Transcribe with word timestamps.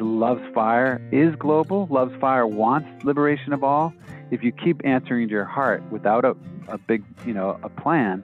love's 0.00 0.42
fire 0.54 1.00
is 1.10 1.34
global. 1.36 1.86
Love's 1.90 2.18
fire 2.20 2.46
wants 2.46 3.04
liberation 3.04 3.52
of 3.52 3.64
all. 3.64 3.92
If 4.30 4.42
you 4.42 4.52
keep 4.52 4.80
answering 4.84 5.28
to 5.28 5.32
your 5.32 5.44
heart 5.44 5.82
without 5.90 6.24
a, 6.24 6.36
a 6.68 6.78
big, 6.78 7.02
you 7.26 7.32
know, 7.32 7.58
a 7.62 7.68
plan, 7.68 8.22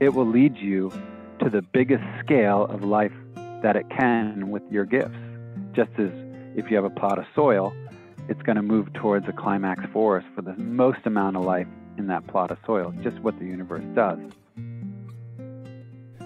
it 0.00 0.10
will 0.10 0.26
lead 0.26 0.56
you 0.56 0.92
to 1.40 1.50
the 1.50 1.62
biggest 1.62 2.04
scale 2.20 2.64
of 2.64 2.82
life 2.82 3.12
that 3.62 3.76
it 3.76 3.88
can 3.90 4.50
with 4.50 4.62
your 4.70 4.84
gifts. 4.84 5.18
Just 5.72 5.90
as 5.98 6.10
if 6.56 6.70
you 6.70 6.76
have 6.76 6.84
a 6.84 6.90
plot 6.90 7.18
of 7.18 7.24
soil, 7.34 7.72
it's 8.28 8.42
going 8.42 8.56
to 8.56 8.62
move 8.62 8.92
towards 8.92 9.26
a 9.28 9.32
climax 9.32 9.84
forest 9.92 10.26
for 10.34 10.42
the 10.42 10.54
most 10.56 10.98
amount 11.04 11.36
of 11.36 11.44
life 11.44 11.66
in 11.96 12.06
that 12.08 12.26
plot 12.26 12.50
of 12.50 12.58
soil, 12.66 12.92
just 13.02 13.18
what 13.20 13.38
the 13.38 13.44
universe 13.44 13.84
does. 13.94 14.18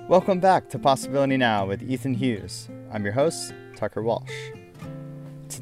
Welcome 0.08 0.40
back 0.40 0.68
to 0.70 0.78
Possibility 0.78 1.36
Now 1.36 1.64
with 1.64 1.82
Ethan 1.82 2.14
Hughes. 2.14 2.68
I'm 2.92 3.04
your 3.04 3.14
host, 3.14 3.54
Tucker 3.76 4.02
Walsh. 4.02 4.32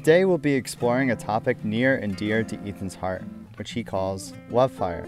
Today 0.01 0.25
we'll 0.25 0.39
be 0.39 0.55
exploring 0.55 1.11
a 1.11 1.15
topic 1.15 1.63
near 1.63 1.97
and 1.97 2.15
dear 2.15 2.43
to 2.45 2.57
Ethan's 2.67 2.95
heart, 2.95 3.21
which 3.57 3.69
he 3.69 3.83
calls 3.83 4.33
love 4.49 4.71
fire. 4.71 5.05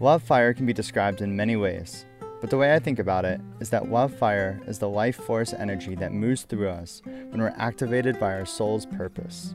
Love 0.00 0.20
fire 0.20 0.52
can 0.52 0.66
be 0.66 0.72
described 0.72 1.20
in 1.20 1.36
many 1.36 1.54
ways, 1.54 2.04
but 2.40 2.50
the 2.50 2.56
way 2.56 2.74
I 2.74 2.80
think 2.80 2.98
about 2.98 3.24
it 3.24 3.40
is 3.60 3.70
that 3.70 3.92
love 3.92 4.12
fire 4.12 4.60
is 4.66 4.80
the 4.80 4.88
life 4.88 5.14
force 5.14 5.52
energy 5.52 5.94
that 5.94 6.12
moves 6.12 6.42
through 6.42 6.70
us 6.70 7.02
when 7.04 7.40
we're 7.40 7.54
activated 7.56 8.18
by 8.18 8.32
our 8.32 8.44
soul's 8.44 8.84
purpose. 8.84 9.54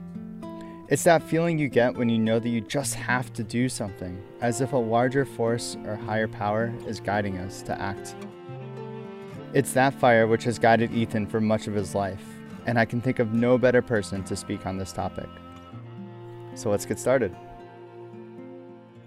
It's 0.87 1.03
that 1.03 1.21
feeling 1.21 1.59
you 1.59 1.67
get 1.67 1.97
when 1.97 2.07
you 2.07 2.17
know 2.17 2.39
that 2.39 2.47
you 2.47 2.61
just 2.61 2.95
have 2.95 3.33
to 3.33 3.43
do 3.43 3.67
something, 3.67 4.23
as 4.39 4.61
if 4.61 4.71
a 4.71 4.77
larger 4.77 5.25
force 5.25 5.75
or 5.83 5.97
higher 5.97 6.29
power 6.29 6.73
is 6.87 7.01
guiding 7.01 7.39
us 7.39 7.61
to 7.63 7.77
act. 7.77 8.15
It's 9.53 9.73
that 9.73 9.95
fire 9.95 10.27
which 10.27 10.45
has 10.45 10.57
guided 10.57 10.93
Ethan 10.93 11.27
for 11.27 11.41
much 11.41 11.67
of 11.67 11.73
his 11.73 11.93
life, 11.93 12.23
and 12.69 12.77
I 12.77 12.85
can 12.85 13.01
think 13.01 13.17
of 13.17 13.33
no 13.33 13.57
better 13.57 13.81
person 13.81 14.23
to 14.25 14.35
speak 14.35 14.67
on 14.67 14.77
this 14.77 14.91
topic. 14.91 15.27
So 16.53 16.69
let's 16.69 16.85
get 16.85 16.99
started. 16.99 17.35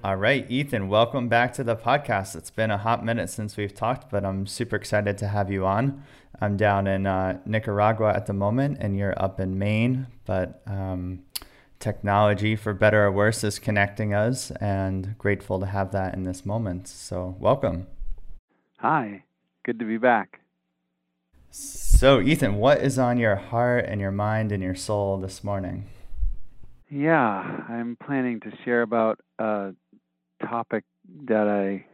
All 0.02 0.16
right, 0.16 0.50
Ethan, 0.50 0.88
welcome 0.88 1.28
back 1.28 1.52
to 1.54 1.62
the 1.62 1.76
podcast. 1.76 2.34
It's 2.34 2.50
been 2.50 2.72
a 2.72 2.76
hot 2.76 3.04
minute 3.04 3.30
since 3.30 3.56
we've 3.56 3.72
talked, 3.72 4.10
but 4.10 4.24
I'm 4.24 4.48
super 4.48 4.74
excited 4.74 5.16
to 5.18 5.28
have 5.28 5.48
you 5.48 5.64
on. 5.64 6.02
I'm 6.40 6.56
down 6.56 6.88
in 6.88 7.06
uh, 7.06 7.38
Nicaragua 7.46 8.12
at 8.12 8.26
the 8.26 8.32
moment, 8.32 8.78
and 8.80 8.98
you're 8.98 9.14
up 9.16 9.38
in 9.38 9.56
Maine, 9.60 10.08
but 10.24 10.60
um, 10.66 11.22
technology, 11.78 12.56
for 12.56 12.74
better 12.74 13.04
or 13.06 13.12
worse, 13.12 13.44
is 13.44 13.60
connecting 13.60 14.12
us, 14.12 14.50
and 14.60 15.16
grateful 15.18 15.60
to 15.60 15.66
have 15.66 15.92
that 15.92 16.14
in 16.14 16.24
this 16.24 16.44
moment. 16.44 16.88
So, 16.88 17.36
welcome. 17.38 17.86
Hi, 18.80 19.22
good 19.64 19.78
to 19.78 19.84
be 19.84 19.98
back. 19.98 20.41
So, 21.54 22.18
Ethan, 22.22 22.54
what 22.54 22.80
is 22.80 22.98
on 22.98 23.18
your 23.18 23.36
heart 23.36 23.84
and 23.86 24.00
your 24.00 24.10
mind 24.10 24.52
and 24.52 24.62
your 24.62 24.74
soul 24.74 25.18
this 25.18 25.44
morning? 25.44 25.84
Yeah, 26.90 27.60
I'm 27.68 27.98
planning 28.02 28.40
to 28.40 28.50
share 28.64 28.80
about 28.80 29.20
a 29.38 29.72
topic 30.42 30.84
that 31.26 31.48
I 31.48 31.84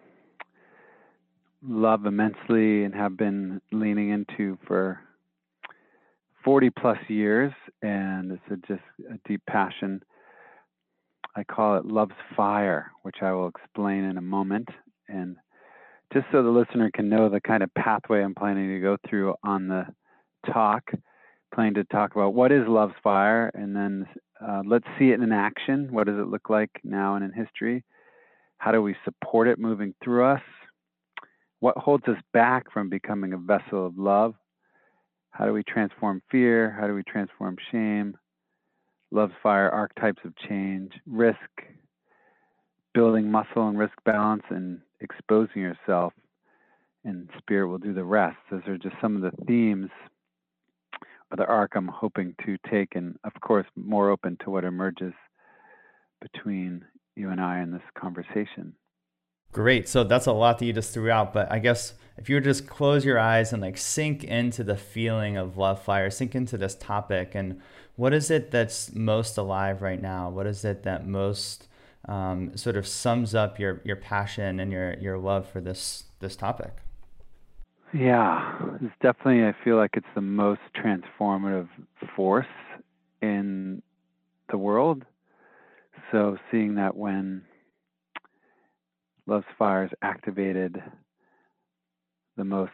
love 1.61 2.07
immensely 2.07 2.85
and 2.85 2.95
have 2.95 3.17
been 3.17 3.61
leaning 3.73 4.11
into 4.11 4.59
for 4.65 5.01
40 6.45 6.71
plus 6.71 6.99
years, 7.09 7.53
and 7.83 8.31
it's 8.31 8.43
a, 8.53 8.57
just 8.69 8.85
a 9.11 9.19
deep 9.29 9.43
passion. 9.51 10.05
I 11.35 11.43
call 11.43 11.79
it 11.79 11.85
Love's 11.85 12.13
Fire, 12.37 12.93
which 13.03 13.17
I 13.23 13.33
will 13.33 13.49
explain 13.49 14.05
in 14.05 14.19
a 14.19 14.23
moment. 14.23 14.69
And 15.09 15.35
just 16.13 16.27
so 16.33 16.43
the 16.43 16.49
listener 16.49 16.91
can 16.93 17.09
know 17.09 17.29
the 17.29 17.41
kind 17.41 17.63
of 17.63 17.73
pathway 17.75 18.23
I'm 18.23 18.35
planning 18.35 18.69
to 18.69 18.81
go 18.81 18.97
through 19.09 19.35
on 19.43 19.69
the 19.69 19.87
talk, 20.53 20.91
planning 21.55 21.75
to 21.75 21.85
talk 21.85 22.15
about 22.15 22.35
what 22.35 22.53
is 22.53 22.67
Love's 22.67 22.95
Fire, 23.03 23.51
and 23.55 23.77
then 23.77 24.07
uh, 24.41 24.63
let's 24.67 24.87
see 24.99 25.11
it 25.11 25.21
in 25.21 25.33
action. 25.33 25.89
What 25.91 26.07
does 26.07 26.19
it 26.19 26.29
look 26.29 26.49
like 26.49 26.71
now 26.85 27.17
and 27.17 27.25
in 27.25 27.33
history? 27.33 27.85
How 28.59 28.73
do 28.73 28.83
we 28.83 28.97
support 29.05 29.49
it 29.49 29.59
moving 29.59 29.95
through 30.03 30.25
us? 30.25 30.43
What 31.61 31.77
holds 31.77 32.05
us 32.09 32.19
back 32.33 32.73
from 32.73 32.89
becoming 32.89 33.33
a 33.33 33.39
vessel 33.39 33.87
of 33.87 33.99
love? 33.99 34.35
How 35.31 35.45
do 35.45 35.53
we 35.53 35.63
transform 35.63 36.23
fear? 36.31 36.71
How 36.79 36.87
do 36.87 36.95
we 36.95 37.03
transform 37.03 37.57
shame? 37.71 38.17
Love's 39.11 39.35
fire, 39.43 39.71
archetypes 39.71 40.23
of 40.25 40.35
change, 40.49 40.93
risk, 41.07 41.39
building 42.95 43.31
muscle 43.31 43.69
and 43.69 43.79
risk 43.79 43.95
balance, 44.05 44.43
and 44.51 44.81
exposing 45.01 45.63
yourself, 45.63 46.13
and 47.05 47.29
spirit 47.39 47.69
will 47.69 47.79
do 47.79 47.95
the 47.95 48.05
rest. 48.05 48.37
Those 48.51 48.67
are 48.67 48.79
just 48.79 48.97
some 49.01 49.17
of 49.17 49.23
the 49.23 49.45
themes 49.47 49.91
of 51.31 51.39
the 51.39 51.47
arc 51.47 51.73
I'm 51.75 51.89
hoping 51.89 52.35
to 52.47 52.57
take, 52.71 52.95
and 52.95 53.17
of 53.25 53.33
course, 53.41 53.67
more 53.77 54.11
open 54.11 54.37
to 54.45 54.51
what 54.51 54.65
emerges 54.65 55.13
between 56.21 56.85
you 57.17 57.31
and 57.31 57.41
I 57.41 57.61
in 57.61 57.71
this 57.71 57.83
conversation. 57.99 58.75
Great. 59.53 59.89
So 59.89 60.05
that's 60.05 60.27
a 60.27 60.33
lot 60.33 60.59
that 60.59 60.67
you 60.67 60.73
just 60.73 60.93
threw 60.93 61.11
out, 61.11 61.33
but 61.33 61.51
I 61.51 61.59
guess 61.59 61.95
if 62.17 62.29
you 62.29 62.37
would 62.37 62.45
just 62.45 62.67
close 62.67 63.05
your 63.05 63.19
eyes 63.19 63.53
and 63.53 63.63
like 63.63 63.79
sink 63.79 64.25
into 64.25 64.63
the 64.63 64.77
feeling 64.77 65.37
of 65.37 65.57
love 65.57 65.83
fire, 65.83 66.11
sink 66.11 66.35
into 66.35 66.59
this 66.59 66.75
topic, 66.75 67.35
and 67.35 67.61
what 67.97 68.13
is 68.13 68.31
it 68.31 68.51
that's 68.51 68.95
most 68.95 69.39
alive 69.39 69.81
right 69.81 70.01
now? 70.01 70.29
What 70.29 70.47
is 70.47 70.65
it 70.65 70.83
that 70.83 71.07
most 71.07 71.68
um, 72.09 72.57
sort 72.57 72.77
of 72.77 72.87
sums 72.87 73.35
up 73.35 73.59
your 73.59 73.81
your 73.85 73.97
passion 73.97 74.61
and 74.61 74.73
your 74.73 74.95
your 74.95 75.19
love 75.19 75.49
for 75.49 75.61
this 75.61 76.05
this 76.21 76.35
topic? 76.35 76.73
Yeah, 77.95 78.59
it's 78.83 78.95
definitely. 79.01 79.45
I 79.45 79.55
feel 79.65 79.77
like 79.77 79.93
it's 79.95 80.07
the 80.15 80.21
most 80.21 80.61
transformative 80.77 81.69
force 82.17 82.47
in 83.23 83.83
the 84.51 84.59
world 84.59 85.05
so 86.11 86.39
seeing 86.51 86.77
that 86.77 86.97
when 86.97 87.43
love's 89.27 89.47
fire 89.59 89.85
is 89.85 89.91
activated, 90.03 90.83
the 92.37 92.45
most 92.45 92.73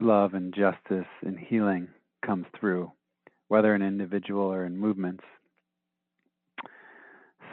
love 0.00 0.34
and 0.34 0.54
justice 0.54 1.08
and 1.22 1.38
healing 1.38 1.88
comes 2.24 2.46
through, 2.58 2.90
whether 3.48 3.74
in 3.74 3.82
individual 3.82 4.44
or 4.44 4.64
in 4.64 4.76
movements. 4.76 5.24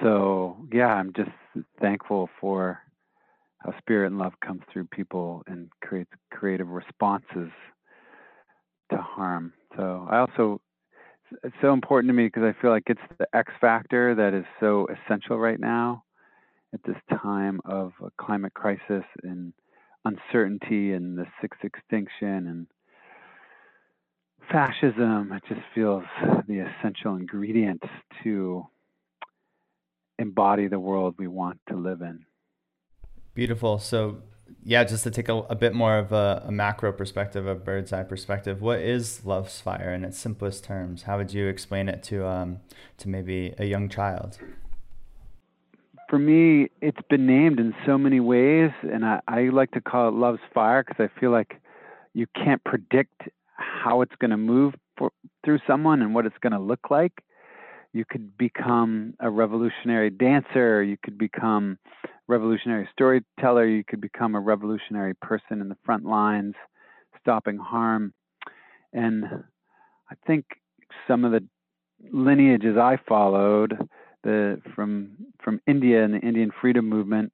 So 0.01 0.57
yeah, 0.71 0.87
I'm 0.87 1.13
just 1.13 1.31
thankful 1.79 2.29
for 2.39 2.79
how 3.59 3.73
spirit 3.77 4.07
and 4.07 4.17
love 4.17 4.33
comes 4.43 4.61
through 4.71 4.85
people 4.85 5.43
and 5.47 5.69
creates 5.81 6.09
creative 6.31 6.69
responses 6.69 7.51
to 8.89 8.97
harm. 8.97 9.53
So 9.77 10.07
I 10.09 10.17
also 10.17 10.59
it's 11.43 11.55
so 11.61 11.73
important 11.73 12.09
to 12.09 12.13
me 12.13 12.25
because 12.25 12.43
I 12.43 12.59
feel 12.61 12.71
like 12.71 12.83
it's 12.87 13.01
the 13.17 13.27
X 13.33 13.53
factor 13.61 14.15
that 14.15 14.33
is 14.33 14.45
so 14.59 14.87
essential 14.87 15.37
right 15.37 15.59
now 15.59 16.03
at 16.73 16.81
this 16.85 16.97
time 17.21 17.61
of 17.65 17.93
a 18.03 18.09
climate 18.23 18.53
crisis 18.53 19.03
and 19.23 19.53
uncertainty 20.05 20.93
and 20.93 21.17
the 21.17 21.25
sixth 21.41 21.63
extinction 21.63 22.47
and 22.47 22.67
fascism. 24.51 25.31
It 25.31 25.43
just 25.47 25.61
feels 25.73 26.03
the 26.47 26.59
essential 26.59 27.15
ingredient 27.15 27.81
to 28.23 28.65
embody 30.21 30.67
the 30.67 30.79
world 30.79 31.15
we 31.17 31.27
want 31.27 31.59
to 31.67 31.75
live 31.75 32.01
in. 32.01 32.25
Beautiful. 33.33 33.79
So 33.79 34.21
yeah, 34.63 34.83
just 34.83 35.03
to 35.03 35.11
take 35.11 35.29
a, 35.29 35.35
a 35.35 35.55
bit 35.55 35.73
more 35.73 35.97
of 35.97 36.11
a, 36.11 36.43
a, 36.47 36.51
macro 36.51 36.91
perspective, 36.91 37.47
a 37.47 37.55
bird's 37.55 37.93
eye 37.93 38.03
perspective, 38.03 38.61
what 38.61 38.79
is 38.79 39.25
love's 39.25 39.59
fire 39.61 39.93
in 39.93 40.03
its 40.03 40.17
simplest 40.17 40.63
terms? 40.63 41.03
How 41.03 41.17
would 41.17 41.33
you 41.33 41.47
explain 41.47 41.89
it 41.89 42.03
to 42.03 42.27
um, 42.27 42.59
to 42.97 43.09
maybe 43.09 43.53
a 43.57 43.65
young 43.65 43.89
child? 43.89 44.37
For 46.09 46.19
me, 46.19 46.69
it's 46.81 47.01
been 47.09 47.25
named 47.25 47.59
in 47.59 47.73
so 47.85 47.97
many 47.97 48.19
ways, 48.19 48.71
and 48.83 49.05
I, 49.05 49.21
I 49.27 49.41
like 49.43 49.71
to 49.71 49.81
call 49.81 50.09
it 50.09 50.13
love's 50.13 50.41
fire 50.53 50.83
because 50.83 51.09
I 51.09 51.19
feel 51.19 51.31
like 51.31 51.61
you 52.13 52.27
can't 52.35 52.61
predict 52.65 53.21
how 53.55 54.01
it's 54.01 54.15
going 54.19 54.31
to 54.31 54.37
move 54.37 54.75
for, 54.97 55.11
through 55.45 55.59
someone 55.65 56.01
and 56.01 56.13
what 56.13 56.25
it's 56.25 56.37
going 56.41 56.51
to 56.51 56.59
look 56.59 56.91
like 56.91 57.23
you 57.93 58.05
could 58.09 58.37
become 58.37 59.13
a 59.19 59.29
revolutionary 59.29 60.09
dancer, 60.09 60.81
you 60.81 60.97
could 61.03 61.17
become 61.17 61.77
revolutionary 62.27 62.87
storyteller, 62.91 63.65
you 63.65 63.83
could 63.83 63.99
become 64.01 64.35
a 64.35 64.39
revolutionary 64.39 65.13
person 65.15 65.59
in 65.59 65.69
the 65.69 65.77
front 65.83 66.05
lines, 66.05 66.55
stopping 67.19 67.57
harm. 67.57 68.13
And 68.93 69.25
I 70.09 70.15
think 70.25 70.45
some 71.07 71.25
of 71.25 71.31
the 71.31 71.45
lineages 72.11 72.77
I 72.77 72.97
followed, 73.07 73.77
the 74.23 74.61
from 74.75 75.17
from 75.43 75.59
India 75.67 76.03
and 76.03 76.13
the 76.13 76.19
Indian 76.19 76.51
freedom 76.61 76.87
movement, 76.87 77.31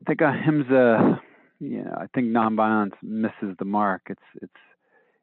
I 0.00 0.04
think 0.06 0.20
ahimsa, 0.20 1.20
you 1.58 1.84
know, 1.84 1.94
I 1.96 2.06
think 2.14 2.28
nonviolence 2.28 2.94
misses 3.02 3.56
the 3.58 3.64
mark. 3.64 4.02
It's 4.08 4.20
it's 4.40 4.52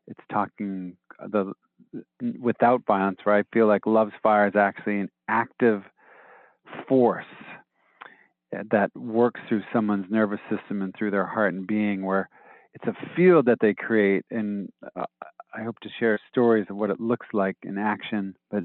it's 0.07 0.19
talking 0.31 0.97
the 1.19 1.53
without 2.39 2.85
violence, 2.85 3.19
where 3.23 3.35
I 3.35 3.43
feel 3.53 3.67
like 3.67 3.85
love's 3.85 4.13
fire 4.21 4.47
is 4.47 4.55
actually 4.55 4.99
an 4.99 5.09
active 5.27 5.83
force 6.87 7.25
that 8.51 8.91
works 8.95 9.39
through 9.47 9.61
someone's 9.73 10.05
nervous 10.09 10.39
system 10.49 10.81
and 10.81 10.93
through 10.97 11.11
their 11.11 11.25
heart 11.25 11.53
and 11.53 11.67
being, 11.67 12.05
where 12.05 12.29
it's 12.73 12.85
a 12.87 13.15
field 13.15 13.45
that 13.45 13.59
they 13.61 13.73
create. 13.73 14.25
And 14.31 14.69
uh, 14.95 15.05
I 15.53 15.63
hope 15.63 15.77
hope 15.77 15.79
to 15.81 15.89
share 15.99 16.19
stories 16.29 16.65
of 16.69 16.75
what 16.75 16.89
it 16.89 16.99
looks 16.99 17.27
like 17.33 17.57
in 17.63 17.77
action, 17.77 18.35
but 18.49 18.63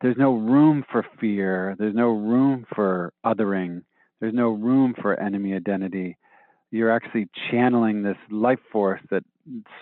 there's 0.00 0.16
no 0.16 0.34
room 0.34 0.84
for 0.90 1.06
fear. 1.20 1.76
There's 1.78 1.94
no 1.94 2.08
room 2.08 2.66
for 2.74 3.12
othering. 3.24 3.82
There's 4.20 4.34
no 4.34 4.50
room 4.50 4.94
for 5.00 5.18
enemy 5.18 5.54
identity. 5.54 6.16
You're 6.70 6.90
actually 6.90 7.28
channeling 7.50 8.02
this 8.02 8.16
life 8.30 8.58
force 8.70 9.00
that 9.10 9.24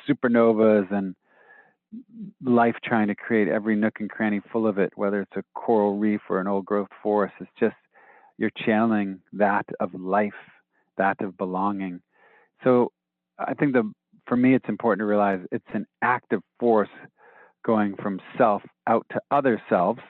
supernovas 0.08 0.92
and 0.92 1.14
life 2.42 2.76
trying 2.84 3.08
to 3.08 3.14
create 3.14 3.48
every 3.48 3.76
nook 3.76 4.00
and 4.00 4.10
cranny 4.10 4.40
full 4.52 4.66
of 4.66 4.78
it, 4.78 4.92
whether 4.96 5.20
it's 5.22 5.36
a 5.36 5.44
coral 5.54 5.98
reef 5.98 6.20
or 6.28 6.40
an 6.40 6.46
old 6.46 6.64
growth 6.64 6.88
forest. 7.02 7.34
It's 7.40 7.50
just 7.58 7.76
you're 8.38 8.50
channeling 8.64 9.20
that 9.32 9.66
of 9.80 9.94
life, 9.94 10.32
that 10.96 11.20
of 11.20 11.36
belonging. 11.36 12.00
So 12.64 12.92
I 13.38 13.54
think 13.54 13.72
the 13.72 13.90
for 14.26 14.36
me 14.36 14.54
it's 14.54 14.68
important 14.68 15.00
to 15.00 15.06
realize 15.06 15.40
it's 15.50 15.64
an 15.74 15.86
active 16.02 16.40
force 16.58 16.88
going 17.64 17.96
from 17.96 18.20
self 18.38 18.62
out 18.86 19.04
to 19.12 19.20
other 19.30 19.60
selves. 19.68 20.00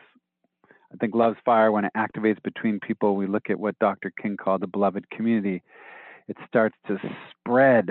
I 0.93 0.97
think 0.97 1.15
love's 1.15 1.38
fire 1.44 1.71
when 1.71 1.85
it 1.85 1.93
activates 1.97 2.43
between 2.43 2.81
people, 2.81 3.17
we 3.17 3.27
look 3.27 3.49
at 3.49 3.59
what 3.59 3.79
Dr. 3.79 4.12
King 4.21 4.37
called 4.37 4.61
the 4.61 4.67
beloved 4.67 5.09
community. 5.11 5.62
It 6.29 6.37
starts 6.47 6.77
to 6.88 6.99
spread 7.31 7.91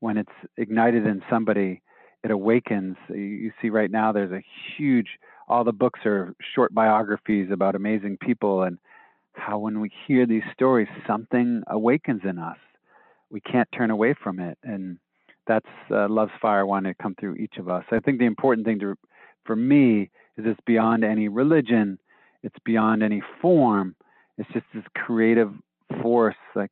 when 0.00 0.16
it's 0.16 0.32
ignited 0.56 1.06
in 1.06 1.22
somebody 1.30 1.82
it 2.24 2.30
awakens. 2.30 2.96
You 3.08 3.52
see 3.60 3.70
right 3.70 3.90
now 3.90 4.12
there's 4.12 4.32
a 4.32 4.44
huge 4.76 5.08
all 5.48 5.64
the 5.64 5.72
books 5.72 6.00
are 6.04 6.34
short 6.54 6.74
biographies 6.74 7.48
about 7.50 7.74
amazing 7.74 8.18
people 8.20 8.64
and 8.64 8.78
how 9.32 9.58
when 9.58 9.80
we 9.80 9.90
hear 10.06 10.26
these 10.26 10.42
stories 10.52 10.88
something 11.06 11.62
awakens 11.68 12.22
in 12.24 12.38
us. 12.38 12.58
We 13.30 13.40
can't 13.40 13.68
turn 13.72 13.90
away 13.90 14.14
from 14.22 14.40
it 14.40 14.58
and 14.62 14.98
that's 15.46 15.66
uh, 15.90 16.08
love's 16.08 16.32
fire 16.42 16.66
wanting 16.66 16.92
to 16.92 17.02
come 17.02 17.14
through 17.18 17.36
each 17.36 17.56
of 17.58 17.68
us. 17.68 17.84
I 17.90 18.00
think 18.00 18.18
the 18.18 18.26
important 18.26 18.66
thing 18.66 18.78
to 18.80 18.96
for 19.44 19.56
me 19.56 20.10
is 20.36 20.44
it's 20.46 20.60
beyond 20.66 21.04
any 21.04 21.28
religion, 21.28 21.98
it's 22.42 22.58
beyond 22.64 23.02
any 23.02 23.22
form. 23.40 23.96
It's 24.36 24.50
just 24.52 24.66
this 24.74 24.84
creative 24.94 25.52
force 26.02 26.36
like 26.54 26.70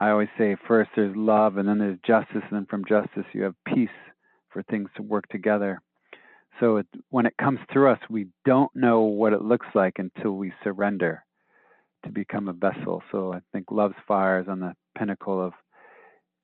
I 0.00 0.10
always 0.10 0.28
say 0.36 0.56
first 0.66 0.90
there's 0.96 1.16
love 1.16 1.56
and 1.56 1.68
then 1.68 1.78
there's 1.78 1.98
justice 2.06 2.42
and 2.50 2.52
then 2.52 2.66
from 2.66 2.84
justice 2.84 3.24
you 3.32 3.42
have 3.42 3.54
peace 3.66 3.88
for 4.52 4.62
things 4.64 4.88
to 4.96 5.02
work 5.02 5.28
together. 5.28 5.80
So 6.58 6.78
it, 6.78 6.86
when 7.10 7.26
it 7.26 7.36
comes 7.38 7.60
through 7.72 7.90
us, 7.90 8.00
we 8.10 8.26
don't 8.44 8.74
know 8.74 9.02
what 9.02 9.32
it 9.32 9.42
looks 9.42 9.66
like 9.74 9.98
until 9.98 10.32
we 10.32 10.52
surrender 10.62 11.24
to 12.04 12.10
become 12.10 12.48
a 12.48 12.52
vessel. 12.52 13.02
So 13.12 13.32
I 13.32 13.40
think 13.52 13.70
love's 13.70 13.94
fire 14.06 14.40
is 14.40 14.48
on 14.48 14.60
the 14.60 14.74
pinnacle 14.96 15.44
of 15.44 15.52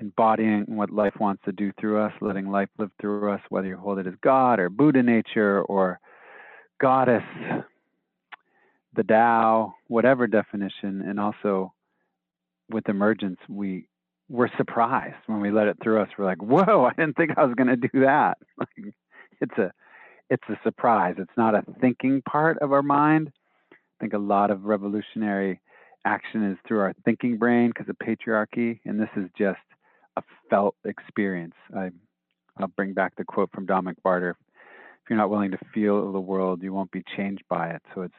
embodying 0.00 0.64
what 0.68 0.90
life 0.90 1.14
wants 1.18 1.42
to 1.44 1.52
do 1.52 1.72
through 1.80 2.00
us, 2.00 2.12
letting 2.20 2.50
life 2.50 2.68
live 2.78 2.90
through 3.00 3.32
us, 3.32 3.40
whether 3.48 3.68
you 3.68 3.76
hold 3.76 3.98
it 3.98 4.06
as 4.06 4.14
God 4.22 4.58
or 4.58 4.68
Buddha 4.68 5.02
nature 5.02 5.62
or 5.62 5.98
goddess, 6.80 7.22
the 8.94 9.02
Tao, 9.02 9.74
whatever 9.88 10.26
definition, 10.26 11.02
and 11.02 11.18
also 11.18 11.72
with 12.70 12.88
emergence, 12.88 13.38
we 13.48 13.88
we're 14.28 14.48
surprised 14.56 15.16
when 15.26 15.40
we 15.40 15.50
let 15.50 15.68
it 15.68 15.76
through 15.82 16.02
us. 16.02 16.08
We're 16.18 16.24
like, 16.24 16.42
whoa, 16.42 16.84
I 16.84 16.92
didn't 16.94 17.16
think 17.16 17.32
I 17.36 17.44
was 17.44 17.54
going 17.54 17.68
to 17.68 17.76
do 17.76 18.00
that. 18.00 18.38
it's 19.40 19.58
a, 19.58 19.70
it's 20.30 20.42
a 20.48 20.58
surprise. 20.64 21.14
It's 21.18 21.36
not 21.36 21.54
a 21.54 21.62
thinking 21.80 22.22
part 22.22 22.58
of 22.58 22.72
our 22.72 22.82
mind. 22.82 23.30
I 23.72 23.76
think 24.00 24.12
a 24.12 24.18
lot 24.18 24.50
of 24.50 24.64
revolutionary 24.64 25.60
action 26.04 26.44
is 26.50 26.58
through 26.66 26.80
our 26.80 26.94
thinking 27.04 27.38
brain 27.38 27.68
because 27.68 27.88
of 27.88 27.96
patriarchy, 27.98 28.80
and 28.84 29.00
this 29.00 29.08
is 29.16 29.28
just 29.36 29.58
a 30.16 30.22
felt 30.50 30.76
experience. 30.84 31.54
I, 31.74 31.90
I'll 32.58 32.68
bring 32.68 32.94
back 32.94 33.14
the 33.16 33.24
quote 33.24 33.50
from 33.52 33.66
Dominic 33.66 34.02
Barter: 34.02 34.36
"If 35.02 35.10
you're 35.10 35.18
not 35.18 35.30
willing 35.30 35.50
to 35.52 35.58
feel 35.74 36.12
the 36.12 36.20
world, 36.20 36.62
you 36.62 36.72
won't 36.72 36.90
be 36.90 37.02
changed 37.16 37.42
by 37.48 37.70
it." 37.70 37.82
So 37.94 38.02
it's 38.02 38.14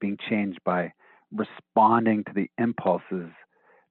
being 0.00 0.16
changed 0.30 0.60
by 0.64 0.92
responding 1.32 2.24
to 2.24 2.32
the 2.34 2.50
impulses 2.58 3.30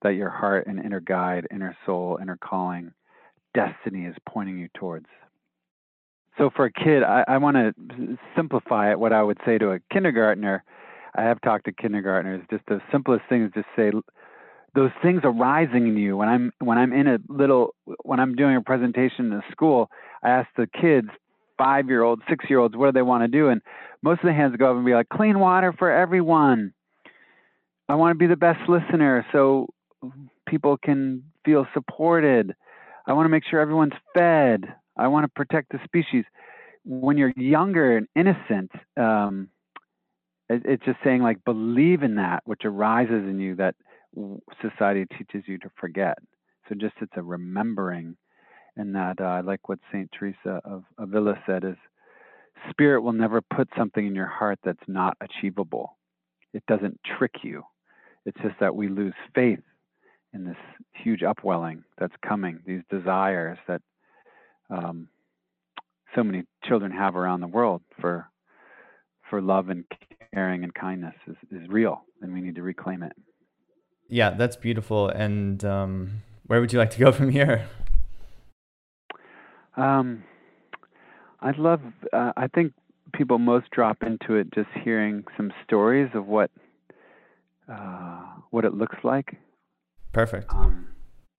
that 0.01 0.15
your 0.15 0.29
heart 0.29 0.67
and 0.67 0.83
inner 0.83 0.99
guide, 0.99 1.47
inner 1.51 1.75
soul, 1.85 2.19
inner 2.21 2.37
calling, 2.37 2.91
destiny 3.53 4.05
is 4.05 4.15
pointing 4.27 4.57
you 4.57 4.69
towards. 4.75 5.07
So 6.37 6.51
for 6.55 6.65
a 6.65 6.71
kid, 6.71 7.03
I, 7.03 7.23
I 7.27 7.37
want 7.37 7.57
to 7.57 8.17
simplify 8.35 8.91
it. 8.91 8.99
What 8.99 9.11
I 9.11 9.23
would 9.23 9.39
say 9.45 9.57
to 9.57 9.71
a 9.71 9.79
kindergartner, 9.91 10.63
I 11.15 11.23
have 11.23 11.41
talked 11.41 11.65
to 11.65 11.71
kindergartners. 11.71 12.43
Just 12.51 12.63
the 12.67 12.79
simplest 12.91 13.23
thing 13.27 13.43
is 13.43 13.51
just 13.55 13.67
say, 13.75 13.91
those 14.75 14.91
things 15.01 15.21
arising 15.23 15.87
in 15.87 15.97
you. 15.97 16.15
When 16.15 16.29
I'm 16.29 16.51
when 16.59 16.77
I'm 16.77 16.93
in 16.93 17.07
a 17.07 17.17
little 17.27 17.73
when 18.03 18.19
I'm 18.19 18.35
doing 18.35 18.55
a 18.55 18.61
presentation 18.61 19.25
in 19.25 19.33
a 19.33 19.41
school, 19.51 19.89
I 20.21 20.29
ask 20.29 20.47
the 20.55 20.67
kids, 20.67 21.07
five 21.57 21.87
year 21.87 22.03
olds, 22.03 22.21
six 22.29 22.45
year 22.47 22.59
olds, 22.59 22.75
what 22.75 22.85
do 22.85 22.91
they 22.91 23.01
want 23.01 23.23
to 23.23 23.27
do? 23.27 23.49
And 23.49 23.61
most 24.03 24.19
of 24.19 24.27
the 24.27 24.33
hands 24.33 24.55
go 24.57 24.69
up 24.69 24.75
and 24.75 24.85
be 24.85 24.93
like, 24.93 25.09
clean 25.09 25.39
water 25.39 25.73
for 25.73 25.91
everyone. 25.91 26.73
I 27.89 27.95
want 27.95 28.11
to 28.11 28.19
be 28.19 28.27
the 28.27 28.35
best 28.35 28.59
listener. 28.69 29.25
So 29.31 29.67
people 30.47 30.77
can 30.77 31.23
feel 31.45 31.67
supported. 31.73 32.55
I 33.05 33.13
want 33.13 33.25
to 33.25 33.29
make 33.29 33.43
sure 33.49 33.59
everyone's 33.59 33.93
fed. 34.13 34.65
I 34.97 35.07
want 35.07 35.25
to 35.25 35.29
protect 35.29 35.71
the 35.71 35.79
species. 35.83 36.25
When 36.83 37.17
you're 37.17 37.33
younger 37.35 37.97
and 37.97 38.07
innocent, 38.15 38.71
um, 38.95 39.49
it, 40.49 40.61
it's 40.65 40.85
just 40.85 40.99
saying 41.03 41.21
like 41.21 41.43
believe 41.45 42.03
in 42.03 42.15
that 42.15 42.41
which 42.45 42.61
arises 42.65 43.27
in 43.27 43.39
you 43.39 43.55
that 43.55 43.75
society 44.61 45.05
teaches 45.17 45.43
you 45.47 45.57
to 45.59 45.69
forget. 45.79 46.17
So 46.67 46.75
just 46.75 46.95
it's 47.01 47.13
a 47.15 47.21
remembering, 47.21 48.17
and 48.75 48.95
that 48.95 49.21
uh, 49.21 49.25
I 49.25 49.41
like 49.41 49.69
what 49.69 49.79
Saint 49.91 50.09
Teresa 50.17 50.61
of 50.65 50.83
Avila 50.97 51.35
said 51.45 51.63
is, 51.63 51.75
spirit 52.69 53.01
will 53.01 53.13
never 53.13 53.41
put 53.41 53.69
something 53.77 54.05
in 54.05 54.15
your 54.15 54.27
heart 54.27 54.59
that's 54.63 54.79
not 54.87 55.15
achievable. 55.21 55.97
It 56.53 56.63
doesn't 56.67 56.99
trick 57.17 57.35
you. 57.43 57.63
It's 58.25 58.37
just 58.41 58.55
that 58.59 58.75
we 58.75 58.89
lose 58.89 59.13
faith 59.33 59.59
in 60.33 60.45
this 60.45 60.57
huge 60.93 61.23
upwelling 61.23 61.83
that's 61.97 62.13
coming, 62.27 62.59
these 62.65 62.81
desires 62.89 63.57
that 63.67 63.81
um, 64.69 65.07
so 66.15 66.23
many 66.23 66.43
children 66.65 66.91
have 66.91 67.15
around 67.15 67.41
the 67.41 67.47
world 67.47 67.81
for 67.99 68.27
for 69.29 69.41
love 69.41 69.69
and 69.69 69.83
caring 70.33 70.63
and 70.63 70.73
kindness 70.73 71.15
is, 71.27 71.35
is 71.51 71.67
real, 71.67 72.01
and 72.21 72.33
we 72.33 72.39
need 72.39 72.55
to 72.55 72.61
reclaim 72.61 73.03
it. 73.03 73.11
Yeah, 74.07 74.29
that's 74.31 74.55
beautiful. 74.55 75.09
And 75.09 75.63
um, 75.65 76.21
where 76.45 76.61
would 76.61 76.71
you 76.71 76.79
like 76.79 76.91
to 76.91 76.99
go 76.99 77.11
from 77.11 77.29
here? 77.29 77.67
Um, 79.75 80.23
I'd 81.41 81.57
love. 81.57 81.81
Uh, 82.13 82.31
I 82.37 82.47
think 82.47 82.73
people 83.13 83.37
most 83.37 83.69
drop 83.71 83.97
into 84.01 84.35
it 84.35 84.53
just 84.53 84.69
hearing 84.83 85.23
some 85.35 85.51
stories 85.63 86.09
of 86.13 86.25
what 86.25 86.49
uh, 87.71 88.21
what 88.49 88.65
it 88.65 88.73
looks 88.73 88.97
like 89.03 89.37
Perfect. 90.17 90.51
Um, 90.51 90.87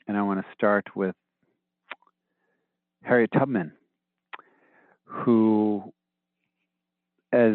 and 0.07 0.17
I 0.17 0.23
want 0.23 0.39
to 0.39 0.47
start 0.55 0.85
with 0.95 1.17
Harriet 3.03 3.31
Tubman, 3.37 3.73
who, 5.03 5.93
as 7.33 7.55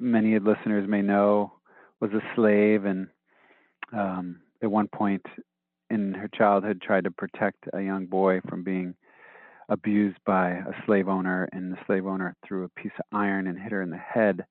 many 0.00 0.38
listeners 0.38 0.88
may 0.88 1.02
know, 1.02 1.52
was 2.00 2.12
a 2.14 2.22
slave 2.34 2.86
and 2.86 3.08
um, 3.92 4.40
at 4.62 4.70
one 4.70 4.88
point 4.88 5.20
in 5.90 6.14
her 6.14 6.30
childhood 6.34 6.80
tried 6.80 7.04
to 7.04 7.10
protect 7.10 7.66
a 7.74 7.82
young 7.82 8.06
boy 8.06 8.40
from 8.48 8.64
being 8.64 8.94
abused 9.68 10.16
by 10.24 10.52
a 10.52 10.72
slave 10.86 11.08
owner, 11.10 11.46
and 11.52 11.70
the 11.70 11.78
slave 11.86 12.06
owner 12.06 12.34
threw 12.46 12.64
a 12.64 12.70
piece 12.70 12.92
of 12.98 13.04
iron 13.12 13.48
and 13.48 13.58
hit 13.58 13.72
her 13.72 13.82
in 13.82 13.90
the 13.90 13.98
head. 13.98 14.46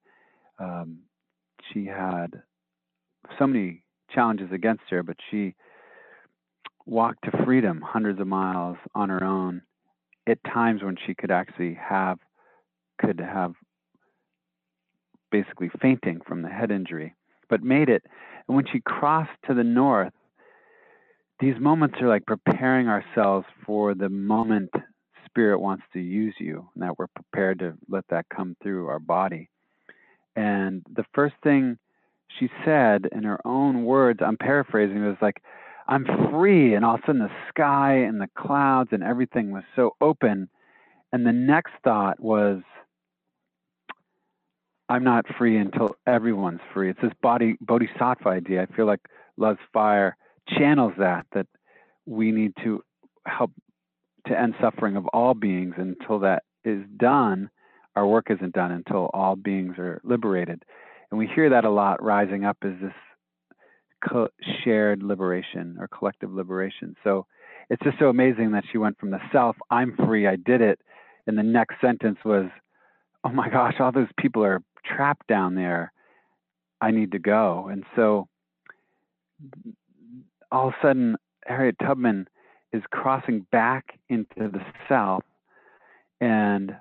Um, 0.60 1.00
she 1.74 1.88
had 1.88 2.44
so 3.40 3.48
many 3.48 3.84
challenges 4.14 4.50
against 4.52 4.84
her, 4.92 5.02
but 5.02 5.18
she 5.32 5.56
walk 6.88 7.20
to 7.22 7.44
freedom 7.46 7.82
hundreds 7.86 8.20
of 8.20 8.28
miles 8.28 8.78
on 8.96 9.10
her 9.10 9.24
own 9.24 9.62
at 10.28 10.44
times 10.46 10.82
when 10.82 10.96
she 11.06 11.14
could 11.14 11.32
actually 11.32 11.74
have 11.76 12.18
could 13.00 13.20
have 13.20 13.54
basically 15.32 15.70
fainting 15.82 16.20
from 16.26 16.42
the 16.42 16.50
head 16.50 16.72
injury 16.72 17.14
but 17.50 17.64
made 17.64 17.88
it. 17.88 18.04
And 18.48 18.56
when 18.56 18.66
she 18.72 18.80
crossed 18.80 19.32
to 19.48 19.54
the 19.54 19.64
north 19.64 20.14
these 21.40 21.60
moments 21.60 21.98
are 22.02 22.08
like 22.08 22.26
preparing 22.26 22.88
ourselves 22.88 23.46
for 23.66 23.94
the 23.94 24.10
moment 24.10 24.72
spirit 25.26 25.60
wants 25.60 25.84
to 25.94 26.00
use 26.00 26.34
you 26.40 26.68
and 26.74 26.82
that 26.82 26.98
we're 26.98 27.08
prepared 27.08 27.60
to 27.60 27.74
let 27.90 28.06
that 28.10 28.26
come 28.34 28.56
through 28.64 28.88
our 28.88 29.00
body. 29.00 29.50
And 30.36 30.84
the 30.96 31.06
first 31.14 31.36
thing 31.44 31.78
she 32.40 32.50
said 32.66 33.08
in 33.12 33.24
her 33.24 33.40
own 33.46 33.86
words 33.86 34.20
i'm 34.22 34.38
paraphrasing 34.38 35.04
was 35.06 35.18
like 35.22 35.42
I'm 35.88 36.06
free. 36.32 36.74
And 36.74 36.84
all 36.84 36.96
of 36.96 37.02
a 37.04 37.08
sudden, 37.08 37.22
the 37.22 37.32
sky 37.50 37.94
and 37.94 38.20
the 38.20 38.30
clouds 38.38 38.90
and 38.92 39.04
everything 39.04 39.52
was 39.52 39.64
so 39.76 39.96
open. 40.02 40.50
And 41.14 41.26
the 41.26 41.32
next 41.32 41.72
thought 41.84 42.20
was, 42.20 42.62
I'm 44.90 45.04
not 45.04 45.26
free 45.38 45.58
until 45.58 45.96
everyone's 46.06 46.62
free. 46.74 46.90
It's 46.90 47.02
this 47.02 47.12
body 47.22 47.56
bodhisattva 47.62 48.28
idea. 48.30 48.64
I 48.64 48.76
feel 48.76 48.86
like 48.86 49.02
Love's 49.38 49.60
Fire 49.74 50.16
channels 50.48 50.94
that, 50.98 51.26
that 51.34 51.48
we 52.06 52.32
need 52.32 52.54
to 52.64 52.84
help 53.26 53.52
to 54.28 54.40
end 54.40 54.56
suffering 54.62 54.96
of 54.96 55.06
all 55.08 55.34
beings. 55.34 55.76
Until 55.78 56.20
that 56.20 56.44
is 56.64 56.84
done, 56.98 57.50
our 57.96 58.08
work 58.08 58.28
isn't 58.30 58.54
done 58.54 58.72
until 58.72 59.10
all 59.14 59.36
beings 59.36 59.76
are 59.78 60.00
liberated. 60.04 60.64
And 61.12 61.18
we 61.18 61.28
hear 61.28 61.50
that 61.50 61.66
a 61.66 61.70
lot 61.70 62.04
rising 62.04 62.46
up 62.46 62.58
as 62.62 62.74
this 62.82 62.94
co- 64.08 64.30
shared 64.64 65.04
liberation 65.04 65.78
or 65.80 65.88
collective 65.88 66.34
liberation. 66.34 66.96
So 67.04 67.26
it's 67.70 67.84
just 67.84 68.00
so 68.00 68.10
amazing 68.10 68.52
that 68.52 68.64
she 68.72 68.78
went 68.78 68.98
from 69.00 69.12
the 69.12 69.20
self, 69.32 69.56
I'm 69.70 69.96
free, 69.96 70.28
I 70.28 70.36
did 70.36 70.62
it. 70.62 70.80
And 71.26 71.38
the 71.38 71.44
next 71.44 71.76
sentence 71.82 72.18
was, 72.24 72.46
oh 73.24 73.30
my 73.30 73.50
gosh, 73.50 73.76
all 73.80 73.92
those 73.92 74.08
people 74.18 74.44
are 74.44 74.62
trapped 74.86 75.28
down 75.28 75.56
there. 75.56 75.92
I 76.80 76.92
need 76.92 77.12
to 77.12 77.20
go. 77.20 77.68
And 77.72 77.84
so 77.96 78.28
all 80.52 80.70
of 80.70 80.74
a 80.74 80.88
sudden, 80.88 81.18
Harriet 81.46 81.76
Tubman 81.80 82.28
is 82.72 82.84
crossing 82.92 83.46
back 83.52 84.00
into 84.10 84.28
the 84.38 84.62
South 84.88 85.24
and 86.22 86.76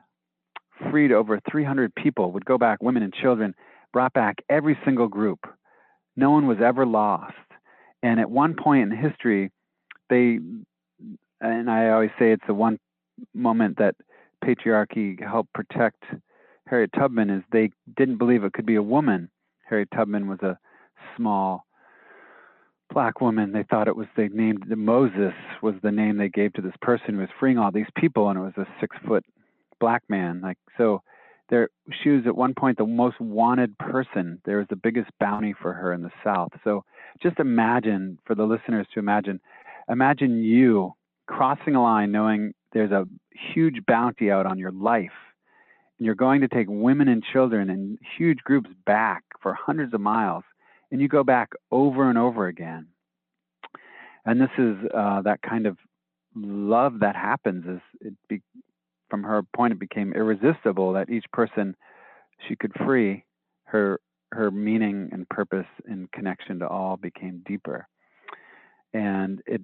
freed 0.90 1.12
over 1.12 1.40
300 1.50 1.94
people, 1.94 2.32
would 2.32 2.44
go 2.44 2.58
back, 2.58 2.82
women 2.82 3.02
and 3.02 3.14
children, 3.14 3.54
brought 3.92 4.12
back 4.12 4.36
every 4.48 4.78
single 4.84 5.08
group. 5.08 5.46
No 6.16 6.30
one 6.30 6.46
was 6.46 6.58
ever 6.64 6.86
lost. 6.86 7.34
And 8.02 8.20
at 8.20 8.30
one 8.30 8.54
point 8.54 8.90
in 8.90 8.96
history, 8.96 9.50
they, 10.10 10.38
and 11.40 11.70
I 11.70 11.90
always 11.90 12.10
say 12.18 12.32
it's 12.32 12.46
the 12.46 12.54
one 12.54 12.78
moment 13.34 13.78
that 13.78 13.96
patriarchy 14.44 15.22
helped 15.22 15.52
protect 15.52 16.04
Harriet 16.66 16.90
Tubman, 16.92 17.30
is 17.30 17.42
they 17.52 17.70
didn't 17.96 18.18
believe 18.18 18.44
it 18.44 18.52
could 18.52 18.66
be 18.66 18.74
a 18.74 18.82
woman. 18.82 19.30
Harriet 19.68 19.88
Tubman 19.94 20.28
was 20.28 20.40
a 20.40 20.58
small 21.16 21.64
black 22.92 23.20
woman. 23.20 23.52
They 23.52 23.64
thought 23.64 23.88
it 23.88 23.96
was 23.96 24.06
they 24.16 24.28
named 24.28 24.64
Moses 24.76 25.34
was 25.62 25.74
the 25.82 25.92
name 25.92 26.16
they 26.16 26.28
gave 26.28 26.52
to 26.54 26.62
this 26.62 26.74
person 26.80 27.14
who 27.14 27.20
was 27.20 27.28
freeing 27.38 27.58
all 27.58 27.70
these 27.72 27.86
people, 27.96 28.28
and 28.28 28.38
it 28.38 28.42
was 28.42 28.56
a 28.56 28.66
six 28.80 28.96
foot 29.06 29.24
black 29.80 30.02
man. 30.08 30.40
Like 30.40 30.58
so, 30.76 31.02
there 31.48 31.68
she 32.02 32.10
was 32.10 32.26
at 32.26 32.36
one 32.36 32.54
point 32.54 32.78
the 32.78 32.86
most 32.86 33.20
wanted 33.20 33.76
person. 33.78 34.40
There 34.44 34.58
was 34.58 34.66
the 34.68 34.76
biggest 34.76 35.10
bounty 35.20 35.54
for 35.60 35.72
her 35.72 35.92
in 35.92 36.02
the 36.02 36.10
South. 36.24 36.50
So 36.64 36.84
just 37.22 37.38
imagine 37.38 38.18
for 38.24 38.34
the 38.34 38.44
listeners 38.44 38.86
to 38.94 39.00
imagine, 39.00 39.40
imagine 39.88 40.42
you 40.42 40.92
crossing 41.26 41.74
a 41.74 41.82
line, 41.82 42.12
knowing 42.12 42.52
there's 42.72 42.90
a 42.90 43.06
huge 43.54 43.84
bounty 43.86 44.30
out 44.30 44.46
on 44.46 44.58
your 44.58 44.72
life. 44.72 45.10
And 45.98 46.06
you're 46.06 46.14
going 46.14 46.42
to 46.42 46.48
take 46.48 46.66
women 46.68 47.08
and 47.08 47.22
children 47.32 47.70
in 47.70 47.98
huge 48.18 48.38
groups 48.38 48.70
back 48.84 49.22
for 49.40 49.54
hundreds 49.54 49.94
of 49.94 50.00
miles 50.00 50.44
and 50.90 51.00
you 51.00 51.08
go 51.08 51.24
back 51.24 51.50
over 51.70 52.08
and 52.08 52.18
over 52.18 52.46
again. 52.46 52.86
And 54.24 54.40
this 54.40 54.50
is 54.58 54.76
uh, 54.94 55.22
that 55.22 55.40
kind 55.42 55.66
of 55.66 55.78
love 56.34 57.00
that 57.00 57.16
happens. 57.16 57.64
Is 57.66 57.80
it 58.00 58.14
be, 58.28 58.42
from 59.08 59.22
her 59.22 59.42
point, 59.54 59.72
it 59.72 59.78
became 59.80 60.12
irresistible 60.12 60.92
that 60.92 61.10
each 61.10 61.24
person 61.32 61.76
she 62.46 62.56
could 62.56 62.72
free 62.84 63.24
her 63.64 64.00
her 64.32 64.50
meaning 64.50 65.08
and 65.12 65.28
purpose 65.28 65.66
and 65.86 66.10
connection 66.12 66.58
to 66.58 66.68
all 66.68 66.96
became 66.96 67.42
deeper. 67.46 67.86
And 68.92 69.40
it 69.46 69.62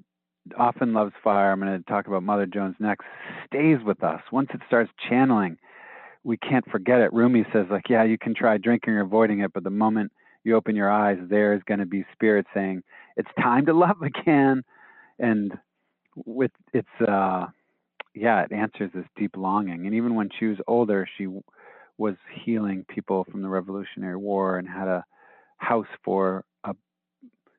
often 0.57 0.93
loves 0.93 1.13
fire. 1.23 1.53
I'm 1.53 1.61
going 1.61 1.79
to 1.79 1.91
talk 1.91 2.07
about 2.07 2.23
Mother 2.23 2.47
Jones 2.47 2.77
next. 2.79 3.05
Stays 3.47 3.79
with 3.85 4.03
us 4.03 4.21
once 4.31 4.49
it 4.55 4.61
starts 4.67 4.91
channeling. 5.09 5.57
We 6.25 6.37
can't 6.37 6.69
forget 6.71 7.01
it. 7.01 7.13
Rumi 7.13 7.45
says, 7.53 7.67
like, 7.71 7.89
yeah, 7.89 8.05
you 8.05 8.19
can 8.19 8.35
try 8.35 8.57
drinking 8.57 8.95
or 8.95 9.01
avoiding 9.01 9.41
it, 9.41 9.53
but 9.53 9.65
the 9.65 9.71
moment 9.71 10.13
you 10.45 10.57
open 10.57 10.77
your 10.77 10.91
eyes, 10.91 11.19
there's 11.29 11.63
going 11.65 11.81
to 11.81 11.87
be 11.87 12.05
spirit 12.13 12.47
saying, 12.55 12.83
"It's 13.17 13.29
time 13.41 13.67
to 13.67 13.73
love 13.73 14.03
again," 14.03 14.63
and 15.19 15.53
with 16.17 16.51
it's 16.73 16.89
uh, 17.01 17.47
yeah, 18.15 18.43
it 18.43 18.53
answers 18.53 18.91
this 18.95 19.07
deep 19.17 19.37
longing. 19.37 19.87
And 19.87 19.95
even 19.95 20.15
when 20.15 20.31
she 20.39 20.47
was 20.47 20.59
older, 20.67 21.09
she 21.19 21.27
was 21.99 22.15
healing 22.45 22.85
people 22.89 23.25
from 23.31 23.43
the 23.43 23.49
Revolutionary 23.49 24.17
War 24.17 24.59
and 24.59 24.69
had 24.69 24.89
a 24.89 25.05
house 25.59 25.87
for 26.05 26.45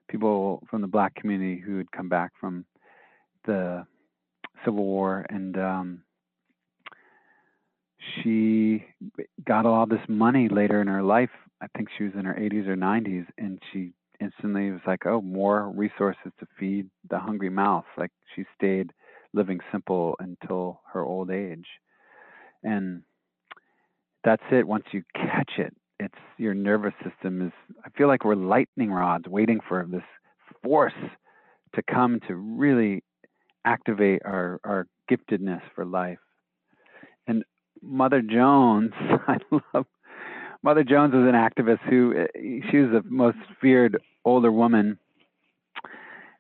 people 0.10 0.62
from 0.70 0.82
the 0.82 0.88
black 0.88 1.16
community 1.16 1.60
who 1.60 1.78
had 1.78 1.92
come 1.92 2.08
back 2.08 2.32
from 2.40 2.66
the 3.46 3.86
Civil 4.66 4.84
War 4.84 5.26
and. 5.30 5.58
Um, 5.58 6.04
she 8.22 8.84
got 9.48 9.66
all 9.66 9.86
this 9.86 10.02
money 10.10 10.50
later 10.50 10.82
in 10.82 10.88
her 10.88 11.02
life 11.02 11.30
I 11.64 11.68
think 11.78 11.88
she 11.98 12.04
was 12.04 12.14
in 12.16 12.26
her 12.26 12.34
80s 12.34 12.68
or 12.68 12.76
90s, 12.76 13.26
and 13.38 13.58
she 13.72 13.94
instantly 14.20 14.72
was 14.72 14.82
like, 14.86 15.06
"Oh, 15.06 15.22
more 15.22 15.70
resources 15.70 16.34
to 16.40 16.48
feed 16.60 16.90
the 17.10 17.20
hungry 17.20 17.50
mouth." 17.50 17.86
Like 17.98 18.12
she 18.36 18.46
stayed 18.56 18.92
living 19.34 19.60
simple 19.72 20.16
until 20.20 20.82
her 20.94 21.04
old 21.04 21.32
age, 21.32 21.66
and 22.64 23.04
that's 24.24 24.44
it. 24.52 24.68
Once 24.68 24.86
you 24.92 25.04
catch 25.16 25.54
it, 25.58 25.74
it's 26.00 26.14
your 26.38 26.54
nervous 26.54 26.94
system 27.04 27.42
is. 27.42 27.54
I 27.86 27.90
feel 27.98 28.08
like 28.08 28.26
we're 28.26 28.36
lightning 28.36 28.92
rods 28.92 29.28
waiting 29.28 29.60
for 29.68 29.86
this 29.90 30.04
force 30.64 30.94
to 31.76 31.84
come 31.84 32.20
to 32.28 32.36
really 32.36 33.04
activate 33.66 34.22
our 34.26 34.60
our 34.64 34.88
giftedness 35.10 35.62
for 35.76 35.86
life. 35.86 36.20
And 37.28 37.44
Mother 37.82 38.22
Jones, 38.22 38.92
I 39.28 39.38
love 39.74 39.86
Mother 40.64 40.84
Jones 40.84 41.14
was 41.14 41.28
an 41.28 41.36
activist 41.36 41.82
who 41.90 42.14
eh, 42.18 42.62
she 42.72 42.78
was 42.78 42.92
the 42.92 43.04
most 43.10 43.38
feared 43.62 44.02
older 44.26 44.52
woman, 44.52 44.98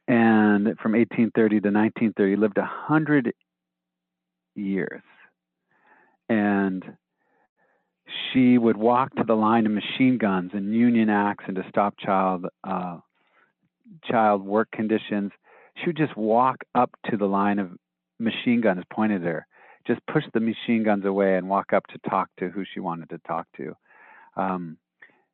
and 0.07 0.77
from 0.79 0.93
1830 0.93 1.62
to 1.62 1.69
1930 1.69 2.36
lived 2.36 2.57
a 2.57 2.65
hundred 2.65 3.33
years, 4.55 5.01
and 6.29 6.83
she 8.31 8.57
would 8.57 8.77
walk 8.77 9.15
to 9.15 9.24
the 9.24 9.36
line 9.36 9.65
of 9.65 9.72
machine 9.72 10.17
guns 10.17 10.51
and 10.53 10.74
Union 10.74 11.10
acts 11.10 11.45
and 11.48 11.55
to 11.55 11.65
stop 11.69 11.95
child 11.98 12.45
uh, 12.63 12.98
child 14.05 14.43
work 14.43 14.69
conditions. 14.72 15.31
She 15.77 15.88
would 15.88 15.98
just 15.98 16.15
walk 16.15 16.57
up 16.75 16.91
to 17.10 17.17
the 17.17 17.25
line 17.25 17.60
of 17.60 17.72
machine 18.19 18.62
guns 18.62 18.83
pointed 18.91 19.22
at 19.22 19.27
her, 19.27 19.48
just 19.88 20.01
push 20.12 20.24
the 20.33 20.39
machine 20.39 20.83
guns 20.83 21.05
away 21.05 21.38
and 21.38 21.50
walk 21.50 21.74
up 21.74 21.86
to 21.88 22.10
talk 22.10 22.29
to 22.39 22.50
who 22.50 22.63
she 22.74 22.79
wanted 22.79 23.10
to 23.10 23.19
talk 23.27 23.48
to. 23.57 23.75
Um, 24.36 24.77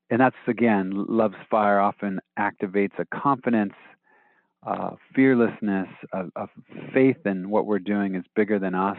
and 0.10 0.20
that's 0.20 0.36
again, 0.48 1.06
love's 1.08 1.36
fire 1.50 1.80
often 1.80 2.20
activates 2.38 2.98
a 2.98 3.06
confidence, 3.06 3.74
uh, 4.66 4.92
fearlessness, 5.16 5.88
of, 6.14 6.32
a 6.36 6.48
faith 6.94 7.26
in 7.26 7.50
what 7.50 7.66
we're 7.66 7.80
doing 7.80 8.16
is 8.16 8.24
bigger 8.36 8.60
than 8.60 8.76
us. 8.76 8.98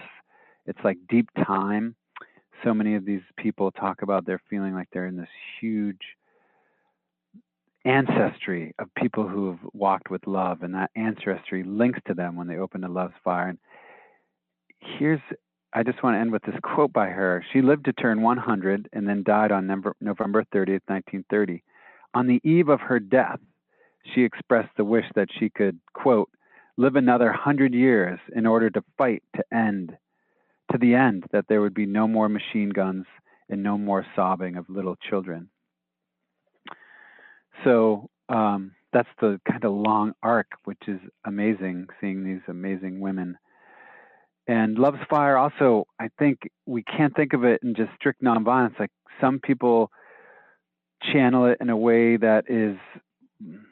It's 0.66 0.78
like 0.84 0.98
deep 1.08 1.28
time. 1.46 1.94
So 2.64 2.74
many 2.74 2.94
of 2.94 3.04
these 3.04 3.22
people 3.36 3.70
talk 3.70 4.02
about 4.02 4.26
they're 4.26 4.42
feeling 4.50 4.74
like 4.74 4.88
they're 4.92 5.06
in 5.06 5.16
this 5.16 5.28
huge 5.60 6.00
ancestry 7.84 8.74
of 8.78 8.94
people 8.94 9.26
who 9.26 9.48
have 9.48 9.58
walked 9.72 10.10
with 10.10 10.26
love, 10.26 10.62
and 10.62 10.74
that 10.74 10.90
ancestry 10.96 11.62
links 11.64 12.00
to 12.06 12.14
them 12.14 12.36
when 12.36 12.46
they 12.46 12.58
open 12.58 12.82
the 12.82 12.88
love's 12.88 13.14
fire. 13.24 13.48
And 13.48 13.58
here's 14.80 15.20
I 15.72 15.82
just 15.84 16.02
want 16.02 16.16
to 16.16 16.18
end 16.18 16.32
with 16.32 16.42
this 16.42 16.56
quote 16.62 16.92
by 16.92 17.08
her. 17.08 17.44
She 17.52 17.62
lived 17.62 17.84
to 17.84 17.92
turn 17.92 18.22
100 18.22 18.88
and 18.92 19.08
then 19.08 19.22
died 19.22 19.52
on 19.52 19.66
November 20.00 20.44
30th, 20.52 20.82
1930. 20.86 21.62
On 22.14 22.26
the 22.26 22.40
eve 22.42 22.68
of 22.68 22.80
her 22.80 22.98
death, 22.98 23.38
she 24.14 24.22
expressed 24.22 24.70
the 24.76 24.84
wish 24.84 25.04
that 25.14 25.28
she 25.38 25.50
could, 25.50 25.78
quote, 25.92 26.30
live 26.76 26.96
another 26.96 27.32
hundred 27.32 27.74
years 27.74 28.18
in 28.34 28.46
order 28.46 28.70
to 28.70 28.82
fight 28.96 29.22
to 29.36 29.44
end, 29.52 29.96
to 30.72 30.78
the 30.78 30.94
end 30.94 31.24
that 31.32 31.46
there 31.48 31.60
would 31.60 31.74
be 31.74 31.86
no 31.86 32.08
more 32.08 32.28
machine 32.28 32.70
guns 32.70 33.04
and 33.48 33.62
no 33.62 33.76
more 33.76 34.06
sobbing 34.16 34.56
of 34.56 34.68
little 34.68 34.96
children. 34.96 35.50
So 37.64 38.08
um, 38.28 38.72
that's 38.92 39.08
the 39.20 39.40
kind 39.50 39.64
of 39.64 39.72
long 39.72 40.12
arc, 40.22 40.46
which 40.64 40.82
is 40.86 41.00
amazing, 41.26 41.88
seeing 42.00 42.24
these 42.24 42.40
amazing 42.48 43.00
women 43.00 43.36
and 44.50 44.76
Love's 44.78 44.98
Fire 45.08 45.36
also, 45.36 45.86
I 46.00 46.08
think 46.18 46.50
we 46.66 46.82
can't 46.82 47.14
think 47.14 47.34
of 47.34 47.44
it 47.44 47.60
in 47.62 47.76
just 47.76 47.90
strict 47.94 48.20
nonviolence. 48.20 48.78
Like 48.80 48.90
some 49.20 49.38
people 49.38 49.92
channel 51.12 51.46
it 51.46 51.58
in 51.60 51.70
a 51.70 51.76
way 51.76 52.16
that 52.16 52.50
is, 52.50 52.76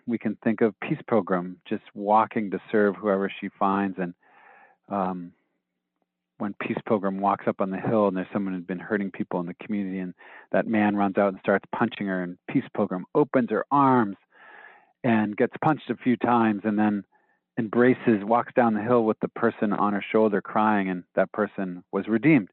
we 0.06 0.18
can 0.18 0.36
think 0.42 0.60
of 0.60 0.78
Peace 0.80 1.00
Pilgrim, 1.08 1.60
just 1.68 1.82
walking 1.94 2.50
to 2.50 2.60
serve 2.70 2.96
whoever 2.96 3.30
she 3.40 3.48
finds. 3.58 3.98
And 3.98 4.14
um, 4.88 5.32
when 6.38 6.54
Peace 6.60 6.78
Pilgrim 6.86 7.18
walks 7.18 7.46
up 7.46 7.60
on 7.60 7.70
the 7.70 7.78
hill 7.78 8.08
and 8.08 8.16
there's 8.16 8.28
someone 8.32 8.54
who's 8.54 8.64
been 8.64 8.78
hurting 8.78 9.10
people 9.10 9.40
in 9.40 9.46
the 9.46 9.54
community, 9.54 9.98
and 9.98 10.14
that 10.52 10.66
man 10.66 10.96
runs 10.96 11.18
out 11.18 11.28
and 11.28 11.38
starts 11.40 11.64
punching 11.74 12.06
her, 12.06 12.22
and 12.22 12.38
Peace 12.48 12.64
Pilgrim 12.74 13.04
opens 13.14 13.50
her 13.50 13.64
arms 13.70 14.16
and 15.04 15.36
gets 15.36 15.54
punched 15.62 15.90
a 15.90 15.96
few 15.96 16.16
times, 16.16 16.62
and 16.64 16.78
then 16.78 17.04
embraces, 17.58 18.24
walks 18.24 18.52
down 18.54 18.74
the 18.74 18.82
hill 18.82 19.04
with 19.04 19.18
the 19.20 19.28
person 19.28 19.72
on 19.72 19.92
her 19.92 20.04
shoulder 20.12 20.40
crying, 20.40 20.88
and 20.88 21.04
that 21.14 21.32
person 21.32 21.82
was 21.92 22.08
redeemed. 22.08 22.48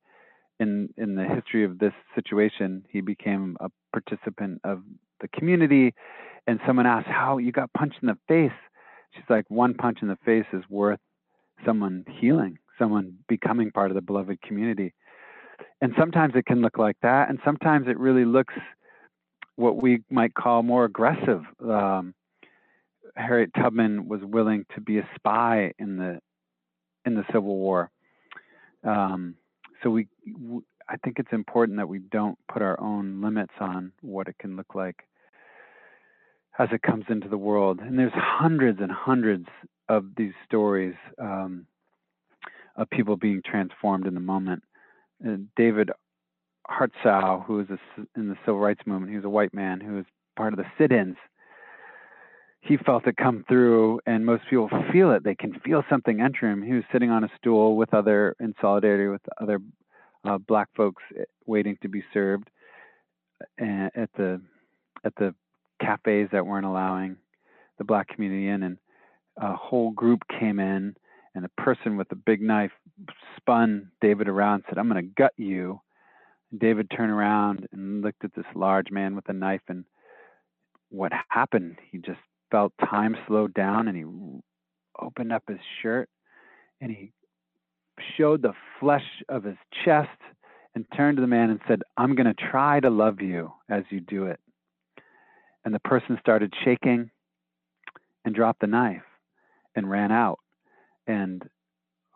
In 0.59 0.89
in 0.97 1.15
the 1.15 1.25
history 1.25 1.65
of 1.65 1.79
this 1.79 1.93
situation, 2.15 2.85
he 2.89 3.01
became 3.01 3.57
a 3.59 3.69
participant 3.91 4.61
of 4.63 4.83
the 5.21 5.27
community. 5.29 5.93
And 6.47 6.59
someone 6.65 6.85
asked, 6.85 7.07
"How 7.07 7.37
you 7.37 7.51
got 7.51 7.73
punched 7.73 7.97
in 8.01 8.07
the 8.07 8.17
face?" 8.27 8.57
She's 9.11 9.29
like, 9.29 9.45
"One 9.49 9.73
punch 9.73 9.99
in 10.01 10.07
the 10.07 10.17
face 10.17 10.45
is 10.53 10.63
worth 10.69 10.99
someone 11.65 12.05
healing, 12.19 12.57
someone 12.77 13.17
becoming 13.27 13.71
part 13.71 13.91
of 13.91 13.95
the 13.95 14.01
beloved 14.01 14.41
community. 14.41 14.93
And 15.81 15.93
sometimes 15.97 16.33
it 16.35 16.45
can 16.45 16.61
look 16.61 16.77
like 16.77 16.97
that, 17.01 17.29
and 17.29 17.39
sometimes 17.45 17.87
it 17.87 17.97
really 17.97 18.25
looks 18.25 18.53
what 19.55 19.81
we 19.81 20.03
might 20.09 20.33
call 20.33 20.63
more 20.63 20.83
aggressive. 20.85 21.43
Um, 21.63 22.13
Harriet 23.15 23.51
Tubman 23.53 24.07
was 24.07 24.21
willing 24.23 24.65
to 24.75 24.81
be 24.81 24.97
a 24.97 25.09
spy 25.15 25.71
in 25.79 25.97
the 25.97 26.19
in 27.05 27.15
the 27.15 27.23
Civil 27.31 27.55
War. 27.55 27.91
Um, 28.83 29.35
so 29.81 29.89
we, 29.91 30.07
I 30.87 30.97
think 30.97 31.19
it's 31.19 31.33
important 31.33 31.77
that 31.77 31.89
we 31.89 31.99
don't 31.99 32.37
put 32.51 32.61
our 32.61 32.79
own 32.79 33.21
limits 33.21 33.53
on 33.59 33.91
what 34.01 34.27
it 34.27 34.37
can 34.39 34.55
look 34.55 34.75
like 34.75 35.03
as 36.59 36.69
it 36.71 36.81
comes 36.81 37.05
into 37.09 37.27
the 37.27 37.37
world. 37.37 37.79
And 37.79 37.97
there's 37.97 38.13
hundreds 38.15 38.79
and 38.81 38.91
hundreds 38.91 39.47
of 39.89 40.05
these 40.15 40.33
stories 40.45 40.95
um, 41.19 41.65
of 42.75 42.89
people 42.89 43.17
being 43.17 43.41
transformed 43.43 44.07
in 44.07 44.13
the 44.13 44.19
moment. 44.19 44.63
Uh, 45.25 45.37
David 45.55 45.89
Hartsough, 46.69 47.45
who 47.45 47.55
was 47.55 47.67
a, 47.69 47.79
in 48.19 48.29
the 48.29 48.37
civil 48.45 48.59
rights 48.59 48.81
movement, 48.85 49.11
he 49.11 49.17
was 49.17 49.25
a 49.25 49.29
white 49.29 49.53
man 49.53 49.79
who 49.79 49.95
was 49.95 50.05
part 50.35 50.53
of 50.53 50.57
the 50.57 50.65
sit-ins. 50.77 51.17
He 52.61 52.77
felt 52.77 53.05
it 53.05 53.17
come 53.17 53.45
through, 53.47 54.01
and 54.07 54.25
most 54.25 54.43
people 54.49 54.69
feel 54.91 55.11
it. 55.11 55.23
They 55.23 55.35
can 55.35 55.59
feel 55.59 55.83
something 55.87 56.19
enter 56.19 56.49
him. 56.49 56.63
He 56.63 56.73
was 56.73 56.83
sitting 56.91 57.11
on 57.11 57.23
a 57.23 57.29
stool 57.37 57.75
with 57.75 57.93
other, 57.93 58.35
in 58.39 58.55
solidarity 58.59 59.07
with 59.07 59.21
other 59.39 59.59
uh, 60.25 60.37
black 60.37 60.69
folks 60.75 61.03
eh, 61.17 61.23
waiting 61.45 61.77
to 61.81 61.87
be 61.87 62.03
served 62.13 62.49
eh, 63.59 63.89
at 63.95 64.09
the 64.17 64.41
at 65.03 65.13
the 65.15 65.35
cafes 65.81 66.29
that 66.31 66.45
weren't 66.45 66.65
allowing 66.65 67.17
the 67.77 67.83
black 67.83 68.07
community 68.07 68.47
in, 68.47 68.63
and 68.63 68.77
a 69.37 69.53
whole 69.55 69.91
group 69.91 70.21
came 70.39 70.59
in, 70.59 70.95
and 71.35 71.45
a 71.45 71.61
person 71.61 71.97
with 71.97 72.11
a 72.11 72.15
big 72.15 72.41
knife 72.41 72.71
spun 73.37 73.91
David 74.01 74.27
around, 74.27 74.55
and 74.55 74.63
said, 74.69 74.77
"I'm 74.77 74.89
going 74.89 75.03
to 75.03 75.13
gut 75.15 75.33
you." 75.37 75.81
David 76.57 76.89
turned 76.89 77.11
around 77.11 77.67
and 77.71 78.01
looked 78.01 78.23
at 78.23 78.33
this 78.33 78.45
large 78.55 78.89
man 78.91 79.15
with 79.15 79.27
a 79.29 79.33
knife, 79.33 79.61
and 79.67 79.83
what 80.89 81.11
happened? 81.29 81.77
He 81.91 81.97
just 81.97 82.19
felt 82.51 82.73
time 82.79 83.17
slowed 83.27 83.53
down, 83.53 83.87
and 83.87 83.97
he 83.97 84.05
opened 85.01 85.33
up 85.33 85.43
his 85.47 85.59
shirt, 85.81 86.09
and 86.79 86.89
he 86.91 87.11
showed 88.17 88.41
the 88.41 88.53
flesh 88.79 89.05
of 89.29 89.43
his 89.43 89.57
chest 89.83 90.09
and 90.75 90.85
turned 90.95 91.17
to 91.17 91.21
the 91.21 91.27
man 91.27 91.49
and 91.49 91.59
said, 91.67 91.81
I'm 91.97 92.15
going 92.15 92.27
to 92.27 92.33
try 92.51 92.79
to 92.79 92.89
love 92.89 93.21
you 93.21 93.51
as 93.69 93.83
you 93.89 94.01
do 94.01 94.25
it. 94.25 94.39
And 95.63 95.73
the 95.73 95.79
person 95.79 96.17
started 96.19 96.53
shaking 96.63 97.09
and 98.23 98.35
dropped 98.35 98.61
the 98.61 98.67
knife 98.67 99.01
and 99.75 99.89
ran 99.89 100.11
out. 100.11 100.39
And 101.07 101.43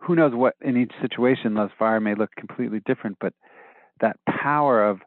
who 0.02 0.16
knows 0.16 0.34
what 0.34 0.56
in 0.62 0.78
each 0.78 0.92
situation, 1.02 1.56
love's 1.56 1.74
fire 1.78 2.00
may 2.00 2.16
look 2.16 2.32
completely 2.38 2.82
different, 2.86 3.18
but 3.20 3.34
that 4.02 4.18
power 4.28 4.84
of, 4.88 5.00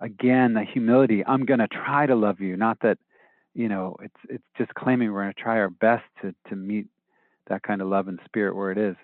again, 0.00 0.54
the 0.54 0.64
humility, 0.64 1.24
I'm 1.26 1.44
going 1.44 1.60
to 1.60 1.68
try 1.68 2.06
to 2.06 2.14
love 2.14 2.40
you, 2.40 2.56
not 2.56 2.78
that, 2.82 2.98
you 3.54 3.68
know, 3.68 3.96
it's, 4.02 4.14
it's 4.28 4.44
just 4.58 4.74
claiming 4.74 5.12
we're 5.12 5.22
going 5.22 5.34
to 5.34 5.40
try 5.40 5.58
our 5.58 5.70
best 5.70 6.04
to, 6.22 6.34
to 6.48 6.56
meet 6.56 6.86
that 7.48 7.62
kind 7.62 7.82
of 7.82 7.88
love 7.88 8.08
and 8.08 8.18
spirit 8.24 8.56
where 8.56 8.72
it 8.72 8.78
is. 8.78 8.96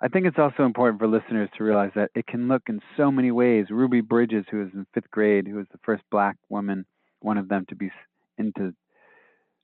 I 0.00 0.08
think 0.08 0.26
it's 0.26 0.38
also 0.38 0.64
important 0.64 0.98
for 0.98 1.06
listeners 1.06 1.48
to 1.56 1.64
realize 1.64 1.92
that 1.94 2.10
it 2.14 2.26
can 2.26 2.48
look 2.48 2.62
in 2.68 2.80
so 2.96 3.10
many 3.10 3.30
ways. 3.30 3.66
Ruby 3.70 4.02
Bridges, 4.02 4.44
who 4.50 4.58
was 4.58 4.68
in 4.74 4.86
fifth 4.92 5.10
grade, 5.10 5.46
who 5.46 5.56
was 5.56 5.66
the 5.72 5.78
first 5.84 6.02
black 6.10 6.36
woman, 6.50 6.84
one 7.20 7.38
of 7.38 7.48
them 7.48 7.64
to 7.70 7.74
be 7.74 7.90
into 8.36 8.74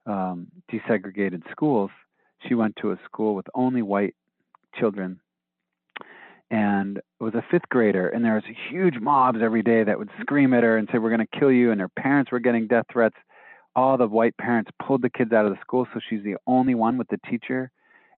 um, 0.07 0.47
desegregated 0.71 1.43
schools, 1.51 1.91
she 2.49 2.55
went 2.55 2.77
to 2.77 2.93
a 2.93 2.99
school 3.05 3.35
with 3.35 3.47
only 3.55 3.83
white 3.83 4.15
children 4.75 5.21
and 6.51 7.01
was 7.21 7.35
a 7.35 7.45
fifth 7.51 7.69
grader. 7.69 8.09
And 8.09 8.25
there 8.25 8.35
was 8.35 8.45
huge 8.71 8.99
mobs 8.99 9.39
every 9.43 9.63
day 9.63 9.85
that 9.85 9.99
would 9.99 10.11
scream 10.21 10.55
at 10.55 10.63
her 10.63 10.79
and 10.79 10.89
say, 10.91 10.99
We're 10.99 11.15
going 11.15 11.27
to 11.27 11.39
kill 11.39 11.53
you. 11.53 11.73
And 11.73 11.81
her 11.81 11.89
parents 11.89 12.33
were 12.33 12.41
getting 12.41 12.67
death 12.67 12.87
threats. 12.91 13.17
All 13.77 13.97
the 13.97 14.07
white 14.07 14.37
parents 14.39 14.71
pulled 14.85 15.03
the 15.03 15.11
kids 15.11 15.33
out 15.33 15.47
of 15.47 15.53
the 15.53 15.61
school, 15.61 15.87
so 15.93 16.01
she's 16.09 16.23
the 16.25 16.37
only 16.47 16.75
one 16.75 16.99
with 16.99 17.09
the 17.09 17.19
teacher 17.29 17.71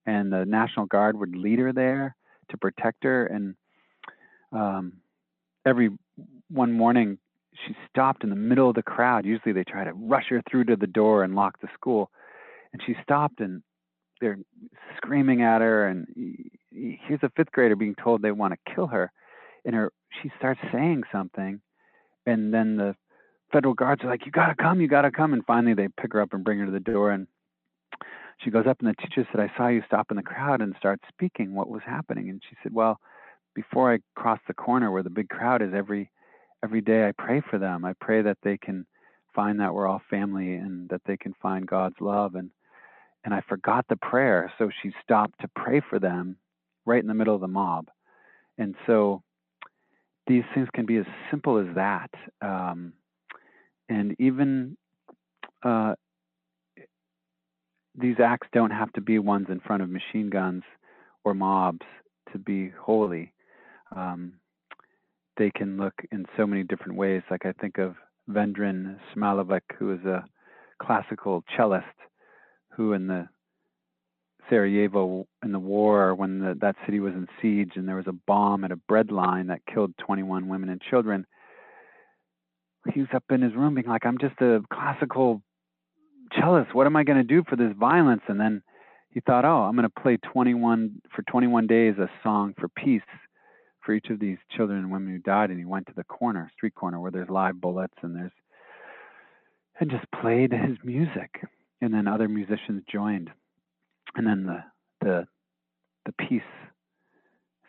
and 0.05 0.31
the 0.31 0.45
National 0.45 0.85
Guard 0.85 1.17
would 1.17 1.35
lead 1.35 1.59
her 1.59 1.73
there 1.73 2.15
to 2.49 2.57
protect 2.57 3.03
her. 3.03 3.25
And 3.25 3.55
um, 4.51 4.93
every 5.65 5.89
one 6.49 6.71
morning, 6.71 7.17
she 7.65 7.75
stopped 7.89 8.23
in 8.23 8.29
the 8.29 8.35
middle 8.35 8.69
of 8.69 8.75
the 8.75 8.83
crowd. 8.83 9.25
Usually, 9.25 9.53
they 9.53 9.63
try 9.63 9.83
to 9.83 9.93
rush 9.93 10.25
her 10.29 10.41
through 10.49 10.65
to 10.65 10.75
the 10.75 10.87
door 10.87 11.23
and 11.23 11.35
lock 11.35 11.59
the 11.61 11.69
school, 11.73 12.11
and 12.73 12.81
she 12.85 12.95
stopped 13.03 13.39
and 13.39 13.63
they're 14.21 14.39
screaming 14.97 15.41
at 15.41 15.61
her. 15.61 15.87
And 15.87 16.07
here's 16.71 17.23
a 17.23 17.31
fifth 17.35 17.51
grader 17.51 17.75
being 17.75 17.95
told 17.95 18.21
they 18.21 18.31
want 18.31 18.53
to 18.53 18.73
kill 18.73 18.87
her, 18.87 19.11
and 19.63 19.75
her 19.75 19.91
she 20.21 20.31
starts 20.37 20.59
saying 20.71 21.03
something, 21.11 21.61
and 22.25 22.53
then 22.53 22.77
the 22.77 22.95
federal 23.51 23.73
guards 23.73 24.03
are 24.03 24.09
like, 24.09 24.25
"You 24.25 24.31
gotta 24.31 24.55
come, 24.55 24.81
you 24.81 24.87
gotta 24.87 25.11
come!" 25.11 25.33
And 25.33 25.45
finally, 25.45 25.73
they 25.73 25.87
pick 25.87 26.13
her 26.13 26.21
up 26.21 26.33
and 26.33 26.43
bring 26.43 26.59
her 26.59 26.65
to 26.65 26.71
the 26.71 26.79
door 26.79 27.11
and 27.11 27.27
she 28.37 28.51
goes 28.51 28.65
up 28.67 28.79
and 28.79 28.89
the 28.89 28.93
teacher 28.95 29.27
said, 29.31 29.41
I 29.41 29.51
saw 29.57 29.67
you 29.67 29.83
stop 29.87 30.11
in 30.11 30.17
the 30.17 30.23
crowd 30.23 30.61
and 30.61 30.75
start 30.77 30.99
speaking. 31.09 31.53
What 31.53 31.69
was 31.69 31.81
happening? 31.85 32.29
And 32.29 32.41
she 32.47 32.55
said, 32.61 32.73
Well, 32.73 32.99
before 33.53 33.93
I 33.93 33.99
cross 34.15 34.39
the 34.47 34.53
corner 34.53 34.91
where 34.91 35.03
the 35.03 35.09
big 35.09 35.29
crowd 35.29 35.61
is 35.61 35.73
every 35.73 36.11
every 36.63 36.81
day 36.81 37.07
I 37.07 37.11
pray 37.11 37.41
for 37.49 37.59
them. 37.59 37.85
I 37.85 37.93
pray 37.99 38.21
that 38.21 38.37
they 38.43 38.57
can 38.57 38.85
find 39.33 39.59
that 39.59 39.73
we're 39.73 39.87
all 39.87 40.01
family 40.09 40.55
and 40.55 40.89
that 40.89 41.01
they 41.05 41.17
can 41.17 41.33
find 41.41 41.67
God's 41.67 41.99
love 41.99 42.35
and 42.35 42.51
and 43.23 43.33
I 43.33 43.41
forgot 43.49 43.85
the 43.89 43.95
prayer, 43.95 44.53
so 44.59 44.69
she 44.83 44.91
stopped 45.01 45.41
to 45.41 45.47
pray 45.55 45.81
for 45.89 45.97
them 45.97 46.37
right 46.85 47.01
in 47.01 47.07
the 47.07 47.15
middle 47.15 47.33
of 47.33 47.41
the 47.41 47.47
mob. 47.47 47.87
And 48.59 48.75
so 48.85 49.23
these 50.27 50.43
things 50.53 50.67
can 50.75 50.85
be 50.85 50.97
as 50.97 51.05
simple 51.31 51.57
as 51.57 51.73
that. 51.75 52.11
Um, 52.41 52.93
and 53.89 54.15
even 54.19 54.77
uh, 55.63 55.95
these 57.97 58.17
acts 58.23 58.47
don't 58.53 58.71
have 58.71 58.91
to 58.93 59.01
be 59.01 59.19
ones 59.19 59.47
in 59.49 59.59
front 59.59 59.81
of 59.81 59.89
machine 59.89 60.29
guns 60.29 60.63
or 61.23 61.33
mobs 61.33 61.85
to 62.31 62.37
be 62.37 62.69
holy. 62.69 63.31
Um, 63.95 64.33
they 65.37 65.51
can 65.51 65.77
look 65.77 65.93
in 66.11 66.25
so 66.37 66.45
many 66.45 66.63
different 66.63 66.97
ways. 66.97 67.21
Like 67.29 67.45
I 67.45 67.53
think 67.53 67.77
of 67.77 67.95
Vedran 68.29 68.97
Smailovic, 69.15 69.61
who 69.77 69.93
is 69.93 70.03
a 70.05 70.25
classical 70.81 71.43
cellist, 71.57 71.85
who 72.75 72.93
in 72.93 73.07
the 73.07 73.27
Sarajevo 74.49 75.27
in 75.43 75.51
the 75.51 75.59
war, 75.59 76.13
when 76.13 76.39
the, 76.39 76.55
that 76.61 76.75
city 76.85 76.99
was 76.99 77.13
in 77.13 77.27
siege 77.41 77.71
and 77.75 77.87
there 77.87 77.95
was 77.95 78.07
a 78.07 78.15
bomb 78.27 78.63
at 78.63 78.71
a 78.71 78.75
bread 78.75 79.11
line 79.11 79.47
that 79.47 79.65
killed 79.71 79.93
21 79.97 80.47
women 80.47 80.69
and 80.69 80.81
children, 80.81 81.25
he 82.93 82.99
was 82.99 83.09
up 83.15 83.23
in 83.31 83.41
his 83.41 83.55
room 83.55 83.73
being 83.73 83.87
like, 83.87 84.05
"I'm 84.05 84.19
just 84.19 84.39
a 84.41 84.61
classical 84.71 85.41
cellist, 86.33 86.73
what 86.73 86.87
am 86.87 86.95
I 86.95 87.03
going 87.03 87.17
to 87.17 87.23
do 87.23 87.43
for 87.47 87.55
this 87.55 87.73
violence? 87.77 88.21
And 88.27 88.39
then 88.39 88.61
he 89.09 89.19
thought, 89.19 89.45
oh, 89.45 89.63
I'm 89.63 89.75
going 89.75 89.89
to 89.89 90.01
play 90.01 90.17
21 90.17 91.01
for 91.15 91.21
21 91.23 91.67
days 91.67 91.95
a 91.97 92.09
song 92.23 92.53
for 92.59 92.67
peace 92.67 93.01
for 93.85 93.93
each 93.93 94.09
of 94.09 94.19
these 94.19 94.37
children 94.55 94.79
and 94.79 94.91
women 94.91 95.13
who 95.13 95.19
died. 95.19 95.49
And 95.49 95.59
he 95.59 95.65
went 95.65 95.87
to 95.87 95.93
the 95.95 96.03
corner, 96.03 96.51
street 96.55 96.75
corner, 96.75 96.99
where 96.99 97.11
there's 97.11 97.29
live 97.29 97.61
bullets 97.61 97.93
and 98.01 98.15
there's, 98.15 98.31
and 99.79 99.91
just 99.91 100.05
played 100.21 100.51
his 100.51 100.77
music. 100.83 101.41
And 101.81 101.93
then 101.93 102.07
other 102.07 102.27
musicians 102.27 102.83
joined. 102.91 103.29
And 104.15 104.25
then 104.25 104.45
the, 104.45 104.63
the, 105.01 105.27
the 106.05 106.13
peace 106.13 106.41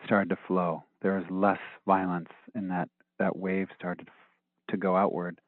started 0.04 0.30
to 0.30 0.38
flow. 0.46 0.84
There 1.02 1.16
was 1.16 1.24
less 1.30 1.58
violence, 1.86 2.30
and 2.54 2.70
that, 2.70 2.88
that 3.18 3.36
wave 3.36 3.68
started 3.76 4.08
to 4.70 4.76
go 4.76 4.96
outward 4.96 5.40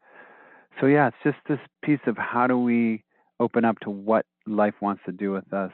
so 0.81 0.87
yeah, 0.87 1.09
it's 1.09 1.17
just 1.25 1.39
this 1.49 1.59
piece 1.83 2.01
of 2.07 2.17
how 2.17 2.47
do 2.47 2.59
we 2.59 3.05
open 3.41 3.65
up 3.65 3.79
to 3.81 3.91
what 3.91 4.27
life 4.47 4.75
wants 4.81 5.03
to 5.07 5.13
do 5.13 5.33
with 5.33 5.53
us 5.53 5.73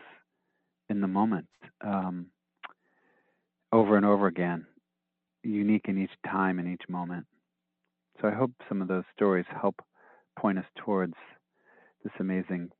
in 0.88 1.00
the 1.00 1.08
moment, 1.08 1.46
um, 1.80 2.26
over 3.72 3.96
and 3.96 4.06
over 4.06 4.26
again, 4.26 4.66
unique 5.42 5.86
in 5.88 6.02
each 6.02 6.10
time 6.26 6.58
and 6.58 6.68
each 6.68 6.88
moment. 6.88 7.26
So 8.20 8.28
I 8.28 8.32
hope 8.32 8.52
some 8.68 8.80
of 8.82 8.88
those 8.88 9.04
stories 9.14 9.46
help 9.60 9.76
point 10.38 10.58
us 10.58 10.64
towards 10.76 11.14
this 12.02 12.12
amazing 12.20 12.70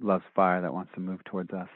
love's 0.00 0.24
fire 0.34 0.62
that 0.62 0.72
wants 0.72 0.92
to 0.94 1.00
move 1.00 1.22
towards 1.24 1.52
us. 1.52 1.68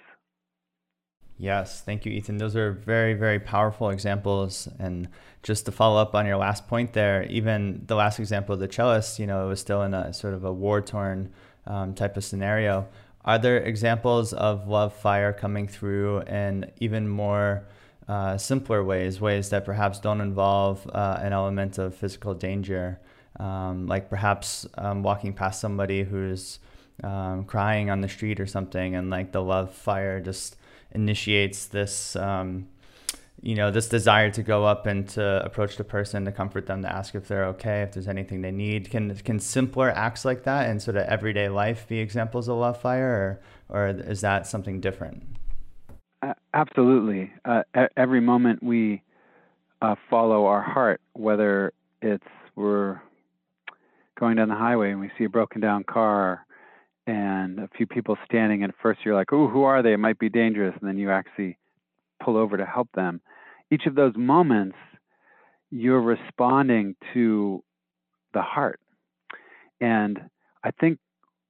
Yes, 1.38 1.82
thank 1.82 2.06
you, 2.06 2.12
Ethan. 2.12 2.38
Those 2.38 2.56
are 2.56 2.72
very, 2.72 3.12
very 3.12 3.38
powerful 3.38 3.90
examples. 3.90 4.68
And 4.78 5.08
just 5.42 5.66
to 5.66 5.72
follow 5.72 6.00
up 6.00 6.14
on 6.14 6.24
your 6.24 6.38
last 6.38 6.66
point 6.66 6.94
there, 6.94 7.24
even 7.24 7.82
the 7.86 7.94
last 7.94 8.18
example 8.18 8.54
of 8.54 8.60
the 8.60 8.68
cellist, 8.68 9.18
you 9.18 9.26
know, 9.26 9.44
it 9.44 9.48
was 9.48 9.60
still 9.60 9.82
in 9.82 9.92
a 9.92 10.14
sort 10.14 10.32
of 10.32 10.44
a 10.44 10.52
war 10.52 10.80
torn 10.80 11.30
um, 11.66 11.94
type 11.94 12.16
of 12.16 12.24
scenario. 12.24 12.88
Are 13.24 13.38
there 13.38 13.58
examples 13.58 14.32
of 14.32 14.66
love 14.66 14.94
fire 14.94 15.32
coming 15.32 15.68
through 15.68 16.20
in 16.22 16.70
even 16.80 17.06
more 17.06 17.64
uh, 18.08 18.38
simpler 18.38 18.82
ways, 18.82 19.20
ways 19.20 19.50
that 19.50 19.64
perhaps 19.64 19.98
don't 19.98 20.20
involve 20.22 20.88
uh, 20.94 21.18
an 21.20 21.34
element 21.34 21.76
of 21.76 21.94
physical 21.94 22.32
danger? 22.32 22.98
Um, 23.38 23.86
like 23.86 24.08
perhaps 24.08 24.66
um, 24.78 25.02
walking 25.02 25.34
past 25.34 25.60
somebody 25.60 26.02
who's 26.04 26.60
um, 27.04 27.44
crying 27.44 27.90
on 27.90 28.00
the 28.00 28.08
street 28.08 28.40
or 28.40 28.46
something, 28.46 28.94
and 28.94 29.10
like 29.10 29.32
the 29.32 29.42
love 29.42 29.74
fire 29.74 30.18
just 30.20 30.56
initiates 30.96 31.66
this 31.66 32.16
um, 32.16 32.66
you 33.42 33.54
know, 33.54 33.70
this 33.70 33.88
desire 33.88 34.30
to 34.30 34.42
go 34.42 34.64
up 34.64 34.86
and 34.86 35.08
to 35.10 35.44
approach 35.44 35.76
the 35.76 35.84
person, 35.84 36.24
to 36.24 36.32
comfort 36.32 36.66
them, 36.66 36.82
to 36.82 36.92
ask 36.92 37.14
if 37.14 37.28
they're 37.28 37.44
okay, 37.44 37.82
if 37.82 37.92
there's 37.92 38.08
anything 38.08 38.40
they 38.40 38.50
need. 38.50 38.90
Can 38.90 39.14
can 39.16 39.38
simpler 39.38 39.90
acts 39.90 40.24
like 40.24 40.44
that 40.44 40.70
in 40.70 40.80
sort 40.80 40.96
of 40.96 41.04
everyday 41.04 41.48
life 41.48 41.86
be 41.86 41.98
examples 41.98 42.48
of 42.48 42.56
love 42.56 42.80
fire, 42.80 43.40
or 43.68 43.78
or 43.78 43.88
is 43.88 44.22
that 44.22 44.46
something 44.46 44.80
different? 44.80 45.22
Uh, 46.22 46.32
absolutely. 46.54 47.30
Uh, 47.44 47.62
every 47.96 48.20
moment 48.20 48.62
we 48.62 49.02
uh, 49.82 49.94
follow 50.08 50.46
our 50.46 50.62
heart, 50.62 51.00
whether 51.12 51.72
it's 52.00 52.24
we're 52.54 53.00
going 54.18 54.36
down 54.36 54.48
the 54.48 54.54
highway 54.54 54.90
and 54.90 54.98
we 54.98 55.10
see 55.18 55.24
a 55.24 55.28
broken 55.28 55.60
down 55.60 55.84
car 55.84 56.45
and 57.06 57.60
a 57.60 57.68
few 57.76 57.86
people 57.86 58.16
standing, 58.24 58.62
and 58.64 58.72
first 58.82 59.00
you're 59.04 59.14
like, 59.14 59.32
"Oh, 59.32 59.48
who 59.48 59.62
are 59.62 59.82
they? 59.82 59.92
It 59.92 59.98
might 59.98 60.18
be 60.18 60.28
dangerous," 60.28 60.74
and 60.80 60.88
then 60.88 60.98
you 60.98 61.10
actually 61.10 61.58
pull 62.22 62.36
over 62.36 62.56
to 62.56 62.66
help 62.66 62.88
them. 62.92 63.20
Each 63.70 63.86
of 63.86 63.94
those 63.94 64.16
moments, 64.16 64.76
you're 65.70 66.00
responding 66.00 66.96
to 67.12 67.62
the 68.32 68.42
heart. 68.42 68.80
And 69.80 70.30
I 70.64 70.70
think 70.70 70.98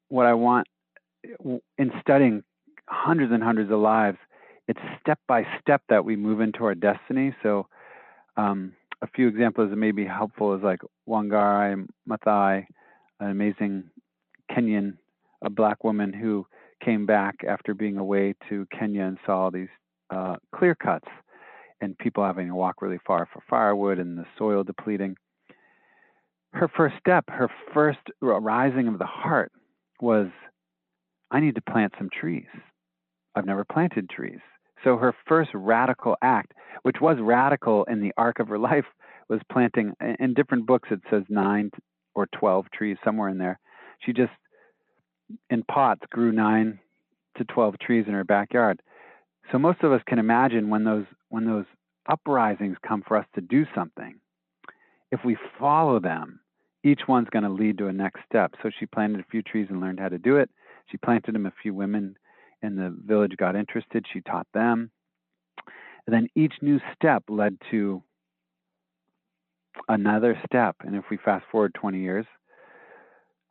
what 0.09 0.27
I 0.27 0.35
want 0.35 0.67
in 1.79 1.93
studying 2.01 2.43
hundreds 2.89 3.33
and 3.33 3.43
hundreds 3.43 3.71
of 3.71 3.79
lives, 3.79 4.19
it's 4.69 4.81
step 5.01 5.19
by 5.27 5.47
step 5.61 5.83
that 5.89 6.05
we 6.05 6.17
move 6.17 6.41
into 6.41 6.65
our 6.65 6.75
destiny. 6.75 7.35
So, 7.43 7.67
um, 8.37 8.73
a 9.03 9.07
few 9.07 9.29
examples 9.29 9.71
that 9.71 9.77
may 9.77 9.91
be 9.91 10.05
helpful 10.05 10.55
is 10.55 10.63
like 10.63 10.81
Wangari 11.09 11.87
Maathai, 12.09 12.67
an 13.21 13.31
amazing 13.31 13.85
Kenyan, 14.51 14.97
a 15.45 15.51
black 15.51 15.85
woman 15.85 16.13
who 16.13 16.47
came 16.85 17.07
back 17.07 17.37
after 17.49 17.75
being 17.75 17.97
away 17.97 18.35
to 18.49 18.67
Kenya 18.77 19.05
and 19.05 19.19
saw 19.25 19.51
these 19.51 19.69
uh, 20.11 20.37
clear 20.55 20.75
cuts 20.75 21.09
and 21.81 21.97
people 21.99 22.25
having 22.25 22.49
to 22.49 22.55
walk 22.55 22.81
really 22.81 23.01
far 23.07 23.29
for 23.33 23.43
firewood 23.49 23.99
and 23.99 24.19
the 24.19 24.25
soil 24.39 24.65
depleting. 24.65 25.17
Her 26.53 26.69
first 26.75 26.95
step, 26.99 27.25
her 27.29 27.51
first 27.75 27.99
rising 28.21 28.89
of 28.89 28.99
the 28.99 29.07
heart 29.07 29.53
was, 30.01 30.29
I 31.31 31.41
need 31.41 31.55
to 31.57 31.61
plant 31.61 31.93
some 31.99 32.09
trees. 32.09 32.47
I've 33.35 33.47
never 33.47 33.65
planted 33.65 34.09
trees. 34.09 34.41
So 34.85 34.97
her 34.97 35.15
first 35.27 35.51
radical 35.53 36.17
act, 36.23 36.53
which 36.83 36.97
was 37.01 37.19
radical 37.21 37.85
in 37.85 38.01
the 38.01 38.13
arc 38.17 38.39
of 38.39 38.49
her 38.49 38.59
life, 38.71 38.85
was 39.29 39.41
planting, 39.51 39.93
in 40.21 40.35
different 40.35 40.67
books 40.67 40.89
it 40.91 41.01
says 41.11 41.25
nine 41.29 41.71
or 42.15 42.27
12 42.39 42.67
trees, 42.73 42.97
somewhere 43.05 43.29
in 43.29 43.39
there. 43.39 43.59
She 44.01 44.13
just, 44.13 44.33
in 45.51 45.63
pots, 45.65 46.03
grew 46.11 46.33
nine 46.33 46.79
to 47.37 47.45
12 47.45 47.79
trees 47.79 48.05
in 48.07 48.15
her 48.15 48.25
backyard. 48.25 48.81
So 49.53 49.59
most 49.59 49.83
of 49.83 49.93
us 49.93 50.03
can 50.07 50.19
imagine 50.19 50.71
when 50.71 50.85
those 50.85 51.07
when 51.29 51.45
those 51.45 51.67
uprisings 52.09 52.77
come 52.87 53.03
for 53.07 53.17
us 53.17 53.27
to 53.35 53.41
do 53.41 53.67
something, 53.75 54.21
if 55.11 55.21
we 55.25 55.37
follow 55.59 55.99
them, 56.01 56.41
each 56.85 57.03
one's 57.09 57.29
going 57.31 57.43
to 57.43 57.51
lead 57.51 57.79
to 57.79 57.89
a 57.89 57.93
next 57.93 58.21
step. 58.29 58.55
So 58.63 58.71
she 58.79 58.87
planted 58.87 59.21
a 59.21 59.31
few 59.31 59.43
trees 59.43 59.67
and 59.71 59.81
learned 59.81 60.01
how 60.01 60.09
to 60.09 60.19
do 60.19 60.37
it. 60.37 60.51
She 60.91 60.99
planted 60.99 61.35
them. 61.35 61.47
A 61.47 61.53
few 61.63 61.75
women 61.75 62.17
in 62.63 62.77
the 62.77 62.97
village 63.05 63.37
got 63.37 63.57
interested. 63.57 64.07
She 64.13 64.21
taught 64.21 64.47
them. 64.55 64.91
And 66.07 66.15
then 66.15 66.29
each 66.37 66.55
new 66.63 66.81
step 66.95 67.25
led 67.29 67.57
to 67.71 68.03
another 69.89 70.41
step. 70.47 70.77
And 70.81 70.95
if 70.95 71.05
we 71.11 71.17
fast 71.17 71.45
forward 71.51 71.75
20 71.75 71.99
years, 71.99 72.27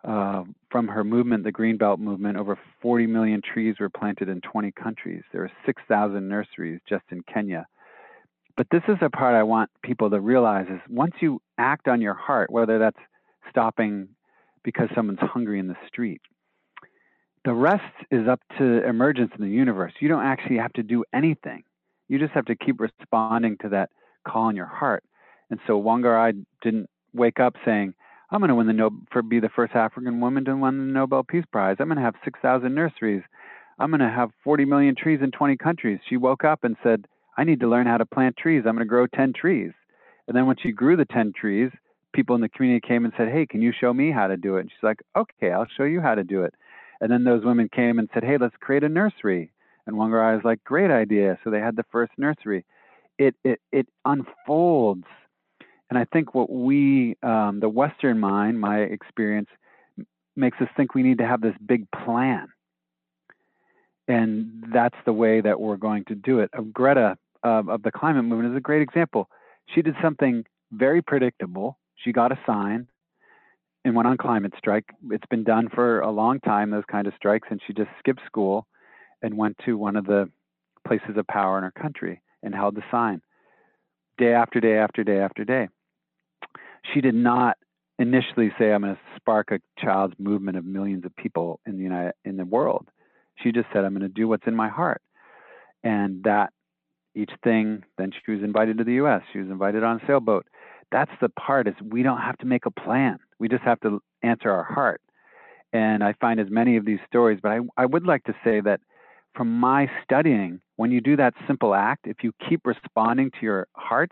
uh, 0.05 0.43
from 0.69 0.87
her 0.87 1.03
movement, 1.03 1.43
the 1.43 1.51
Greenbelt 1.51 1.97
movement, 1.97 2.37
over 2.37 2.59
40 2.81 3.07
million 3.07 3.41
trees 3.41 3.75
were 3.79 3.89
planted 3.89 4.29
in 4.29 4.39
20 4.41 4.71
countries. 4.71 5.23
There 5.31 5.43
are 5.43 5.51
6,000 5.65 6.27
nurseries 6.27 6.79
just 6.87 7.03
in 7.11 7.23
Kenya. 7.23 7.65
But 8.55 8.67
this 8.71 8.83
is 8.87 8.97
the 9.01 9.09
part 9.09 9.35
I 9.35 9.43
want 9.43 9.69
people 9.83 10.09
to 10.11 10.19
realize 10.19 10.67
is 10.69 10.79
once 10.89 11.13
you 11.21 11.41
act 11.57 11.87
on 11.87 12.01
your 12.01 12.13
heart, 12.13 12.51
whether 12.51 12.77
that's 12.77 12.99
stopping 13.49 14.09
because 14.63 14.89
someone's 14.95 15.19
hungry 15.21 15.59
in 15.59 15.67
the 15.67 15.77
street, 15.87 16.21
the 17.43 17.53
rest 17.53 17.83
is 18.11 18.27
up 18.27 18.41
to 18.57 18.87
emergence 18.87 19.31
in 19.37 19.43
the 19.43 19.51
universe. 19.51 19.93
You 19.99 20.07
don't 20.07 20.23
actually 20.23 20.57
have 20.57 20.73
to 20.73 20.83
do 20.83 21.03
anything. 21.13 21.63
You 22.07 22.19
just 22.19 22.33
have 22.33 22.45
to 22.45 22.55
keep 22.55 22.79
responding 22.79 23.57
to 23.61 23.69
that 23.69 23.89
call 24.27 24.49
in 24.49 24.55
your 24.55 24.65
heart. 24.65 25.03
And 25.49 25.59
so 25.67 25.81
Wangari 25.81 26.45
didn't 26.61 26.89
wake 27.13 27.39
up 27.39 27.55
saying, 27.65 27.93
I'm 28.31 28.39
going 28.39 28.49
to 28.49 28.55
win 28.55 28.67
the 28.67 28.73
no- 28.73 28.99
for 29.11 29.21
be 29.21 29.39
the 29.39 29.49
first 29.49 29.75
African 29.75 30.19
woman 30.19 30.45
to 30.45 30.55
win 30.55 30.77
the 30.77 30.93
Nobel 30.93 31.23
Peace 31.23 31.45
Prize. 31.51 31.77
I'm 31.79 31.87
going 31.87 31.97
to 31.97 32.03
have 32.03 32.15
6,000 32.23 32.73
nurseries. 32.73 33.23
I'm 33.77 33.91
going 33.91 33.99
to 33.99 34.09
have 34.09 34.31
40 34.43 34.65
million 34.65 34.95
trees 34.95 35.19
in 35.21 35.31
20 35.31 35.57
countries. 35.57 35.99
She 36.09 36.17
woke 36.17 36.43
up 36.43 36.63
and 36.63 36.75
said, 36.81 37.05
I 37.37 37.43
need 37.43 37.59
to 37.59 37.67
learn 37.67 37.87
how 37.87 37.97
to 37.97 38.05
plant 38.05 38.37
trees. 38.37 38.63
I'm 38.65 38.75
going 38.75 38.85
to 38.85 38.89
grow 38.89 39.05
10 39.07 39.33
trees. 39.33 39.71
And 40.27 40.35
then 40.35 40.47
when 40.47 40.55
she 40.61 40.71
grew 40.71 40.95
the 40.95 41.05
10 41.05 41.33
trees, 41.39 41.71
people 42.13 42.35
in 42.35 42.41
the 42.41 42.49
community 42.49 42.85
came 42.85 43.05
and 43.05 43.13
said, 43.17 43.27
Hey, 43.29 43.45
can 43.45 43.61
you 43.61 43.71
show 43.77 43.93
me 43.93 44.11
how 44.11 44.27
to 44.27 44.37
do 44.37 44.57
it? 44.57 44.61
And 44.61 44.69
she's 44.71 44.83
like, 44.83 45.01
Okay, 45.15 45.51
I'll 45.51 45.67
show 45.77 45.83
you 45.83 46.01
how 46.01 46.15
to 46.15 46.23
do 46.23 46.43
it. 46.43 46.53
And 47.01 47.11
then 47.11 47.25
those 47.25 47.43
women 47.43 47.69
came 47.69 47.99
and 47.99 48.09
said, 48.13 48.23
Hey, 48.23 48.37
let's 48.39 48.55
create 48.59 48.83
a 48.83 48.89
nursery. 48.89 49.51
And 49.85 49.97
one 49.97 50.09
Wangari 50.09 50.35
was 50.35 50.45
like, 50.45 50.63
Great 50.63 50.89
idea. 50.89 51.37
So 51.43 51.51
they 51.51 51.59
had 51.59 51.75
the 51.75 51.85
first 51.91 52.13
nursery. 52.17 52.65
It 53.19 53.35
it 53.43 53.59
it 53.71 53.87
unfolds 54.03 55.05
and 55.89 55.99
I 55.99 56.05
think 56.05 56.33
what 56.33 56.49
we, 56.49 57.15
um, 57.21 57.59
the 57.59 57.69
Western 57.69 58.19
mind, 58.19 58.59
my 58.59 58.79
experience, 58.79 59.49
makes 60.35 60.59
us 60.59 60.67
think 60.75 60.95
we 60.95 61.03
need 61.03 61.19
to 61.19 61.27
have 61.27 61.41
this 61.41 61.55
big 61.65 61.85
plan. 61.91 62.47
And 64.07 64.65
that's 64.73 64.97
the 65.05 65.13
way 65.13 65.41
that 65.41 65.59
we're 65.59 65.77
going 65.77 66.05
to 66.05 66.15
do 66.15 66.39
it. 66.39 66.49
Greta 66.73 67.17
uh, 67.43 67.63
of 67.67 67.83
the 67.83 67.91
climate 67.91 68.25
movement 68.25 68.53
is 68.53 68.57
a 68.57 68.61
great 68.61 68.81
example. 68.81 69.29
She 69.73 69.81
did 69.81 69.95
something 70.01 70.45
very 70.71 71.01
predictable. 71.01 71.77
She 71.95 72.11
got 72.11 72.31
a 72.31 72.39
sign 72.45 72.87
and 73.83 73.95
went 73.95 74.07
on 74.07 74.17
climate 74.17 74.53
strike. 74.57 74.85
It's 75.11 75.25
been 75.29 75.43
done 75.43 75.69
for 75.69 76.01
a 76.01 76.11
long 76.11 76.39
time, 76.39 76.71
those 76.71 76.83
kind 76.91 77.07
of 77.07 77.13
strikes, 77.15 77.47
and 77.51 77.61
she 77.65 77.73
just 77.73 77.89
skipped 77.99 78.21
school 78.25 78.67
and 79.21 79.37
went 79.37 79.57
to 79.65 79.77
one 79.77 79.95
of 79.95 80.05
the 80.05 80.29
places 80.87 81.17
of 81.17 81.25
power 81.27 81.57
in 81.57 81.63
her 81.63 81.71
country 81.71 82.21
and 82.43 82.53
held 82.53 82.75
the 82.75 82.83
sign 82.91 83.21
day 84.17 84.33
after 84.33 84.59
day 84.59 84.77
after 84.77 85.03
day 85.03 85.19
after 85.19 85.43
day 85.43 85.67
she 86.93 87.01
did 87.01 87.15
not 87.15 87.57
initially 87.99 88.51
say, 88.57 88.71
"I'm 88.71 88.81
going 88.81 88.95
to 88.95 89.01
spark 89.15 89.51
a 89.51 89.59
child's 89.79 90.15
movement 90.19 90.57
of 90.57 90.65
millions 90.65 91.05
of 91.05 91.15
people 91.15 91.59
in 91.65 91.77
the 91.77 91.83
United 91.83 92.13
in 92.23 92.37
the 92.37 92.45
world." 92.45 92.87
She 93.43 93.51
just 93.51 93.67
said, 93.73 93.85
"I'm 93.85 93.93
going 93.93 94.01
to 94.01 94.09
do 94.09 94.27
what's 94.27 94.47
in 94.47 94.55
my 94.55 94.69
heart," 94.69 95.01
and 95.83 96.23
that 96.23 96.51
each 97.15 97.31
thing. 97.43 97.83
Then 97.97 98.11
she 98.11 98.31
was 98.31 98.43
invited 98.43 98.77
to 98.77 98.83
the 98.83 98.93
U.S. 98.93 99.21
She 99.31 99.39
was 99.39 99.49
invited 99.49 99.83
on 99.83 100.01
a 100.01 100.05
sailboat. 100.05 100.45
That's 100.91 101.11
the 101.21 101.29
part 101.29 101.67
is 101.67 101.73
we 101.81 102.03
don't 102.03 102.21
have 102.21 102.37
to 102.39 102.45
make 102.45 102.65
a 102.65 102.71
plan. 102.71 103.19
We 103.39 103.49
just 103.49 103.63
have 103.63 103.79
to 103.81 104.01
answer 104.21 104.51
our 104.51 104.63
heart. 104.63 105.01
And 105.73 106.03
I 106.03 106.13
find 106.13 106.39
as 106.39 106.47
many 106.49 106.77
of 106.77 106.85
these 106.85 106.99
stories, 107.07 107.39
but 107.41 107.51
I, 107.51 107.59
I 107.77 107.85
would 107.85 108.05
like 108.05 108.23
to 108.25 108.35
say 108.43 108.61
that 108.61 108.81
from 109.35 109.59
my 109.59 109.89
studying, 110.03 110.61
when 110.77 110.91
you 110.91 111.01
do 111.01 111.17
that 111.17 111.33
simple 111.47 111.73
act, 111.73 112.07
if 112.07 112.17
you 112.23 112.31
keep 112.47 112.65
responding 112.65 113.31
to 113.31 113.37
your 113.41 113.67
heart, 113.73 114.11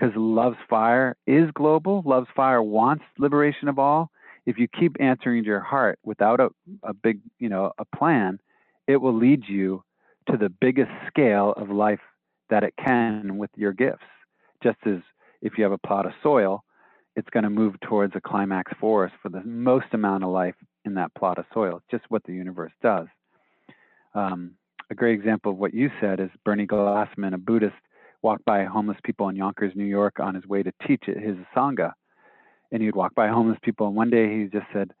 because 0.00 0.14
Love's 0.16 0.56
Fire 0.68 1.16
is 1.26 1.50
global. 1.54 2.02
Love's 2.06 2.28
Fire 2.34 2.62
wants 2.62 3.04
liberation 3.18 3.68
of 3.68 3.78
all. 3.78 4.10
If 4.46 4.58
you 4.58 4.66
keep 4.66 4.96
answering 4.98 5.44
your 5.44 5.60
heart 5.60 5.98
without 6.02 6.40
a, 6.40 6.48
a 6.82 6.94
big, 6.94 7.20
you 7.38 7.48
know, 7.48 7.72
a 7.78 7.84
plan, 7.84 8.38
it 8.86 8.96
will 8.96 9.16
lead 9.16 9.42
you 9.46 9.84
to 10.30 10.36
the 10.36 10.48
biggest 10.48 10.90
scale 11.06 11.52
of 11.56 11.70
life 11.70 12.00
that 12.48 12.64
it 12.64 12.74
can 12.82 13.36
with 13.36 13.50
your 13.56 13.72
gifts. 13.72 14.04
Just 14.62 14.78
as 14.86 15.00
if 15.42 15.58
you 15.58 15.64
have 15.64 15.72
a 15.72 15.78
plot 15.78 16.06
of 16.06 16.12
soil, 16.22 16.64
it's 17.14 17.28
going 17.30 17.44
to 17.44 17.50
move 17.50 17.78
towards 17.80 18.14
a 18.16 18.20
climax 18.20 18.72
forest 18.80 19.14
for 19.22 19.28
the 19.28 19.42
most 19.42 19.86
amount 19.92 20.24
of 20.24 20.30
life 20.30 20.54
in 20.84 20.94
that 20.94 21.14
plot 21.14 21.38
of 21.38 21.44
soil. 21.52 21.76
It's 21.76 21.90
just 21.90 22.10
what 22.10 22.24
the 22.24 22.32
universe 22.32 22.72
does. 22.82 23.06
Um, 24.14 24.52
a 24.90 24.94
great 24.94 25.18
example 25.18 25.52
of 25.52 25.58
what 25.58 25.74
you 25.74 25.90
said 26.00 26.20
is 26.20 26.30
Bernie 26.44 26.66
Glassman, 26.66 27.34
a 27.34 27.38
Buddhist 27.38 27.74
walked 28.22 28.44
by 28.44 28.64
homeless 28.64 28.98
people 29.04 29.28
in 29.28 29.36
Yonkers, 29.36 29.72
New 29.74 29.84
York, 29.84 30.20
on 30.20 30.34
his 30.34 30.46
way 30.46 30.62
to 30.62 30.72
teach 30.86 31.04
at 31.08 31.16
his 31.16 31.36
sangha, 31.56 31.92
and 32.72 32.82
he'd 32.82 32.94
walk 32.94 33.14
by 33.14 33.28
homeless 33.28 33.58
people. 33.62 33.86
And 33.86 33.96
one 33.96 34.10
day 34.10 34.38
he 34.38 34.46
just 34.46 34.66
said, 34.72 34.92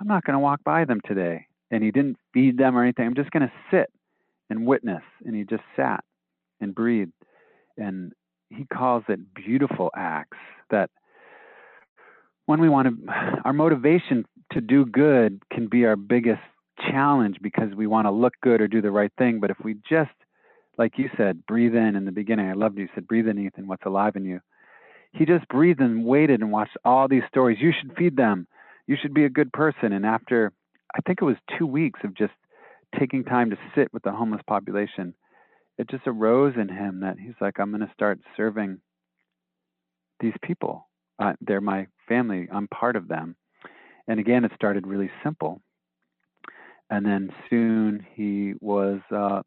"I'm 0.00 0.06
not 0.06 0.24
going 0.24 0.34
to 0.34 0.40
walk 0.40 0.62
by 0.64 0.84
them 0.84 1.00
today," 1.04 1.46
and 1.70 1.82
he 1.82 1.90
didn't 1.90 2.16
feed 2.32 2.58
them 2.58 2.76
or 2.76 2.82
anything. 2.82 3.06
I'm 3.06 3.14
just 3.14 3.30
going 3.30 3.46
to 3.46 3.52
sit 3.70 3.90
and 4.48 4.66
witness. 4.66 5.02
And 5.24 5.34
he 5.34 5.44
just 5.44 5.62
sat 5.76 6.04
and 6.60 6.74
breathed, 6.74 7.12
and 7.76 8.12
he 8.50 8.64
calls 8.64 9.04
it 9.08 9.34
beautiful 9.34 9.90
acts 9.96 10.38
that 10.70 10.90
when 12.46 12.60
we 12.60 12.68
want 12.68 12.88
to 12.88 13.12
our 13.44 13.52
motivation 13.52 14.24
to 14.52 14.60
do 14.60 14.84
good 14.84 15.40
can 15.52 15.68
be 15.68 15.86
our 15.86 15.96
biggest 15.96 16.42
challenge 16.90 17.36
because 17.40 17.74
we 17.74 17.86
want 17.86 18.06
to 18.06 18.10
look 18.10 18.34
good 18.42 18.60
or 18.60 18.66
do 18.66 18.82
the 18.82 18.90
right 18.90 19.12
thing 19.18 19.38
but 19.38 19.50
if 19.50 19.56
we 19.62 19.76
just 19.88 20.10
like 20.78 20.98
you 20.98 21.10
said, 21.16 21.46
breathe 21.46 21.74
in 21.74 21.96
in 21.96 22.04
the 22.04 22.12
beginning. 22.12 22.48
I 22.48 22.54
loved 22.54 22.76
you. 22.76 22.84
you 22.84 22.90
said, 22.94 23.06
breathe 23.06 23.28
in, 23.28 23.38
Ethan, 23.38 23.66
what's 23.66 23.84
alive 23.86 24.16
in 24.16 24.24
you. 24.24 24.40
He 25.12 25.26
just 25.26 25.46
breathed 25.48 25.80
and 25.80 26.04
waited 26.04 26.40
and 26.40 26.52
watched 26.52 26.76
all 26.84 27.08
these 27.08 27.22
stories. 27.28 27.58
You 27.60 27.72
should 27.78 27.96
feed 27.96 28.16
them. 28.16 28.46
You 28.86 28.96
should 29.00 29.14
be 29.14 29.24
a 29.24 29.30
good 29.30 29.52
person. 29.52 29.92
And 29.92 30.06
after, 30.06 30.52
I 30.94 31.00
think 31.00 31.20
it 31.20 31.24
was 31.24 31.36
two 31.58 31.66
weeks 31.66 32.00
of 32.04 32.14
just 32.14 32.32
taking 32.98 33.24
time 33.24 33.50
to 33.50 33.56
sit 33.74 33.92
with 33.92 34.02
the 34.02 34.12
homeless 34.12 34.42
population 34.46 35.14
it 35.80 35.88
just 35.88 36.06
arose 36.06 36.54
in 36.60 36.68
him 36.68 37.00
that 37.00 37.18
he's 37.18 37.34
like, 37.40 37.58
I'm 37.58 37.70
going 37.70 37.80
to 37.80 37.92
start 37.94 38.20
serving 38.36 38.80
these 40.20 40.34
people. 40.42 40.86
Uh, 41.18 41.32
they're 41.40 41.62
my 41.62 41.86
family. 42.06 42.48
I'm 42.52 42.68
part 42.68 42.96
of 42.96 43.08
them. 43.08 43.34
And 44.06 44.20
again, 44.20 44.44
it 44.44 44.52
started 44.54 44.86
really 44.86 45.10
simple. 45.24 45.62
And 46.90 47.06
then 47.06 47.30
soon 47.48 48.04
he 48.14 48.52
was, 48.60 49.00
uh, 49.10 49.40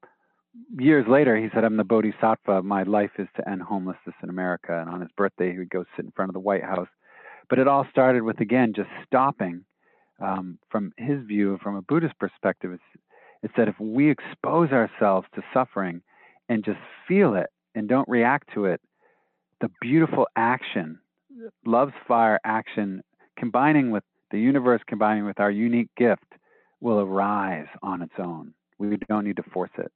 years 0.77 1.05
later, 1.07 1.35
he 1.35 1.49
said, 1.53 1.63
I'm 1.63 1.77
the 1.77 1.83
Bodhisattva. 1.83 2.63
My 2.63 2.83
life 2.83 3.11
is 3.17 3.27
to 3.37 3.49
end 3.49 3.61
homelessness 3.61 4.15
in 4.21 4.29
America. 4.29 4.79
And 4.79 4.89
on 4.89 5.01
his 5.01 5.09
birthday, 5.17 5.51
he 5.51 5.59
would 5.59 5.69
go 5.69 5.85
sit 5.95 6.05
in 6.05 6.11
front 6.11 6.29
of 6.29 6.33
the 6.33 6.39
White 6.39 6.63
House. 6.63 6.87
But 7.49 7.59
it 7.59 7.67
all 7.67 7.85
started 7.91 8.23
with, 8.23 8.39
again, 8.39 8.73
just 8.75 8.89
stopping 9.05 9.65
um, 10.21 10.57
from 10.69 10.93
his 10.97 11.23
view, 11.25 11.59
from 11.61 11.75
a 11.75 11.81
Buddhist 11.81 12.17
perspective. 12.19 12.71
It's, 12.73 13.03
it's 13.43 13.53
that 13.57 13.67
if 13.67 13.79
we 13.79 14.09
expose 14.09 14.71
ourselves 14.71 15.27
to 15.35 15.41
suffering 15.53 16.01
and 16.49 16.63
just 16.63 16.79
feel 17.07 17.35
it 17.35 17.47
and 17.75 17.89
don't 17.89 18.07
react 18.07 18.53
to 18.53 18.65
it, 18.65 18.81
the 19.61 19.69
beautiful 19.81 20.27
action, 20.35 20.99
love's 21.65 21.93
fire 22.07 22.39
action, 22.43 23.01
combining 23.37 23.91
with 23.91 24.03
the 24.31 24.39
universe, 24.39 24.81
combining 24.87 25.25
with 25.25 25.39
our 25.39 25.51
unique 25.51 25.89
gift, 25.97 26.25
will 26.79 26.99
arise 26.99 27.67
on 27.81 28.01
its 28.01 28.13
own. 28.17 28.53
We 28.77 28.97
don't 29.07 29.25
need 29.25 29.37
to 29.37 29.43
force 29.43 29.71
it. 29.77 29.91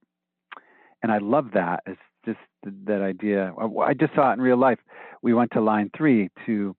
And 1.04 1.12
I 1.12 1.20
love 1.20 1.52
that. 1.54 1.84
It's 1.86 2.00
just 2.26 2.40
that 2.86 3.02
idea. 3.02 3.54
I 3.82 3.94
just 3.94 4.14
saw 4.16 4.32
it 4.32 4.34
in 4.34 4.42
real 4.42 4.58
life. 4.58 4.80
We 5.22 5.34
went 5.34 5.52
to 5.52 5.62
line 5.62 5.90
three 5.96 6.30
to 6.46 6.76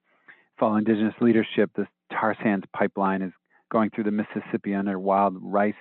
follow 0.59 0.77
indigenous 0.77 1.15
leadership. 1.21 1.71
This 1.77 1.87
tar 2.11 2.37
sands 2.43 2.67
pipeline 2.77 3.23
is 3.23 3.33
going 3.71 3.91
through 3.91 4.05
the 4.05 4.11
Mississippi 4.11 4.75
under 4.75 4.99
wild 4.99 5.37
rice 5.41 5.75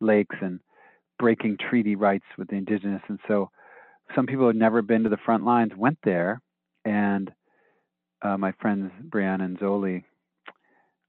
lakes 0.00 0.36
and 0.40 0.60
breaking 1.18 1.58
treaty 1.68 1.96
rights 1.96 2.24
with 2.38 2.48
the 2.48 2.56
indigenous. 2.56 3.02
And 3.08 3.18
so 3.28 3.50
some 4.14 4.26
people 4.26 4.42
who 4.42 4.48
had 4.48 4.56
never 4.56 4.82
been 4.82 5.04
to 5.04 5.08
the 5.08 5.18
front 5.24 5.44
lines 5.44 5.72
went 5.76 5.98
there, 6.04 6.40
and 6.84 7.30
uh, 8.22 8.36
my 8.36 8.52
friends 8.60 8.90
Brianna 9.08 9.44
and 9.44 9.58
Zoli 9.58 10.04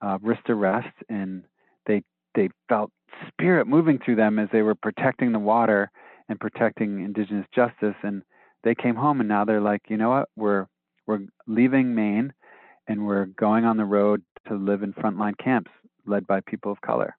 uh, 0.02 0.17
risked 0.22 0.50
arrest, 0.50 0.96
and 1.10 1.44
they 1.86 2.04
they 2.36 2.50
felt 2.70 2.91
spirit 3.28 3.67
moving 3.67 4.00
through 4.00 4.15
them 4.15 4.39
as 4.39 4.50
they 4.52 4.62
were 4.62 4.76
protecting 4.76 5.32
the 5.32 5.39
water 5.39 5.91
and 6.32 6.39
protecting 6.39 7.04
indigenous 7.04 7.46
justice. 7.54 7.96
And 8.04 8.24
they 8.63 8.74
came 8.74 8.96
home, 8.96 9.20
and 9.20 9.28
now 9.30 9.44
they're 9.44 9.62
like, 9.62 9.82
you 9.89 9.98
know 9.98 10.10
what, 10.10 10.30
we're 10.36 10.65
we're 11.06 11.20
leaving 11.46 11.94
Maine, 11.94 12.34
and 12.88 13.06
we're 13.06 13.26
going 13.26 13.65
on 13.65 13.76
the 13.78 13.86
road 13.86 14.24
to 14.48 14.56
live 14.56 14.82
in 14.82 14.94
frontline 14.94 15.38
camps 15.38 15.70
led 16.08 16.26
by 16.26 16.39
people 16.41 16.72
of 16.72 16.80
color. 16.82 17.15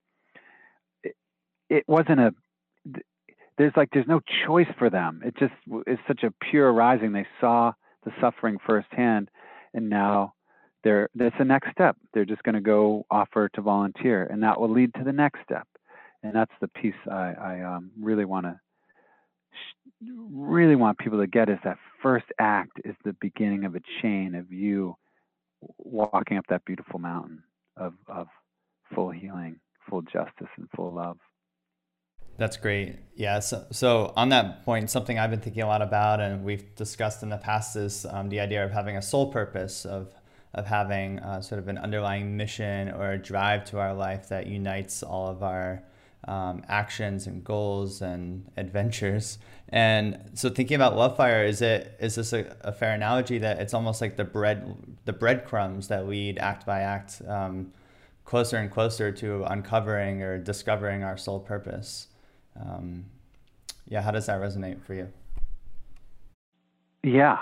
It, 1.04 1.14
it 1.68 1.84
wasn't 1.86 2.20
a 2.20 2.34
there's 3.58 3.74
like 3.76 3.90
there's 3.92 4.06
no 4.08 4.20
choice 4.46 4.68
for 4.78 4.88
them. 4.88 5.20
It 5.24 5.36
just 5.36 5.52
is 5.86 5.98
such 6.08 6.22
a 6.22 6.32
pure 6.50 6.72
rising. 6.72 7.12
They 7.12 7.26
saw 7.38 7.72
the 8.04 8.12
suffering 8.20 8.56
firsthand, 8.66 9.30
and 9.74 9.90
now 9.90 10.32
they're 10.84 11.10
that's 11.14 11.36
the 11.38 11.44
next 11.44 11.70
step. 11.72 11.96
They're 12.14 12.24
just 12.24 12.42
going 12.44 12.54
to 12.54 12.62
go 12.62 13.04
offer 13.10 13.50
to 13.50 13.60
volunteer, 13.60 14.24
and 14.24 14.42
that 14.42 14.58
will 14.58 14.72
lead 14.72 14.94
to 14.94 15.04
the 15.04 15.12
next 15.12 15.40
step. 15.44 15.68
And 16.22 16.34
that's 16.34 16.52
the 16.60 16.68
piece 16.68 16.94
I, 17.10 17.34
I 17.38 17.60
um, 17.60 17.90
really 18.00 18.24
want 18.24 18.46
to 18.46 18.58
really 20.30 20.76
want 20.76 20.98
people 20.98 21.20
to 21.20 21.26
get 21.26 21.48
is 21.48 21.58
that 21.64 21.78
first 22.02 22.26
act 22.38 22.80
is 22.84 22.94
the 23.04 23.14
beginning 23.20 23.64
of 23.64 23.74
a 23.74 23.80
chain 24.00 24.34
of 24.34 24.52
you 24.52 24.96
walking 25.78 26.38
up 26.38 26.44
that 26.48 26.64
beautiful 26.64 26.98
mountain 26.98 27.42
of 27.76 27.94
of 28.08 28.26
full 28.94 29.10
healing, 29.10 29.60
full 29.88 30.02
justice, 30.02 30.48
and 30.56 30.68
full 30.74 30.92
love. 30.92 31.18
That's 32.38 32.56
great. 32.56 32.96
Yeah. 33.14 33.40
So, 33.40 33.66
so 33.70 34.12
on 34.16 34.30
that 34.30 34.64
point, 34.64 34.90
something 34.90 35.18
I've 35.18 35.30
been 35.30 35.40
thinking 35.40 35.62
a 35.62 35.66
lot 35.66 35.82
about, 35.82 36.20
and 36.20 36.42
we've 36.42 36.74
discussed 36.74 37.22
in 37.22 37.28
the 37.28 37.36
past, 37.36 37.76
is 37.76 38.06
um, 38.08 38.30
the 38.30 38.40
idea 38.40 38.64
of 38.64 38.72
having 38.72 38.96
a 38.96 39.02
soul 39.02 39.30
purpose, 39.30 39.84
of 39.84 40.14
of 40.54 40.66
having 40.66 41.18
uh, 41.20 41.40
sort 41.40 41.58
of 41.58 41.68
an 41.68 41.78
underlying 41.78 42.36
mission 42.36 42.90
or 42.90 43.12
a 43.12 43.18
drive 43.18 43.64
to 43.64 43.78
our 43.78 43.94
life 43.94 44.28
that 44.28 44.46
unites 44.46 45.02
all 45.02 45.28
of 45.28 45.42
our 45.42 45.82
um, 46.28 46.62
actions 46.68 47.26
and 47.26 47.42
goals 47.42 48.00
and 48.00 48.50
adventures. 48.56 49.38
And 49.68 50.30
so, 50.34 50.50
thinking 50.50 50.76
about 50.76 50.96
love 50.96 51.16
fire, 51.16 51.44
is 51.44 51.62
it 51.62 51.96
is 51.98 52.14
this 52.16 52.32
a, 52.32 52.56
a 52.60 52.72
fair 52.72 52.94
analogy 52.94 53.38
that 53.38 53.60
it's 53.60 53.74
almost 53.74 54.00
like 54.00 54.16
the 54.16 54.24
bread 54.24 54.76
the 55.04 55.12
breadcrumbs 55.12 55.88
that 55.88 56.06
lead 56.06 56.38
act 56.38 56.66
by 56.66 56.80
act 56.80 57.22
um, 57.26 57.72
closer 58.24 58.58
and 58.58 58.70
closer 58.70 59.10
to 59.12 59.44
uncovering 59.44 60.22
or 60.22 60.38
discovering 60.38 61.02
our 61.02 61.16
soul 61.16 61.40
purpose? 61.40 62.08
Um, 62.60 63.06
yeah, 63.88 64.02
how 64.02 64.10
does 64.10 64.26
that 64.26 64.40
resonate 64.40 64.82
for 64.82 64.94
you? 64.94 65.08
Yeah, 67.02 67.38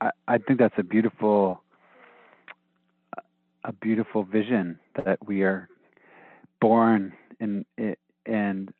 I, 0.00 0.10
I 0.26 0.38
think 0.38 0.58
that's 0.58 0.74
a 0.78 0.82
beautiful, 0.82 1.62
a 3.64 3.72
beautiful 3.72 4.24
vision 4.24 4.78
that 5.04 5.18
we 5.26 5.42
are 5.42 5.68
born 6.60 7.12
in, 7.40 7.64
and 8.26 8.70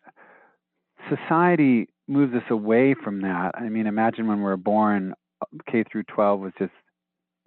society 1.08 1.88
moves 2.06 2.34
us 2.34 2.42
away 2.50 2.94
from 2.94 3.22
that. 3.22 3.52
I 3.54 3.68
mean, 3.68 3.86
imagine 3.86 4.26
when 4.26 4.40
we're 4.40 4.56
born, 4.56 5.14
K 5.70 5.84
through 5.90 6.04
12 6.04 6.40
was 6.40 6.52
just, 6.58 6.72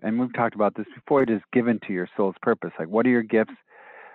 and 0.01 0.19
we've 0.19 0.33
talked 0.33 0.55
about 0.55 0.75
this 0.75 0.87
before, 0.95 1.25
just 1.25 1.43
given 1.53 1.79
to 1.87 1.93
your 1.93 2.09
soul's 2.17 2.35
purpose. 2.41 2.71
Like, 2.77 2.89
what 2.89 3.05
are 3.05 3.09
your 3.09 3.23
gifts? 3.23 3.53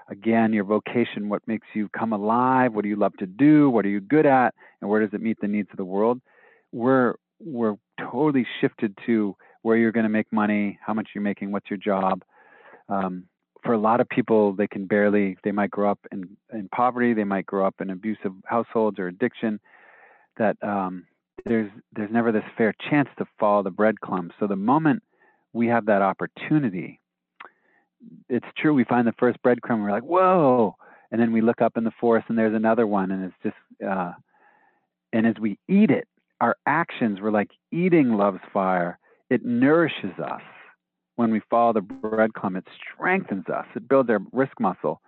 again, 0.09 0.53
your 0.53 0.65
vocation, 0.65 1.29
what 1.29 1.47
makes 1.47 1.67
you 1.75 1.89
come 1.91 2.13
alive, 2.13 2.73
what 2.73 2.83
do 2.83 2.89
you 2.89 2.97
love 2.97 3.15
to 3.19 3.27
do, 3.27 3.71
what 3.71 3.85
are 3.85 3.91
you 3.91 4.01
good 4.01 4.27
at, 4.27 4.55
and 4.81 4.89
where 4.91 5.01
does 5.01 5.13
it 5.13 5.21
meet 5.21 5.39
the 5.41 5.49
needs 5.49 5.69
of 5.71 5.77
the 5.77 5.85
world? 5.85 6.21
We're 6.73 7.15
we're 7.41 7.77
totally 8.01 8.47
shifted 8.61 8.97
to 9.07 9.37
where 9.63 9.77
you're 9.77 9.93
going 9.93 10.05
to 10.05 10.11
make 10.11 10.33
money, 10.33 10.79
how 10.85 10.93
much 10.93 11.11
you're 11.15 11.23
making, 11.23 11.53
what's 11.53 11.71
your 11.71 11.77
job. 11.77 12.23
Um, 12.89 13.25
for 13.68 13.74
a 13.74 13.78
lot 13.78 14.00
of 14.00 14.09
people, 14.09 14.54
they 14.54 14.66
can 14.66 14.87
barely, 14.87 15.37
they 15.44 15.52
might 15.52 15.70
grow 15.70 15.90
up 15.90 15.98
in, 16.11 16.26
in 16.54 16.70
poverty, 16.70 17.12
they 17.12 17.22
might 17.22 17.44
grow 17.44 17.66
up 17.66 17.74
in 17.83 17.90
abusive 17.90 18.33
households 18.46 18.98
or 18.98 19.09
addiction. 19.09 19.61
That 20.38 20.57
um, 20.62 21.04
there's 21.44 21.70
there's 21.92 22.11
never 22.11 22.33
this 22.33 22.44
fair 22.57 22.74
chance 22.88 23.11
to 23.18 23.26
follow 23.38 23.62
the 23.62 23.70
breadcrumbs. 23.70 24.33
So 24.40 24.46
the 24.46 24.57
moment 24.57 25.02
we 25.52 25.66
have 25.66 25.85
that 25.85 26.00
opportunity, 26.00 26.98
it's 28.31 28.46
true. 28.57 28.72
We 28.72 28.85
find 28.85 29.07
the 29.07 29.12
first 29.18 29.37
breadcrumb, 29.42 29.83
we're 29.83 29.90
like, 29.90 30.02
whoa, 30.02 30.74
and 31.11 31.20
then 31.20 31.31
we 31.31 31.42
look 31.42 31.61
up 31.61 31.76
in 31.76 31.85
the 31.85 31.92
forest 32.00 32.24
and 32.31 32.38
there's 32.38 32.57
another 32.57 32.87
one, 32.87 33.11
and 33.11 33.22
it's 33.22 33.35
just, 33.42 33.87
uh, 33.87 34.12
and 35.12 35.26
as 35.26 35.35
we 35.38 35.59
eat 35.68 35.90
it, 35.90 36.09
our 36.40 36.57
actions 36.64 37.20
were 37.20 37.31
like 37.31 37.50
eating 37.70 38.14
love's 38.14 38.40
fire. 38.50 38.98
It 39.28 39.44
nourishes 39.44 40.18
us 40.24 40.40
when 41.18 41.33
we 41.33 41.40
follow 41.50 41.72
the 41.72 41.81
breadcrumb. 41.81 42.57
It 42.57 42.64
strengthens 42.81 43.48
us. 43.48 43.66
It 43.74 43.88
builds 43.88 44.09
our 44.09 44.20
risk 44.33 44.61
muscle, 44.61 45.02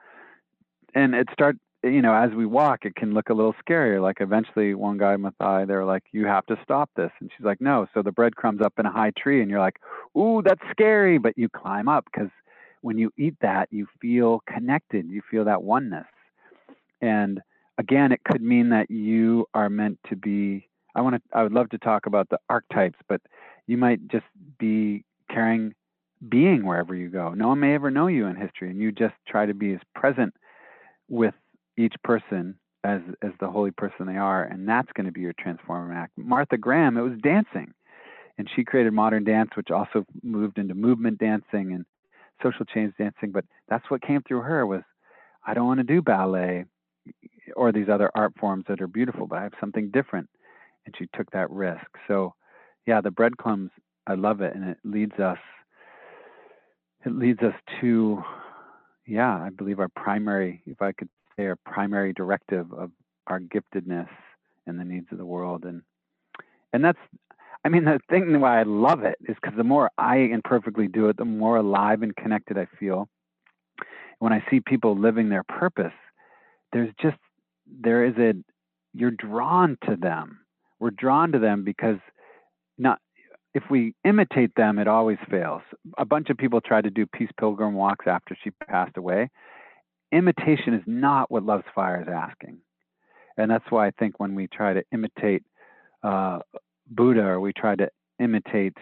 and 0.95 1.15
it 1.15 1.29
start. 1.33 1.57
You 1.83 2.03
know, 2.03 2.13
as 2.13 2.33
we 2.33 2.45
walk, 2.45 2.85
it 2.85 2.95
can 2.95 3.15
look 3.15 3.31
a 3.31 3.33
little 3.33 3.55
scarier. 3.65 4.03
Like 4.03 4.17
eventually, 4.21 4.75
one 4.75 4.99
guy, 4.99 5.17
Maathai, 5.17 5.67
they're 5.67 5.85
like, 5.85 6.03
"You 6.13 6.27
have 6.27 6.45
to 6.47 6.59
stop 6.63 6.91
this," 6.97 7.13
and 7.21 7.31
she's 7.35 7.47
like, 7.47 7.61
"No." 7.61 7.87
So 7.95 8.03
the 8.03 8.11
breadcrumb's 8.11 8.61
up 8.61 8.75
in 8.79 8.87
a 8.87 8.91
high 8.91 9.13
tree, 9.17 9.41
and 9.41 9.49
you're 9.49 9.61
like, 9.61 9.79
"Ooh, 10.19 10.43
that's 10.45 10.61
scary," 10.73 11.17
but 11.17 11.39
you 11.39 11.49
climb 11.49 11.89
up 11.89 12.05
because 12.13 12.31
when 12.83 12.99
you 12.99 13.13
eat 13.17 13.37
that, 13.41 13.69
you 13.71 13.87
feel 14.01 14.43
connected, 14.53 15.07
you 15.09 15.23
feel 15.31 15.45
that 15.45 15.63
oneness. 15.63 16.09
And 17.01 17.41
again, 17.79 18.11
it 18.11 18.21
could 18.25 18.43
mean 18.43 18.71
that 18.71 18.91
you 18.91 19.47
are 19.55 19.71
meant 19.71 20.01
to 20.09 20.17
be. 20.17 20.69
I 20.97 21.03
want 21.03 21.15
to. 21.15 21.23
I 21.33 21.45
would 21.45 21.53
love 21.53 21.71
to 21.71 21.79
talk 21.79 22.07
about 22.07 22.29
the 22.31 22.41
archetypes, 22.51 22.99
but 23.09 23.23
you 23.69 23.79
might 23.79 24.09
just 24.09 24.27
be 24.59 25.05
carrying 25.31 25.73
being 26.29 26.65
wherever 26.65 26.95
you 26.95 27.09
go. 27.09 27.33
No 27.35 27.49
one 27.49 27.61
may 27.61 27.75
ever 27.75 27.91
know 27.91 28.07
you 28.07 28.27
in 28.27 28.37
history, 28.37 28.71
and 28.71 28.79
you 28.79 28.93
just 28.93 29.15
try 29.29 29.47
to 29.47 29.55
be 29.55 29.73
as 29.73 29.81
present 29.95 30.35
with 31.09 31.35
each 31.77 31.95
person 32.05 32.57
as 32.85 33.01
as 33.23 33.33
the 33.41 33.51
holy 33.51 33.71
person 33.71 34.07
they 34.07 34.17
are, 34.17 34.45
and 34.45 34.69
that's 34.69 34.91
going 34.95 35.07
to 35.07 35.13
be 35.13 35.21
your 35.21 35.35
transforming 35.39 35.97
act. 35.97 36.13
Martha 36.17 36.57
Graham, 36.57 36.97
it 36.97 37.03
was 37.03 37.19
dancing, 37.23 37.73
and 38.39 38.49
she 38.55 38.65
created 38.65 38.93
modern 38.93 39.25
dance, 39.25 39.51
which 39.55 39.71
also 39.71 40.05
moved 40.23 40.59
into 40.59 40.75
movement 40.75 41.19
dancing 41.19 41.73
and 41.73 41.85
social 42.43 42.65
change 42.65 42.95
dancing, 42.99 43.31
but 43.33 43.45
that's 43.69 43.89
what 43.91 44.03
came 44.03 44.23
through 44.23 44.43
her 44.43 44.67
was 44.67 44.83
I 45.47 45.55
don't 45.55 45.67
want 45.67 45.81
to 45.81 45.85
do 45.85 46.03
ballet 46.03 46.65
or 47.57 47.73
these 47.73 47.89
other 47.89 48.11
art 48.15 48.33
forms 48.39 48.65
that 48.69 48.81
are 48.81 48.87
beautiful, 48.87 49.27
but 49.27 49.39
I 49.39 49.43
have 49.43 49.53
something 49.61 49.91
different. 49.91 50.29
And 50.87 50.95
she 50.99 51.09
took 51.15 51.31
that 51.33 51.51
risk. 51.51 51.87
So 52.09 52.35
yeah, 52.87 53.01
the 53.01 53.11
breadcrumbs, 53.11 53.71
I 54.07 54.15
love 54.15 54.41
it. 54.41 54.55
And 54.55 54.69
it 54.71 54.79
leads 54.85 55.19
us 55.19 55.39
it 57.05 57.17
leads 57.17 57.41
us 57.41 57.55
to 57.81 58.23
yeah, 59.07 59.35
I 59.37 59.51
believe 59.51 59.81
our 59.81 59.89
primary, 59.89 60.63
if 60.67 60.81
I 60.81 60.93
could 60.93 61.09
say 61.37 61.47
our 61.47 61.57
primary 61.67 62.13
directive 62.13 62.73
of 62.73 62.93
our 63.27 63.41
giftedness 63.41 64.09
and 64.67 64.79
the 64.79 64.85
needs 64.85 65.07
of 65.11 65.19
the 65.19 65.25
world. 65.25 65.65
And 65.65 65.83
and 66.73 66.85
that's 66.85 66.99
I 67.65 67.69
mean, 67.69 67.85
the 67.85 68.01
thing 68.09 68.41
why 68.41 68.61
I 68.61 68.63
love 68.63 69.03
it 69.03 69.19
is 69.29 69.37
because 69.41 69.57
the 69.57 69.65
more 69.65 69.91
I 69.99 70.19
imperfectly 70.19 70.89
do 70.89 71.09
it, 71.09 71.17
the 71.17 71.25
more 71.25 71.57
alive 71.57 72.03
and 72.03 72.17
connected 72.17 72.57
I 72.57 72.67
feel. 72.79 73.09
When 74.19 74.33
I 74.33 74.45
see 74.51 74.61
people 74.61 74.99
living 74.99 75.29
their 75.29 75.45
purpose, 75.45 75.93
there's 76.73 76.91
just, 77.01 77.17
there 77.67 78.05
is 78.05 78.15
a, 78.19 78.35
you're 78.93 79.11
drawn 79.11 79.79
to 79.89 79.97
them 79.97 80.41
we're 80.81 80.91
drawn 80.91 81.31
to 81.33 81.39
them 81.39 81.63
because 81.63 81.99
not 82.79 82.99
if 83.55 83.65
we 83.71 83.95
imitate 84.05 84.55
them, 84.55 84.79
it 84.79 84.87
always 84.87 85.19
fails. 85.29 85.63
A 85.99 86.05
bunch 86.05 86.31
of 86.31 86.37
people 86.37 86.61
tried 86.61 86.85
to 86.85 86.91
do 86.91 87.07
peace 87.07 87.31
pilgrim 87.39 87.75
walks 87.75 88.07
after 88.07 88.37
she 88.43 88.51
passed 88.51 88.97
away. 88.97 89.31
Imitation 90.13 90.75
is 90.75 90.83
not 90.87 91.31
what 91.31 91.45
Love's 91.45 91.65
Fire 91.75 92.01
is 92.01 92.09
asking. 92.09 92.59
And 93.37 93.51
that's 93.51 93.65
why 93.71 93.87
I 93.87 93.91
think 93.93 94.21
when 94.21 94.35
we 94.35 94.47
try 94.47 94.75
to 94.75 94.83
imitate 94.93 95.43
uh, 96.03 96.41
Buddha 96.89 97.23
or 97.23 97.41
we 97.41 97.53
try 97.53 97.75
to 97.77 97.89
imitate 98.19 98.77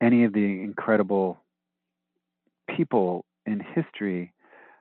any 0.00 0.24
of 0.24 0.32
the 0.32 0.62
incredible 0.62 1.38
people 2.74 3.24
in 3.46 3.60
history, 3.60 4.32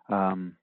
um, 0.09 0.55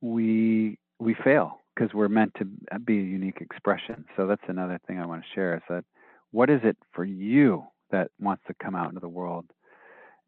we 0.00 0.78
we 0.98 1.14
fail 1.24 1.60
because 1.74 1.94
we're 1.94 2.08
meant 2.08 2.32
to 2.38 2.44
be 2.78 2.98
a 2.98 3.02
unique 3.02 3.40
expression. 3.40 4.04
So 4.16 4.26
that's 4.26 4.42
another 4.48 4.78
thing 4.86 4.98
I 4.98 5.06
want 5.06 5.22
to 5.22 5.28
share 5.34 5.56
is 5.56 5.62
that 5.68 5.84
what 6.30 6.50
is 6.50 6.60
it 6.62 6.76
for 6.92 7.04
you 7.04 7.64
that 7.90 8.10
wants 8.20 8.42
to 8.46 8.54
come 8.54 8.74
out 8.74 8.88
into 8.88 9.00
the 9.00 9.08
world 9.08 9.46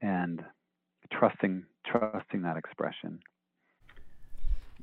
and 0.00 0.44
trusting 1.12 1.64
trusting 1.86 2.42
that 2.42 2.56
expression. 2.56 3.20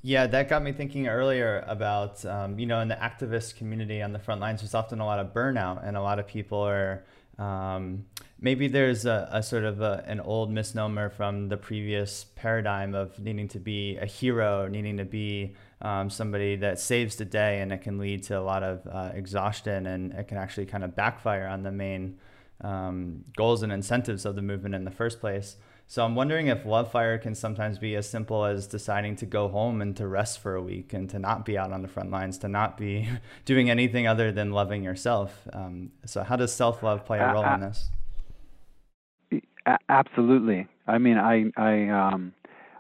Yeah, 0.02 0.28
that 0.28 0.48
got 0.48 0.64
me 0.64 0.72
thinking 0.72 1.08
earlier 1.08 1.64
about, 1.68 2.24
um, 2.26 2.58
you 2.58 2.66
know, 2.66 2.80
in 2.80 2.88
the 2.88 2.96
activist 2.96 3.58
community 3.58 4.02
on 4.02 4.14
the 4.14 4.20
front 4.20 4.40
lines, 4.40 4.62
there's 4.62 4.74
often 4.74 5.02
a 5.02 5.06
lot 5.06 5.20
of 5.20 5.34
burnout, 5.34 5.86
and 5.86 5.98
a 5.98 6.02
lot 6.02 6.20
of 6.20 6.28
people 6.28 6.60
are 6.60 7.04
um, 7.38 8.06
maybe 8.40 8.68
there's 8.68 9.06
a, 9.06 9.30
a 9.32 9.44
sort 9.44 9.66
of 9.66 9.82
a, 9.82 10.04
an 10.08 10.22
old 10.22 10.52
misnomer 10.52 11.10
from 11.10 11.50
the 11.50 11.58
previous 11.58 12.26
paradigm 12.36 12.96
of 12.96 13.20
needing 13.20 13.48
to 13.50 13.60
be 13.60 13.98
a 13.98 14.06
hero, 14.06 14.68
needing 14.68 14.98
to 14.98 15.06
be 15.06 15.56
um, 15.82 16.10
somebody 16.10 16.56
that 16.58 16.80
saves 16.80 17.16
the 17.16 17.26
day, 17.26 17.62
and 17.62 17.72
it 17.72 17.82
can 17.82 17.98
lead 17.98 18.24
to 18.24 18.38
a 18.38 18.42
lot 18.42 18.64
of 18.64 18.88
uh, 18.92 19.12
exhaustion, 19.14 19.86
and 19.86 20.14
it 20.14 20.28
can 20.28 20.38
actually 20.38 20.66
kind 20.66 20.84
of 20.84 20.96
backfire 20.96 21.48
on 21.48 21.64
the 21.64 21.72
main 21.72 22.18
um, 22.62 23.24
goals 23.38 23.64
and 23.64 23.72
incentives 23.72 24.26
of 24.26 24.36
the 24.36 24.42
movement 24.42 24.76
in 24.76 24.84
the 24.84 24.92
first 24.92 25.20
place. 25.20 25.58
So 25.88 26.06
I'm 26.06 26.14
wondering 26.14 26.48
if 26.48 26.68
love 26.68 26.92
fire 26.92 27.18
can 27.18 27.34
sometimes 27.34 27.80
be 27.80 27.96
as 27.96 28.08
simple 28.08 28.46
as 28.46 28.68
deciding 28.68 29.16
to 29.18 29.26
go 29.26 29.48
home 29.48 29.82
and 29.82 29.98
to 29.98 30.08
rest 30.08 30.40
for 30.40 30.54
a 30.54 30.62
week 30.62 30.94
and 30.94 31.10
to 31.10 31.18
not 31.18 31.46
be 31.46 31.58
out 31.58 31.72
on 31.72 31.82
the 31.82 31.88
front 31.88 32.12
lines, 32.12 32.38
to 32.40 32.48
not 32.48 32.78
be 32.78 33.10
doing 33.46 33.72
anything 33.72 34.06
other 34.06 34.32
than 34.32 34.52
loving 34.52 34.84
yourself. 34.84 35.48
Um, 35.52 35.92
so 36.06 36.22
how 36.22 36.36
does 36.36 36.54
self 36.54 36.84
love 36.84 37.06
play 37.06 37.18
a 37.18 37.34
role 37.34 37.44
uh, 37.44 37.56
in 37.56 37.62
this? 37.62 37.90
Absolutely. 39.90 40.68
I 40.86 41.00
mean, 41.00 41.18
I 41.18 41.46
I 41.58 41.90
um, 41.90 42.34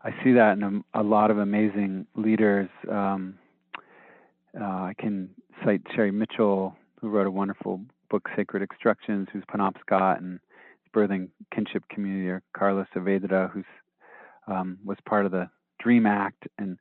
I 0.09 0.23
see 0.23 0.31
that 0.33 0.57
in 0.57 0.63
a, 0.63 1.01
a 1.01 1.03
lot 1.03 1.29
of 1.29 1.37
amazing 1.37 2.07
leaders. 2.15 2.67
Um, 2.89 3.37
uh, 4.59 4.63
I 4.63 4.95
can 4.97 5.29
cite 5.63 5.83
Sherri 5.95 6.09
Mitchell, 6.09 6.75
who 6.99 7.09
wrote 7.09 7.27
a 7.27 7.31
wonderful 7.31 7.81
book, 8.09 8.27
Sacred 8.35 8.63
Instructions, 8.63 9.27
who's 9.31 9.43
Penobscot, 9.53 10.17
and 10.17 10.39
birthing 10.95 11.29
kinship 11.53 11.83
community, 11.91 12.27
or 12.27 12.41
Carlos 12.57 12.87
Saavedra, 12.95 13.51
who 13.51 13.63
um, 14.51 14.79
was 14.83 14.97
part 15.07 15.27
of 15.27 15.31
the 15.31 15.47
Dream 15.79 16.07
Act, 16.07 16.47
and 16.57 16.79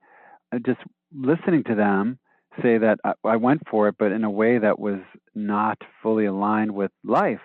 just 0.65 0.81
listening 1.15 1.65
to 1.65 1.75
them 1.75 2.19
say 2.63 2.79
that 2.79 2.99
I, 3.05 3.13
I 3.25 3.37
went 3.37 3.61
for 3.71 3.89
it, 3.89 3.97
but 3.99 4.11
in 4.11 4.25
a 4.25 4.31
way 4.31 4.57
that 4.57 4.79
was 4.79 5.01
not 5.35 5.77
fully 6.03 6.25
aligned 6.25 6.75
with 6.75 6.93
life. 7.05 7.41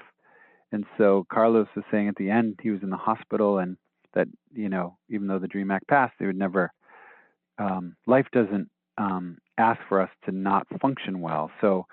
And 0.71 0.85
so 0.97 1.25
Carlos 1.29 1.67
was 1.75 1.83
saying 1.91 2.07
at 2.07 2.15
the 2.15 2.29
end 2.29 2.59
he 2.63 2.69
was 2.69 2.83
in 2.83 2.89
the 2.89 2.95
hospital, 2.95 3.57
and 3.57 3.75
that 4.13 4.27
you 4.53 4.69
know 4.69 4.97
even 5.09 5.27
though 5.27 5.39
the 5.39 5.47
Dream 5.47 5.71
Act 5.71 5.87
passed, 5.87 6.13
they 6.19 6.25
would 6.25 6.37
never. 6.37 6.71
Um, 7.59 7.95
life 8.07 8.25
doesn't 8.31 8.69
um, 8.97 9.37
ask 9.57 9.79
for 9.87 10.01
us 10.01 10.09
to 10.25 10.31
not 10.31 10.65
function 10.81 11.21
well. 11.21 11.51
So 11.61 11.85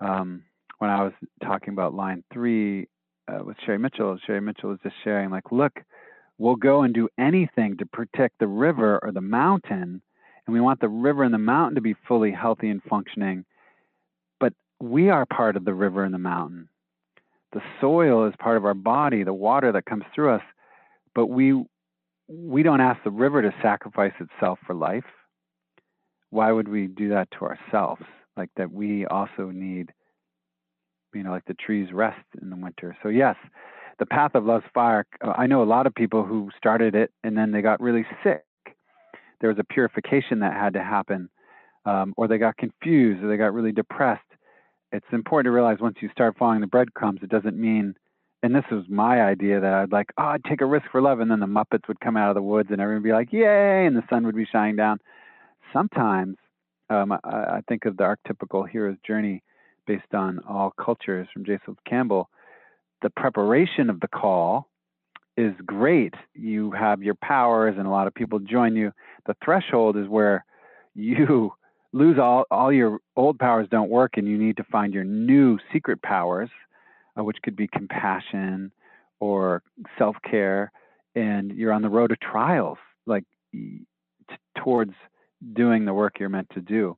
um, 0.00 0.42
when 0.78 0.90
I 0.90 1.02
was 1.02 1.12
talking 1.42 1.72
about 1.72 1.94
line 1.94 2.22
three, 2.32 2.86
uh, 3.30 3.44
with 3.44 3.56
Sherri 3.64 3.78
Mitchell. 3.78 4.18
Sherri 4.26 4.40
Mitchell 4.40 4.70
was 4.70 4.78
just 4.82 4.96
sharing, 5.04 5.30
like, 5.30 5.52
look, 5.52 5.72
we'll 6.38 6.56
go 6.56 6.82
and 6.82 6.94
do 6.94 7.08
anything 7.18 7.76
to 7.78 7.86
protect 7.86 8.38
the 8.38 8.46
river 8.46 8.98
or 9.02 9.12
the 9.12 9.20
mountain, 9.20 10.02
and 10.46 10.54
we 10.54 10.60
want 10.60 10.80
the 10.80 10.88
river 10.88 11.22
and 11.22 11.34
the 11.34 11.38
mountain 11.38 11.74
to 11.76 11.80
be 11.80 11.94
fully 12.08 12.32
healthy 12.32 12.68
and 12.68 12.82
functioning. 12.88 13.44
But 14.38 14.52
we 14.80 15.10
are 15.10 15.26
part 15.26 15.56
of 15.56 15.64
the 15.64 15.74
river 15.74 16.04
and 16.04 16.14
the 16.14 16.18
mountain. 16.18 16.68
The 17.52 17.62
soil 17.80 18.26
is 18.26 18.34
part 18.38 18.56
of 18.56 18.64
our 18.64 18.74
body, 18.74 19.24
the 19.24 19.34
water 19.34 19.72
that 19.72 19.84
comes 19.84 20.04
through 20.14 20.34
us, 20.34 20.42
but 21.14 21.26
we 21.26 21.64
we 22.28 22.62
don't 22.62 22.80
ask 22.80 23.02
the 23.02 23.10
river 23.10 23.42
to 23.42 23.52
sacrifice 23.62 24.12
itself 24.20 24.58
for 24.66 24.74
life. 24.74 25.04
Why 26.30 26.52
would 26.52 26.68
we 26.68 26.86
do 26.86 27.08
that 27.10 27.28
to 27.32 27.44
ourselves? 27.44 28.02
Like 28.36 28.50
that 28.56 28.70
we 28.70 29.04
also 29.06 29.50
need 29.50 29.92
you 31.14 31.22
know, 31.22 31.30
like 31.30 31.44
the 31.46 31.54
trees 31.54 31.88
rest 31.92 32.24
in 32.40 32.50
the 32.50 32.56
winter. 32.56 32.96
So 33.02 33.08
yes, 33.08 33.36
the 33.98 34.06
path 34.06 34.34
of 34.34 34.44
love's 34.44 34.64
fire. 34.72 35.04
Uh, 35.24 35.32
I 35.36 35.46
know 35.46 35.62
a 35.62 35.64
lot 35.64 35.86
of 35.86 35.94
people 35.94 36.24
who 36.24 36.50
started 36.56 36.94
it 36.94 37.10
and 37.24 37.36
then 37.36 37.50
they 37.52 37.62
got 37.62 37.80
really 37.80 38.06
sick. 38.22 38.44
There 39.40 39.50
was 39.50 39.58
a 39.58 39.64
purification 39.64 40.40
that 40.40 40.52
had 40.52 40.74
to 40.74 40.82
happen, 40.82 41.30
um, 41.86 42.12
or 42.16 42.28
they 42.28 42.38
got 42.38 42.56
confused, 42.58 43.22
or 43.22 43.28
they 43.28 43.38
got 43.38 43.54
really 43.54 43.72
depressed. 43.72 44.22
It's 44.92 45.06
important 45.12 45.46
to 45.46 45.54
realize 45.54 45.78
once 45.80 45.96
you 46.00 46.10
start 46.10 46.36
following 46.38 46.60
the 46.60 46.66
breadcrumbs, 46.66 47.20
it 47.22 47.30
doesn't 47.30 47.56
mean. 47.56 47.94
And 48.42 48.54
this 48.54 48.64
was 48.70 48.84
my 48.88 49.20
idea 49.22 49.60
that 49.60 49.74
I'd 49.74 49.92
like, 49.92 50.10
oh, 50.16 50.24
I'd 50.24 50.44
take 50.44 50.62
a 50.62 50.66
risk 50.66 50.86
for 50.90 51.02
love, 51.02 51.20
and 51.20 51.30
then 51.30 51.40
the 51.40 51.46
Muppets 51.46 51.86
would 51.88 52.00
come 52.00 52.16
out 52.16 52.30
of 52.30 52.34
the 52.34 52.42
woods, 52.42 52.70
and 52.70 52.80
everyone 52.80 53.02
would 53.02 53.08
be 53.08 53.12
like, 53.12 53.32
yay, 53.32 53.84
and 53.86 53.94
the 53.94 54.02
sun 54.08 54.24
would 54.24 54.36
be 54.36 54.46
shining 54.50 54.76
down. 54.76 54.98
Sometimes, 55.72 56.36
um, 56.88 57.12
I, 57.12 57.18
I 57.24 57.60
think 57.68 57.84
of 57.84 57.96
the 57.98 58.04
archetypical 58.04 58.66
hero's 58.68 58.96
journey 59.06 59.42
based 59.86 60.14
on 60.14 60.40
all 60.48 60.72
cultures 60.82 61.28
from 61.32 61.44
Joseph 61.44 61.76
Campbell, 61.86 62.30
the 63.02 63.10
preparation 63.10 63.90
of 63.90 64.00
the 64.00 64.08
call 64.08 64.68
is 65.36 65.54
great. 65.64 66.14
You 66.34 66.70
have 66.72 67.02
your 67.02 67.14
powers, 67.14 67.74
and 67.78 67.86
a 67.86 67.90
lot 67.90 68.06
of 68.06 68.14
people 68.14 68.38
join 68.38 68.76
you. 68.76 68.92
The 69.26 69.36
threshold 69.44 69.96
is 69.96 70.08
where 70.08 70.44
you 70.94 71.52
lose 71.92 72.18
all, 72.18 72.44
all 72.50 72.72
your 72.72 72.98
old 73.16 73.38
powers 73.38 73.68
don't 73.70 73.90
work, 73.90 74.12
and 74.16 74.26
you 74.28 74.38
need 74.38 74.56
to 74.58 74.64
find 74.64 74.94
your 74.94 75.04
new 75.04 75.58
secret 75.72 76.02
powers, 76.02 76.50
uh, 77.18 77.24
which 77.24 77.38
could 77.42 77.56
be 77.56 77.68
compassion 77.68 78.72
or 79.20 79.62
self 79.98 80.16
care. 80.28 80.72
And 81.14 81.52
you're 81.52 81.72
on 81.72 81.82
the 81.82 81.88
road 81.88 82.08
to 82.08 82.16
trials, 82.16 82.78
like 83.06 83.24
t- 83.52 83.84
towards 84.56 84.94
doing 85.54 85.84
the 85.84 85.94
work 85.94 86.20
you're 86.20 86.28
meant 86.28 86.48
to 86.54 86.60
do. 86.60 86.96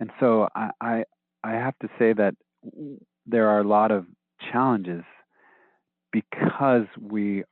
And 0.00 0.10
so 0.18 0.48
I, 0.54 0.70
I, 0.80 1.04
I 1.42 1.52
have 1.52 1.78
to 1.80 1.88
say 1.98 2.12
that 2.14 2.34
there 3.26 3.48
are 3.48 3.60
a 3.60 3.64
lot 3.64 3.90
of 3.90 4.06
challenges 4.52 5.04
because 6.12 6.86
we 7.00 7.44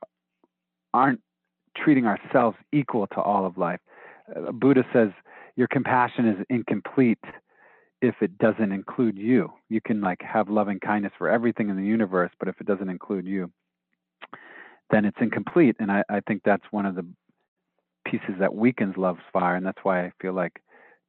aren't 0.93 1.21
treating 1.75 2.05
ourselves 2.05 2.57
equal 2.71 3.07
to 3.07 3.21
all 3.21 3.45
of 3.45 3.57
life. 3.57 3.79
Uh, 4.35 4.51
Buddha 4.51 4.83
says 4.93 5.09
your 5.55 5.67
compassion 5.67 6.27
is 6.27 6.45
incomplete 6.49 7.19
if 8.03 8.15
it 8.21 8.37
doesn't 8.37 8.73
include 8.73 9.17
you. 9.17 9.49
You 9.69 9.79
can 9.79 10.01
like 10.01 10.21
have 10.21 10.49
loving 10.49 10.77
kindness 10.81 11.13
for 11.17 11.29
everything 11.29 11.69
in 11.69 11.77
the 11.77 11.85
universe, 11.85 12.31
but 12.37 12.49
if 12.49 12.59
it 12.59 12.67
doesn't 12.67 12.89
include 12.89 13.25
you, 13.25 13.49
then 14.91 15.05
it's 15.05 15.17
incomplete. 15.21 15.77
And 15.79 15.89
I, 15.89 16.03
I 16.09 16.19
think 16.19 16.41
that's 16.43 16.65
one 16.71 16.85
of 16.85 16.95
the 16.95 17.05
pieces 18.05 18.35
that 18.39 18.53
weakens 18.53 18.97
love's 18.97 19.21
fire, 19.31 19.55
and 19.55 19.65
that's 19.65 19.79
why 19.83 20.03
I 20.05 20.11
feel 20.21 20.33
like 20.33 20.61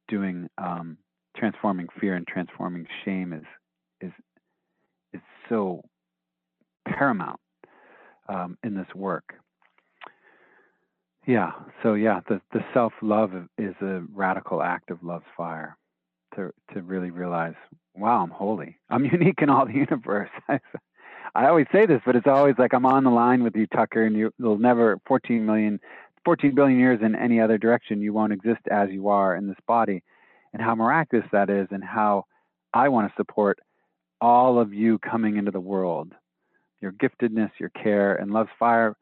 doing 0.07 0.47
um, 0.57 0.97
transforming 1.35 1.87
fear 1.99 2.15
and 2.15 2.25
transforming 2.25 2.87
shame 3.03 3.33
is 3.33 3.43
is 3.99 4.13
is 5.13 5.21
so 5.49 5.83
paramount 6.87 7.41
um, 8.29 8.57
in 8.63 8.73
this 8.73 8.87
work. 8.95 9.33
Yeah, 11.27 11.51
so 11.83 11.95
yeah, 11.95 12.21
the 12.29 12.39
the 12.53 12.63
self 12.73 12.93
love 13.01 13.31
is 13.57 13.75
a 13.81 14.01
radical 14.13 14.63
act 14.63 14.91
of 14.91 15.03
love's 15.03 15.25
fire 15.35 15.75
to 16.35 16.51
to 16.73 16.81
really 16.81 17.11
realize, 17.11 17.55
wow, 17.95 18.21
I'm 18.23 18.29
holy. 18.29 18.77
I'm 18.89 19.05
unique 19.17 19.41
in 19.41 19.49
all 19.49 19.65
the 19.65 19.73
universe. 19.73 20.29
I 21.35 21.47
always 21.47 21.67
say 21.71 21.85
this, 21.85 22.01
but 22.05 22.15
it's 22.15 22.27
always 22.27 22.55
like 22.57 22.73
I'm 22.73 22.85
on 22.85 23.03
the 23.03 23.09
line 23.09 23.43
with 23.43 23.55
you, 23.55 23.67
Tucker, 23.67 24.03
and 24.03 24.15
you, 24.15 24.31
will 24.39 24.57
never 24.57 24.99
14 25.05 25.45
million, 25.45 25.79
14 26.23 26.55
billion 26.55 26.79
years 26.79 26.99
in 27.03 27.13
any 27.13 27.41
other 27.41 27.57
direction. 27.57 28.01
You 28.01 28.13
won't 28.13 28.31
exist 28.31 28.61
as 28.71 28.89
you 28.89 29.09
are 29.09 29.35
in 29.35 29.47
this 29.47 29.57
body 29.67 30.01
and 30.53 30.61
how 30.61 30.75
miraculous 30.75 31.27
that 31.33 31.49
is, 31.49 31.67
and 31.71 31.83
how 31.83 32.23
I 32.73 32.87
want 32.87 33.09
to 33.09 33.15
support 33.17 33.59
all 34.21 34.57
of 34.57 34.73
you 34.73 34.97
coming 34.99 35.35
into 35.35 35.51
the 35.51 35.59
world, 35.59 36.13
your 36.79 36.93
giftedness, 36.93 37.51
your 37.59 37.69
care, 37.69 38.15
and 38.15 38.31
love's 38.31 38.49
fire. 38.57 38.95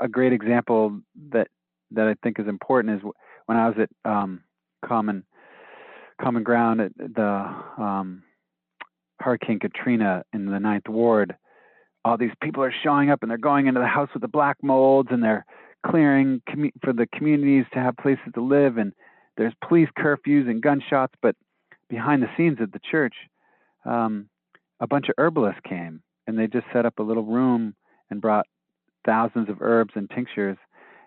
A 0.00 0.08
great 0.08 0.32
example 0.32 1.00
that 1.30 1.48
that 1.90 2.08
I 2.08 2.14
think 2.22 2.40
is 2.40 2.48
important 2.48 2.96
is 2.96 3.10
when 3.44 3.58
I 3.58 3.68
was 3.68 3.76
at 3.78 4.10
um, 4.10 4.42
Common 4.84 5.24
Common 6.20 6.42
Ground 6.42 6.80
at 6.80 6.92
the 6.96 7.54
um, 7.78 8.22
Hurricane 9.20 9.58
Katrina 9.58 10.24
in 10.32 10.46
the 10.46 10.60
Ninth 10.60 10.88
Ward. 10.88 11.36
All 12.04 12.16
these 12.16 12.32
people 12.42 12.62
are 12.62 12.74
showing 12.82 13.10
up 13.10 13.22
and 13.22 13.30
they're 13.30 13.38
going 13.38 13.66
into 13.66 13.80
the 13.80 13.86
house 13.86 14.08
with 14.14 14.22
the 14.22 14.28
black 14.28 14.56
molds 14.62 15.08
and 15.10 15.22
they're 15.22 15.44
clearing 15.84 16.40
for 16.82 16.92
the 16.92 17.06
communities 17.14 17.64
to 17.72 17.78
have 17.78 17.96
places 17.96 18.24
to 18.34 18.40
live 18.40 18.76
and 18.78 18.92
there's 19.36 19.52
police 19.66 19.88
curfews 19.98 20.48
and 20.48 20.62
gunshots, 20.62 21.14
but 21.20 21.36
behind 21.90 22.22
the 22.22 22.28
scenes 22.36 22.58
at 22.60 22.72
the 22.72 22.80
church, 22.90 23.14
um, 23.84 24.28
a 24.80 24.86
bunch 24.86 25.08
of 25.08 25.14
herbalists 25.18 25.60
came 25.68 26.02
and 26.26 26.38
they 26.38 26.46
just 26.46 26.66
set 26.72 26.86
up 26.86 26.98
a 26.98 27.02
little 27.02 27.24
room 27.24 27.74
and 28.10 28.20
brought 28.20 28.46
thousands 29.04 29.48
of 29.48 29.62
herbs 29.62 29.92
and 29.94 30.10
tinctures, 30.10 30.58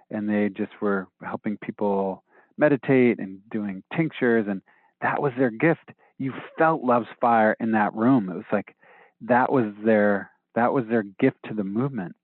and 0.10 0.28
they 0.30 0.50
just 0.50 0.72
were 0.82 1.08
helping 1.24 1.58
people 1.58 2.24
meditate 2.58 3.20
and 3.20 3.40
doing 3.52 3.84
tinctures, 3.96 4.46
and 4.50 4.62
that 5.02 5.22
was 5.22 5.34
their 5.38 5.52
gift. 5.52 5.92
You 6.18 6.34
felt 6.58 6.84
love's 6.84 7.08
fire 7.22 7.56
in 7.60 7.72
that 7.72 7.94
room. 7.96 8.30
It 8.30 8.36
was 8.36 8.46
like 8.52 8.76
that 9.22 9.52
was 9.52 9.66
their 9.84 10.32
that 10.56 10.74
was 10.74 10.86
their 10.90 11.04
gift 11.04 11.38
to 11.48 11.54
the 11.54 11.64
movement 11.64 12.16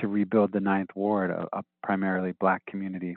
to 0.00 0.08
rebuild 0.08 0.52
the 0.52 0.60
Ninth 0.60 0.90
Ward, 0.94 1.30
a, 1.30 1.46
a 1.52 1.62
primarily 1.82 2.32
black 2.38 2.64
community. 2.66 3.16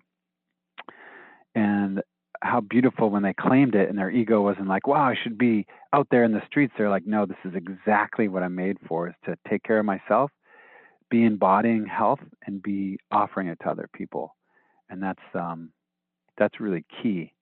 And 1.54 2.02
how 2.42 2.62
beautiful 2.62 3.10
when 3.10 3.22
they 3.24 3.34
claimed 3.34 3.76
it 3.76 3.90
and 3.90 3.98
their 3.98 4.10
ego 4.10 4.42
wasn't 4.42 4.68
like, 4.68 4.88
wow, 4.88 5.04
I 5.04 5.16
should 5.22 5.38
be 5.38 5.68
out 5.94 6.08
there 6.10 6.24
in 6.24 6.32
the 6.32 6.42
streets. 6.48 6.74
They're 6.78 6.90
like, 6.90 7.06
no, 7.06 7.26
this 7.26 7.38
is 7.46 7.54
exactly 7.56 8.28
what 8.28 8.42
I'm 8.42 8.56
made 8.56 8.78
for 8.88 9.08
is 9.08 9.14
to 9.26 9.36
take 9.48 9.64
care 9.64 9.80
of 9.80 9.86
myself, 9.86 10.32
be 11.10 11.24
embodying 11.24 11.86
health 11.86 12.20
and 12.48 12.64
be 12.64 12.98
offering 13.12 13.48
it 13.48 13.60
to 13.62 13.70
other 13.70 13.88
people. 13.94 14.36
And 14.90 15.04
that's 15.04 15.22
um, 15.36 15.72
that's 16.38 16.60
really 16.60 16.84
key. 17.02 17.34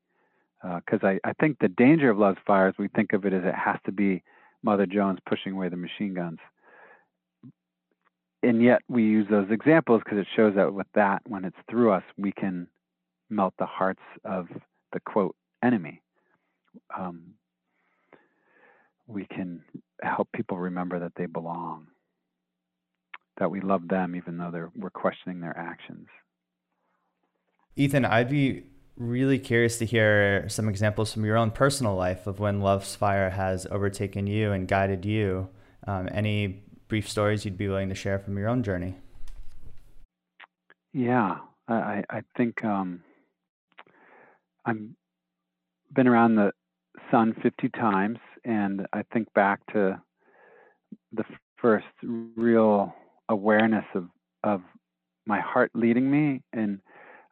Because 0.62 1.00
uh, 1.04 1.08
I, 1.08 1.20
I 1.24 1.34
think 1.40 1.58
the 1.60 1.70
danger 1.70 2.10
of 2.10 2.18
Love's 2.18 2.40
Fire 2.46 2.70
is 2.70 2.76
we 2.78 2.90
think 2.90 3.14
of 3.14 3.26
it 3.26 3.34
as 3.34 3.44
it 3.46 3.56
has 3.56 3.78
to 3.86 3.92
be 3.92 4.24
Mother 4.62 4.86
Jones 4.86 5.20
pushing 5.28 5.54
away 5.54 5.70
the 5.70 5.78
machine 5.78 6.14
guns. 6.14 6.40
And 8.44 8.62
yet 8.62 8.82
we 8.88 9.04
use 9.04 9.28
those 9.30 9.48
examples 9.52 10.02
because 10.04 10.20
it 10.20 10.28
shows 10.36 10.56
that 10.56 10.74
with 10.74 10.88
that, 10.96 11.22
when 11.28 11.46
it's 11.46 11.58
through 11.70 11.92
us, 11.92 12.04
we 12.18 12.32
can 12.32 12.68
melt 13.30 13.54
the 13.60 13.66
hearts 13.66 14.02
of 14.24 14.48
the 14.94 15.00
quote 15.02 15.36
enemy. 15.64 16.02
Um, 16.98 17.34
we 19.08 19.26
can 19.26 19.64
help 20.02 20.30
people 20.34 20.58
remember 20.58 21.00
that 21.00 21.14
they 21.16 21.26
belong, 21.26 21.88
that 23.40 23.52
we 23.52 23.60
love 23.60 23.88
them 23.88 24.16
even 24.16 24.38
though 24.38 24.72
we're 24.76 24.90
questioning 24.90 25.42
their 25.42 25.58
actions. 25.58 26.08
Ethan, 27.76 28.06
I'd 28.06 28.30
be 28.30 28.66
really 29.00 29.40
curious 29.40 29.78
to 29.78 29.86
hear 29.86 30.48
some 30.50 30.68
examples 30.68 31.14
from 31.14 31.26
your 31.26 31.38
own 31.38 31.52
personal 31.52 31.96
life 31.96 32.28
of 32.28 32.40
when 32.40 32.60
love's 32.60 32.96
fire 32.96 33.30
has 33.30 33.66
overtaken 33.72 34.28
you 34.28 34.52
and 34.52 34.68
guided 34.68 35.06
you. 35.06 35.50
Um, 35.88 36.10
any 36.12 36.64
brief 36.90 37.10
stories 37.10 37.46
you'd 37.46 37.58
be 37.58 37.70
willing 37.70 37.90
to 37.90 37.96
share 37.96 38.20
from 38.20 38.38
your 38.38 38.50
own 38.50 38.62
journey? 38.62 38.96
Yeah, 40.94 41.38
I, 41.70 42.04
I 42.10 42.22
think 42.36 42.64
um, 42.66 43.02
I'm 44.66 44.96
been 45.94 46.08
around 46.08 46.36
the 46.36 46.52
sun 47.10 47.34
50 47.42 47.70
times, 47.70 48.20
and 48.44 48.86
I 48.92 49.04
think 49.14 49.34
back 49.34 49.66
to 49.74 50.02
the 51.14 51.24
first 51.58 51.86
real 52.04 52.94
awareness 53.30 53.86
of 53.96 54.10
of 54.44 54.62
my 55.26 55.40
heart 55.40 55.72
leading 55.74 56.10
me, 56.10 56.42
and 56.54 56.80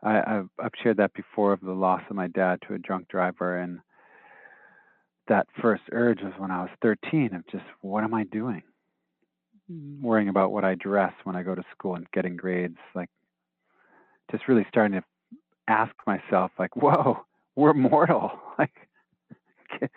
I, 0.07 0.33
have 0.33 0.49
I've 0.59 0.71
shared 0.81 0.97
that 0.97 1.13
before 1.13 1.53
of 1.53 1.61
the 1.61 1.73
loss 1.73 2.01
of 2.09 2.15
my 2.15 2.27
dad 2.27 2.59
to 2.67 2.73
a 2.73 2.79
drunk 2.79 3.07
driver, 3.09 3.59
and 3.59 3.79
that 5.27 5.47
first 5.61 5.83
urge 5.91 6.21
was 6.21 6.33
when 6.37 6.51
I 6.51 6.61
was 6.61 6.69
13 6.81 7.35
of 7.35 7.45
just 7.47 7.65
what 7.81 8.03
am 8.03 8.13
I 8.13 8.23
doing? 8.25 8.63
Worrying 10.01 10.29
about 10.29 10.51
what 10.51 10.63
I 10.63 10.75
dress 10.75 11.11
when 11.25 11.35
I 11.35 11.43
go 11.43 11.55
to 11.55 11.63
school 11.71 11.95
and 11.95 12.09
getting 12.11 12.37
grades, 12.37 12.77
like 12.95 13.09
just 14.31 14.47
really 14.47 14.65
starting 14.69 14.99
to 14.99 15.05
ask 15.67 15.93
myself, 16.05 16.51
like, 16.57 16.75
whoa, 16.75 17.19
we're 17.55 17.73
mortal. 17.73 18.31
Like, 18.57 19.91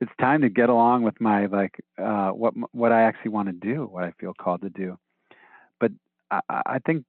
it's 0.00 0.10
time 0.18 0.40
to 0.40 0.48
get 0.48 0.68
along 0.68 1.04
with 1.04 1.20
my 1.20 1.46
like 1.46 1.78
uh, 1.96 2.30
what 2.30 2.54
what 2.72 2.90
I 2.90 3.02
actually 3.02 3.30
want 3.30 3.48
to 3.48 3.52
do, 3.52 3.84
what 3.84 4.02
I 4.02 4.12
feel 4.18 4.34
called 4.34 4.62
to 4.62 4.70
do. 4.70 4.98
But 5.78 5.92
I, 6.30 6.40
I 6.48 6.78
think 6.84 7.04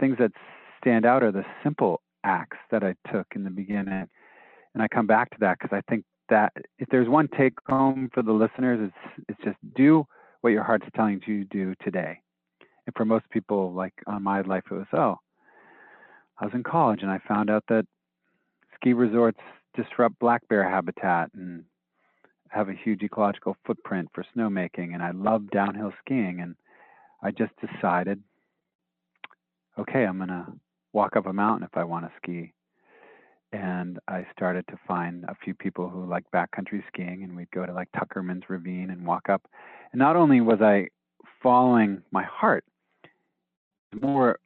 things 0.00 0.16
that 0.18 0.32
stand 0.80 1.04
out 1.04 1.22
are 1.22 1.32
the 1.32 1.44
simple 1.62 2.00
acts 2.24 2.58
that 2.70 2.82
I 2.82 2.94
took 3.12 3.26
in 3.34 3.44
the 3.44 3.50
beginning, 3.50 4.08
and 4.74 4.82
I 4.82 4.88
come 4.88 5.06
back 5.06 5.30
to 5.30 5.36
that 5.40 5.58
because 5.58 5.76
I 5.76 5.82
think 5.90 6.04
that 6.28 6.52
if 6.78 6.88
there's 6.90 7.08
one 7.08 7.28
take 7.36 7.54
home 7.68 8.08
for 8.12 8.22
the 8.22 8.32
listeners, 8.32 8.90
it's 8.90 9.26
it's 9.28 9.44
just 9.44 9.56
do 9.76 10.04
what 10.40 10.50
your 10.50 10.62
heart's 10.62 10.86
telling 10.94 11.20
you 11.26 11.44
to 11.44 11.44
do 11.44 11.74
today. 11.82 12.20
And 12.86 12.94
for 12.96 13.04
most 13.04 13.28
people, 13.30 13.72
like 13.72 13.94
on 14.06 14.22
my 14.22 14.40
life, 14.42 14.64
it 14.70 14.74
was 14.74 14.86
oh, 14.92 15.16
I 16.38 16.44
was 16.46 16.54
in 16.54 16.62
college 16.62 17.02
and 17.02 17.10
I 17.10 17.18
found 17.28 17.50
out 17.50 17.64
that 17.68 17.86
ski 18.74 18.92
resorts 18.92 19.40
disrupt 19.74 20.18
black 20.18 20.46
bear 20.48 20.68
habitat 20.68 21.30
and 21.34 21.64
have 22.48 22.68
a 22.68 22.74
huge 22.74 23.02
ecological 23.02 23.56
footprint 23.64 24.08
for 24.14 24.24
snowmaking. 24.36 24.94
And 24.94 25.02
I 25.02 25.12
love 25.12 25.50
downhill 25.50 25.92
skiing. 26.04 26.40
And 26.40 26.56
I 27.22 27.30
just 27.30 27.52
decided, 27.60 28.20
okay, 29.78 30.04
I'm 30.04 30.16
going 30.16 30.30
to 30.30 30.46
walk 30.92 31.16
up 31.16 31.26
a 31.26 31.32
mountain 31.32 31.68
if 31.70 31.76
I 31.76 31.84
want 31.84 32.06
to 32.06 32.12
ski. 32.16 32.52
And 33.52 33.98
I 34.06 34.26
started 34.32 34.64
to 34.68 34.78
find 34.86 35.24
a 35.24 35.34
few 35.42 35.54
people 35.54 35.88
who 35.88 36.06
like 36.06 36.24
backcountry 36.32 36.82
skiing, 36.88 37.24
and 37.24 37.34
we'd 37.36 37.50
go 37.50 37.66
to 37.66 37.72
like 37.72 37.88
Tuckerman's 37.96 38.48
Ravine 38.48 38.90
and 38.90 39.06
walk 39.06 39.28
up. 39.28 39.42
And 39.92 39.98
not 39.98 40.14
only 40.16 40.40
was 40.40 40.60
I 40.60 40.88
following 41.42 42.02
my 42.12 42.22
heart, 42.22 42.64
more 44.00 44.38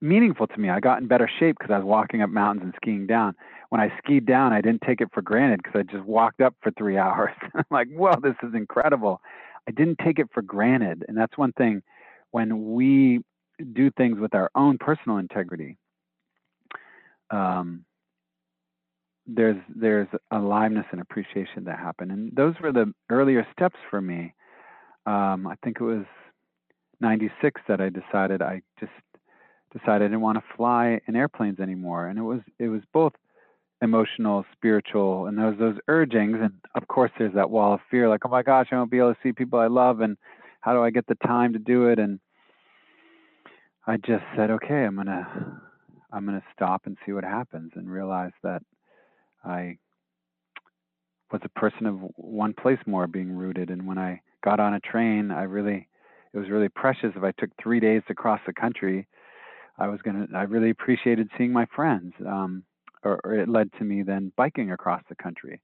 meaningful 0.00 0.48
to 0.48 0.58
me. 0.58 0.68
I 0.68 0.80
got 0.80 1.00
in 1.00 1.06
better 1.06 1.30
shape 1.38 1.56
because 1.58 1.72
I 1.72 1.78
was 1.78 1.86
walking 1.86 2.22
up 2.22 2.30
mountains 2.30 2.64
and 2.64 2.74
skiing 2.76 3.06
down. 3.06 3.34
When 3.68 3.80
I 3.80 3.92
skied 3.98 4.26
down, 4.26 4.52
I 4.52 4.60
didn't 4.60 4.82
take 4.82 5.00
it 5.00 5.08
for 5.14 5.22
granted 5.22 5.60
because 5.62 5.78
I 5.78 5.82
just 5.90 6.04
walked 6.04 6.40
up 6.40 6.54
for 6.60 6.72
three 6.72 6.98
hours. 6.98 7.30
I'm 7.54 7.64
like, 7.70 7.88
whoa, 7.88 8.14
this 8.20 8.34
is 8.42 8.54
incredible. 8.54 9.20
I 9.68 9.70
didn't 9.70 9.98
take 10.04 10.18
it 10.18 10.28
for 10.34 10.42
granted. 10.42 11.04
And 11.06 11.16
that's 11.16 11.38
one 11.38 11.52
thing 11.52 11.82
when 12.32 12.72
we 12.72 13.20
do 13.64 13.90
things 13.92 14.18
with 14.18 14.34
our 14.34 14.50
own 14.54 14.78
personal 14.78 15.18
integrity. 15.18 15.76
Um, 17.30 17.84
there's 19.26 19.56
there's 19.74 20.08
aliveness 20.30 20.86
and 20.90 21.00
appreciation 21.00 21.64
that 21.64 21.78
happen, 21.78 22.10
and 22.10 22.34
those 22.34 22.54
were 22.60 22.72
the 22.72 22.92
earlier 23.08 23.46
steps 23.52 23.76
for 23.88 24.00
me. 24.00 24.34
Um, 25.06 25.46
I 25.46 25.54
think 25.62 25.78
it 25.80 25.84
was 25.84 26.04
'96 27.00 27.60
that 27.68 27.80
I 27.80 27.88
decided 27.88 28.42
I 28.42 28.62
just 28.80 28.92
decided 29.72 30.04
I 30.04 30.08
didn't 30.08 30.20
want 30.20 30.38
to 30.38 30.56
fly 30.56 31.00
in 31.06 31.16
airplanes 31.16 31.60
anymore. 31.60 32.06
And 32.06 32.18
it 32.18 32.22
was 32.22 32.40
it 32.58 32.68
was 32.68 32.82
both 32.92 33.12
emotional, 33.80 34.44
spiritual, 34.52 35.26
and 35.26 35.38
was 35.38 35.56
those 35.58 35.78
urgings. 35.88 36.38
And 36.40 36.52
of 36.74 36.86
course, 36.88 37.10
there's 37.18 37.34
that 37.34 37.50
wall 37.50 37.74
of 37.74 37.80
fear, 37.90 38.08
like, 38.08 38.24
oh 38.24 38.28
my 38.28 38.42
gosh, 38.42 38.68
I 38.70 38.76
won't 38.76 38.90
be 38.90 38.98
able 38.98 39.14
to 39.14 39.20
see 39.22 39.32
people 39.32 39.58
I 39.58 39.66
love, 39.66 40.00
and 40.00 40.16
how 40.60 40.72
do 40.72 40.82
I 40.82 40.90
get 40.90 41.06
the 41.06 41.16
time 41.26 41.52
to 41.52 41.58
do 41.58 41.88
it? 41.88 41.98
And 41.98 42.20
I 43.86 43.96
just 43.96 44.24
said, 44.36 44.50
okay, 44.50 44.84
I'm 44.84 44.96
gonna 44.96 45.60
I'm 46.12 46.24
gonna 46.24 46.44
stop 46.54 46.82
and 46.86 46.96
see 47.04 47.12
what 47.12 47.24
happens, 47.24 47.72
and 47.74 47.90
realize 47.90 48.32
that 48.42 48.62
I 49.44 49.78
was 51.32 51.40
a 51.44 51.58
person 51.58 51.86
of 51.86 51.98
one 52.16 52.54
place 52.54 52.78
more 52.86 53.06
being 53.06 53.32
rooted. 53.32 53.70
And 53.70 53.86
when 53.86 53.98
I 53.98 54.20
got 54.44 54.60
on 54.60 54.74
a 54.74 54.80
train, 54.80 55.30
I 55.30 55.42
really 55.42 55.88
it 56.32 56.38
was 56.38 56.50
really 56.50 56.68
precious 56.68 57.12
if 57.16 57.22
I 57.22 57.32
took 57.32 57.50
three 57.62 57.80
days 57.80 58.02
to 58.08 58.14
cross 58.14 58.40
the 58.46 58.52
country 58.52 59.08
I 59.78 59.88
was 59.88 60.00
gonna. 60.02 60.26
I 60.34 60.42
really 60.42 60.70
appreciated 60.70 61.28
seeing 61.36 61.52
my 61.52 61.66
friends, 61.74 62.12
um, 62.26 62.64
or, 63.04 63.20
or, 63.24 63.34
it 63.34 63.48
led 63.48 63.70
to 63.78 63.84
me 63.84 64.02
then 64.02 64.32
biking 64.36 64.70
across 64.70 65.02
the 65.08 65.14
country. 65.14 65.60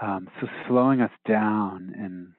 Um, 0.00 0.28
so 0.40 0.46
slowing 0.68 1.00
us 1.00 1.10
down 1.26 1.94
and 1.98 2.32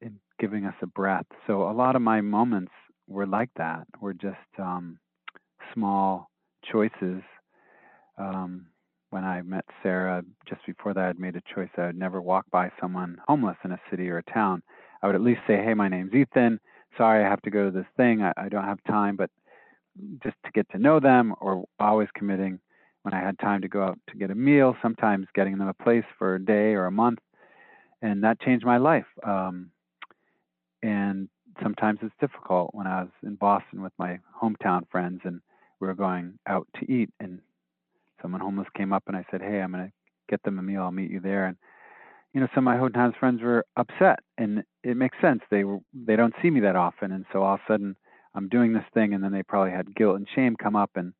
and 0.00 0.18
giving 0.38 0.64
us 0.64 0.74
a 0.82 0.86
breath. 0.86 1.26
So 1.46 1.70
a 1.70 1.72
lot 1.72 1.96
of 1.96 2.02
my 2.02 2.20
moments 2.20 2.72
were 3.12 3.26
like 3.26 3.50
that. 3.56 3.86
Were 4.00 4.14
just 4.14 4.36
um, 4.58 4.98
small 5.74 6.30
choices. 6.70 7.22
Um, 8.18 8.66
when 9.10 9.24
I 9.24 9.42
met 9.42 9.64
Sarah, 9.82 10.22
just 10.48 10.64
before 10.66 10.94
that, 10.94 11.04
I'd 11.10 11.18
made 11.18 11.36
a 11.36 11.42
choice 11.54 11.68
I 11.76 11.86
would 11.86 11.98
never 11.98 12.20
walk 12.22 12.46
by 12.50 12.70
someone 12.80 13.18
homeless 13.28 13.58
in 13.64 13.72
a 13.72 13.80
city 13.90 14.08
or 14.08 14.18
a 14.18 14.32
town. 14.32 14.62
I 15.02 15.06
would 15.06 15.14
at 15.16 15.20
least 15.20 15.40
say, 15.46 15.56
"Hey, 15.62 15.74
my 15.74 15.88
name's 15.88 16.14
Ethan 16.14 16.58
sorry, 16.96 17.24
I 17.24 17.28
have 17.28 17.42
to 17.42 17.50
go 17.50 17.66
to 17.66 17.70
this 17.70 17.86
thing. 17.96 18.22
I, 18.22 18.32
I 18.36 18.48
don't 18.48 18.64
have 18.64 18.82
time, 18.84 19.16
but 19.16 19.30
just 20.22 20.36
to 20.44 20.52
get 20.52 20.68
to 20.70 20.78
know 20.78 21.00
them 21.00 21.34
or 21.40 21.64
always 21.78 22.08
committing 22.14 22.58
when 23.02 23.14
I 23.14 23.20
had 23.20 23.38
time 23.38 23.60
to 23.62 23.68
go 23.68 23.82
out 23.82 23.98
to 24.10 24.16
get 24.16 24.30
a 24.30 24.34
meal, 24.34 24.76
sometimes 24.80 25.26
getting 25.34 25.58
them 25.58 25.68
a 25.68 25.74
place 25.74 26.04
for 26.18 26.36
a 26.36 26.44
day 26.44 26.74
or 26.74 26.86
a 26.86 26.90
month. 26.92 27.18
And 28.00 28.24
that 28.24 28.40
changed 28.40 28.64
my 28.64 28.78
life. 28.78 29.06
Um, 29.24 29.70
and 30.82 31.28
sometimes 31.62 31.98
it's 32.02 32.14
difficult 32.20 32.70
when 32.74 32.86
I 32.86 33.02
was 33.02 33.10
in 33.22 33.34
Boston 33.34 33.82
with 33.82 33.92
my 33.98 34.18
hometown 34.40 34.88
friends 34.90 35.20
and 35.24 35.40
we 35.80 35.86
were 35.86 35.94
going 35.94 36.38
out 36.46 36.68
to 36.78 36.90
eat 36.90 37.10
and 37.20 37.40
someone 38.20 38.40
homeless 38.40 38.68
came 38.76 38.92
up 38.92 39.04
and 39.06 39.16
I 39.16 39.24
said, 39.30 39.42
Hey, 39.42 39.60
I'm 39.60 39.72
going 39.72 39.86
to 39.86 39.92
get 40.28 40.42
them 40.44 40.58
a 40.58 40.62
meal. 40.62 40.82
I'll 40.82 40.92
meet 40.92 41.10
you 41.10 41.20
there. 41.20 41.46
And 41.46 41.56
you 42.32 42.40
know, 42.40 42.48
some 42.54 42.66
of 42.66 42.74
my 42.74 42.80
hometown's 42.80 43.16
friends 43.18 43.42
were 43.42 43.66
upset, 43.76 44.20
and 44.38 44.64
it 44.82 44.96
makes 44.96 45.18
sense. 45.20 45.42
They 45.50 45.64
were 45.64 45.78
they 45.92 46.16
don't 46.16 46.34
see 46.40 46.50
me 46.50 46.60
that 46.60 46.76
often, 46.76 47.12
and 47.12 47.26
so 47.32 47.42
all 47.42 47.54
of 47.54 47.60
a 47.60 47.72
sudden 47.72 47.96
I'm 48.34 48.48
doing 48.48 48.72
this 48.72 48.84
thing, 48.94 49.12
and 49.12 49.22
then 49.22 49.32
they 49.32 49.42
probably 49.42 49.72
had 49.72 49.94
guilt 49.94 50.16
and 50.16 50.26
shame 50.34 50.56
come 50.56 50.74
up, 50.74 50.92
and 50.94 51.12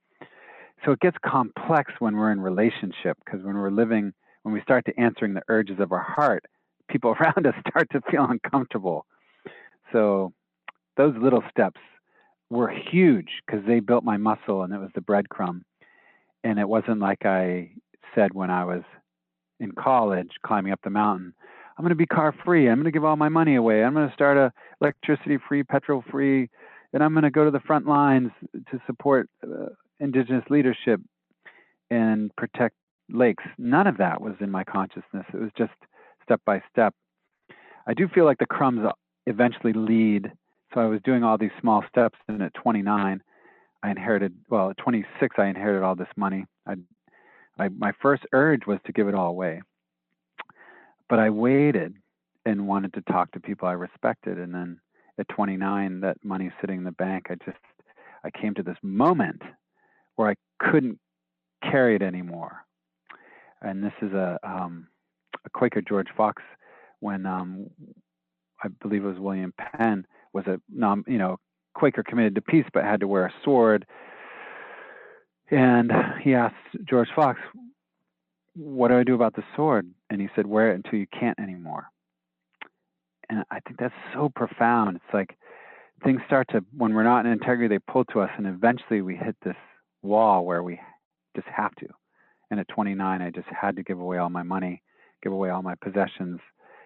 so 0.85 0.93
it 0.93 1.01
gets 1.01 1.16
complex 1.24 1.93
when 1.99 2.16
we're 2.16 2.33
in 2.33 2.41
relationship 2.41 3.18
because 3.24 3.45
when 3.45 3.57
we're 3.57 3.70
living 3.70 4.12
when 4.43 4.55
we 4.55 4.62
start 4.62 4.85
to 4.87 4.99
answering 4.99 5.35
the 5.35 5.43
urges 5.49 5.78
of 5.78 5.93
our 5.93 6.03
heart, 6.03 6.45
people 6.89 7.11
around 7.20 7.47
us 7.47 7.55
start 7.68 7.89
to 7.91 8.01
feel 8.11 8.26
uncomfortable. 8.28 9.07
So 9.93 10.32
those 10.97 11.14
little 11.20 11.43
steps 11.51 11.80
were 12.51 12.70
huge 12.70 13.28
because 13.47 13.64
they 13.66 13.80
built 13.80 14.05
my 14.05 14.16
muscle 14.16 14.62
and 14.62 14.72
it 14.72 14.78
was 14.78 14.90
the 14.95 15.01
breadcrumb. 15.01 15.62
And 16.45 16.59
it 16.59 16.68
wasn't 16.68 17.01
like 17.01 17.24
I 17.24 17.70
said 18.14 18.34
when 18.34 18.51
I 18.51 18.64
was 18.64 18.82
in 19.61 19.72
college 19.72 20.30
climbing 20.45 20.72
up 20.72 20.80
the 20.82 20.90
mountain, 20.90 21.34
I'm 21.78 21.82
going 21.82 21.90
to 21.90 21.97
be 21.97 22.07
car 22.07 22.34
free. 22.45 22.68
I'm 22.68 22.76
going 22.76 22.84
to 22.84 22.90
give 22.90 23.05
all 23.05 23.16
my 23.16 23.28
money 23.28 23.55
away. 23.55 23.82
I'm 23.82 23.95
going 23.95 24.09
to 24.09 24.14
start 24.14 24.36
a 24.36 24.53
electricity 24.80 25.38
free, 25.49 25.62
petrol 25.62 26.05
free, 26.11 26.51
and 26.93 27.03
I'm 27.03 27.12
going 27.12 27.22
to 27.24 27.30
go 27.30 27.45
to 27.45 27.51
the 27.51 27.61
front 27.61 27.86
lines 27.86 28.30
to 28.53 28.80
support 28.86 29.28
uh, 29.43 29.66
indigenous 30.01 30.45
leadership 30.51 31.01
and 31.90 32.34
protect 32.36 32.74
lakes. 33.09 33.45
None 33.57 33.86
of 33.86 33.99
that 33.99 34.20
was 34.20 34.34
in 34.40 34.51
my 34.51 34.64
consciousness. 34.64 35.24
It 35.32 35.40
was 35.40 35.51
just 35.57 35.72
step 36.22 36.40
by 36.45 36.62
step. 36.70 36.95
I 37.86 37.95
do 37.95 38.09
feel 38.09 38.24
like 38.24 38.38
the 38.38 38.47
crumbs 38.47 38.86
eventually 39.27 39.73
lead. 39.73 40.33
So 40.75 40.81
I 40.81 40.87
was 40.87 41.01
doing 41.05 41.23
all 41.23 41.39
these 41.39 41.51
small 41.61 41.85
steps, 41.89 42.18
and 42.29 42.43
at 42.43 42.55
29, 42.55 43.23
I 43.83 43.91
inherited. 43.91 44.35
Well, 44.49 44.70
at 44.70 44.77
26, 44.79 45.37
I 45.39 45.47
inherited 45.47 45.85
all 45.85 45.95
this 45.95 46.09
money. 46.16 46.47
I, 46.66 46.77
I 47.59 47.68
my 47.68 47.93
first 48.01 48.25
urge 48.33 48.66
was 48.66 48.79
to 48.87 48.93
give 48.93 49.09
it 49.09 49.14
all 49.14 49.29
away, 49.29 49.62
but 51.09 51.18
I 51.18 51.31
waited 51.31 51.95
and 52.45 52.66
wanted 52.66 52.95
to 52.95 53.03
talk 53.03 53.31
to 53.33 53.41
people 53.41 53.68
I 53.68 53.73
respected, 53.73 54.39
and 54.39 54.55
then 54.55 54.81
at 55.18 55.29
29, 55.29 56.01
that 56.01 56.16
money 56.25 56.51
sitting 56.61 56.79
in 56.79 56.85
the 56.85 56.93
bank, 56.93 57.27
I 57.31 57.35
just 57.45 57.59
I 58.25 58.31
came 58.31 58.55
to 58.55 58.62
this 58.62 58.79
moment 58.83 59.43
where 60.16 60.31
I 60.31 60.35
couldn't 60.59 60.99
carry 61.62 61.97
it 61.97 62.03
anymore. 62.03 62.64
And 63.61 63.83
this 63.83 63.93
is 64.01 64.12
a 64.12 64.39
um, 64.43 64.89
a 65.45 65.51
Quaker 65.51 65.83
George 65.83 66.09
Fox 66.16 66.43
when 67.01 67.27
um, 67.27 67.70
I 68.63 68.69
believe 68.69 69.05
it 69.05 69.09
was 69.09 69.19
William 69.19 69.53
Penn 69.57 70.07
was 70.33 70.47
a 70.47 70.61
you 71.07 71.19
know 71.19 71.39
Quaker 71.75 72.03
committed 72.03 72.35
to 72.37 72.41
peace 72.41 72.67
but 72.73 72.85
had 72.85 73.01
to 73.01 73.09
wear 73.09 73.27
a 73.27 73.35
sword. 73.45 73.87
And 75.51 75.93
he 76.23 76.35
asked 76.35 76.55
George 76.85 77.09
Fox, 77.15 77.41
"What 78.55 78.89
do 78.89 78.99
I 78.99 79.05
do 79.05 79.15
about 79.15 79.35
the 79.35 79.45
sword?" 79.55 79.91
And 80.09 80.21
he 80.21 80.29
said, 80.35 80.47
"Wear 80.47 80.73
it 80.73 80.77
until 80.77 80.99
you 80.99 81.07
can't 81.07 81.39
anymore." 81.39 81.89
And 83.29 83.45
I 83.51 83.61
think 83.61 83.79
that's 83.79 83.95
so 84.15 84.29
profound. 84.29 84.97
It's 84.97 85.15
like 85.15 85.37
things 86.05 86.21
start 86.27 86.49
to 86.49 86.65
when 86.77 86.95
we're 86.95 87.03
not 87.03 87.27
in 87.27 87.33
integrity, 87.33 87.69
they 87.69 87.79
pull 87.79 88.05
to 88.07 88.21
us, 88.21 88.31
and 88.37 88.47
eventually 88.47 89.03
we 89.03 89.17
hit 89.17 89.37
this 89.43 89.57
wall 90.03 90.45
where 90.45 90.63
we 90.63 90.81
just 91.35 91.49
have 91.49 91.75
to. 91.77 91.89
And 92.51 92.61
at 92.61 92.69
29, 92.69 93.23
I 93.23 93.31
just 93.31 93.49
had 93.49 93.77
to 93.77 93.83
give 93.83 93.99
away 93.99 94.19
all 94.19 94.29
my 94.29 94.43
money, 94.43 94.83
give 95.23 95.33
away 95.33 95.51
all 95.51 95.63
my 95.63 95.75
possessions. 95.77 96.41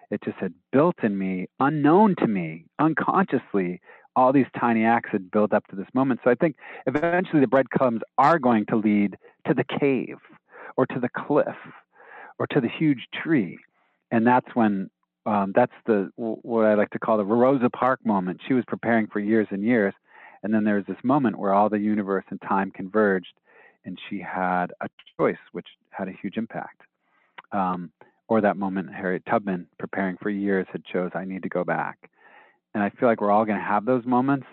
It 0.09 0.21
just 0.23 0.37
had 0.37 0.53
built 0.71 0.95
in 1.03 1.17
me, 1.17 1.47
unknown 1.59 2.15
to 2.19 2.27
me, 2.27 2.65
unconsciously, 2.79 3.81
all 4.15 4.33
these 4.33 4.47
tiny 4.59 4.83
acts 4.83 5.09
had 5.11 5.29
built 5.29 5.53
up 5.53 5.67
to 5.67 5.75
this 5.75 5.87
moment. 5.93 6.21
So 6.23 6.31
I 6.31 6.35
think 6.35 6.55
eventually 6.87 7.39
the 7.39 7.47
breadcrumbs 7.47 8.01
are 8.17 8.39
going 8.39 8.65
to 8.67 8.75
lead 8.75 9.15
to 9.45 9.53
the 9.53 9.63
cave 9.79 10.17
or 10.75 10.87
to 10.87 10.99
the 10.99 11.09
cliff 11.09 11.55
or 12.39 12.47
to 12.47 12.59
the 12.59 12.69
huge 12.69 13.07
tree. 13.13 13.59
And 14.11 14.25
that's 14.25 14.47
when 14.55 14.89
um, 15.27 15.51
that's 15.53 15.73
the 15.85 16.09
what 16.15 16.65
I 16.65 16.75
like 16.75 16.89
to 16.91 16.99
call 16.99 17.17
the 17.17 17.25
Rosa 17.25 17.69
Park 17.69 17.99
moment. 18.05 18.39
She 18.47 18.53
was 18.53 18.63
preparing 18.65 19.07
for 19.07 19.19
years 19.19 19.47
and 19.51 19.61
years, 19.61 19.93
and 20.41 20.53
then 20.53 20.63
there 20.63 20.75
was 20.75 20.85
this 20.87 21.03
moment 21.03 21.37
where 21.37 21.53
all 21.53 21.69
the 21.69 21.79
universe 21.79 22.23
and 22.29 22.41
time 22.41 22.71
converged, 22.71 23.33
and 23.83 23.99
she 24.09 24.19
had 24.19 24.67
a 24.79 24.87
choice, 25.19 25.35
which 25.51 25.67
had 25.89 26.07
a 26.07 26.13
huge 26.21 26.37
impact. 26.37 26.81
Um, 27.51 27.91
or 28.27 28.41
that 28.41 28.57
moment, 28.57 28.93
Harriet 28.93 29.23
Tubman, 29.25 29.67
preparing 29.79 30.17
for 30.21 30.29
years, 30.29 30.67
had 30.71 30.83
chose, 30.85 31.11
I 31.15 31.25
need 31.25 31.43
to 31.43 31.49
go 31.49 31.63
back. 31.63 32.09
And 32.73 32.83
I 32.83 32.89
feel 32.89 33.07
like 33.07 33.21
we're 33.21 33.31
all 33.31 33.45
going 33.45 33.57
to 33.57 33.63
have 33.63 33.85
those 33.85 34.05
moments, 34.05 34.47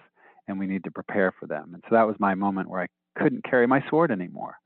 and 0.46 0.58
we 0.58 0.66
need 0.66 0.84
to 0.84 0.90
prepare 0.90 1.32
for 1.38 1.46
them. 1.46 1.70
And 1.74 1.82
so 1.88 1.94
that 1.94 2.06
was 2.06 2.16
my 2.18 2.34
moment 2.34 2.68
where 2.68 2.82
I 2.82 2.86
couldn't 3.20 3.44
carry 3.44 3.66
my 3.66 3.82
sword 3.90 4.10
anymore. 4.10 4.56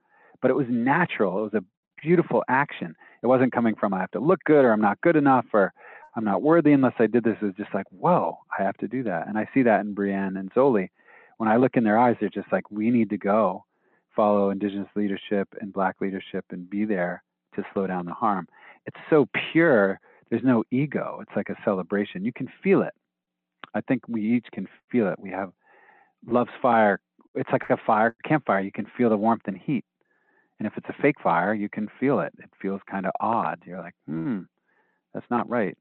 But 0.42 0.50
it 0.50 0.54
was 0.54 0.66
natural. 0.68 1.38
It 1.38 1.52
was 1.52 1.54
a 1.54 1.64
beautiful 2.02 2.44
action. 2.48 2.94
It 3.22 3.26
wasn't 3.26 3.52
coming 3.52 3.74
from 3.74 3.94
I 3.94 4.00
have 4.00 4.10
to 4.12 4.20
look 4.20 4.40
good 4.44 4.64
or 4.64 4.72
I'm 4.72 4.80
not 4.80 5.00
good 5.00 5.16
enough 5.16 5.46
or 5.52 5.72
I'm 6.14 6.24
not 6.24 6.42
worthy 6.42 6.72
unless 6.72 6.94
I 6.98 7.06
did 7.06 7.24
this. 7.24 7.36
It 7.40 7.46
was 7.46 7.54
just 7.56 7.74
like, 7.74 7.86
whoa, 7.90 8.38
I 8.58 8.62
have 8.62 8.76
to 8.78 8.88
do 8.88 9.02
that. 9.04 9.28
And 9.28 9.38
I 9.38 9.48
see 9.54 9.62
that 9.62 9.80
in 9.80 9.94
Brienne 9.94 10.36
and 10.36 10.52
Zoli. 10.52 10.90
When 11.38 11.48
I 11.48 11.56
look 11.56 11.76
in 11.76 11.84
their 11.84 11.98
eyes, 11.98 12.16
they're 12.20 12.28
just 12.28 12.52
like, 12.52 12.70
we 12.70 12.90
need 12.90 13.10
to 13.10 13.18
go 13.18 13.64
follow 14.16 14.50
indigenous 14.50 14.88
leadership 14.96 15.48
and 15.60 15.72
black 15.72 15.96
leadership 16.00 16.44
and 16.50 16.68
be 16.68 16.84
there 16.84 17.22
to 17.54 17.62
slow 17.72 17.86
down 17.86 18.04
the 18.04 18.12
harm. 18.12 18.48
It's 18.88 18.96
so 19.08 19.28
pure. 19.52 20.00
There's 20.30 20.42
no 20.42 20.64
ego. 20.70 21.20
It's 21.22 21.36
like 21.36 21.48
a 21.48 21.56
celebration. 21.64 22.24
You 22.24 22.32
can 22.32 22.48
feel 22.62 22.82
it. 22.82 22.94
I 23.74 23.80
think 23.82 24.02
we 24.08 24.22
each 24.22 24.46
can 24.52 24.66
feel 24.90 25.08
it. 25.08 25.18
We 25.18 25.30
have 25.30 25.52
love's 26.26 26.50
fire. 26.60 27.00
It's 27.34 27.50
like 27.52 27.62
a 27.70 27.76
fire 27.86 28.16
campfire. 28.24 28.60
You 28.60 28.72
can 28.72 28.86
feel 28.96 29.10
the 29.10 29.16
warmth 29.16 29.42
and 29.46 29.56
heat. 29.56 29.84
And 30.58 30.66
if 30.66 30.72
it's 30.76 30.88
a 30.88 31.02
fake 31.02 31.20
fire, 31.22 31.54
you 31.54 31.68
can 31.68 31.88
feel 32.00 32.18
it. 32.20 32.32
It 32.38 32.50
feels 32.60 32.80
kind 32.90 33.06
of 33.06 33.12
odd. 33.20 33.60
You're 33.64 33.78
like, 33.78 33.94
hmm, 34.06 34.40
that's 35.14 35.30
not 35.30 35.48
right. 35.48 35.78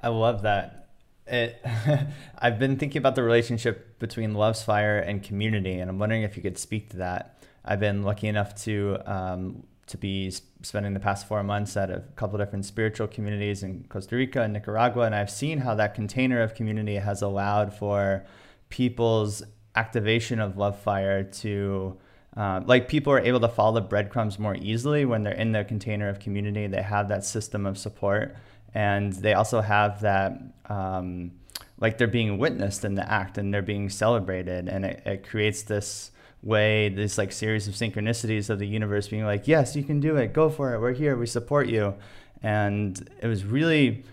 I 0.00 0.08
love 0.08 0.42
that 0.42 0.88
it, 1.30 1.62
I've 2.38 2.58
been 2.58 2.76
thinking 2.76 2.98
about 2.98 3.14
the 3.14 3.22
relationship 3.22 3.98
between 3.98 4.34
Love's 4.34 4.62
Fire 4.62 4.98
and 4.98 5.22
community, 5.22 5.78
and 5.78 5.90
I'm 5.90 5.98
wondering 5.98 6.22
if 6.22 6.36
you 6.36 6.42
could 6.42 6.58
speak 6.58 6.90
to 6.90 6.98
that. 6.98 7.42
I've 7.64 7.80
been 7.80 8.02
lucky 8.02 8.28
enough 8.28 8.54
to 8.64 8.98
um, 9.04 9.64
to 9.88 9.96
be 9.96 10.32
spending 10.62 10.94
the 10.94 11.00
past 11.00 11.26
four 11.26 11.42
months 11.42 11.76
at 11.76 11.90
a 11.90 12.02
couple 12.16 12.38
different 12.38 12.64
spiritual 12.64 13.06
communities 13.06 13.62
in 13.62 13.84
Costa 13.88 14.16
Rica 14.16 14.42
and 14.42 14.52
Nicaragua, 14.52 15.04
and 15.04 15.14
I've 15.14 15.30
seen 15.30 15.58
how 15.58 15.74
that 15.74 15.94
container 15.94 16.40
of 16.40 16.54
community 16.54 16.96
has 16.96 17.22
allowed 17.22 17.74
for 17.74 18.24
people's 18.68 19.42
activation 19.74 20.40
of 20.40 20.56
Love 20.56 20.78
Fire 20.78 21.22
to 21.22 21.96
uh, 22.36 22.60
like 22.66 22.88
people 22.88 23.12
are 23.12 23.20
able 23.20 23.40
to 23.40 23.48
follow 23.48 23.74
the 23.74 23.80
breadcrumbs 23.80 24.38
more 24.38 24.54
easily 24.54 25.04
when 25.04 25.24
they're 25.24 25.34
in 25.34 25.52
the 25.52 25.64
container 25.64 26.08
of 26.08 26.20
community. 26.20 26.66
They 26.66 26.82
have 26.82 27.08
that 27.08 27.24
system 27.24 27.66
of 27.66 27.76
support 27.76 28.36
and 28.74 29.12
they 29.12 29.34
also 29.34 29.60
have 29.60 30.02
that 30.02 30.40
um, 30.68 31.32
like 31.80 31.98
they're 31.98 32.06
being 32.06 32.38
witnessed 32.38 32.84
in 32.84 32.94
the 32.94 33.10
act 33.10 33.38
and 33.38 33.52
they're 33.52 33.62
being 33.62 33.88
celebrated 33.88 34.68
and 34.68 34.84
it, 34.84 35.02
it 35.04 35.28
creates 35.28 35.62
this 35.62 36.10
way 36.42 36.88
this 36.88 37.18
like 37.18 37.32
series 37.32 37.66
of 37.66 37.74
synchronicities 37.74 38.48
of 38.48 38.58
the 38.58 38.66
universe 38.66 39.08
being 39.08 39.24
like 39.24 39.48
yes 39.48 39.74
you 39.74 39.82
can 39.82 40.00
do 40.00 40.16
it. 40.16 40.32
Go 40.32 40.48
for 40.48 40.74
it. 40.74 40.80
We're 40.80 40.92
here. 40.92 41.16
We 41.16 41.26
support 41.26 41.68
you. 41.68 41.94
And 42.42 43.08
it 43.20 43.26
was 43.26 43.44
really 43.44 44.04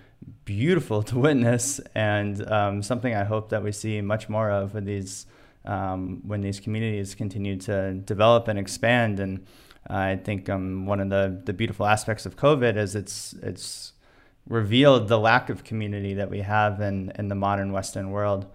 beautiful 0.46 1.04
to 1.10 1.20
witness 1.20 1.80
and 1.94 2.48
um, 2.52 2.82
something 2.82 3.14
i 3.14 3.24
hope 3.24 3.50
that 3.50 3.62
we 3.64 3.72
see 3.72 4.02
much 4.02 4.28
more 4.28 4.50
of 4.50 4.74
when 4.74 4.86
these 4.86 5.28
um, 5.66 6.22
when 6.26 6.42
these 6.42 6.60
communities 6.60 7.16
continue 7.16 7.58
to 7.58 7.94
develop 7.94 8.48
and 8.48 8.58
expand. 8.60 9.20
And 9.20 9.46
i 9.88 10.16
think 10.16 10.50
um, 10.50 10.86
one 10.86 11.00
of 11.00 11.10
the, 11.10 11.42
the 11.46 11.54
beautiful 11.54 11.86
aspects 11.86 12.26
of 12.26 12.36
covid 12.36 12.76
is 12.78 12.96
it's 12.96 13.34
it's 13.42 13.94
revealed 14.48 15.08
the 15.08 15.20
lack 15.20 15.50
of 15.50 15.64
community 15.64 16.14
that 16.14 16.30
we 16.30 16.42
have 16.42 16.80
in, 16.82 17.12
in 17.18 17.28
the 17.28 17.36
modern 17.36 17.72
Western 17.72 18.12
world. 18.12 18.46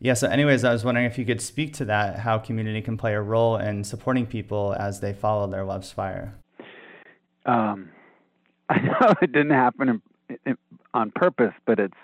Yeah, 0.00 0.14
so, 0.14 0.28
anyways, 0.28 0.62
I 0.62 0.72
was 0.72 0.84
wondering 0.84 1.06
if 1.06 1.18
you 1.18 1.24
could 1.24 1.40
speak 1.40 1.72
to 1.74 1.84
that, 1.86 2.20
how 2.20 2.38
community 2.38 2.80
can 2.82 2.96
play 2.96 3.14
a 3.14 3.20
role 3.20 3.56
in 3.56 3.82
supporting 3.82 4.26
people 4.26 4.76
as 4.78 5.00
they 5.00 5.12
follow 5.12 5.48
their 5.48 5.64
love's 5.64 5.90
fire. 5.90 6.34
Um, 7.46 7.90
I 8.68 8.78
know 8.80 9.14
it 9.20 9.32
didn't 9.32 9.50
happen 9.50 9.88
in, 10.28 10.38
in, 10.46 10.58
on 10.94 11.10
purpose, 11.14 11.54
but 11.66 11.80
it's 11.80 11.96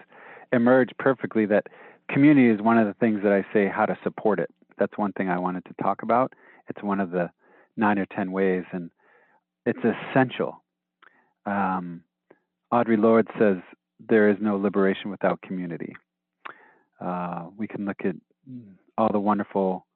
emerged 0.53 0.95
perfectly 0.99 1.47
that 1.47 1.69
community 2.11 2.49
is 2.49 2.61
one 2.61 2.79
of 2.79 2.87
the 2.87 2.95
things 2.95 3.21
that 3.23 3.33
I 3.33 3.45
say 3.53 3.69
how 3.69 3.87
to 3.87 3.97
support 4.03 4.41
it. 4.41 4.51
That's 4.77 4.97
one 4.99 5.13
thing 5.13 5.29
I 5.29 5.39
wanted 5.39 5.65
to 5.67 5.75
talk 5.81 6.03
about. 6.03 6.33
It's 6.69 6.83
one 6.83 6.99
of 6.99 7.11
the 7.11 7.31
nine 7.77 7.99
or 7.99 8.07
10 8.07 8.33
ways, 8.33 8.65
and 8.73 8.91
it's 9.67 9.79
essential. 9.79 10.63
Um, 11.47 12.03
Audre 12.73 12.99
Lorde 12.99 13.29
says 13.39 13.59
there 14.09 14.29
is 14.31 14.37
no 14.41 14.57
liberation 14.57 15.11
without 15.11 15.41
community. 15.43 15.95
Uh, 17.01 17.47
we 17.57 17.67
can 17.67 17.85
look 17.85 18.01
at 18.05 18.15
all 18.97 19.11
the 19.13 19.19
wonderful 19.19 19.87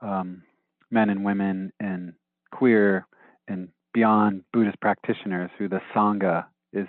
um, 0.00 0.42
men 0.90 1.10
and 1.10 1.24
women 1.24 1.72
and 1.80 2.12
queer 2.52 3.06
and 3.48 3.68
beyond 3.92 4.42
Buddhist 4.52 4.80
practitioners 4.80 5.50
who 5.58 5.68
the 5.68 5.80
Sangha 5.94 6.44
is 6.72 6.86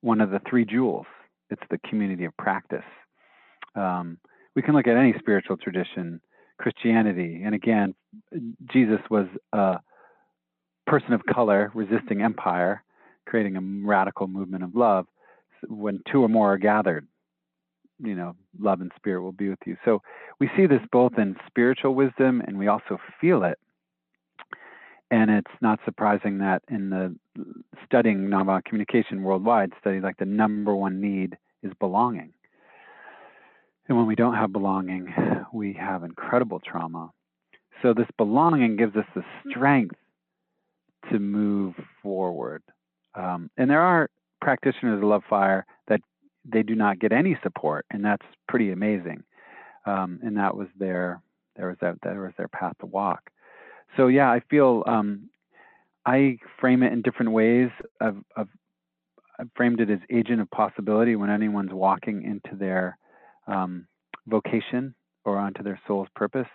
one 0.00 0.20
of 0.20 0.30
the 0.30 0.40
three 0.48 0.64
jewels. 0.64 1.06
It's 1.50 1.62
the 1.70 1.78
community 1.88 2.24
of 2.24 2.36
practice. 2.36 2.84
Um, 3.74 4.18
we 4.54 4.62
can 4.62 4.74
look 4.74 4.86
at 4.86 4.96
any 4.96 5.14
spiritual 5.18 5.56
tradition, 5.56 6.20
Christianity, 6.58 7.42
and 7.44 7.54
again, 7.54 7.94
Jesus 8.72 9.00
was 9.10 9.26
a 9.52 9.78
person 10.86 11.12
of 11.12 11.20
color 11.26 11.72
resisting 11.74 12.22
empire 12.22 12.84
creating 13.26 13.56
a 13.56 13.86
radical 13.86 14.26
movement 14.26 14.64
of 14.64 14.74
love. 14.74 15.06
When 15.66 16.00
two 16.10 16.22
or 16.22 16.28
more 16.28 16.52
are 16.52 16.58
gathered, 16.58 17.06
you 18.02 18.14
know, 18.14 18.34
love 18.58 18.80
and 18.80 18.90
spirit 18.96 19.22
will 19.22 19.32
be 19.32 19.48
with 19.48 19.58
you. 19.66 19.76
So 19.84 20.02
we 20.40 20.50
see 20.56 20.66
this 20.66 20.80
both 20.90 21.12
in 21.18 21.36
spiritual 21.46 21.94
wisdom 21.94 22.42
and 22.46 22.58
we 22.58 22.68
also 22.68 22.98
feel 23.20 23.44
it. 23.44 23.58
And 25.10 25.30
it's 25.30 25.50
not 25.60 25.78
surprising 25.84 26.38
that 26.38 26.62
in 26.68 26.90
the 26.90 27.14
studying 27.84 28.28
nonviolent 28.28 28.64
communication 28.64 29.22
worldwide, 29.22 29.72
study 29.80 30.00
like 30.00 30.16
the 30.16 30.24
number 30.24 30.74
one 30.74 31.00
need 31.00 31.36
is 31.62 31.72
belonging. 31.78 32.32
And 33.88 33.98
when 33.98 34.06
we 34.06 34.14
don't 34.14 34.34
have 34.34 34.52
belonging, 34.52 35.12
we 35.52 35.74
have 35.74 36.04
incredible 36.04 36.60
trauma. 36.60 37.10
So 37.82 37.92
this 37.92 38.08
belonging 38.16 38.76
gives 38.76 38.96
us 38.96 39.04
the 39.14 39.22
strength 39.48 39.96
to 41.10 41.18
move 41.18 41.74
forward. 42.02 42.62
Um, 43.14 43.50
and 43.56 43.70
there 43.70 43.82
are 43.82 44.08
practitioners 44.40 45.02
of 45.02 45.08
Love 45.08 45.22
Fire 45.28 45.66
they 46.44 46.62
do 46.62 46.74
not 46.74 46.98
get 46.98 47.12
any 47.12 47.38
support, 47.42 47.86
and 47.90 48.04
that's 48.04 48.26
pretty 48.48 48.70
amazing. 48.70 49.22
Um, 49.86 50.20
and 50.22 50.36
that 50.36 50.56
was 50.56 50.68
their 50.78 51.20
there 51.56 51.68
was 51.68 51.76
that 51.80 51.96
that 52.02 52.16
was 52.16 52.32
their 52.36 52.48
path 52.48 52.74
to 52.80 52.86
walk. 52.86 53.30
So 53.96 54.08
yeah, 54.08 54.30
I 54.30 54.40
feel 54.50 54.82
um, 54.86 55.28
I 56.06 56.38
frame 56.60 56.82
it 56.82 56.92
in 56.92 57.02
different 57.02 57.32
ways. 57.32 57.70
I've, 58.00 58.16
I've, 58.36 58.48
framed 59.56 59.80
it 59.80 59.90
as 59.90 59.98
agent 60.10 60.40
of 60.40 60.48
possibility 60.52 61.16
when 61.16 61.28
anyone's 61.28 61.72
walking 61.72 62.22
into 62.22 62.56
their 62.56 62.96
um, 63.48 63.84
vocation 64.28 64.94
or 65.24 65.38
onto 65.38 65.60
their 65.60 65.80
soul's 65.88 66.06
purpose. 66.14 66.46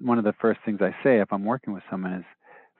One 0.00 0.16
of 0.16 0.24
the 0.24 0.32
first 0.40 0.58
things 0.64 0.80
I 0.80 0.96
say 1.04 1.20
if 1.20 1.30
I'm 1.30 1.44
working 1.44 1.74
with 1.74 1.82
someone 1.90 2.14
is 2.14 2.24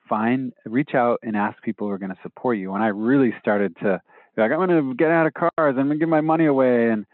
find, 0.09 0.55
reach 0.64 0.95
out 0.95 1.18
and 1.22 1.36
ask 1.36 1.61
people 1.62 1.86
who 1.86 1.93
are 1.93 1.99
going 1.99 2.11
to 2.11 2.18
support 2.22 2.57
you. 2.57 2.72
When 2.72 2.80
I 2.80 2.89
really 2.89 3.34
started 3.39 3.76
to 3.82 4.01
like, 4.39 4.53
I'm 4.53 4.66
going 4.66 4.70
to 4.70 4.95
get 4.95 5.11
out 5.11 5.26
of 5.26 5.34
cars, 5.34 5.51
I'm 5.59 5.74
going 5.74 5.91
to 5.91 5.97
give 5.97 6.09
my 6.09 6.20
money 6.20 6.47
away, 6.47 6.91
and 6.91 7.07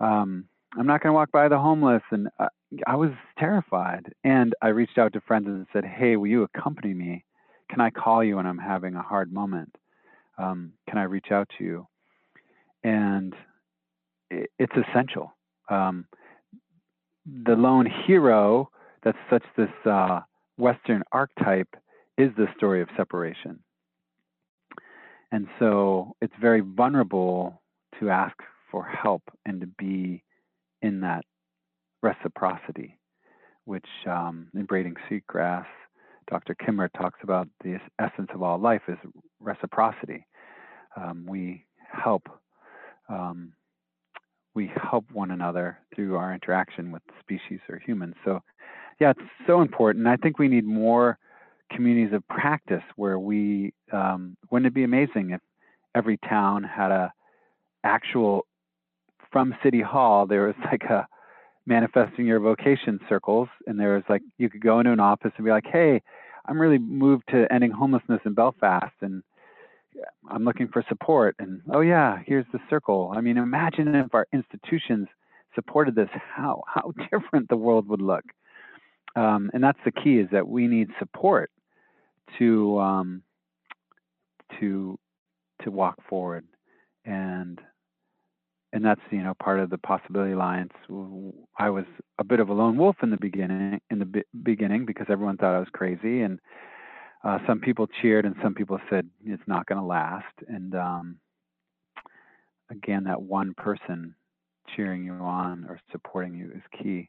um, 0.00 0.46
I'm 0.78 0.86
not 0.86 1.02
going 1.02 1.10
to 1.10 1.14
walk 1.14 1.30
by 1.30 1.48
the 1.48 1.58
homeless. 1.58 2.02
And 2.10 2.28
I, 2.38 2.48
I 2.86 2.96
was 2.96 3.10
terrified. 3.38 4.12
And 4.24 4.54
I 4.62 4.68
reached 4.68 4.98
out 4.98 5.12
to 5.12 5.20
friends 5.20 5.46
and 5.46 5.66
said, 5.72 5.84
Hey, 5.84 6.16
will 6.16 6.26
you 6.26 6.42
accompany 6.42 6.94
me? 6.94 7.24
Can 7.70 7.80
I 7.80 7.90
call 7.90 8.22
you 8.22 8.36
when 8.36 8.46
I'm 8.46 8.58
having 8.58 8.94
a 8.94 9.02
hard 9.02 9.32
moment? 9.32 9.74
Um, 10.38 10.72
can 10.88 10.98
I 10.98 11.04
reach 11.04 11.30
out 11.30 11.48
to 11.58 11.64
you? 11.64 11.86
And 12.82 13.34
it, 14.30 14.50
it's 14.58 14.72
essential. 14.76 15.32
Um, 15.68 16.06
the 17.46 17.54
lone 17.54 17.88
hero 18.06 18.70
that's 19.02 19.18
such 19.30 19.44
this 19.56 19.70
uh, 19.86 20.20
Western 20.58 21.02
archetype 21.12 21.74
is 22.18 22.30
the 22.36 22.46
story 22.56 22.82
of 22.82 22.88
separation. 22.96 23.58
And 25.32 25.48
so 25.58 26.14
it's 26.20 26.34
very 26.40 26.60
vulnerable 26.60 27.62
to 28.00 28.10
ask 28.10 28.36
for 28.70 28.84
help 28.84 29.22
and 29.46 29.60
to 29.60 29.66
be 29.66 30.22
in 30.82 31.00
that 31.00 31.24
reciprocity, 32.02 32.98
which 33.64 33.86
um, 34.08 34.48
in 34.54 34.64
Braiding 34.64 34.96
Sweetgrass, 35.08 35.66
Dr. 36.30 36.54
Kimmerer 36.54 36.88
talks 36.92 37.20
about 37.22 37.48
the 37.62 37.78
essence 37.98 38.30
of 38.34 38.42
all 38.42 38.58
life 38.58 38.82
is 38.88 38.98
reciprocity. 39.40 40.26
Um, 40.96 41.26
we 41.28 41.64
help 41.90 42.28
um, 43.08 43.52
we 44.54 44.70
help 44.90 45.04
one 45.12 45.32
another 45.32 45.78
through 45.94 46.16
our 46.16 46.32
interaction 46.32 46.92
with 46.92 47.02
species 47.20 47.60
or 47.68 47.80
humans. 47.84 48.14
So, 48.24 48.40
yeah, 49.00 49.10
it's 49.10 49.28
so 49.46 49.60
important. 49.60 50.06
I 50.06 50.16
think 50.16 50.38
we 50.38 50.48
need 50.48 50.64
more 50.64 51.18
communities 51.70 52.14
of 52.14 52.26
practice 52.28 52.82
where 52.96 53.18
we 53.18 53.72
um, 53.92 54.36
wouldn't 54.50 54.66
it 54.66 54.74
be 54.74 54.84
amazing 54.84 55.30
if 55.30 55.40
every 55.94 56.18
town 56.18 56.62
had 56.62 56.90
a 56.90 57.12
actual 57.84 58.46
from 59.32 59.54
city 59.62 59.80
hall 59.80 60.26
there 60.26 60.46
was 60.46 60.54
like 60.70 60.84
a 60.84 61.06
manifesting 61.66 62.26
your 62.26 62.40
vocation 62.40 63.00
circles 63.08 63.48
and 63.66 63.80
there 63.80 63.94
was 63.94 64.04
like 64.08 64.22
you 64.38 64.50
could 64.50 64.62
go 64.62 64.80
into 64.80 64.92
an 64.92 65.00
office 65.00 65.32
and 65.36 65.44
be 65.44 65.50
like 65.50 65.66
hey 65.66 66.02
i'm 66.46 66.60
really 66.60 66.78
moved 66.78 67.24
to 67.30 67.46
ending 67.50 67.70
homelessness 67.70 68.20
in 68.26 68.34
belfast 68.34 68.92
and 69.00 69.22
i'm 70.28 70.44
looking 70.44 70.68
for 70.68 70.84
support 70.88 71.34
and 71.38 71.62
oh 71.72 71.80
yeah 71.80 72.18
here's 72.26 72.46
the 72.52 72.58
circle. 72.68 73.12
I 73.14 73.20
mean 73.20 73.36
imagine 73.38 73.94
if 73.94 74.14
our 74.14 74.26
institutions 74.32 75.08
supported 75.54 75.94
this 75.94 76.08
how 76.12 76.62
how 76.66 76.92
different 77.10 77.48
the 77.48 77.56
world 77.56 77.88
would 77.88 78.02
look. 78.02 78.24
Um, 79.16 79.50
and 79.54 79.62
that's 79.62 79.78
the 79.84 79.92
key 79.92 80.18
is 80.18 80.28
that 80.32 80.48
we 80.48 80.66
need 80.66 80.88
support 80.98 81.50
to 82.38 82.78
um, 82.78 83.22
to 84.58 84.98
to 85.62 85.70
walk 85.70 85.96
forward. 86.08 86.44
And 87.04 87.60
and 88.72 88.84
that's 88.84 89.00
you 89.10 89.22
know 89.22 89.34
part 89.42 89.60
of 89.60 89.70
the 89.70 89.78
possibility 89.78 90.32
alliance. 90.32 90.72
I 91.58 91.70
was 91.70 91.84
a 92.18 92.24
bit 92.24 92.40
of 92.40 92.48
a 92.48 92.52
lone 92.52 92.76
wolf 92.76 92.96
in 93.02 93.10
the 93.10 93.16
beginning 93.16 93.80
in 93.90 93.98
the 93.98 94.22
beginning 94.42 94.84
because 94.84 95.06
everyone 95.08 95.36
thought 95.36 95.54
i 95.54 95.60
was 95.60 95.68
crazy. 95.72 96.22
And 96.22 96.40
uh, 97.24 97.38
some 97.46 97.60
people 97.60 97.86
cheered 98.02 98.26
and 98.26 98.34
some 98.42 98.54
people 98.54 98.78
said 98.90 99.08
it's 99.24 99.42
not 99.46 99.66
going 99.66 99.80
to 99.80 99.86
last. 99.86 100.34
And 100.48 100.74
um, 100.74 101.16
again 102.70 103.04
that 103.04 103.22
one 103.22 103.54
person 103.54 104.14
cheering 104.74 105.04
you 105.04 105.12
on 105.12 105.66
or 105.68 105.78
supporting 105.92 106.34
you 106.34 106.50
is 106.54 106.62
key 106.82 107.08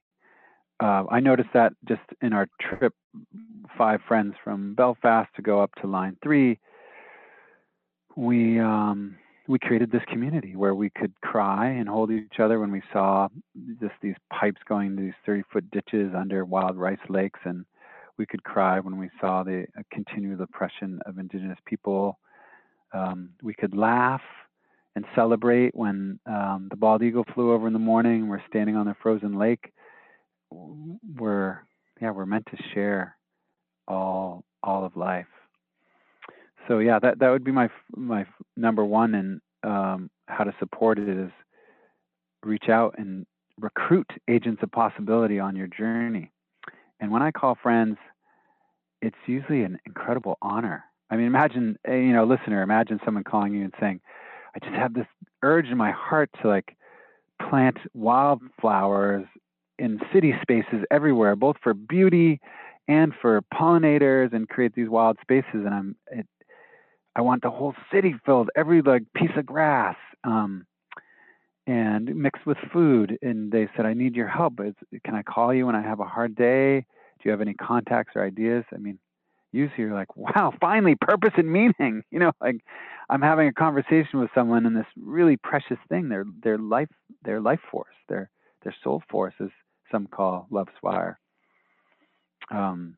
uh, 0.81 1.03
I 1.09 1.19
noticed 1.19 1.49
that 1.53 1.73
just 1.87 2.01
in 2.21 2.33
our 2.33 2.47
trip, 2.59 2.93
five 3.77 4.01
friends 4.07 4.35
from 4.43 4.75
Belfast 4.75 5.29
to 5.35 5.41
go 5.41 5.61
up 5.61 5.71
to 5.81 5.87
Line 5.87 6.17
Three, 6.21 6.59
we 8.15 8.59
um, 8.59 9.17
we 9.47 9.59
created 9.59 9.91
this 9.91 10.01
community 10.07 10.55
where 10.55 10.75
we 10.75 10.89
could 10.89 11.13
cry 11.21 11.67
and 11.67 11.87
hold 11.87 12.11
each 12.11 12.39
other 12.39 12.59
when 12.59 12.71
we 12.71 12.81
saw 12.91 13.27
just 13.79 13.93
these 14.01 14.15
pipes 14.31 14.61
going 14.67 14.87
into 14.87 15.03
these 15.03 15.13
30 15.25 15.43
foot 15.51 15.71
ditches 15.71 16.13
under 16.17 16.43
wild 16.43 16.77
rice 16.77 16.97
lakes, 17.09 17.39
and 17.45 17.65
we 18.17 18.25
could 18.25 18.43
cry 18.43 18.79
when 18.79 18.97
we 18.97 19.09
saw 19.21 19.43
the 19.43 19.65
uh, 19.77 19.81
continued 19.91 20.41
oppression 20.41 20.99
of 21.05 21.19
Indigenous 21.19 21.59
people. 21.65 22.19
Um, 22.93 23.29
we 23.41 23.53
could 23.53 23.75
laugh 23.75 24.21
and 24.95 25.05
celebrate 25.13 25.75
when 25.75 26.19
um, 26.25 26.67
the 26.69 26.77
bald 26.77 27.03
eagle 27.03 27.25
flew 27.33 27.53
over 27.53 27.67
in 27.67 27.73
the 27.73 27.79
morning. 27.79 28.27
We're 28.27 28.43
standing 28.47 28.75
on 28.75 28.87
the 28.87 28.95
frozen 29.01 29.37
lake 29.37 29.73
we're 30.51 31.59
yeah 32.01 32.11
we're 32.11 32.25
meant 32.25 32.45
to 32.47 32.57
share 32.73 33.15
all 33.87 34.43
all 34.63 34.85
of 34.85 34.95
life. 34.95 35.25
So 36.67 36.79
yeah 36.79 36.99
that 36.99 37.19
that 37.19 37.29
would 37.29 37.43
be 37.43 37.51
my 37.51 37.69
my 37.95 38.25
number 38.55 38.83
one 38.83 39.15
and 39.15 39.41
um, 39.63 40.09
how 40.27 40.43
to 40.43 40.53
support 40.59 40.99
it 40.99 41.09
is 41.09 41.31
reach 42.43 42.69
out 42.69 42.95
and 42.97 43.25
recruit 43.59 44.07
agents 44.29 44.61
of 44.61 44.71
possibility 44.71 45.39
on 45.39 45.55
your 45.55 45.67
journey. 45.67 46.31
And 46.99 47.11
when 47.11 47.21
i 47.21 47.31
call 47.31 47.57
friends 47.61 47.97
it's 49.01 49.15
usually 49.27 49.63
an 49.63 49.77
incredible 49.85 50.37
honor. 50.41 50.83
I 51.09 51.17
mean 51.17 51.27
imagine 51.27 51.77
eh, 51.87 51.95
you 51.95 52.13
know 52.13 52.25
listener 52.25 52.61
imagine 52.61 52.99
someone 53.05 53.23
calling 53.23 53.53
you 53.53 53.63
and 53.63 53.73
saying 53.79 54.01
i 54.55 54.59
just 54.59 54.73
have 54.73 54.93
this 54.93 55.07
urge 55.43 55.67
in 55.67 55.77
my 55.77 55.91
heart 55.91 56.29
to 56.41 56.47
like 56.47 56.75
plant 57.49 57.77
wildflowers 57.93 59.25
in 59.79 59.99
city 60.13 60.33
spaces 60.41 60.85
everywhere, 60.91 61.35
both 61.35 61.57
for 61.61 61.73
beauty 61.73 62.39
and 62.87 63.13
for 63.21 63.41
pollinators 63.53 64.33
and 64.33 64.47
create 64.47 64.73
these 64.75 64.89
wild 64.89 65.17
spaces. 65.21 65.47
And 65.53 65.73
I'm, 65.73 65.95
it, 66.11 66.27
I 67.15 67.21
want 67.21 67.43
the 67.43 67.49
whole 67.49 67.73
city 67.91 68.15
filled, 68.25 68.49
every 68.55 68.81
like 68.81 69.03
piece 69.15 69.31
of 69.37 69.45
grass, 69.45 69.95
um, 70.23 70.65
and 71.67 72.15
mixed 72.15 72.45
with 72.45 72.57
food. 72.71 73.17
And 73.21 73.51
they 73.51 73.67
said, 73.75 73.85
I 73.85 73.93
need 73.93 74.15
your 74.15 74.27
help. 74.27 74.59
It's, 74.59 74.77
can 75.03 75.15
I 75.15 75.23
call 75.23 75.53
you 75.53 75.65
when 75.65 75.75
I 75.75 75.81
have 75.81 75.99
a 75.99 76.05
hard 76.05 76.35
day? 76.35 76.81
Do 76.81 77.21
you 77.23 77.31
have 77.31 77.41
any 77.41 77.53
contacts 77.55 78.13
or 78.15 78.23
ideas? 78.23 78.65
I 78.73 78.77
mean, 78.77 78.99
usually 79.51 79.83
you're 79.85 79.93
like, 79.93 80.15
wow, 80.17 80.53
finally 80.61 80.95
purpose 80.95 81.33
and 81.37 81.51
meaning. 81.51 82.03
You 82.11 82.19
know, 82.19 82.31
like 82.39 82.57
I'm 83.09 83.21
having 83.21 83.47
a 83.47 83.53
conversation 83.53 84.19
with 84.19 84.29
someone 84.33 84.65
and 84.65 84.75
this 84.75 84.85
really 84.97 85.37
precious 85.37 85.77
thing, 85.89 86.07
their 86.09 86.25
their 86.43 86.57
life, 86.57 86.87
their 87.23 87.41
life 87.41 87.59
force, 87.69 87.95
their 88.07 88.29
their 88.63 88.75
soul 88.83 89.03
force 89.09 89.33
is 89.39 89.51
some 89.95 90.07
call 90.07 90.47
love's 90.51 90.73
fire. 90.81 91.17
Um, 92.51 92.97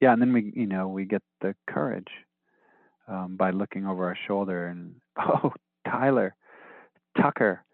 yeah, 0.00 0.12
and 0.12 0.22
then 0.22 0.32
we, 0.32 0.52
you 0.54 0.66
know, 0.66 0.88
we 0.88 1.04
get 1.04 1.22
the 1.40 1.54
courage 1.68 2.08
um, 3.08 3.36
by 3.36 3.50
looking 3.50 3.84
over 3.84 4.06
our 4.06 4.16
shoulder 4.26 4.68
and, 4.68 4.94
oh, 5.18 5.52
Tyler, 5.84 6.34
Tucker, 7.20 7.64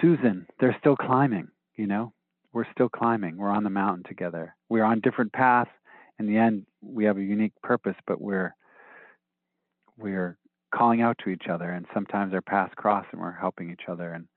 Susan, 0.00 0.46
they're 0.60 0.76
still 0.78 0.96
climbing, 0.96 1.48
you 1.76 1.86
know, 1.86 2.12
we're 2.52 2.70
still 2.72 2.88
climbing. 2.88 3.36
We're 3.36 3.50
on 3.50 3.64
the 3.64 3.70
mountain 3.70 4.04
together. 4.06 4.54
We're 4.68 4.84
on 4.84 5.00
different 5.00 5.32
paths. 5.32 5.70
In 6.20 6.26
the 6.26 6.36
end, 6.36 6.66
we 6.80 7.04
have 7.04 7.18
a 7.18 7.22
unique 7.22 7.52
purpose, 7.62 7.96
but 8.06 8.20
we're 8.20 8.54
we're 9.98 10.38
calling 10.72 11.02
out 11.02 11.18
to 11.24 11.30
each 11.30 11.48
other, 11.50 11.70
and 11.70 11.86
sometimes 11.92 12.32
our 12.32 12.40
paths 12.40 12.72
cross, 12.76 13.04
and 13.10 13.20
we're 13.20 13.32
helping 13.32 13.70
each 13.70 13.88
other. 13.88 14.12
And 14.12 14.28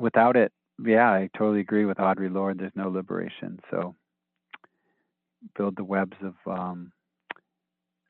without 0.00 0.36
it, 0.36 0.52
yeah, 0.84 1.10
I 1.10 1.30
totally 1.36 1.60
agree 1.60 1.84
with 1.84 1.98
Audre 1.98 2.32
Lorde. 2.32 2.58
There's 2.58 2.72
no 2.74 2.88
liberation. 2.88 3.60
So 3.70 3.94
build 5.56 5.76
the 5.76 5.84
webs 5.84 6.16
of 6.22 6.34
um, 6.46 6.92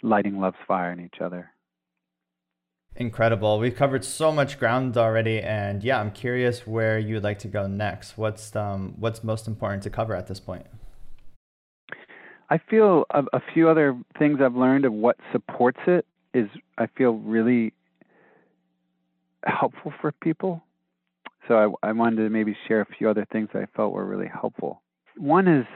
lighting 0.02 0.40
love's 0.40 0.56
fire 0.66 0.92
in 0.92 1.00
each 1.00 1.20
other. 1.20 1.50
Incredible. 2.98 3.58
We've 3.58 3.76
covered 3.76 4.04
so 4.04 4.32
much 4.32 4.58
ground 4.58 4.96
already, 4.96 5.40
and 5.40 5.84
yeah, 5.84 6.00
I'm 6.00 6.10
curious 6.10 6.66
where 6.66 6.98
you'd 6.98 7.22
like 7.22 7.38
to 7.40 7.48
go 7.48 7.66
next. 7.66 8.16
What's 8.16 8.56
um, 8.56 8.94
what's 8.98 9.22
most 9.22 9.46
important 9.46 9.82
to 9.82 9.90
cover 9.90 10.14
at 10.14 10.26
this 10.26 10.40
point? 10.40 10.66
I 12.48 12.58
feel 12.58 13.04
a, 13.10 13.24
a 13.34 13.40
few 13.52 13.68
other 13.68 14.00
things 14.18 14.38
I've 14.40 14.56
learned 14.56 14.86
of 14.86 14.94
what 14.94 15.16
supports 15.30 15.80
it 15.86 16.06
is 16.32 16.48
I 16.78 16.86
feel 16.86 17.12
really 17.12 17.74
helpful 19.44 19.92
for 20.00 20.12
people. 20.12 20.62
So 21.48 21.76
I, 21.82 21.88
I 21.88 21.92
wanted 21.92 22.16
to 22.16 22.30
maybe 22.30 22.56
share 22.66 22.80
a 22.80 22.86
few 22.98 23.08
other 23.08 23.26
things 23.32 23.48
that 23.52 23.62
I 23.62 23.66
felt 23.76 23.92
were 23.92 24.04
really 24.04 24.28
helpful. 24.28 24.82
One 25.16 25.48
is 25.48 25.66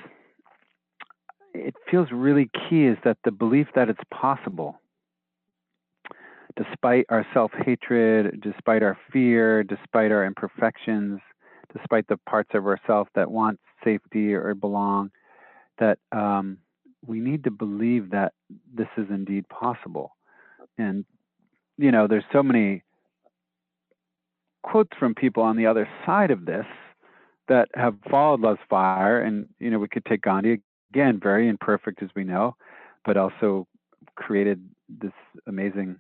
it 1.54 1.74
feels 1.90 2.08
really 2.12 2.48
key 2.68 2.86
is 2.86 2.98
that 3.04 3.18
the 3.24 3.32
belief 3.32 3.66
that 3.74 3.88
it's 3.88 4.00
possible, 4.12 4.80
despite 6.56 7.06
our 7.08 7.26
self 7.34 7.50
hatred, 7.64 8.40
despite 8.40 8.82
our 8.82 8.98
fear, 9.12 9.62
despite 9.64 10.12
our 10.12 10.24
imperfections, 10.24 11.20
despite 11.76 12.06
the 12.08 12.18
parts 12.28 12.50
of 12.54 12.66
ourselves 12.66 13.10
that 13.14 13.30
want 13.30 13.58
safety 13.84 14.34
or 14.34 14.54
belong, 14.54 15.10
that 15.78 15.98
um, 16.12 16.58
we 17.06 17.20
need 17.20 17.44
to 17.44 17.50
believe 17.50 18.10
that 18.10 18.32
this 18.72 18.88
is 18.96 19.06
indeed 19.10 19.48
possible. 19.48 20.16
And, 20.78 21.04
you 21.78 21.90
know, 21.90 22.06
there's 22.06 22.24
so 22.32 22.42
many 22.42 22.82
quotes 24.62 24.96
from 24.98 25.14
people 25.14 25.42
on 25.42 25.56
the 25.56 25.66
other 25.66 25.88
side 26.06 26.30
of 26.30 26.44
this 26.44 26.66
that 27.48 27.68
have 27.74 27.96
followed 28.10 28.40
Love's 28.40 28.60
Fire. 28.68 29.20
And, 29.20 29.48
you 29.58 29.70
know, 29.70 29.78
we 29.78 29.88
could 29.88 30.04
take 30.04 30.22
Gandhi 30.22 30.60
again, 30.92 31.20
very 31.22 31.48
imperfect 31.48 32.02
as 32.02 32.10
we 32.14 32.24
know, 32.24 32.56
but 33.04 33.16
also 33.16 33.66
created 34.16 34.64
this 34.88 35.12
amazing 35.46 35.96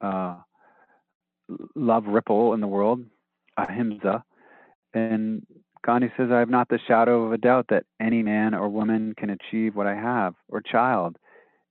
uh, 0.00 0.36
love 1.74 2.06
ripple 2.06 2.54
in 2.54 2.60
the 2.60 2.66
world, 2.66 3.04
ahimsa. 3.56 4.24
And 4.94 5.46
Gandhi 5.84 6.12
says, 6.16 6.30
I 6.30 6.38
have 6.38 6.50
not 6.50 6.68
the 6.68 6.78
shadow 6.86 7.24
of 7.24 7.32
a 7.32 7.38
doubt 7.38 7.66
that 7.70 7.84
any 8.00 8.22
man 8.22 8.54
or 8.54 8.68
woman 8.68 9.14
can 9.16 9.30
achieve 9.30 9.74
what 9.74 9.86
I 9.86 9.94
have, 9.94 10.34
or 10.48 10.60
child, 10.60 11.16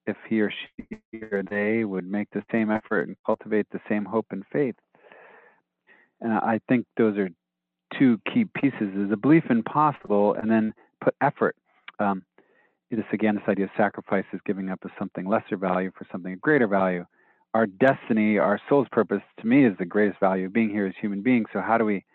if 0.08 0.18
he 0.28 0.42
or 0.42 0.52
she 0.52 0.98
or 1.32 1.44
they 1.50 1.86
would 1.86 2.06
make 2.06 2.28
the 2.32 2.44
same 2.52 2.72
effort 2.72 3.08
and 3.08 3.16
cultivate 3.26 3.68
the 3.72 3.80
same 3.88 4.06
hope 4.06 4.28
and 4.32 4.44
faith. 4.52 4.76
And 6.22 6.34
I 6.34 6.60
think 6.70 6.86
those 6.98 7.18
are 7.18 7.30
two 7.98 8.20
key 8.32 8.46
pieces 8.46 8.96
is 8.96 9.12
a 9.12 9.18
belief 9.18 9.44
in 9.50 9.64
possible 9.64 10.34
and 10.34 10.50
then 10.50 10.74
put 11.04 11.16
effort. 11.22 11.56
Um, 12.00 12.24
this 12.90 13.06
again, 13.14 13.36
this 13.36 13.44
idea 13.48 13.66
of 13.66 13.72
sacrifice 13.78 14.26
is 14.34 14.40
giving 14.46 14.70
up 14.70 14.84
of 14.84 14.92
something 15.00 15.26
lesser 15.26 15.58
value 15.58 15.92
for 15.98 16.06
something 16.12 16.34
of 16.34 16.42
greater 16.42 16.68
value. 16.68 17.06
Our 17.54 17.66
destiny, 17.66 18.38
our 18.38 18.60
soul's 18.70 18.88
purpose, 18.92 19.22
to 19.40 19.48
me, 19.48 19.66
is 19.66 19.78
the 19.78 19.86
greatest 19.86 20.20
value 20.20 20.46
of 20.46 20.54
being 20.54 20.70
here 20.70 20.88
as 20.88 20.94
human 21.00 21.22
beings. 21.22 21.48
So 21.54 21.62
how 21.62 21.78
do 21.78 21.86
we, 21.86 22.06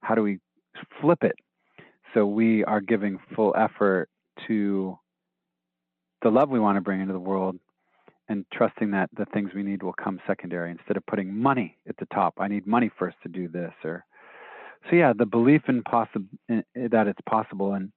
how 0.00 0.14
do 0.14 0.22
we 0.22 0.38
flip 1.00 1.22
it? 1.22 1.34
So 2.14 2.26
we 2.26 2.64
are 2.64 2.80
giving 2.80 3.18
full 3.34 3.54
effort 3.56 4.08
to 4.46 4.98
the 6.22 6.30
love 6.30 6.50
we 6.50 6.60
want 6.60 6.76
to 6.76 6.80
bring 6.80 7.00
into 7.00 7.12
the 7.12 7.20
world 7.20 7.58
and 8.30 8.46
trusting 8.52 8.92
that 8.92 9.10
the 9.18 9.26
things 9.26 9.50
we 9.54 9.62
need 9.62 9.82
will 9.82 9.92
come 9.92 10.20
secondary 10.26 10.70
instead 10.70 10.96
of 10.96 11.04
putting 11.06 11.36
money 11.36 11.76
at 11.88 11.96
the 11.98 12.06
top. 12.06 12.34
I 12.38 12.48
need 12.48 12.66
money 12.66 12.90
first 12.98 13.16
to 13.24 13.28
do 13.28 13.48
this 13.48 13.72
or 13.84 14.04
so 14.88 14.96
yeah, 14.96 15.12
the 15.12 15.26
belief 15.26 15.62
in 15.68 15.82
possible 15.82 16.26
that 16.48 17.06
it's 17.06 17.20
possible 17.28 17.74
and 17.74 17.92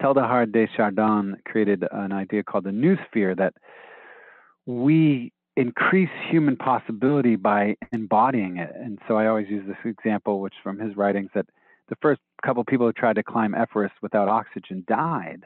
Teilhard 0.00 0.52
de 0.52 0.68
Chardin 0.76 1.36
created 1.44 1.84
an 1.90 2.12
idea 2.12 2.42
called 2.42 2.64
the 2.64 2.72
new 2.72 2.96
sphere 3.06 3.34
that 3.34 3.52
we 4.64 5.32
increase 5.56 6.10
human 6.30 6.56
possibility 6.56 7.34
by 7.34 7.76
embodying 7.92 8.58
it. 8.58 8.70
And 8.76 9.00
so 9.08 9.16
I 9.16 9.26
always 9.26 9.48
use 9.48 9.66
this 9.66 9.76
example, 9.84 10.40
which 10.40 10.54
from 10.62 10.78
his 10.78 10.96
writings, 10.96 11.30
that 11.34 11.46
the 11.88 11.96
first 12.00 12.20
couple 12.44 12.62
people 12.64 12.86
who 12.86 12.92
tried 12.92 13.16
to 13.16 13.24
climb 13.24 13.54
Everest 13.54 13.94
without 14.00 14.28
oxygen 14.28 14.84
died. 14.86 15.44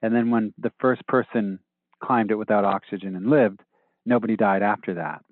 And 0.00 0.14
then 0.14 0.30
when 0.30 0.54
the 0.58 0.72
first 0.80 1.06
person 1.06 1.58
climbed 2.02 2.30
it 2.30 2.36
without 2.36 2.64
oxygen 2.64 3.16
and 3.16 3.30
lived, 3.30 3.60
nobody 4.04 4.36
died 4.36 4.62
after 4.62 4.94
that. 4.94 5.24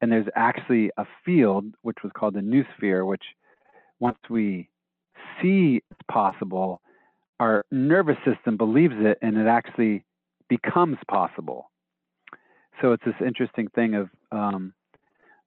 And 0.00 0.12
there's 0.12 0.26
actually 0.36 0.90
a 0.96 1.04
field, 1.24 1.66
which 1.82 1.98
was 2.02 2.12
called 2.16 2.34
the 2.34 2.40
noosphere, 2.40 3.06
which 3.06 3.24
once 4.00 4.18
we 4.30 4.68
see 5.40 5.82
it's 5.90 6.00
possible, 6.10 6.80
our 7.40 7.64
nervous 7.70 8.16
system 8.24 8.56
believes 8.56 8.94
it 8.98 9.18
and 9.22 9.36
it 9.36 9.46
actually 9.46 10.04
becomes 10.48 10.96
possible. 11.08 11.70
So 12.80 12.92
it's 12.92 13.04
this 13.04 13.14
interesting 13.24 13.68
thing 13.74 13.94
of 13.94 14.08
um, 14.30 14.72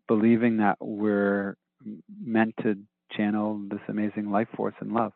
believing 0.08 0.58
that 0.58 0.78
we're 0.82 1.56
meant 2.24 2.54
to 2.64 2.76
channel 3.16 3.62
this 3.70 3.80
amazing 3.88 4.30
life 4.30 4.48
force 4.56 4.76
and 4.80 4.92
love. 4.92 5.14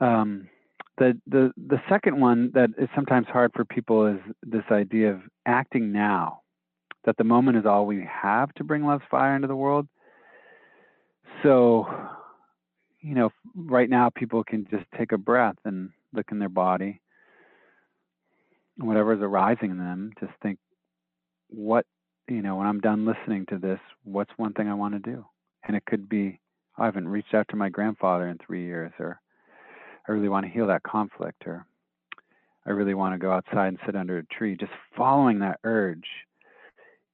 Um, 0.00 0.48
the 0.98 1.20
the 1.26 1.52
the 1.56 1.80
second 1.88 2.20
one 2.20 2.50
that 2.54 2.70
is 2.78 2.88
sometimes 2.94 3.26
hard 3.28 3.52
for 3.54 3.64
people 3.64 4.06
is 4.06 4.18
this 4.42 4.64
idea 4.70 5.12
of 5.12 5.20
acting 5.46 5.92
now, 5.92 6.40
that 7.04 7.16
the 7.16 7.24
moment 7.24 7.56
is 7.56 7.66
all 7.66 7.86
we 7.86 8.06
have 8.10 8.52
to 8.54 8.64
bring 8.64 8.84
love's 8.84 9.04
fire 9.10 9.34
into 9.36 9.48
the 9.48 9.56
world. 9.56 9.86
So, 11.42 11.86
you 13.00 13.14
know, 13.14 13.30
right 13.54 13.88
now 13.88 14.10
people 14.10 14.42
can 14.44 14.66
just 14.70 14.84
take 14.96 15.12
a 15.12 15.18
breath 15.18 15.56
and 15.64 15.90
look 16.12 16.26
in 16.32 16.38
their 16.38 16.48
body, 16.48 17.00
and 18.78 18.90
is 18.90 19.22
arising 19.22 19.70
in 19.70 19.78
them. 19.78 20.12
Just 20.20 20.32
think, 20.42 20.58
what 21.48 21.86
you 22.28 22.42
know, 22.42 22.56
when 22.56 22.66
I'm 22.66 22.80
done 22.80 23.06
listening 23.06 23.46
to 23.46 23.58
this, 23.58 23.80
what's 24.04 24.30
one 24.36 24.52
thing 24.52 24.68
I 24.68 24.74
want 24.74 24.94
to 24.94 25.10
do? 25.10 25.24
And 25.66 25.76
it 25.76 25.84
could 25.86 26.08
be, 26.08 26.40
oh, 26.76 26.82
I 26.82 26.86
haven't 26.86 27.08
reached 27.08 27.34
out 27.34 27.46
to 27.50 27.56
my 27.56 27.68
grandfather 27.68 28.28
in 28.28 28.38
three 28.38 28.64
years, 28.64 28.92
or 28.98 29.20
I 30.08 30.12
really 30.12 30.28
want 30.28 30.46
to 30.46 30.52
heal 30.52 30.66
that 30.68 30.82
conflict, 30.82 31.46
or 31.46 31.66
I 32.66 32.70
really 32.70 32.94
want 32.94 33.14
to 33.14 33.18
go 33.18 33.30
outside 33.30 33.68
and 33.68 33.78
sit 33.84 33.94
under 33.94 34.18
a 34.18 34.24
tree. 34.24 34.56
Just 34.56 34.72
following 34.96 35.40
that 35.40 35.60
urge. 35.64 36.06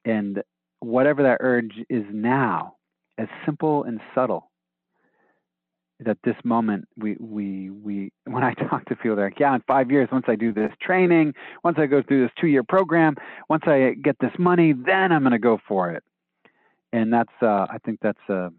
And 0.05 0.43
whatever 0.81 1.23
that 1.25 1.39
urge 1.41 1.73
is 1.89 2.05
now, 2.13 2.77
as 3.19 3.27
simple 3.45 3.85
and 3.85 4.01
subtle, 4.15 4.51
that 6.01 6.19
this 6.25 6.37
moment 6.45 6.87
we 6.97 7.17
we 7.19 7.71
we 7.71 8.13
when 8.27 8.45
I 8.45 8.55
talk 8.55 8.85
to 8.87 8.97
people, 8.97 9.17
they're 9.17 9.27
like, 9.27 9.41
yeah, 9.41 9.55
in 9.55 9.63
five 9.67 9.91
years, 9.91 10.09
once 10.13 10.27
I 10.29 10.37
do 10.37 10.53
this 10.53 10.73
training, 10.81 11.35
once 11.65 11.79
I 11.81 11.87
go 11.87 12.03
through 12.03 12.23
this 12.23 12.33
two 12.41 12.49
year 12.49 12.63
program, 12.63 13.17
once 13.49 13.65
I 13.67 13.95
get 14.03 14.17
this 14.21 14.33
money, 14.39 14.73
then 14.73 15.13
I'm 15.13 15.23
going 15.23 15.33
to 15.33 15.39
go 15.39 15.59
for 15.67 15.91
it. 15.91 16.05
And 16.93 17.13
that's 17.13 17.33
uh, 17.43 17.67
I 17.71 17.79
think 17.85 17.99
that's 18.03 18.19
uh, 18.29 18.51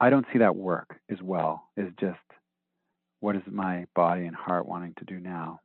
I 0.00 0.10
don't 0.10 0.26
see 0.32 0.38
that 0.40 0.56
work 0.56 0.96
as 1.10 1.18
well. 1.22 1.62
Is 1.76 1.88
just 1.98 2.18
what 3.20 3.36
is 3.36 3.42
my 3.50 3.86
body 3.94 4.26
and 4.26 4.34
heart 4.34 4.66
wanting 4.66 4.94
to 4.98 5.04
do 5.04 5.20
now 5.20 5.60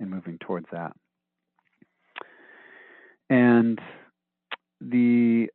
and 0.00 0.10
moving 0.10 0.38
towards 0.38 0.66
that. 0.72 0.92
And 3.28 3.78
the, 4.80 5.48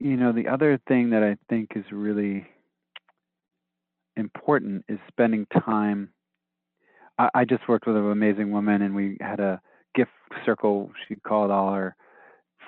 you 0.00 0.16
know, 0.16 0.32
the 0.32 0.48
other 0.48 0.80
thing 0.88 1.10
that 1.10 1.22
I 1.22 1.36
think 1.48 1.70
is 1.76 1.84
really 1.92 2.46
important 4.16 4.84
is 4.88 4.98
spending 5.08 5.46
time. 5.64 6.10
I, 7.18 7.28
I 7.34 7.44
just 7.44 7.68
worked 7.68 7.86
with 7.86 7.96
an 7.96 8.10
amazing 8.10 8.50
woman 8.50 8.82
and 8.82 8.94
we 8.94 9.16
had 9.20 9.38
a 9.38 9.60
gift 9.94 10.10
circle. 10.44 10.90
She 11.06 11.14
called 11.14 11.52
all 11.52 11.72
her 11.72 11.94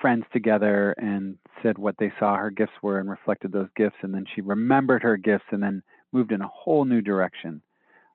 friends 0.01 0.23
together 0.31 0.93
and 0.97 1.37
said 1.61 1.77
what 1.77 1.95
they 1.99 2.13
saw 2.17 2.37
her 2.37 2.49
gifts 2.49 2.73
were 2.81 2.99
and 2.99 3.09
reflected 3.09 3.51
those 3.51 3.69
gifts. 3.75 3.97
And 4.03 4.13
then 4.13 4.25
she 4.33 4.41
remembered 4.41 5.03
her 5.03 5.17
gifts 5.17 5.45
and 5.51 5.61
then 5.61 5.83
moved 6.13 6.31
in 6.31 6.41
a 6.41 6.47
whole 6.47 6.85
new 6.85 7.01
direction 7.01 7.61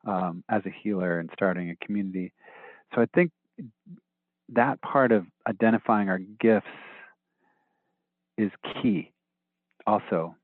um, 0.07 0.45
as 0.49 0.63
a 0.67 0.75
healer 0.83 1.19
and 1.19 1.31
starting 1.33 1.71
a 1.71 1.85
community. 1.85 2.33
So 2.95 3.03
I 3.03 3.07
think 3.15 3.33
that 4.51 4.81
part 4.83 5.13
of 5.13 5.27
identifying 5.47 6.09
our 6.09 6.19
gifts 6.19 6.67
is 8.37 8.51
key 8.83 9.13
also. 9.87 10.35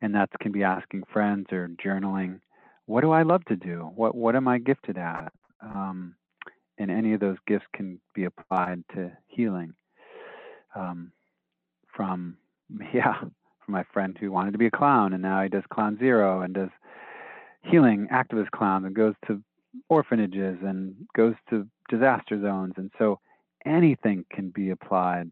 And 0.00 0.14
that 0.14 0.30
can 0.40 0.52
be 0.52 0.62
asking 0.62 1.04
friends 1.12 1.46
or 1.50 1.68
journaling, 1.84 2.40
what 2.86 3.00
do 3.00 3.10
I 3.10 3.22
love 3.22 3.44
to 3.46 3.56
do? 3.56 3.90
What 3.94 4.14
what 4.14 4.36
am 4.36 4.46
I 4.46 4.58
gifted 4.58 4.96
at? 4.96 5.32
Um, 5.60 6.14
and 6.78 6.90
any 6.90 7.14
of 7.14 7.20
those 7.20 7.36
gifts 7.46 7.66
can 7.74 8.00
be 8.14 8.24
applied 8.24 8.84
to 8.94 9.10
healing. 9.26 9.74
Um, 10.76 11.12
from 11.94 12.36
yeah, 12.94 13.18
from 13.20 13.72
my 13.72 13.84
friend 13.92 14.16
who 14.18 14.30
wanted 14.30 14.52
to 14.52 14.58
be 14.58 14.66
a 14.66 14.70
clown 14.70 15.12
and 15.12 15.22
now 15.22 15.42
he 15.42 15.48
does 15.48 15.64
clown 15.72 15.98
zero 15.98 16.42
and 16.42 16.54
does 16.54 16.70
healing 17.62 18.08
activist 18.12 18.50
clowns 18.50 18.86
and 18.86 18.94
goes 18.94 19.14
to 19.26 19.42
orphanages 19.88 20.58
and 20.62 20.94
goes 21.16 21.34
to 21.50 21.66
disaster 21.88 22.40
zones. 22.40 22.74
And 22.76 22.90
so 22.98 23.20
anything 23.64 24.24
can 24.32 24.50
be 24.50 24.70
applied. 24.70 25.30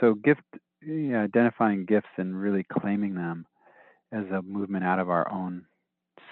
So 0.00 0.14
gift, 0.14 0.42
identifying 0.84 1.84
gifts 1.84 2.08
and 2.16 2.40
really 2.40 2.64
claiming 2.80 3.14
them 3.14 3.46
as 4.12 4.24
a 4.30 4.42
movement 4.42 4.84
out 4.84 4.98
of 4.98 5.10
our 5.10 5.30
own 5.30 5.64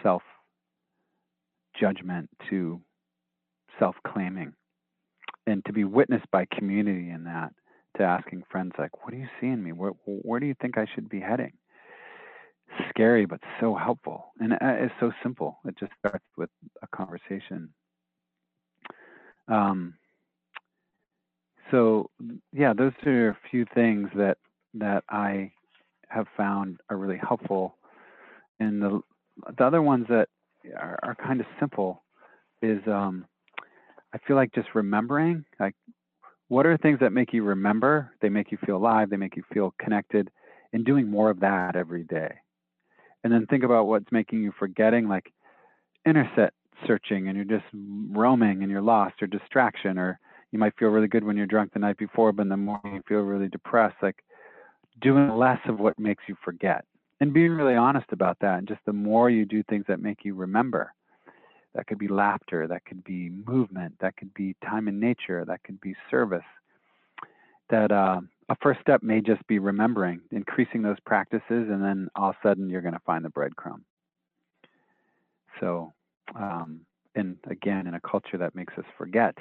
self 0.02 0.22
judgment 1.78 2.28
to 2.48 2.80
self 3.78 3.96
claiming 4.06 4.52
and 5.46 5.64
to 5.66 5.72
be 5.72 5.84
witnessed 5.84 6.30
by 6.30 6.46
community 6.56 7.10
in 7.10 7.24
that 7.24 7.52
to 7.96 8.02
asking 8.02 8.42
friends 8.50 8.72
like 8.78 9.04
what 9.04 9.12
do 9.12 9.18
you 9.18 9.28
see 9.40 9.46
in 9.46 9.62
me 9.62 9.72
where, 9.72 9.92
where 10.06 10.40
do 10.40 10.46
you 10.46 10.54
think 10.60 10.78
i 10.78 10.86
should 10.94 11.08
be 11.08 11.20
heading 11.20 11.52
scary 12.90 13.26
but 13.26 13.40
so 13.60 13.74
helpful 13.74 14.26
and 14.40 14.52
uh, 14.54 14.56
it's 14.62 14.94
so 15.00 15.12
simple 15.22 15.58
it 15.66 15.76
just 15.78 15.92
starts 16.00 16.24
with 16.36 16.50
a 16.82 16.86
conversation 16.88 17.68
Um, 19.48 19.94
so 21.70 22.10
yeah, 22.52 22.72
those 22.72 22.92
are 23.06 23.30
a 23.30 23.38
few 23.50 23.64
things 23.74 24.08
that 24.16 24.38
that 24.74 25.04
I 25.08 25.52
have 26.08 26.26
found 26.36 26.78
are 26.90 26.96
really 26.96 27.18
helpful. 27.26 27.76
And 28.60 28.82
the 28.82 29.00
the 29.58 29.64
other 29.64 29.82
ones 29.82 30.06
that 30.08 30.28
are, 30.76 30.98
are 31.02 31.14
kind 31.14 31.40
of 31.40 31.46
simple 31.60 32.02
is 32.62 32.80
um, 32.86 33.26
I 34.14 34.18
feel 34.26 34.36
like 34.36 34.52
just 34.54 34.68
remembering, 34.74 35.44
like 35.60 35.74
what 36.48 36.66
are 36.66 36.76
things 36.78 37.00
that 37.00 37.12
make 37.12 37.32
you 37.32 37.42
remember? 37.44 38.12
They 38.22 38.28
make 38.28 38.52
you 38.52 38.58
feel 38.66 38.76
alive, 38.76 39.10
they 39.10 39.16
make 39.16 39.36
you 39.36 39.44
feel 39.52 39.74
connected, 39.80 40.30
and 40.72 40.84
doing 40.84 41.08
more 41.10 41.30
of 41.30 41.40
that 41.40 41.76
every 41.76 42.04
day. 42.04 42.34
And 43.24 43.32
then 43.32 43.46
think 43.46 43.64
about 43.64 43.86
what's 43.86 44.10
making 44.12 44.42
you 44.42 44.52
forgetting, 44.58 45.08
like 45.08 45.32
internet 46.04 46.52
searching 46.86 47.28
and 47.28 47.36
you're 47.36 47.44
just 47.58 47.66
roaming 47.72 48.62
and 48.62 48.70
you're 48.70 48.82
lost 48.82 49.14
or 49.22 49.26
distraction 49.26 49.98
or 49.98 50.20
you 50.52 50.58
might 50.58 50.76
feel 50.78 50.88
really 50.88 51.08
good 51.08 51.24
when 51.24 51.36
you're 51.36 51.46
drunk 51.46 51.72
the 51.72 51.78
night 51.78 51.96
before, 51.96 52.32
but 52.32 52.42
in 52.42 52.48
the 52.48 52.56
morning 52.56 52.94
you 52.94 53.02
feel 53.08 53.20
really 53.20 53.48
depressed. 53.48 53.96
Like 54.02 54.22
doing 55.00 55.36
less 55.36 55.58
of 55.68 55.80
what 55.80 55.98
makes 55.98 56.24
you 56.28 56.36
forget 56.44 56.84
and 57.20 57.32
being 57.32 57.52
really 57.52 57.74
honest 57.74 58.06
about 58.12 58.38
that. 58.40 58.58
And 58.58 58.68
just 58.68 58.80
the 58.86 58.92
more 58.92 59.30
you 59.30 59.44
do 59.44 59.62
things 59.64 59.84
that 59.88 60.00
make 60.00 60.24
you 60.24 60.34
remember, 60.34 60.92
that 61.74 61.86
could 61.86 61.98
be 61.98 62.08
laughter, 62.08 62.66
that 62.68 62.84
could 62.84 63.04
be 63.04 63.30
movement, 63.46 63.94
that 64.00 64.16
could 64.16 64.32
be 64.34 64.56
time 64.64 64.88
in 64.88 64.98
nature, 64.98 65.44
that 65.46 65.62
could 65.64 65.80
be 65.80 65.94
service. 66.10 66.40
That 67.68 67.90
uh, 67.90 68.20
a 68.48 68.56
first 68.62 68.80
step 68.80 69.02
may 69.02 69.20
just 69.20 69.44
be 69.46 69.58
remembering, 69.58 70.20
increasing 70.30 70.82
those 70.82 70.98
practices, 71.04 71.42
and 71.48 71.82
then 71.82 72.08
all 72.14 72.30
of 72.30 72.36
a 72.42 72.48
sudden 72.48 72.70
you're 72.70 72.82
going 72.82 72.94
to 72.94 73.00
find 73.00 73.24
the 73.24 73.30
breadcrumb. 73.30 73.82
So, 75.60 75.92
um, 76.34 76.80
and 77.14 77.36
again, 77.50 77.86
in 77.86 77.94
a 77.94 78.00
culture 78.00 78.38
that 78.38 78.54
makes 78.54 78.74
us 78.78 78.84
forget, 78.96 79.36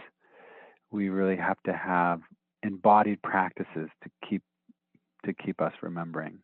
we 0.92 1.10
really 1.10 1.36
have 1.36 1.58
to 1.66 1.74
have 1.74 2.22
embodied 2.64 3.22
practices 3.22 3.90
to 4.04 4.10
keep 4.28 4.42
to 5.26 5.34
keep 5.34 5.60
us 5.62 5.74
remembering. 5.82 6.40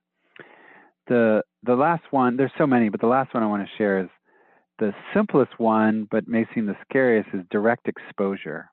The 1.08 1.44
the 1.64 1.76
last 1.76 2.04
one, 2.12 2.38
there's 2.38 2.52
so 2.58 2.68
many, 2.68 2.90
but 2.90 3.00
the 3.00 3.08
last 3.08 3.34
one 3.34 3.44
I 3.44 3.48
want 3.48 3.64
to 3.64 3.78
share 3.78 4.00
is 4.00 4.10
the 4.80 4.94
simplest 5.14 5.60
one, 5.60 6.08
but 6.10 6.28
may 6.28 6.46
seem 6.54 6.66
the 6.66 6.76
scariest, 6.90 7.30
is 7.34 7.42
direct 7.52 7.88
exposure. 7.88 8.71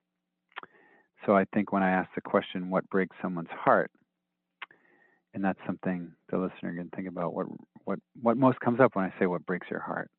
So 1.29 1.37
I 1.37 1.45
think 1.53 1.73
when 1.73 1.83
I 1.83 1.91
ask 1.91 2.09
the 2.15 2.23
question, 2.23 2.71
what 2.71 2.89
breaks 2.89 3.15
someone's 3.21 3.51
heart? 3.51 3.91
And 5.35 5.45
that's 5.45 5.59
something 5.67 6.11
the 6.31 6.39
listener 6.39 6.75
can 6.75 6.89
think 6.97 7.07
about 7.07 7.35
what 7.35 7.47
what 7.85 7.99
what 8.23 8.39
most 8.39 8.59
comes 8.61 8.81
up 8.81 8.97
when 8.97 9.05
I 9.05 9.13
say 9.21 9.27
what 9.27 9.45
breaks 9.45 9.67
your 9.71 9.81
heart. 9.81 10.11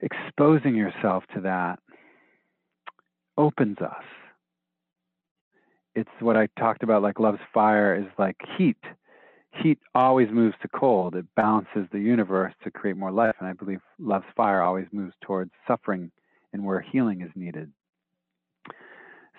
Exposing 0.00 0.76
yourself 0.76 1.24
to 1.34 1.40
that 1.40 1.78
opens 3.38 3.78
us. 3.78 4.04
It's 5.94 6.10
what 6.20 6.36
I 6.36 6.46
talked 6.58 6.82
about, 6.82 7.00
like 7.02 7.18
love's 7.18 7.38
fire 7.54 7.94
is 7.94 8.12
like 8.18 8.36
heat. 8.58 8.76
Heat 9.62 9.78
always 9.94 10.28
moves 10.30 10.54
to 10.60 10.68
cold. 10.68 11.16
It 11.16 11.24
balances 11.34 11.88
the 11.92 11.98
universe 11.98 12.52
to 12.62 12.70
create 12.70 12.98
more 12.98 13.10
life. 13.10 13.36
And 13.38 13.48
I 13.48 13.54
believe 13.54 13.80
love's 13.98 14.26
fire 14.36 14.60
always 14.60 14.86
moves 14.92 15.14
towards 15.22 15.50
suffering 15.66 16.12
and 16.52 16.62
where 16.62 16.80
healing 16.80 17.22
is 17.22 17.30
needed. 17.34 17.72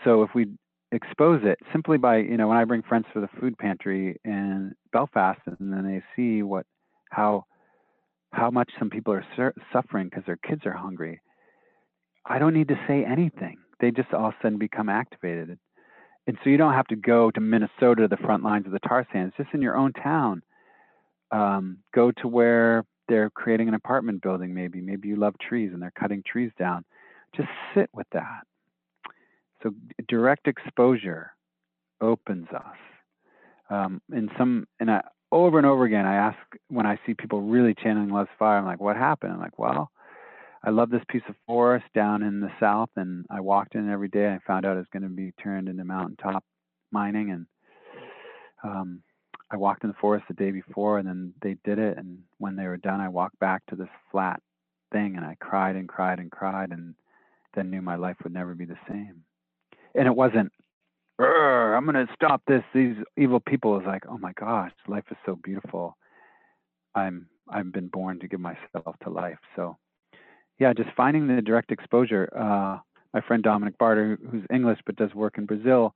So 0.04 0.24
if 0.24 0.32
we 0.34 0.47
expose 0.91 1.41
it 1.43 1.60
simply 1.72 1.97
by, 1.97 2.18
you 2.18 2.38
know, 2.38 2.47
when 2.47 2.58
I 2.58 2.66
bring 2.66 2.82
friends 2.82 3.06
to 3.14 3.22
the 3.22 3.30
food 3.39 3.58
pantry 3.58 4.20
in 4.26 4.74
Belfast 4.91 5.39
and 5.45 5.74
then 5.74 5.86
they 5.86 6.02
see 6.16 6.43
what, 6.43 6.66
how, 7.10 7.45
how 8.32 8.49
much 8.49 8.70
some 8.80 8.89
people 8.89 9.14
are 9.14 9.26
sur- 9.36 9.54
suffering 9.72 10.08
because 10.10 10.26
their 10.26 10.38
kids 10.38 10.66
are 10.66 10.74
hungry, 10.74 11.22
I 12.26 12.39
don't 12.39 12.54
need 12.54 12.68
to 12.70 12.80
say 12.88 13.06
anything 13.06 13.58
they 13.82 13.91
just 13.91 14.14
all 14.14 14.28
of 14.28 14.34
a 14.34 14.38
sudden 14.41 14.58
become 14.60 14.88
activated. 14.88 15.58
And 16.28 16.38
so 16.43 16.49
you 16.49 16.58
don't 16.58 16.74
have 16.74 16.88
to 16.88 16.95
go 16.95 17.32
to 17.32 17.41
Minnesota 17.41 18.08
the 18.08 18.18
front 18.18 18.43
lines 18.43 18.68
of 18.68 18.72
the 18.72 18.80
tar 18.80 19.06
sands, 19.12 19.34
just 19.36 19.49
in 19.54 19.62
your 19.62 19.76
own 19.76 19.91
town. 19.91 20.43
Um, 21.32 21.80
go 21.93 22.12
to 22.22 22.28
where 22.28 22.86
they're 23.08 23.32
creating 23.32 23.68
an 23.68 23.74
apartment 23.74 24.22
building, 24.22 24.54
maybe. 24.54 24.82
Maybe 24.82 25.08
you 25.08 25.16
love 25.16 25.34
trees 25.39 25.72
and 25.74 25.82
they're 25.82 25.91
cutting 25.99 26.24
trees 26.26 26.52
down. 26.60 26.86
Just 27.36 27.49
sit 27.74 27.89
with 27.93 28.08
that. 28.14 28.43
So 29.64 29.74
direct 30.07 30.47
exposure 30.47 31.32
opens 32.01 32.47
us. 32.55 32.78
Um, 33.70 34.01
and 34.12 34.30
some, 34.38 34.68
and 34.80 34.91
I, 34.91 35.01
over 35.32 35.57
and 35.57 35.66
over 35.66 35.86
again, 35.86 36.05
I 36.05 36.16
ask 36.16 36.38
when 36.68 36.86
I 36.86 36.99
see 37.05 37.14
people 37.14 37.41
really 37.41 37.74
channeling 37.74 38.09
love's 38.09 38.30
fire, 38.38 38.57
I'm 38.57 38.66
like, 38.66 38.82
what 38.82 38.97
happened? 38.97 39.34
I'm 39.34 39.39
like, 39.39 39.57
well, 39.57 39.89
I 40.64 40.70
love 40.70 40.89
this 40.89 41.03
piece 41.09 41.24
of 41.30 41.36
forest 41.47 41.86
down 41.95 42.22
in 42.22 42.39
the 42.39 42.51
south, 42.59 42.89
and 42.95 43.26
I 43.30 43.39
walked 43.39 43.76
in 43.76 43.89
every 43.89 44.09
day. 44.09 44.28
I 44.28 44.39
found 44.45 44.66
out 44.66 44.76
it 44.76 44.80
was 44.80 44.88
going 44.93 45.03
to 45.03 45.09
be 45.09 45.32
turned 45.41 45.70
into 45.70 45.84
mountaintop 45.84 46.43
mining, 46.91 47.32
and 47.32 47.45
um, 48.64 49.01
I 49.49 49.57
walked 49.57 49.84
in 49.84 49.89
the 49.89 49.95
forest 49.99 50.26
the 50.28 50.36
day 50.36 50.51
before, 50.51 50.99
and 50.99 51.07
then 51.07 51.34
they 51.41 51.55
did 51.64 51.80
it. 51.80 51.97
And 51.97 52.20
when 52.38 52.55
they 52.55 52.68
were 52.68 52.78
done, 52.78 53.01
I 53.01 53.09
walked 53.09 53.39
back 53.39 53.66
to 53.68 53.76
this 53.76 53.89
flat 54.12 54.39
thing, 54.91 55.16
and 55.16 55.26
I 55.26 55.36
cried 55.39 55.76
and 55.76 55.88
cried 55.89 56.20
and 56.20 56.30
cried, 56.30 56.72
and 56.72 56.93
then 57.55 57.72
knew 57.72 57.82
my 57.82 57.95
life 57.95 58.18
would 58.24 58.34
never 58.34 58.53
be 58.53 58.66
the 58.66 58.78
same. 58.88 59.24
And 59.96 60.08
it 60.08 60.16
wasn't, 60.16 60.52
I'm 61.20 61.86
going 61.86 62.06
to 62.08 62.14
stop 62.14 62.42
this. 62.48 62.64
These 62.74 62.96
evil 63.18 63.39
people. 63.39 63.80
Is 63.80 63.86
like, 63.86 64.04
oh 64.10 64.18
my 64.18 64.34
gosh, 64.34 64.72
life 64.88 65.04
is 65.12 65.18
so 65.26 65.38
beautiful. 65.44 65.98
I'm 66.96 67.28
I've 67.50 67.72
been 67.72 67.88
born 67.88 68.20
to 68.20 68.28
give 68.28 68.39
myself 68.39 68.96
to 69.04 69.10
life. 69.10 69.38
So 69.56 69.78
yeah, 70.60 70.74
just 70.74 70.89
finding 70.96 71.28
the 71.28 71.42
direct 71.42 71.72
exposure. 71.72 72.30
Uh, 72.36 72.80
my 73.14 73.22
friend 73.22 73.44
Dominic 73.44 73.78
Barter, 73.78 74.18
who's 74.30 74.44
English 74.54 74.80
but 74.86 74.96
does 74.96 75.14
work 75.14 75.38
in 75.38 75.46
Brazil, 75.46 75.94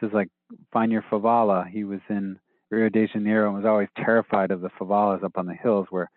says 0.00 0.10
like 0.12 0.28
find 0.72 0.92
your 0.92 1.04
favela. 1.10 1.66
He 1.66 1.84
was 1.84 2.00
in 2.08 2.38
Rio 2.70 2.88
de 2.88 3.06
Janeiro 3.08 3.48
and 3.48 3.56
was 3.56 3.66
always 3.66 3.88
terrified 3.96 4.50
of 4.50 4.60
the 4.60 4.70
favelas 4.70 5.24
up 5.24 5.38
on 5.38 5.46
the 5.46 5.54
hills 5.54 5.86
where 5.90 6.10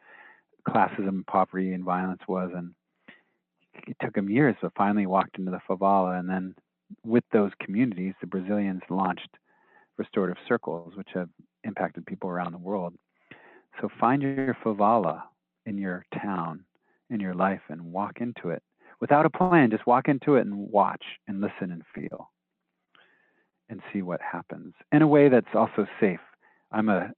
classism, 0.68 1.26
poverty, 1.26 1.74
and 1.74 1.84
violence 1.84 2.22
was. 2.28 2.52
And 2.56 2.74
it 3.88 3.98
took 4.02 4.16
him 4.16 4.30
years, 4.30 4.56
but 4.62 4.74
finally 4.76 5.06
walked 5.06 5.38
into 5.40 5.52
the 5.52 5.62
favela. 5.70 6.20
And 6.20 6.30
then 6.30 6.56
with 7.06 7.24
those 7.32 7.52
communities, 7.64 8.14
the 8.22 8.28
Brazilians 8.28 8.82
launched 8.90 9.30
restorative 9.98 10.38
circles, 10.48 10.94
which 10.96 11.10
have 11.14 11.30
impacted 11.64 12.06
people 12.06 12.30
around 12.30 12.52
the 12.52 12.58
world. 12.58 12.94
So 13.80 13.90
find 14.00 14.22
your 14.22 14.58
favela 14.64 15.24
in 15.66 15.78
your 15.78 16.06
town 16.22 16.66
in 17.10 17.20
your 17.20 17.34
life 17.34 17.62
and 17.70 17.92
walk 17.92 18.22
into 18.22 18.50
it 18.50 18.64
without 19.00 19.26
a 19.26 19.30
plan. 19.30 19.70
Just 19.70 19.86
walk 19.86 20.08
into 20.08 20.36
it 20.36 20.46
and 20.46 20.56
watch 20.72 21.04
and 21.28 21.42
listen 21.42 21.72
and 21.72 21.84
feel 21.94 22.32
and 23.70 23.82
see 23.94 24.02
what 24.02 24.20
happens 24.22 24.74
in 24.92 25.02
a 25.02 25.08
way 25.08 25.30
that's 25.30 25.54
also 25.54 25.86
safe. 26.00 26.20
I'm 26.72 26.90
a 26.90 27.12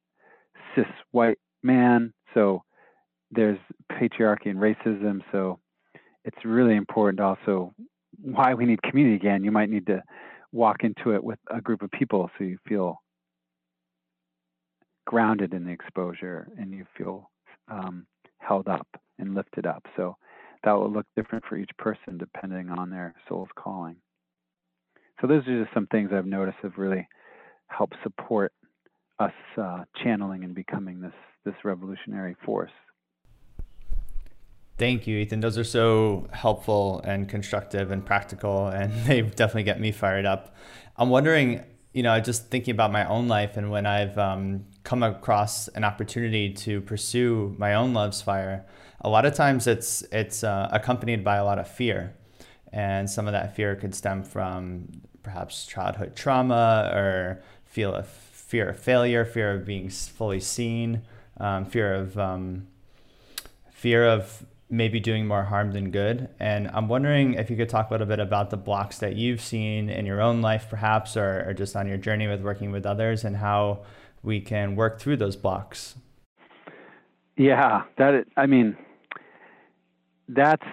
cis 0.76 0.86
white 1.12 1.40
man, 1.62 2.14
so 2.34 2.64
there's 3.32 3.60
patriarchy 3.92 4.48
and 4.48 4.60
racism. 4.60 5.22
So 5.32 5.60
it's 6.26 6.46
really 6.46 6.76
important 6.76 7.20
also 7.20 7.74
why 8.22 8.54
we 8.54 8.66
need 8.66 8.82
community 8.82 9.16
again. 9.16 9.44
You 9.44 9.52
might 9.52 9.70
need 9.70 9.88
to 9.88 10.04
walk 10.52 10.84
into 10.84 11.14
it 11.16 11.24
with 11.24 11.40
a 11.50 11.62
group 11.62 11.82
of 11.82 11.92
people 11.92 12.30
so 12.38 12.44
you 12.44 12.58
feel 12.68 13.02
grounded 15.06 15.54
in 15.54 15.66
the 15.66 15.72
exposure 15.72 16.48
and 16.58 16.72
you 16.72 16.86
feel 16.98 17.30
um, 17.70 18.06
held 18.40 18.68
up 18.68 18.88
and 19.20 19.36
lifted 19.36 19.66
up. 19.66 19.84
So 19.98 20.16
that 20.64 20.72
will 20.72 20.92
look 20.92 21.06
different 21.16 21.44
for 21.48 21.58
each 21.58 21.72
person 21.78 22.18
depending 22.18 22.70
on 22.70 22.90
their 22.90 23.14
soul's 23.28 23.50
calling. 23.56 23.98
So 25.22 25.28
those 25.28 25.48
are 25.48 25.64
just 25.64 25.74
some 25.74 25.88
things 25.88 26.12
I've 26.14 26.26
noticed 26.26 26.58
have 26.64 26.78
really 26.78 27.08
helped 27.68 27.96
support 28.04 28.52
us 29.20 29.32
uh, 29.58 29.84
channeling 30.04 30.44
and 30.44 30.56
becoming 30.56 31.02
this 31.02 31.14
this 31.46 31.54
revolutionary 31.64 32.36
force. 32.46 32.72
Thank 34.78 35.06
you, 35.06 35.18
Ethan. 35.18 35.40
Those 35.40 35.58
are 35.58 35.64
so 35.64 36.28
helpful 36.32 37.00
and 37.04 37.30
constructive 37.30 37.92
and 37.92 38.04
practical, 38.06 38.68
and 38.68 38.92
they 39.06 39.22
definitely 39.22 39.64
get 39.64 39.80
me 39.80 39.92
fired 39.92 40.26
up. 40.26 40.56
I'm 40.98 41.10
wondering, 41.10 41.64
you 41.94 42.04
know, 42.04 42.20
just 42.20 42.50
thinking 42.50 42.74
about 42.74 42.92
my 42.92 43.08
own 43.08 43.28
life 43.28 43.56
and 43.56 43.70
when 43.70 43.86
I've 43.86 44.18
um, 44.18 44.66
come 44.84 45.04
across 45.04 45.68
an 45.70 45.84
opportunity 45.84 46.52
to 46.54 46.82
pursue 46.82 47.56
my 47.58 47.76
own 47.76 47.94
love's 47.94 48.22
fire, 48.22 48.66
a 49.02 49.10
lot 49.10 49.26
of 49.26 49.34
times 49.36 49.68
it's 49.68 50.02
it's 50.12 50.44
uh, 50.44 50.70
accompanied 50.72 51.24
by 51.24 51.36
a 51.36 51.46
lot 51.46 51.60
of 51.60 51.68
fear, 51.68 52.16
and 52.72 53.10
some 53.10 53.28
of 53.28 53.34
that 53.34 53.56
fear 53.56 53.76
could 53.76 53.94
stem 53.94 54.24
from 54.24 54.88
perhaps 55.22 55.66
childhood 55.66 56.16
trauma 56.16 56.90
or 56.94 57.44
feel 57.66 57.94
a 57.94 58.04
fear 58.04 58.70
of 58.70 58.80
failure, 58.80 59.26
fear 59.26 59.54
of 59.54 59.66
being 59.66 59.90
fully 59.90 60.40
seen, 60.40 61.02
um, 61.38 61.66
fear 61.66 61.94
of 61.94 62.18
um, 62.18 62.68
fear 63.72 64.08
of 64.08 64.46
maybe 64.74 65.00
doing 65.00 65.28
more 65.28 65.44
harm 65.44 65.72
than 65.72 65.92
good. 65.92 66.28
And 66.40 66.68
I'm 66.74 66.88
wondering 66.88 67.36
if 67.36 67.52
you 67.52 67.56
could 67.56 67.70
talk 67.70 67.92
a 67.92 67.94
little 67.94 68.08
bit 68.08 68.20
about 68.20 68.50
the 68.50 68.58
blocks 68.58 68.98
that 68.98 69.16
you've 69.16 69.40
seen 69.40 69.88
in 69.88 70.08
your 70.08 70.20
own 70.20 70.42
life, 70.42 70.66
perhaps, 70.68 71.16
or, 71.16 71.48
or 71.48 71.54
just 71.54 71.76
on 71.76 71.88
your 71.88 71.98
journey 71.98 72.28
with 72.28 72.42
working 72.42 72.72
with 72.72 72.84
others, 72.84 73.24
and 73.24 73.38
how 73.38 73.84
we 74.24 74.42
can 74.42 74.76
work 74.76 75.00
through 75.00 75.18
those 75.18 75.36
blocks. 75.36 75.96
Yeah, 77.38 77.84
that 77.98 78.26
I 78.36 78.48
mean, 78.48 78.76
that's 80.28 80.66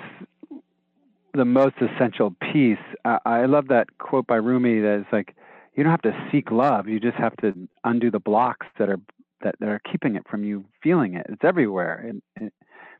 the 1.35 1.45
most 1.45 1.77
essential 1.81 2.35
piece. 2.53 2.79
I, 3.05 3.19
I 3.27 3.45
love 3.45 3.69
that 3.69 3.99
quote 3.99 4.27
by 4.27 4.37
Rumi 4.37 4.81
that 4.81 5.01
is 5.01 5.07
like, 5.13 5.37
you 5.75 5.85
don't 5.85 5.91
have 5.91 6.03
to 6.03 6.29
seek 6.33 6.51
love. 6.51 6.89
You 6.89 7.01
just 7.01 7.17
have 7.17 7.37
to 7.39 7.53
undo 7.85 8.11
the 8.11 8.19
blocks 8.19 8.67
that 8.79 8.89
are 8.89 9.01
that, 9.43 9.57
that 9.61 9.69
are 9.69 9.81
keeping 9.91 10.17
it 10.17 10.27
from 10.29 10.43
you 10.43 10.65
feeling 10.83 11.15
it. 11.15 11.27
It's 11.29 11.45
everywhere. 11.45 12.05
And, 12.09 12.23
and 12.37 12.51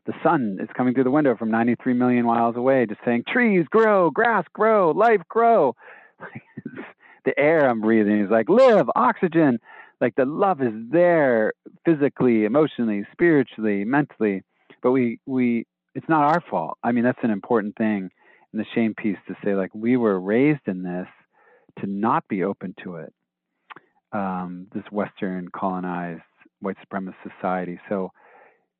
the 0.05 0.13
sun 0.23 0.57
is 0.61 0.69
coming 0.75 0.93
through 0.93 1.03
the 1.03 1.11
window 1.11 1.35
from 1.37 1.51
93 1.51 1.93
million 1.93 2.25
miles 2.25 2.55
away, 2.55 2.85
just 2.87 3.01
saying, 3.05 3.23
trees 3.27 3.65
grow, 3.69 4.09
grass 4.09 4.45
grow, 4.53 4.91
life 4.91 5.21
grow. 5.29 5.75
the 7.25 7.37
air 7.37 7.69
I'm 7.69 7.81
breathing 7.81 8.21
is 8.21 8.31
like, 8.31 8.49
live, 8.49 8.87
oxygen. 8.95 9.59
Like 9.99 10.15
the 10.15 10.25
love 10.25 10.61
is 10.61 10.73
there 10.91 11.53
physically, 11.85 12.45
emotionally, 12.45 13.05
spiritually, 13.11 13.85
mentally. 13.85 14.41
But 14.81 14.91
we, 14.91 15.19
we, 15.27 15.67
it's 15.93 16.09
not 16.09 16.23
our 16.23 16.41
fault. 16.49 16.79
I 16.83 16.91
mean, 16.91 17.03
that's 17.03 17.19
an 17.21 17.29
important 17.29 17.75
thing 17.77 18.09
in 18.53 18.59
the 18.59 18.65
shame 18.73 18.95
piece 18.95 19.17
to 19.27 19.35
say, 19.45 19.55
like, 19.55 19.73
we 19.73 19.97
were 19.97 20.19
raised 20.19 20.67
in 20.67 20.81
this 20.81 21.07
to 21.79 21.87
not 21.87 22.27
be 22.27 22.43
open 22.43 22.73
to 22.83 22.95
it. 22.95 23.13
Um, 24.11 24.67
this 24.73 24.83
Western 24.91 25.49
colonized 25.55 26.23
white 26.59 26.75
supremacist 26.83 27.13
society. 27.23 27.79
So 27.87 28.11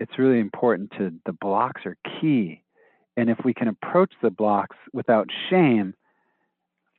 it's 0.01 0.17
really 0.17 0.39
important 0.39 0.91
to 0.97 1.13
the 1.27 1.31
blocks 1.31 1.81
are 1.85 1.95
key. 2.19 2.63
And 3.17 3.29
if 3.29 3.37
we 3.45 3.53
can 3.53 3.67
approach 3.67 4.11
the 4.23 4.31
blocks 4.31 4.75
without 4.93 5.27
shame, 5.47 5.93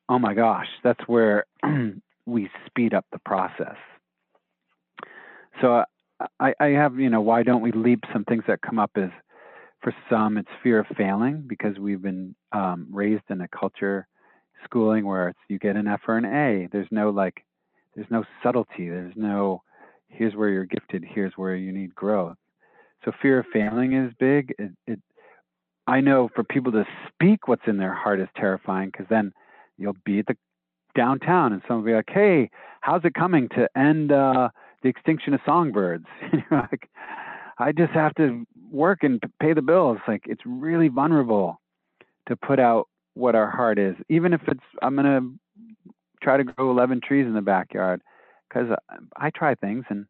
oh 0.08 0.20
my 0.20 0.34
gosh, 0.34 0.68
that's 0.84 1.00
where 1.08 1.44
we 2.26 2.48
speed 2.64 2.94
up 2.94 3.04
the 3.10 3.18
process. 3.18 3.74
So 5.60 5.82
I, 6.38 6.54
I 6.60 6.66
have, 6.66 6.96
you 7.00 7.10
know, 7.10 7.20
why 7.20 7.42
don't 7.42 7.60
we 7.60 7.72
leap? 7.72 8.04
Some 8.12 8.22
things 8.24 8.44
that 8.46 8.62
come 8.62 8.78
up 8.78 8.92
is 8.94 9.10
for 9.80 9.92
some, 10.08 10.38
it's 10.38 10.48
fear 10.62 10.78
of 10.78 10.86
failing 10.96 11.42
because 11.44 11.80
we've 11.80 12.02
been 12.02 12.36
um, 12.52 12.86
raised 12.88 13.24
in 13.30 13.40
a 13.40 13.48
culture 13.48 14.06
schooling 14.64 15.04
where 15.04 15.30
it's 15.30 15.38
you 15.48 15.58
get 15.58 15.74
an 15.74 15.88
F 15.88 16.02
or 16.06 16.18
an 16.18 16.24
A. 16.24 16.68
There's 16.70 16.86
no 16.92 17.10
like, 17.10 17.44
there's 17.96 18.10
no 18.10 18.22
subtlety. 18.44 18.88
There's 18.88 19.14
no, 19.16 19.62
here's 20.06 20.36
where 20.36 20.50
you're 20.50 20.66
gifted. 20.66 21.04
Here's 21.04 21.32
where 21.32 21.56
you 21.56 21.72
need 21.72 21.96
growth. 21.96 22.36
So 23.04 23.12
fear 23.20 23.40
of 23.40 23.46
failing 23.52 23.94
is 23.94 24.12
big. 24.18 24.54
It, 24.58 24.72
it 24.86 25.00
I 25.86 26.00
know 26.00 26.28
for 26.34 26.44
people 26.44 26.72
to 26.72 26.84
speak 27.08 27.48
what's 27.48 27.66
in 27.66 27.78
their 27.78 27.94
heart 27.94 28.20
is 28.20 28.28
terrifying 28.36 28.90
because 28.92 29.06
then 29.10 29.32
you'll 29.76 29.96
be 30.04 30.20
at 30.20 30.26
the 30.26 30.36
downtown 30.94 31.52
and 31.52 31.62
someone 31.66 31.84
will 31.84 31.90
be 31.92 31.96
like, 31.96 32.10
"Hey, 32.10 32.50
how's 32.80 33.04
it 33.04 33.14
coming 33.14 33.48
to 33.50 33.68
end 33.76 34.12
uh, 34.12 34.50
the 34.82 34.88
extinction 34.88 35.34
of 35.34 35.40
songbirds?" 35.44 36.06
and 36.32 36.42
You're 36.50 36.60
like, 36.60 36.88
I 37.58 37.72
just 37.72 37.92
have 37.92 38.14
to 38.16 38.44
work 38.70 39.02
and 39.02 39.20
pay 39.40 39.52
the 39.52 39.62
bills. 39.62 39.98
Like 40.06 40.22
it's 40.26 40.42
really 40.46 40.88
vulnerable 40.88 41.60
to 42.28 42.36
put 42.36 42.60
out 42.60 42.88
what 43.14 43.34
our 43.34 43.50
heart 43.50 43.78
is, 43.78 43.96
even 44.08 44.32
if 44.32 44.40
it's 44.46 44.64
I'm 44.80 44.96
gonna 44.96 45.20
try 46.22 46.36
to 46.36 46.44
grow 46.44 46.70
11 46.70 47.00
trees 47.06 47.26
in 47.26 47.34
the 47.34 47.42
backyard 47.42 48.00
because 48.48 48.68
I, 48.88 49.26
I 49.26 49.30
try 49.30 49.54
things 49.56 49.84
and 49.90 50.06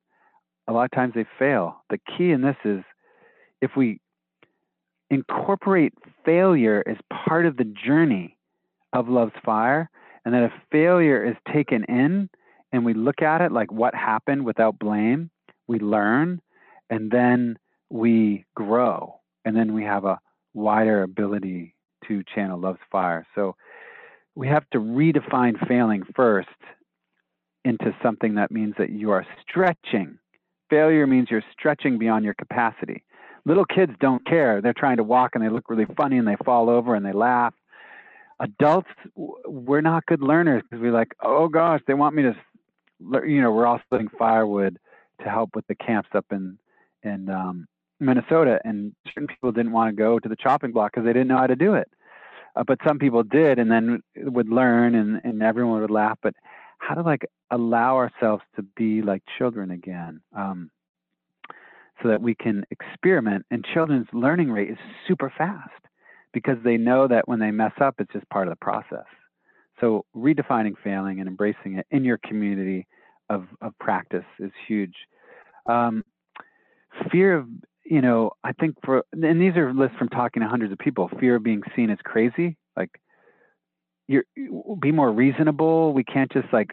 a 0.69 0.73
lot 0.73 0.85
of 0.85 0.91
times 0.93 1.15
they 1.15 1.27
fail. 1.39 1.83
The 1.91 1.99
key 2.17 2.31
in 2.31 2.43
this 2.43 2.57
is 2.65 2.83
if 3.61 3.73
we 3.77 4.01
incorporate 5.11 5.93
failure 6.25 6.83
as 6.87 6.97
part 7.27 7.47
of 7.47 7.57
the 7.57 7.65
journey 7.65 8.39
of 8.93 9.09
love's 9.09 9.33
fire, 9.45 9.91
and 10.25 10.35
that 10.35 10.45
if 10.45 10.53
failure 10.71 11.25
is 11.25 11.37
taken 11.53 11.85
in 11.85 12.29
and 12.73 12.85
we 12.85 12.95
look 12.95 13.23
at 13.23 13.41
it 13.41 13.53
like 13.53 13.73
what 13.73 13.95
happened 13.95 14.45
without 14.45 14.79
blame, 14.79 15.31
we 15.67 15.79
learn 15.79 16.41
and 16.91 17.11
then 17.11 17.59
we 17.91 18.45
grow 18.55 19.21
and 19.45 19.57
then 19.57 19.75
we 19.75 19.83
have 19.83 20.05
a 20.05 20.21
wider 20.55 21.03
ability 21.03 21.75
to 22.07 22.23
channel 22.35 22.59
love's 22.59 22.79
fire. 22.91 23.27
So 23.35 23.57
we 24.35 24.49
have 24.49 24.69
to 24.71 24.79
redefine 24.79 25.67
failing 25.67 26.03
first 26.15 26.49
into 27.65 27.95
something 28.03 28.35
that 28.35 28.51
means 28.51 28.75
that 28.79 28.91
you 28.91 29.11
are 29.11 29.27
stretching 29.43 30.19
failure 30.73 31.07
means 31.07 31.29
you're 31.31 31.45
stretching 31.53 31.99
beyond 31.99 32.25
your 32.25 32.33
capacity. 32.35 33.05
Little 33.45 33.67
kids 33.67 33.93
don't 34.01 34.25
care. 34.25 34.63
They're 34.63 34.73
trying 34.73 34.97
to 34.97 35.05
walk 35.05 35.33
and 35.35 35.45
they 35.45 35.51
look 35.51 35.69
really 35.69 35.87
funny 35.97 36.17
and 36.17 36.27
they 36.27 36.37
fall 36.45 36.71
over 36.71 36.95
and 36.95 37.05
they 37.05 37.13
laugh. 37.13 37.53
Adults, 38.41 38.89
we're 39.15 39.83
not 39.83 40.07
good 40.07 40.23
learners 40.23 40.63
because 40.63 40.83
we're 40.83 40.93
like, 40.93 41.13
oh 41.23 41.49
gosh, 41.49 41.81
they 41.87 41.95
want 41.95 42.15
me 42.15 42.23
to, 42.23 42.35
you 43.29 43.43
know, 43.43 43.53
we're 43.53 43.67
all 43.67 43.81
splitting 43.85 44.09
firewood 44.19 44.79
to 45.23 45.29
help 45.29 45.51
with 45.55 45.67
the 45.67 45.75
camps 45.75 46.09
up 46.15 46.27
in 46.31 46.59
in 47.03 47.29
um, 47.29 47.67
Minnesota, 48.01 48.61
and 48.65 48.95
certain 49.09 49.27
people 49.27 49.51
didn't 49.53 49.73
want 49.73 49.91
to 49.91 49.97
go 49.97 50.19
to 50.19 50.29
the 50.29 50.37
chopping 50.37 50.73
block 50.73 50.93
because 50.93 51.05
they 51.05 51.13
didn't 51.13 51.29
know 51.29 51.39
how 51.39 51.49
to 51.49 51.57
do 51.57 51.75
it. 51.75 51.89
Uh, 52.55 52.63
but 52.65 52.79
some 52.87 52.99
people 52.99 53.23
did, 53.23 53.59
and 53.59 53.71
then 53.71 54.03
would 54.17 54.49
learn, 54.49 54.95
and, 54.95 55.21
and 55.25 55.43
everyone 55.43 55.81
would 55.81 55.91
laugh. 55.91 56.19
But 56.23 56.35
how 56.83 56.95
to 56.95 57.03
like 57.03 57.25
allow 57.51 57.97
ourselves 57.97 58.43
to 58.57 58.63
be 58.77 59.03
like 59.03 59.23
children 59.39 59.71
again 59.71 60.21
um, 60.37 60.69
so 62.03 62.09
that 62.09 62.21
we 62.21 62.35
can 62.35 62.65
experiment 62.71 63.47
and 63.53 63.65
children's 63.73 64.09
learning 64.13 64.51
rate 64.51 64.69
is 64.69 64.79
super 65.07 65.33
fast 65.39 65.71
because 66.33 66.57
they 66.65 66.77
know 66.77 67.07
that 67.07 67.29
when 67.29 67.39
they 67.39 67.53
mess 67.53 67.73
up 67.81 67.95
it's 67.99 68.13
just 68.13 68.29
part 68.31 68.49
of 68.49 68.53
the 68.53 68.65
process. 68.65 69.07
So 69.81 70.05
redefining 70.17 70.75
failing 70.83 71.21
and 71.21 71.29
embracing 71.29 71.79
it 71.79 71.87
in 71.93 72.05
your 72.05 72.19
community 72.19 72.87
of, 73.31 73.47
of 73.61 73.79
practice 73.79 74.25
is 74.41 74.51
huge. 74.67 74.95
Um, 75.67 76.05
fear 77.11 77.39
of 77.39 77.47
you 77.85 78.01
know 78.01 78.31
i 78.45 78.53
think 78.53 78.77
for 78.85 79.03
and 79.13 79.41
these 79.41 79.57
are 79.57 79.73
lists 79.73 79.97
from 79.99 80.09
talking 80.09 80.43
to 80.43 80.49
hundreds 80.49 80.73
of 80.73 80.79
people 80.79 81.11
fear 81.19 81.37
of 81.37 81.43
being 81.43 81.63
seen 81.75 81.91
as 81.91 81.99
crazy 82.05 82.57
like 82.77 82.91
you're 84.09 84.25
be 84.81 84.93
more 84.93 85.11
reasonable. 85.11 85.93
We 85.93 86.05
can't 86.05 86.31
just 86.33 86.53
like, 86.53 86.71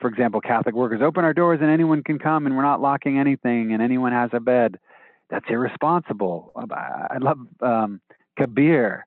for 0.00 0.08
example, 0.08 0.40
Catholic 0.40 0.74
workers 0.74 1.00
open 1.02 1.24
our 1.24 1.34
doors 1.34 1.60
and 1.62 1.70
anyone 1.70 2.02
can 2.02 2.18
come 2.18 2.46
and 2.46 2.56
we're 2.56 2.62
not 2.62 2.80
locking 2.80 3.18
anything 3.18 3.72
and 3.72 3.82
anyone 3.82 4.12
has 4.12 4.30
a 4.32 4.40
bed. 4.40 4.78
That's 5.30 5.46
irresponsible. 5.48 6.52
I 6.56 7.18
love 7.18 7.38
um, 7.60 8.00
Kabir 8.38 9.06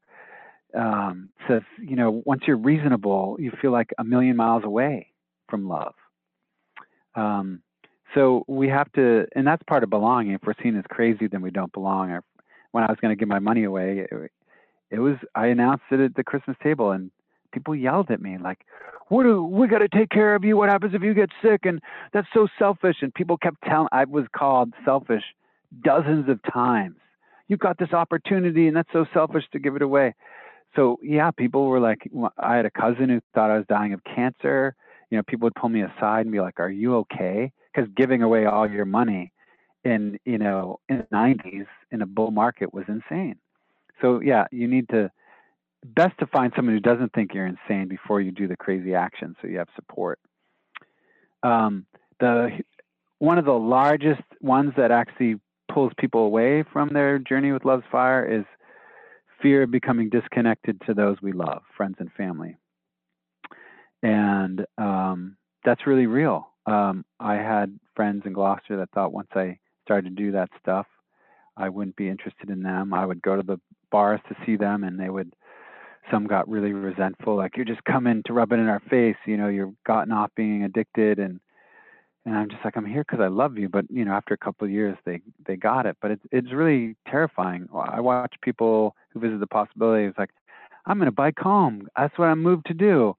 um, 0.77 1.29
says, 1.47 1.61
you 1.79 1.95
know, 1.95 2.21
once 2.25 2.43
you're 2.45 2.57
reasonable, 2.57 3.37
you 3.39 3.51
feel 3.61 3.71
like 3.71 3.91
a 3.97 4.03
million 4.03 4.35
miles 4.35 4.63
away 4.63 5.07
from 5.49 5.67
love. 5.67 5.93
Um, 7.15 7.61
so 8.13 8.43
we 8.47 8.69
have 8.69 8.91
to, 8.93 9.25
and 9.35 9.45
that's 9.45 9.63
part 9.63 9.83
of 9.83 9.89
belonging. 9.89 10.33
If 10.33 10.41
we're 10.45 10.53
seen 10.61 10.75
as 10.75 10.83
crazy, 10.89 11.27
then 11.27 11.41
we 11.41 11.51
don't 11.51 11.71
belong. 11.71 12.11
Or 12.11 12.23
when 12.71 12.83
I 12.83 12.87
was 12.87 12.97
going 13.01 13.15
to 13.15 13.19
give 13.19 13.27
my 13.27 13.39
money 13.39 13.63
away, 13.63 14.07
it, 14.11 14.31
it 14.91 14.99
was 14.99 15.15
I 15.35 15.47
announced 15.47 15.83
it 15.91 15.99
at 15.99 16.15
the 16.15 16.23
Christmas 16.23 16.57
table, 16.63 16.91
and 16.91 17.11
people 17.51 17.75
yelled 17.75 18.11
at 18.11 18.21
me 18.21 18.37
like, 18.37 18.65
"What 19.07 19.23
do 19.23 19.43
we 19.43 19.67
got 19.67 19.79
to 19.79 19.89
take 19.89 20.09
care 20.09 20.35
of 20.35 20.43
you? 20.43 20.57
What 20.57 20.69
happens 20.69 20.93
if 20.93 21.03
you 21.03 21.13
get 21.13 21.29
sick?" 21.41 21.65
And 21.65 21.81
that's 22.13 22.27
so 22.33 22.47
selfish. 22.57 22.97
And 23.01 23.13
people 23.13 23.37
kept 23.37 23.61
telling 23.63 23.89
I 23.91 24.05
was 24.05 24.25
called 24.35 24.73
selfish 24.85 25.23
dozens 25.83 26.29
of 26.29 26.39
times. 26.51 26.97
You 27.47 27.57
got 27.57 27.77
this 27.77 27.93
opportunity, 27.93 28.67
and 28.67 28.75
that's 28.75 28.91
so 28.91 29.05
selfish 29.13 29.43
to 29.51 29.59
give 29.59 29.75
it 29.75 29.81
away. 29.81 30.13
So 30.75 30.97
yeah, 31.01 31.31
people 31.31 31.67
were 31.67 31.79
like, 31.79 32.09
I 32.37 32.55
had 32.55 32.65
a 32.65 32.71
cousin 32.71 33.09
who 33.09 33.21
thought 33.33 33.49
I 33.49 33.57
was 33.57 33.65
dying 33.67 33.93
of 33.93 34.03
cancer. 34.03 34.75
You 35.09 35.17
know, 35.17 35.23
people 35.23 35.47
would 35.47 35.55
pull 35.55 35.69
me 35.69 35.81
aside 35.81 36.21
and 36.21 36.31
be 36.31 36.39
like, 36.41 36.59
"Are 36.59 36.69
you 36.69 36.95
okay?" 36.97 37.51
Because 37.73 37.89
giving 37.95 38.21
away 38.21 38.45
all 38.45 38.69
your 38.69 38.85
money 38.85 39.31
in 39.83 40.19
you 40.25 40.37
know 40.37 40.79
in 40.89 40.97
the 40.97 41.15
90s 41.15 41.67
in 41.91 42.01
a 42.01 42.05
bull 42.05 42.31
market 42.31 42.73
was 42.73 42.85
insane. 42.87 43.37
So 44.01 44.21
yeah, 44.21 44.45
you 44.51 44.67
need 44.67 44.87
to 44.89 45.11
best 45.85 46.17
to 46.19 46.27
find 46.27 46.51
someone 46.55 46.75
who 46.75 46.81
doesn't 46.81 47.13
think 47.13 47.33
you're 47.33 47.47
insane 47.47 47.87
before 47.87 48.21
you 48.21 48.31
do 48.31 48.47
the 48.47 48.57
crazy 48.57 48.93
action 48.93 49.35
so 49.41 49.47
you 49.47 49.57
have 49.57 49.69
support. 49.75 50.19
Um, 51.43 51.85
the 52.19 52.59
one 53.19 53.37
of 53.37 53.45
the 53.45 53.51
largest 53.51 54.23
ones 54.41 54.73
that 54.77 54.91
actually 54.91 55.35
pulls 55.71 55.91
people 55.97 56.25
away 56.25 56.63
from 56.71 56.89
their 56.89 57.19
journey 57.19 57.51
with 57.51 57.65
love's 57.65 57.83
fire 57.91 58.25
is 58.25 58.45
fear 59.41 59.63
of 59.63 59.71
becoming 59.71 60.09
disconnected 60.09 60.81
to 60.85 60.93
those 60.93 61.17
we 61.21 61.31
love, 61.31 61.61
friends 61.75 61.95
and 61.99 62.11
family. 62.13 62.57
And 64.03 64.65
um, 64.77 65.37
that's 65.63 65.87
really 65.87 66.07
real. 66.07 66.49
Um, 66.65 67.05
I 67.19 67.35
had 67.35 67.77
friends 67.95 68.23
in 68.25 68.33
Gloucester 68.33 68.77
that 68.77 68.91
thought 68.91 69.13
once 69.13 69.29
I 69.33 69.59
started 69.83 70.15
to 70.15 70.23
do 70.23 70.31
that 70.33 70.49
stuff, 70.61 70.87
I 71.57 71.69
wouldn't 71.69 71.95
be 71.95 72.09
interested 72.09 72.49
in 72.49 72.63
them. 72.63 72.93
I 72.93 73.05
would 73.05 73.21
go 73.21 73.35
to 73.35 73.43
the 73.43 73.59
bars 73.91 74.21
to 74.29 74.35
see 74.45 74.55
them 74.55 74.83
and 74.83 74.99
they 74.99 75.09
would 75.09 75.33
some 76.11 76.25
got 76.25 76.47
really 76.49 76.73
resentful 76.73 77.35
like 77.35 77.55
you're 77.55 77.65
just 77.65 77.83
coming 77.83 78.21
to 78.25 78.33
rub 78.33 78.51
it 78.51 78.59
in 78.59 78.67
our 78.67 78.81
face 78.89 79.15
you 79.25 79.37
know 79.37 79.47
you've 79.47 79.73
gotten 79.85 80.11
off 80.11 80.31
being 80.35 80.63
addicted 80.63 81.19
and 81.19 81.39
and 82.25 82.35
i'm 82.35 82.49
just 82.49 82.63
like 82.63 82.75
i'm 82.75 82.85
here 82.85 83.03
because 83.07 83.23
i 83.23 83.27
love 83.27 83.57
you 83.57 83.69
but 83.69 83.85
you 83.89 84.05
know 84.05 84.11
after 84.11 84.33
a 84.33 84.37
couple 84.37 84.65
of 84.65 84.71
years 84.71 84.97
they 85.05 85.21
they 85.45 85.55
got 85.55 85.85
it 85.85 85.97
but 86.01 86.11
it's 86.11 86.23
it's 86.31 86.51
really 86.51 86.95
terrifying. 87.07 87.67
I 87.73 88.01
watch 88.01 88.35
people 88.41 88.95
who 89.11 89.19
visit 89.19 89.39
the 89.39 89.47
possibility 89.47 90.05
it's 90.05 90.17
like 90.17 90.31
i'm 90.85 90.99
to 90.99 91.11
bike 91.11 91.39
home 91.39 91.87
that's 91.97 92.17
what 92.17 92.27
i'm 92.27 92.41
moved 92.41 92.65
to 92.67 92.73
do. 92.73 93.15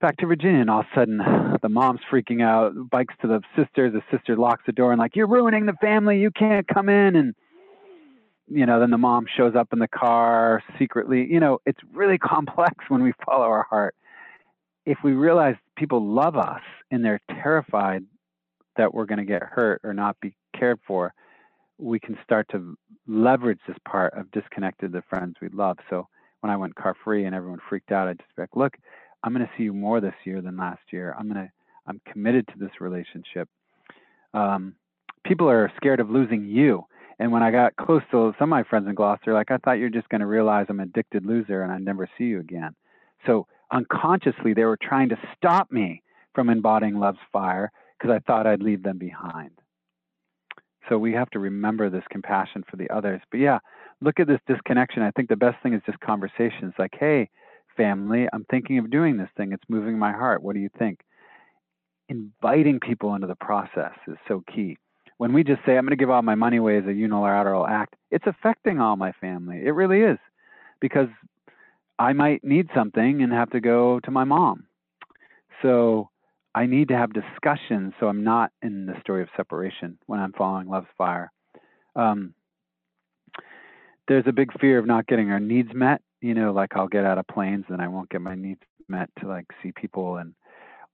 Back 0.00 0.16
to 0.18 0.26
virginia 0.26 0.60
and 0.60 0.70
all 0.70 0.80
of 0.80 0.86
a 0.92 0.98
sudden 0.98 1.18
the 1.62 1.68
mom's 1.68 2.00
freaking 2.10 2.42
out 2.42 2.72
bikes 2.90 3.14
to 3.22 3.26
the 3.26 3.40
sister 3.56 3.90
the 3.90 4.02
sister 4.10 4.36
locks 4.36 4.62
the 4.66 4.72
door 4.72 4.92
and 4.92 5.00
like 5.00 5.16
you're 5.16 5.26
ruining 5.26 5.66
the 5.66 5.72
family 5.80 6.18
you 6.18 6.30
can't 6.30 6.68
come 6.68 6.88
in 6.88 7.16
and 7.16 7.34
you 8.50 8.66
know, 8.66 8.80
then 8.80 8.90
the 8.90 8.98
mom 8.98 9.26
shows 9.36 9.54
up 9.54 9.72
in 9.72 9.78
the 9.78 9.88
car 9.88 10.62
secretly. 10.78 11.26
You 11.30 11.40
know, 11.40 11.58
it's 11.66 11.80
really 11.92 12.18
complex 12.18 12.74
when 12.88 13.02
we 13.02 13.12
follow 13.24 13.44
our 13.44 13.64
heart. 13.64 13.94
If 14.86 14.98
we 15.04 15.12
realize 15.12 15.56
people 15.76 16.04
love 16.04 16.36
us 16.36 16.62
and 16.90 17.04
they're 17.04 17.20
terrified 17.30 18.04
that 18.76 18.94
we're 18.94 19.04
going 19.04 19.18
to 19.18 19.24
get 19.24 19.42
hurt 19.42 19.80
or 19.84 19.92
not 19.92 20.18
be 20.20 20.34
cared 20.58 20.78
for, 20.86 21.12
we 21.78 22.00
can 22.00 22.18
start 22.24 22.46
to 22.50 22.76
leverage 23.06 23.60
this 23.66 23.76
part 23.86 24.14
of 24.14 24.30
disconnected 24.30 24.92
the 24.92 25.02
friends 25.08 25.36
we 25.40 25.48
love. 25.50 25.76
So 25.90 26.08
when 26.40 26.50
I 26.50 26.56
went 26.56 26.74
car 26.74 26.96
free 27.04 27.24
and 27.24 27.34
everyone 27.34 27.60
freaked 27.68 27.92
out, 27.92 28.08
I 28.08 28.14
just 28.14 28.34
be 28.34 28.42
like, 28.42 28.56
look, 28.56 28.76
I'm 29.22 29.34
going 29.34 29.44
to 29.44 29.52
see 29.56 29.64
you 29.64 29.72
more 29.72 30.00
this 30.00 30.14
year 30.24 30.40
than 30.40 30.56
last 30.56 30.80
year. 30.90 31.14
I'm 31.18 31.28
going 31.28 31.46
to, 31.46 31.52
I'm 31.86 32.00
committed 32.10 32.46
to 32.48 32.58
this 32.58 32.80
relationship. 32.80 33.48
Um, 34.34 34.74
people 35.24 35.48
are 35.48 35.70
scared 35.76 36.00
of 36.00 36.10
losing 36.10 36.44
you. 36.46 36.84
And 37.18 37.32
when 37.32 37.42
I 37.42 37.50
got 37.50 37.76
close 37.76 38.02
to 38.12 38.32
some 38.38 38.48
of 38.52 38.56
my 38.56 38.62
friends 38.62 38.86
in 38.88 38.94
Gloucester, 38.94 39.34
like, 39.34 39.50
I 39.50 39.58
thought 39.58 39.78
you're 39.78 39.88
just 39.88 40.08
going 40.08 40.20
to 40.20 40.26
realize 40.26 40.66
I'm 40.68 40.80
an 40.80 40.88
addicted 40.88 41.26
loser 41.26 41.62
and 41.62 41.72
I 41.72 41.78
never 41.78 42.08
see 42.16 42.24
you 42.24 42.40
again. 42.40 42.74
So 43.26 43.46
unconsciously, 43.72 44.54
they 44.54 44.64
were 44.64 44.78
trying 44.80 45.08
to 45.08 45.18
stop 45.36 45.72
me 45.72 46.02
from 46.34 46.48
embodying 46.48 46.98
love's 46.98 47.18
fire 47.32 47.72
because 47.98 48.14
I 48.14 48.20
thought 48.20 48.46
I'd 48.46 48.62
leave 48.62 48.84
them 48.84 48.98
behind. 48.98 49.50
So 50.88 50.96
we 50.96 51.12
have 51.12 51.28
to 51.30 51.38
remember 51.38 51.90
this 51.90 52.04
compassion 52.10 52.64
for 52.70 52.76
the 52.76 52.88
others. 52.90 53.20
But 53.30 53.40
yeah, 53.40 53.58
look 54.00 54.20
at 54.20 54.28
this 54.28 54.40
disconnection. 54.46 55.02
I 55.02 55.10
think 55.10 55.28
the 55.28 55.36
best 55.36 55.60
thing 55.62 55.74
is 55.74 55.82
just 55.84 56.00
conversations 56.00 56.72
like, 56.78 56.94
hey, 56.98 57.28
family, 57.76 58.28
I'm 58.32 58.44
thinking 58.50 58.78
of 58.78 58.90
doing 58.90 59.16
this 59.16 59.28
thing. 59.36 59.52
It's 59.52 59.62
moving 59.68 59.98
my 59.98 60.12
heart. 60.12 60.42
What 60.42 60.54
do 60.54 60.60
you 60.60 60.70
think? 60.78 61.00
Inviting 62.08 62.80
people 62.80 63.14
into 63.14 63.26
the 63.26 63.34
process 63.34 63.92
is 64.06 64.16
so 64.28 64.42
key 64.54 64.78
when 65.18 65.32
we 65.32 65.44
just 65.44 65.60
say, 65.66 65.76
I'm 65.76 65.84
going 65.84 65.90
to 65.90 65.96
give 65.96 66.10
all 66.10 66.22
my 66.22 66.36
money 66.36 66.56
away 66.56 66.78
as 66.78 66.86
a 66.86 66.92
unilateral 66.92 67.66
act, 67.66 67.94
it's 68.10 68.26
affecting 68.26 68.80
all 68.80 68.96
my 68.96 69.12
family. 69.20 69.60
It 69.64 69.72
really 69.72 70.00
is. 70.00 70.18
Because 70.80 71.08
I 71.98 72.12
might 72.12 72.44
need 72.44 72.68
something 72.74 73.22
and 73.22 73.32
have 73.32 73.50
to 73.50 73.60
go 73.60 74.00
to 74.00 74.10
my 74.10 74.24
mom. 74.24 74.66
So 75.60 76.08
I 76.54 76.66
need 76.66 76.88
to 76.88 76.96
have 76.96 77.12
discussions 77.12 77.92
so 77.98 78.06
I'm 78.06 78.22
not 78.22 78.52
in 78.62 78.86
the 78.86 78.94
story 79.00 79.22
of 79.22 79.28
separation 79.36 79.98
when 80.06 80.20
I'm 80.20 80.32
following 80.32 80.68
love's 80.68 80.86
fire. 80.96 81.32
Um, 81.96 82.34
there's 84.06 84.24
a 84.26 84.32
big 84.32 84.58
fear 84.60 84.78
of 84.78 84.86
not 84.86 85.08
getting 85.08 85.30
our 85.30 85.40
needs 85.40 85.70
met. 85.74 86.00
You 86.20 86.34
know, 86.34 86.52
like 86.52 86.76
I'll 86.76 86.88
get 86.88 87.04
out 87.04 87.18
of 87.18 87.26
planes 87.26 87.64
and 87.68 87.82
I 87.82 87.88
won't 87.88 88.08
get 88.08 88.20
my 88.20 88.36
needs 88.36 88.60
met 88.88 89.10
to 89.20 89.26
like 89.26 89.46
see 89.62 89.72
people 89.72 90.16
and 90.16 90.34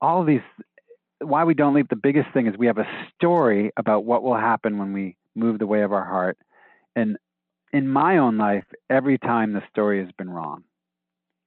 all 0.00 0.24
these 0.24 0.40
why 1.24 1.44
we 1.44 1.54
don't 1.54 1.74
leap, 1.74 1.88
the 1.88 1.96
biggest 1.96 2.28
thing 2.32 2.46
is 2.46 2.56
we 2.56 2.66
have 2.66 2.78
a 2.78 2.86
story 3.14 3.72
about 3.76 4.04
what 4.04 4.22
will 4.22 4.36
happen 4.36 4.78
when 4.78 4.92
we 4.92 5.16
move 5.34 5.58
the 5.58 5.66
way 5.66 5.82
of 5.82 5.92
our 5.92 6.04
heart. 6.04 6.38
And 6.96 7.16
in 7.72 7.88
my 7.88 8.18
own 8.18 8.38
life, 8.38 8.64
every 8.88 9.18
time 9.18 9.52
the 9.52 9.62
story 9.70 10.00
has 10.00 10.10
been 10.16 10.30
wrong, 10.30 10.64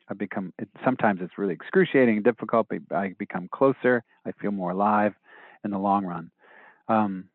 I 0.09 0.13
become, 0.13 0.53
it, 0.59 0.69
sometimes 0.83 1.19
it's 1.21 1.37
really 1.37 1.53
excruciating 1.53 2.15
and 2.15 2.23
difficult, 2.23 2.67
but 2.69 2.95
I 2.95 3.13
become 3.17 3.49
closer. 3.51 4.03
I 4.25 4.31
feel 4.33 4.51
more 4.51 4.71
alive 4.71 5.13
in 5.63 5.71
the 5.71 5.79
long 5.79 6.05
run. 6.05 6.31
Um, 6.87 7.25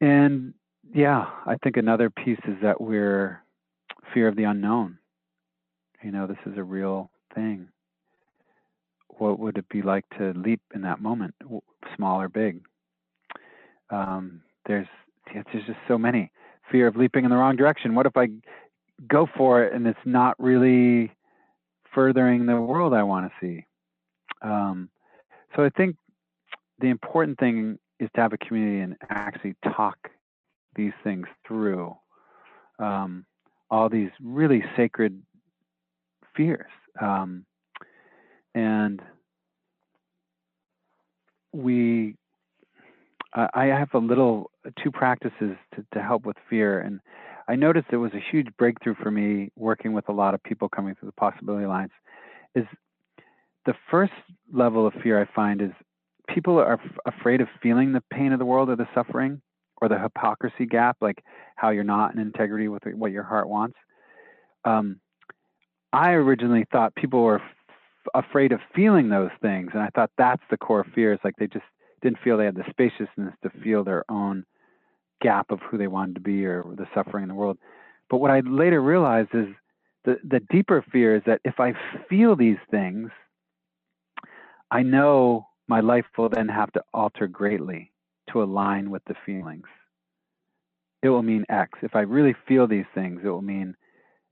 and 0.00 0.54
yeah, 0.94 1.26
I 1.46 1.56
think 1.62 1.76
another 1.76 2.10
piece 2.10 2.40
is 2.48 2.56
that 2.62 2.80
we're 2.80 3.42
fear 4.14 4.28
of 4.28 4.36
the 4.36 4.44
unknown. 4.44 4.98
You 6.02 6.12
know, 6.12 6.26
this 6.26 6.38
is 6.46 6.56
a 6.56 6.64
real 6.64 7.10
thing 7.34 7.68
what 9.20 9.38
would 9.38 9.58
it 9.58 9.68
be 9.68 9.82
like 9.82 10.04
to 10.16 10.32
leap 10.32 10.62
in 10.74 10.80
that 10.82 11.00
moment, 11.00 11.34
small 11.94 12.20
or 12.20 12.28
big? 12.28 12.62
Um, 13.90 14.40
there's 14.66 14.86
there's 15.32 15.66
just 15.66 15.78
so 15.86 15.98
many 15.98 16.32
fear 16.72 16.86
of 16.86 16.96
leaping 16.96 17.24
in 17.24 17.30
the 17.30 17.36
wrong 17.36 17.56
direction. 17.56 17.94
What 17.94 18.06
if 18.06 18.16
I 18.16 18.28
go 19.06 19.28
for 19.36 19.62
it 19.62 19.74
and 19.74 19.86
it's 19.86 19.98
not 20.04 20.36
really 20.38 21.12
furthering 21.94 22.46
the 22.46 22.60
world 22.60 22.94
I 22.94 23.02
want 23.02 23.30
to 23.30 23.32
see? 23.40 23.66
Um, 24.42 24.88
so 25.54 25.64
I 25.64 25.68
think 25.68 25.96
the 26.78 26.88
important 26.88 27.38
thing 27.38 27.78
is 27.98 28.08
to 28.14 28.22
have 28.22 28.32
a 28.32 28.38
community 28.38 28.80
and 28.80 28.96
actually 29.10 29.54
talk 29.62 30.10
these 30.74 30.92
things 31.04 31.26
through. 31.46 31.94
Um, 32.78 33.26
all 33.70 33.88
these 33.90 34.10
really 34.22 34.64
sacred 34.76 35.20
fears. 36.34 36.70
Um, 37.00 37.44
and 38.54 39.00
we 41.52 42.14
I 43.32 43.66
have 43.66 43.94
a 43.94 43.98
little 43.98 44.50
two 44.82 44.90
practices 44.90 45.56
to, 45.76 45.84
to 45.94 46.02
help 46.02 46.26
with 46.26 46.36
fear, 46.48 46.80
and 46.80 47.00
I 47.46 47.54
noticed 47.54 47.86
it 47.92 47.96
was 47.96 48.12
a 48.12 48.20
huge 48.30 48.48
breakthrough 48.58 48.96
for 49.00 49.10
me 49.10 49.52
working 49.56 49.92
with 49.92 50.08
a 50.08 50.12
lot 50.12 50.34
of 50.34 50.42
people 50.42 50.68
coming 50.68 50.96
through 50.96 51.08
the 51.08 51.12
possibility 51.12 51.64
alliance. 51.64 51.92
Is 52.56 52.64
the 53.66 53.74
first 53.88 54.12
level 54.52 54.84
of 54.84 54.94
fear 55.02 55.20
I 55.20 55.26
find 55.32 55.62
is 55.62 55.70
people 56.28 56.58
are 56.58 56.80
f- 56.84 57.14
afraid 57.14 57.40
of 57.40 57.48
feeling 57.62 57.92
the 57.92 58.02
pain 58.12 58.32
of 58.32 58.40
the 58.40 58.44
world 58.44 58.68
or 58.68 58.76
the 58.76 58.88
suffering 58.94 59.40
or 59.80 59.88
the 59.88 59.98
hypocrisy 59.98 60.66
gap, 60.66 60.96
like 61.00 61.22
how 61.56 61.70
you're 61.70 61.84
not 61.84 62.12
in 62.12 62.20
integrity 62.20 62.68
with 62.68 62.82
what 62.94 63.12
your 63.12 63.22
heart 63.22 63.48
wants. 63.48 63.76
Um, 64.64 65.00
I 65.92 66.10
originally 66.10 66.66
thought 66.70 66.94
people 66.94 67.22
were 67.22 67.42
afraid 68.14 68.52
of 68.52 68.60
feeling 68.74 69.08
those 69.08 69.30
things. 69.42 69.70
And 69.74 69.82
I 69.82 69.88
thought 69.94 70.10
that's 70.16 70.42
the 70.50 70.56
core 70.56 70.86
fear. 70.94 71.12
Is 71.12 71.20
like 71.24 71.36
they 71.36 71.46
just 71.46 71.64
didn't 72.02 72.18
feel 72.22 72.36
they 72.36 72.46
had 72.46 72.54
the 72.54 72.64
spaciousness 72.70 73.34
to 73.42 73.50
feel 73.62 73.84
their 73.84 74.04
own 74.10 74.44
gap 75.20 75.50
of 75.50 75.60
who 75.60 75.76
they 75.78 75.86
wanted 75.86 76.14
to 76.14 76.20
be 76.20 76.46
or 76.46 76.64
the 76.76 76.86
suffering 76.94 77.22
in 77.22 77.28
the 77.28 77.34
world. 77.34 77.58
But 78.08 78.18
what 78.18 78.30
I 78.30 78.40
later 78.40 78.80
realized 78.80 79.30
is 79.34 79.48
the, 80.04 80.16
the 80.24 80.40
deeper 80.50 80.84
fear 80.90 81.16
is 81.16 81.22
that 81.26 81.40
if 81.44 81.60
I 81.60 81.74
feel 82.08 82.36
these 82.36 82.58
things, 82.70 83.10
I 84.70 84.82
know 84.82 85.46
my 85.68 85.80
life 85.80 86.06
will 86.16 86.28
then 86.28 86.48
have 86.48 86.72
to 86.72 86.82
alter 86.94 87.26
greatly 87.26 87.92
to 88.32 88.42
align 88.42 88.90
with 88.90 89.02
the 89.06 89.14
feelings. 89.26 89.66
It 91.02 91.08
will 91.08 91.22
mean 91.22 91.44
X. 91.48 91.78
If 91.82 91.94
I 91.94 92.00
really 92.00 92.34
feel 92.46 92.66
these 92.66 92.84
things, 92.94 93.20
it 93.24 93.28
will 93.28 93.42
mean 93.42 93.74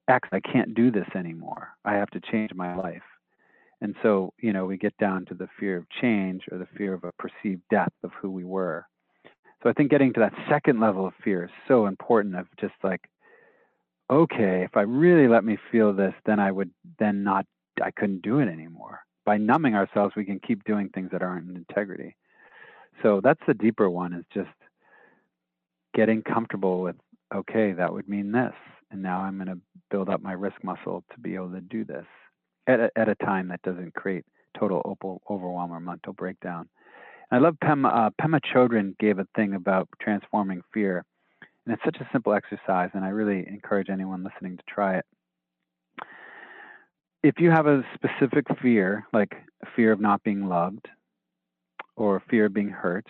X, 0.09 0.29
I 0.33 0.41
can't 0.41 0.75
do 0.75 0.91
this 0.91 1.09
anymore. 1.15 1.69
I 1.85 1.95
have 1.95 2.11
to 2.11 2.21
change 2.21 2.53
my 2.55 2.75
life. 2.75 3.03
And 3.81 3.95
so, 4.03 4.33
you 4.41 4.53
know, 4.53 4.65
we 4.65 4.77
get 4.77 4.97
down 4.99 5.25
to 5.27 5.35
the 5.35 5.49
fear 5.59 5.77
of 5.77 5.89
change 6.01 6.43
or 6.51 6.59
the 6.59 6.69
fear 6.77 6.95
of 6.95 7.05
a 7.05 7.13
perceived 7.13 7.63
death 7.71 7.93
of 8.03 8.11
who 8.21 8.31
we 8.31 8.45
were. 8.45 8.87
So 9.63 9.69
I 9.69 9.73
think 9.73 9.91
getting 9.91 10.13
to 10.15 10.21
that 10.21 10.35
second 10.49 10.81
level 10.81 11.07
of 11.07 11.15
fear 11.23 11.45
is 11.45 11.51
so 11.67 11.87
important 11.87 12.37
of 12.37 12.47
just 12.61 12.75
like, 12.83 13.03
okay, 14.11 14.63
if 14.65 14.77
I 14.77 14.83
really 14.83 15.29
let 15.29 15.45
me 15.45 15.59
feel 15.71 15.93
this, 15.93 16.15
then 16.27 16.41
I 16.41 16.51
would 16.51 16.71
then 16.99 17.23
not, 17.23 17.47
I 17.83 17.91
couldn't 17.91 18.23
do 18.23 18.39
it 18.39 18.49
anymore. 18.49 19.01
By 19.25 19.37
numbing 19.37 19.75
ourselves, 19.75 20.15
we 20.17 20.25
can 20.25 20.41
keep 20.41 20.65
doing 20.65 20.89
things 20.89 21.11
that 21.13 21.23
aren't 21.23 21.51
in 21.51 21.57
integrity. 21.57 22.17
So 23.03 23.21
that's 23.23 23.41
the 23.47 23.55
deeper 23.55 23.91
one 23.91 24.13
is 24.13 24.25
just 24.33 24.49
getting 25.95 26.23
comfortable 26.23 26.81
with, 26.81 26.97
okay, 27.35 27.73
that 27.73 27.93
would 27.93 28.09
mean 28.09 28.33
this. 28.33 28.55
And 28.91 29.03
now 29.03 29.21
I'm 29.21 29.37
going 29.37 29.49
to 29.49 29.59
build 29.91 30.09
up 30.09 30.23
my 30.23 30.33
risk 30.33 30.65
muscle 30.65 31.05
to 31.13 31.21
be 31.21 31.35
able 31.35 31.51
to 31.51 31.61
do 31.61 31.85
this 31.85 32.07
at 32.69 32.81
a, 32.81 32.91
at 32.97 33.09
a 33.09 33.15
time 33.17 33.49
that 33.49 33.63
doesn't 33.63 33.95
create 33.95 34.25
total 34.57 34.99
overwhelm 35.29 35.73
or 35.73 35.81
mental 35.81 36.13
breakdown. 36.13 36.69
And 37.31 37.41
I 37.41 37.43
love 37.43 37.57
Pema, 37.63 37.93
uh, 37.93 38.11
Pema 38.21 38.41
Chodron 38.41 38.97
gave 38.99 39.19
a 39.19 39.27
thing 39.35 39.55
about 39.55 39.89
transforming 40.01 40.63
fear. 40.73 41.05
And 41.67 41.75
it's 41.75 41.85
such 41.85 41.97
a 42.01 42.09
simple 42.13 42.33
exercise, 42.33 42.91
and 42.95 43.05
I 43.05 43.09
really 43.09 43.47
encourage 43.47 43.91
anyone 43.91 44.25
listening 44.25 44.57
to 44.57 44.63
try 44.69 44.99
it. 44.99 45.07
If 47.23 47.41
you 47.41 47.51
have 47.51 47.67
a 47.67 47.83
specific 47.95 48.47
fear, 48.63 49.07
like 49.13 49.35
fear 49.75 49.93
of 49.93 50.01
not 50.01 50.23
being 50.23 50.47
loved, 50.47 50.87
or 51.97 52.23
fear 52.31 52.47
of 52.47 52.55
being 52.55 52.69
hurt, 52.69 53.07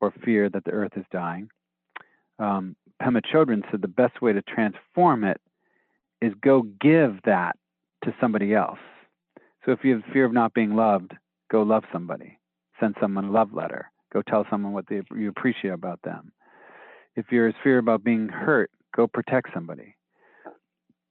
or 0.00 0.12
fear 0.24 0.48
that 0.50 0.64
the 0.64 0.70
earth 0.70 0.92
is 0.96 1.04
dying, 1.10 1.48
um, 2.38 2.76
Pema 3.02 3.22
Chodron 3.24 3.68
said 3.70 3.82
the 3.82 3.88
best 3.88 4.20
way 4.20 4.32
to 4.32 4.42
transform 4.42 5.24
it 5.24 5.40
is 6.20 6.32
go 6.42 6.62
give 6.62 7.20
that 7.24 7.56
to 8.08 8.14
somebody 8.20 8.54
else. 8.54 8.78
So 9.64 9.72
if 9.72 9.80
you 9.84 9.94
have 9.94 10.02
fear 10.12 10.24
of 10.24 10.32
not 10.32 10.54
being 10.54 10.74
loved, 10.74 11.12
go 11.50 11.62
love 11.62 11.84
somebody. 11.92 12.38
Send 12.80 12.94
someone 13.00 13.26
a 13.26 13.30
love 13.30 13.52
letter. 13.52 13.90
Go 14.12 14.22
tell 14.22 14.46
someone 14.50 14.72
what 14.72 14.86
they, 14.88 15.02
you 15.14 15.28
appreciate 15.28 15.72
about 15.72 16.00
them. 16.02 16.32
If 17.16 17.26
you're 17.30 17.52
fear 17.62 17.78
about 17.78 18.02
being 18.02 18.28
hurt, 18.28 18.70
go 18.96 19.06
protect 19.06 19.50
somebody. 19.52 19.94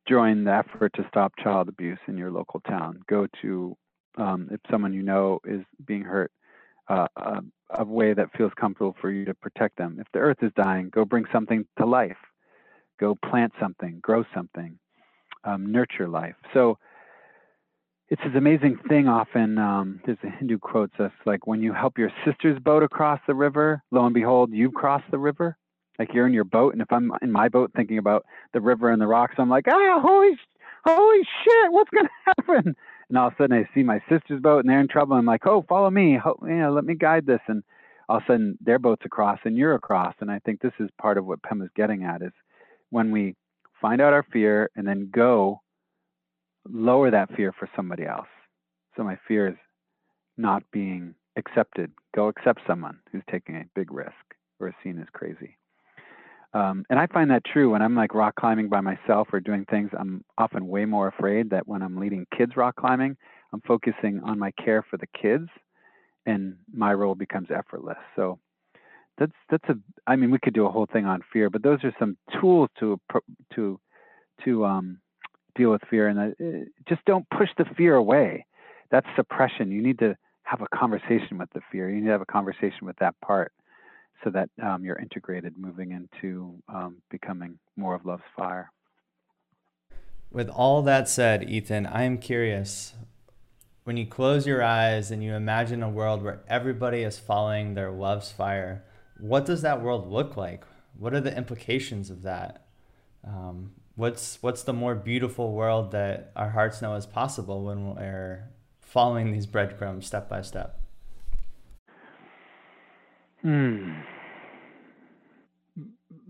Join 0.09 0.45
the 0.45 0.53
effort 0.53 0.93
to 0.95 1.05
stop 1.09 1.33
child 1.43 1.67
abuse 1.69 1.99
in 2.07 2.17
your 2.17 2.31
local 2.31 2.61
town. 2.61 3.01
Go 3.07 3.27
to, 3.41 3.77
um, 4.17 4.47
if 4.51 4.59
someone 4.71 4.93
you 4.93 5.03
know 5.03 5.39
is 5.45 5.61
being 5.85 6.01
hurt, 6.01 6.31
uh, 6.89 7.07
a, 7.17 7.41
a 7.71 7.83
way 7.83 8.13
that 8.13 8.35
feels 8.35 8.53
comfortable 8.59 8.95
for 8.99 9.11
you 9.11 9.25
to 9.25 9.33
protect 9.35 9.77
them. 9.77 9.97
If 9.99 10.07
the 10.13 10.19
earth 10.19 10.37
is 10.41 10.51
dying, 10.55 10.89
go 10.89 11.05
bring 11.05 11.25
something 11.31 11.67
to 11.77 11.85
life. 11.85 12.17
Go 12.99 13.15
plant 13.29 13.51
something, 13.59 13.99
grow 14.01 14.23
something 14.33 14.79
um, 15.47 15.71
nurture 15.71 16.07
life. 16.07 16.35
So 16.53 16.77
it's 18.09 18.21
this 18.23 18.33
amazing 18.35 18.77
thing. 18.87 19.07
Often 19.07 19.57
um, 19.57 20.01
there's 20.05 20.17
a 20.23 20.29
Hindu 20.29 20.59
quote 20.59 20.91
that's 20.97 21.13
like, 21.25 21.45
"When 21.47 21.61
you 21.61 21.73
help 21.73 21.97
your 21.97 22.11
sister's 22.25 22.59
boat 22.59 22.83
across 22.83 23.19
the 23.27 23.35
river, 23.35 23.83
lo 23.91 24.05
and 24.05 24.13
behold, 24.13 24.51
you 24.53 24.71
cross 24.71 25.01
the 25.11 25.19
river." 25.19 25.57
Like 25.99 26.13
you're 26.13 26.27
in 26.27 26.33
your 26.33 26.43
boat, 26.43 26.73
and 26.73 26.81
if 26.81 26.91
I'm 26.91 27.11
in 27.23 27.31
my 27.31 27.49
boat 27.49 27.71
thinking 27.75 27.97
about 27.97 28.23
the 28.53 28.61
river 28.61 28.91
and 28.91 29.01
the 29.01 29.07
rocks, 29.07 29.33
I'm 29.39 29.49
like, 29.49 29.65
ah, 29.67 29.99
holy, 29.99 30.37
holy 30.85 31.23
shit, 31.43 31.71
what's 31.71 31.89
gonna 31.89 32.09
happen? 32.25 32.75
And 33.09 33.17
all 33.17 33.27
of 33.27 33.33
a 33.33 33.35
sudden, 33.37 33.57
I 33.57 33.67
see 33.73 33.81
my 33.83 33.99
sister's 34.07 34.39
boat, 34.39 34.59
and 34.59 34.69
they're 34.69 34.79
in 34.79 34.87
trouble. 34.87 35.15
I'm 35.15 35.25
like, 35.25 35.47
oh, 35.47 35.65
follow 35.67 35.89
me, 35.89 36.17
Ho- 36.23 36.39
you 36.43 36.55
know, 36.55 36.71
let 36.71 36.85
me 36.85 36.93
guide 36.93 37.25
this. 37.25 37.39
And 37.47 37.63
all 38.07 38.17
of 38.17 38.23
a 38.23 38.31
sudden, 38.31 38.57
their 38.61 38.77
boat's 38.77 39.05
across, 39.05 39.39
and 39.43 39.57
you're 39.57 39.73
across. 39.73 40.13
And 40.19 40.29
I 40.29 40.39
think 40.45 40.61
this 40.61 40.73
is 40.79 40.89
part 41.01 41.17
of 41.17 41.25
what 41.25 41.41
Pema's 41.41 41.69
getting 41.75 42.03
at 42.03 42.21
is 42.21 42.33
when 42.91 43.11
we 43.11 43.35
find 43.81 43.99
out 43.99 44.13
our 44.13 44.25
fear 44.31 44.69
and 44.75 44.87
then 44.87 45.09
go 45.11 45.61
lower 46.71 47.11
that 47.11 47.33
fear 47.35 47.53
for 47.57 47.69
somebody 47.75 48.05
else. 48.05 48.27
So 48.95 49.03
my 49.03 49.17
fear 49.27 49.47
is 49.47 49.55
not 50.37 50.63
being 50.71 51.15
accepted. 51.37 51.91
Go 52.15 52.27
accept 52.27 52.61
someone 52.67 52.99
who's 53.11 53.23
taking 53.29 53.55
a 53.55 53.65
big 53.75 53.91
risk 53.91 54.13
or 54.59 54.69
is 54.69 54.73
seen 54.83 54.99
as 54.99 55.07
crazy. 55.13 55.57
Um, 56.53 56.85
and 56.89 56.97
I 56.97 57.07
find 57.07 57.29
that 57.29 57.43
true 57.45 57.71
when 57.71 57.81
I'm 57.81 57.95
like 57.95 58.15
rock 58.15 58.35
climbing 58.35 58.69
by 58.69 58.81
myself 58.81 59.27
or 59.31 59.39
doing 59.39 59.65
things. 59.69 59.91
I'm 59.97 60.23
often 60.37 60.67
way 60.67 60.85
more 60.85 61.07
afraid 61.07 61.49
that 61.51 61.67
when 61.67 61.81
I'm 61.81 61.97
leading 61.97 62.25
kids 62.35 62.55
rock 62.55 62.75
climbing, 62.77 63.17
I'm 63.53 63.61
focusing 63.61 64.21
on 64.23 64.39
my 64.39 64.51
care 64.51 64.83
for 64.89 64.97
the 64.97 65.07
kids, 65.07 65.47
and 66.25 66.55
my 66.73 66.93
role 66.93 67.15
becomes 67.15 67.49
effortless. 67.55 67.97
So 68.15 68.39
that's 69.17 69.33
that's 69.49 69.67
a. 69.69 69.75
I 70.07 70.15
mean, 70.15 70.31
we 70.31 70.39
could 70.39 70.53
do 70.53 70.65
a 70.65 70.71
whole 70.71 70.87
thing 70.91 71.05
on 71.05 71.21
fear, 71.31 71.49
but 71.49 71.63
those 71.63 71.83
are 71.83 71.93
some 71.99 72.17
tools 72.39 72.69
to 72.79 72.99
to 73.55 73.79
to 74.45 74.65
um, 74.65 74.99
deal 75.57 75.71
with 75.71 75.81
fear, 75.89 76.07
and 76.07 76.19
uh, 76.19 76.69
just 76.87 77.03
don't 77.05 77.27
push 77.29 77.49
the 77.57 77.65
fear 77.75 77.95
away. 77.95 78.45
That's 78.91 79.07
suppression. 79.15 79.71
You 79.71 79.81
need 79.81 79.99
to 79.99 80.15
have 80.43 80.61
a 80.61 80.67
conversation 80.75 81.37
with 81.37 81.49
the 81.53 81.61
fear. 81.71 81.89
You 81.89 81.97
need 81.97 82.05
to 82.05 82.11
have 82.11 82.21
a 82.21 82.25
conversation 82.25 82.85
with 82.87 82.95
that 82.97 83.19
part 83.19 83.51
so 84.23 84.29
that 84.31 84.49
um, 84.63 84.83
you're 84.83 84.97
integrated 84.97 85.57
moving 85.57 85.91
into 85.91 86.55
um, 86.69 86.97
becoming 87.11 87.59
more 87.75 87.93
of 87.95 88.05
love's 88.05 88.23
fire. 88.35 88.71
With 90.31 90.49
all 90.49 90.81
that 90.83 91.07
said, 91.07 91.49
Ethan, 91.49 91.85
I 91.85 92.03
am 92.03 92.17
curious. 92.17 92.93
When 93.83 93.95
you 93.97 94.05
close 94.05 94.45
your 94.45 94.61
eyes 94.61 95.11
and 95.11 95.23
you 95.23 95.33
imagine 95.33 95.81
a 95.81 95.89
world 95.89 96.21
where 96.21 96.41
everybody 96.47 97.03
is 97.03 97.17
following 97.17 97.73
their 97.73 97.91
love's 97.91 98.31
fire, 98.31 98.83
what 99.19 99.45
does 99.45 99.61
that 99.61 99.81
world 99.81 100.11
look 100.11 100.35
like? 100.35 100.65
What 100.97 101.13
are 101.13 101.21
the 101.21 101.35
implications 101.35 102.09
of 102.09 102.23
that? 102.23 102.65
Um, 103.25 103.71
what's 103.97 104.37
what's 104.41 104.63
the 104.63 104.71
more 104.71 104.95
beautiful 104.95 105.51
world 105.51 105.91
that 105.91 106.31
our 106.35 106.51
hearts 106.51 106.81
know 106.81 106.95
is 106.95 107.05
possible 107.05 107.65
when 107.65 107.95
we're 107.95 108.47
following 108.79 109.31
these 109.33 109.45
breadcrumbs 109.45 110.07
step 110.07 110.29
by 110.29 110.41
step? 110.41 110.79
Hmm. 113.41 114.01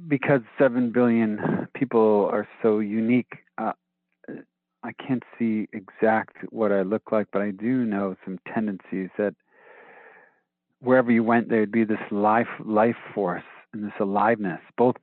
Because 0.08 0.42
seven 0.58 0.92
billion 0.92 1.68
people 1.76 2.30
are 2.32 2.48
so 2.62 2.80
unique, 2.80 3.34
uh, 3.58 3.74
I 4.84 4.92
can't 4.94 5.24
see 5.38 5.68
exact 5.74 6.38
what 6.50 6.72
I 6.72 6.84
look 6.84 7.12
like, 7.12 7.28
but 7.34 7.42
I 7.42 7.52
do 7.52 7.84
know 7.86 8.16
some 8.24 8.40
tendencies 8.54 9.10
that 9.18 9.36
wherever 10.80 11.12
you 11.12 11.24
went, 11.24 11.50
there'd 11.50 11.72
be 11.72 11.84
this 11.84 12.00
life 12.10 12.48
life 12.64 12.96
force 13.14 13.44
and 13.74 13.84
this 13.84 13.94
aliveness, 14.00 14.62
both 14.78 14.96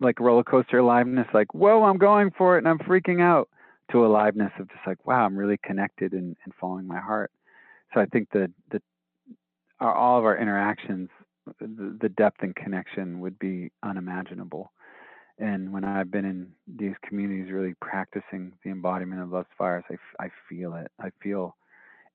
like 0.00 0.20
roller 0.20 0.44
coaster 0.44 0.78
aliveness, 0.78 1.26
like 1.34 1.54
whoa, 1.54 1.84
I'm 1.84 1.98
going 1.98 2.30
for 2.36 2.56
it 2.56 2.58
and 2.58 2.68
I'm 2.68 2.78
freaking 2.78 3.20
out, 3.20 3.48
to 3.92 4.04
aliveness 4.04 4.52
of 4.58 4.68
just 4.68 4.86
like 4.86 5.06
wow, 5.06 5.24
I'm 5.24 5.36
really 5.36 5.58
connected 5.64 6.12
and, 6.12 6.36
and 6.44 6.54
following 6.60 6.86
my 6.86 7.00
heart. 7.00 7.30
So 7.94 8.00
I 8.00 8.06
think 8.06 8.28
that 8.32 8.50
the 8.70 8.82
our, 9.80 9.94
all 9.94 10.18
of 10.18 10.24
our 10.24 10.36
interactions 10.36 11.08
the, 11.60 11.96
the 12.00 12.08
depth 12.08 12.42
and 12.42 12.54
connection 12.54 13.20
would 13.20 13.38
be 13.38 13.70
unimaginable. 13.82 14.72
And 15.38 15.72
when 15.72 15.84
I've 15.84 16.10
been 16.10 16.24
in 16.24 16.48
these 16.66 16.94
communities, 17.06 17.52
really 17.52 17.74
practicing 17.80 18.52
the 18.64 18.70
embodiment 18.70 19.22
of 19.22 19.30
love's 19.30 19.48
fires, 19.56 19.84
I, 19.90 20.24
I 20.24 20.28
feel 20.48 20.74
it. 20.74 20.90
I 21.00 21.10
feel, 21.22 21.56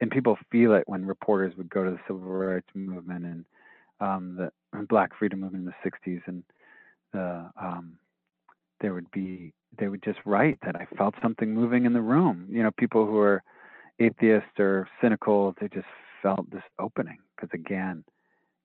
and 0.02 0.12
people 0.12 0.38
feel 0.52 0.74
it 0.74 0.84
when 0.88 1.06
reporters 1.06 1.54
would 1.58 1.70
go 1.70 1.84
to 1.84 1.92
the 1.92 2.00
civil 2.06 2.22
rights 2.22 2.68
movement 2.76 3.26
and 3.26 3.46
um, 4.02 4.36
the 4.36 4.52
Black 4.90 5.12
freedom 5.18 5.40
movement 5.40 5.66
in 5.66 5.72
the 5.72 5.90
'60s, 5.90 6.22
and 6.26 6.44
the 7.14 7.50
um, 7.62 7.98
there 8.82 8.94
would 8.94 9.10
be 9.12 9.54
they 9.80 9.88
would 9.88 10.04
just 10.04 10.20
write 10.26 10.60
that 10.66 10.76
I 10.76 10.86
felt 10.98 11.16
something 11.22 11.54
moving 11.54 11.86
in 11.86 11.94
the 11.94 12.02
room. 12.02 12.48
You 12.50 12.64
know, 12.64 12.72
people 12.78 13.06
who 13.06 13.18
are 13.18 13.44
atheists 14.00 14.60
or 14.60 14.88
cynical, 15.02 15.56
they 15.60 15.68
just 15.68 15.88
felt 16.22 16.50
this 16.52 16.64
opening 16.80 17.18
because 17.36 17.50
again, 17.54 18.04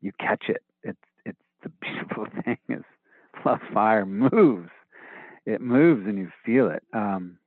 you 0.01 0.13
catch 0.19 0.45
it. 0.49 0.63
It's 0.83 0.99
it's 1.25 1.39
the 1.63 1.71
beautiful 1.81 2.27
thing 2.45 2.59
is 2.69 2.85
plus 3.43 3.61
fire 3.73 4.07
moves. 4.07 4.71
It 5.47 5.61
moves 5.61 6.07
and 6.07 6.19
you 6.19 6.31
feel 6.45 6.69
it. 6.71 6.83
Um, 6.93 7.39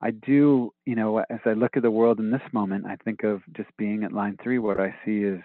I 0.00 0.12
do, 0.12 0.72
you 0.86 0.94
know, 0.94 1.18
as 1.18 1.40
I 1.44 1.54
look 1.54 1.76
at 1.76 1.82
the 1.82 1.90
world 1.90 2.20
in 2.20 2.30
this 2.30 2.42
moment, 2.52 2.86
I 2.86 2.96
think 2.96 3.24
of 3.24 3.42
just 3.56 3.70
being 3.76 4.04
at 4.04 4.12
line 4.12 4.38
three. 4.40 4.58
What 4.58 4.78
I 4.78 4.94
see 5.04 5.22
is 5.22 5.40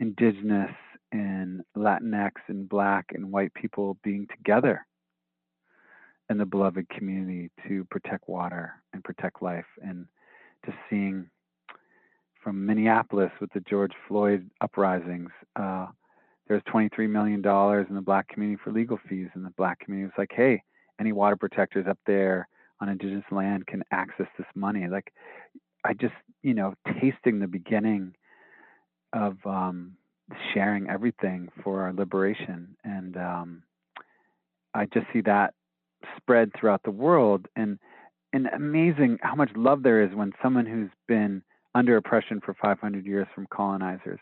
indigenous 0.00 0.72
and 1.12 1.62
Latinx 1.76 2.32
and 2.48 2.68
black 2.68 3.06
and 3.14 3.30
white 3.30 3.52
people 3.54 3.96
being 4.02 4.26
together 4.36 4.86
in 6.30 6.38
the 6.38 6.44
beloved 6.44 6.88
community 6.90 7.50
to 7.66 7.84
protect 7.90 8.28
water 8.28 8.74
and 8.92 9.02
protect 9.02 9.42
life 9.42 9.64
and 9.82 10.06
just 10.64 10.76
seeing 10.90 11.28
from 12.42 12.64
Minneapolis 12.66 13.30
with 13.40 13.52
the 13.52 13.60
George 13.60 13.92
Floyd 14.06 14.48
uprisings. 14.60 15.30
Uh, 15.56 15.86
there's 16.46 16.62
$23 16.62 17.08
million 17.08 17.38
in 17.88 17.94
the 17.94 18.02
black 18.02 18.28
community 18.28 18.60
for 18.62 18.72
legal 18.72 18.98
fees, 19.08 19.28
and 19.34 19.44
the 19.44 19.52
black 19.56 19.80
community 19.80 20.06
was 20.06 20.18
like, 20.18 20.32
hey, 20.34 20.62
any 21.00 21.12
water 21.12 21.36
protectors 21.36 21.86
up 21.88 21.98
there 22.06 22.48
on 22.80 22.88
indigenous 22.88 23.24
land 23.30 23.66
can 23.66 23.82
access 23.92 24.26
this 24.38 24.46
money. 24.54 24.88
Like, 24.88 25.12
I 25.84 25.94
just, 25.94 26.14
you 26.42 26.54
know, 26.54 26.74
tasting 27.00 27.38
the 27.38 27.46
beginning 27.46 28.14
of 29.12 29.36
um, 29.44 29.97
sharing 30.52 30.88
everything 30.88 31.48
for 31.62 31.82
our 31.82 31.92
liberation. 31.92 32.76
And 32.84 33.16
um, 33.16 33.62
I 34.74 34.86
just 34.86 35.06
see 35.12 35.22
that 35.22 35.54
spread 36.16 36.50
throughout 36.58 36.82
the 36.82 36.90
world. 36.90 37.46
And, 37.56 37.78
and 38.32 38.46
amazing 38.48 39.18
how 39.22 39.34
much 39.34 39.50
love 39.56 39.82
there 39.82 40.02
is 40.02 40.14
when 40.14 40.32
someone 40.42 40.66
who's 40.66 40.90
been 41.06 41.42
under 41.74 41.96
oppression 41.96 42.40
for 42.40 42.54
500 42.54 43.06
years 43.06 43.26
from 43.34 43.46
colonizers, 43.50 44.20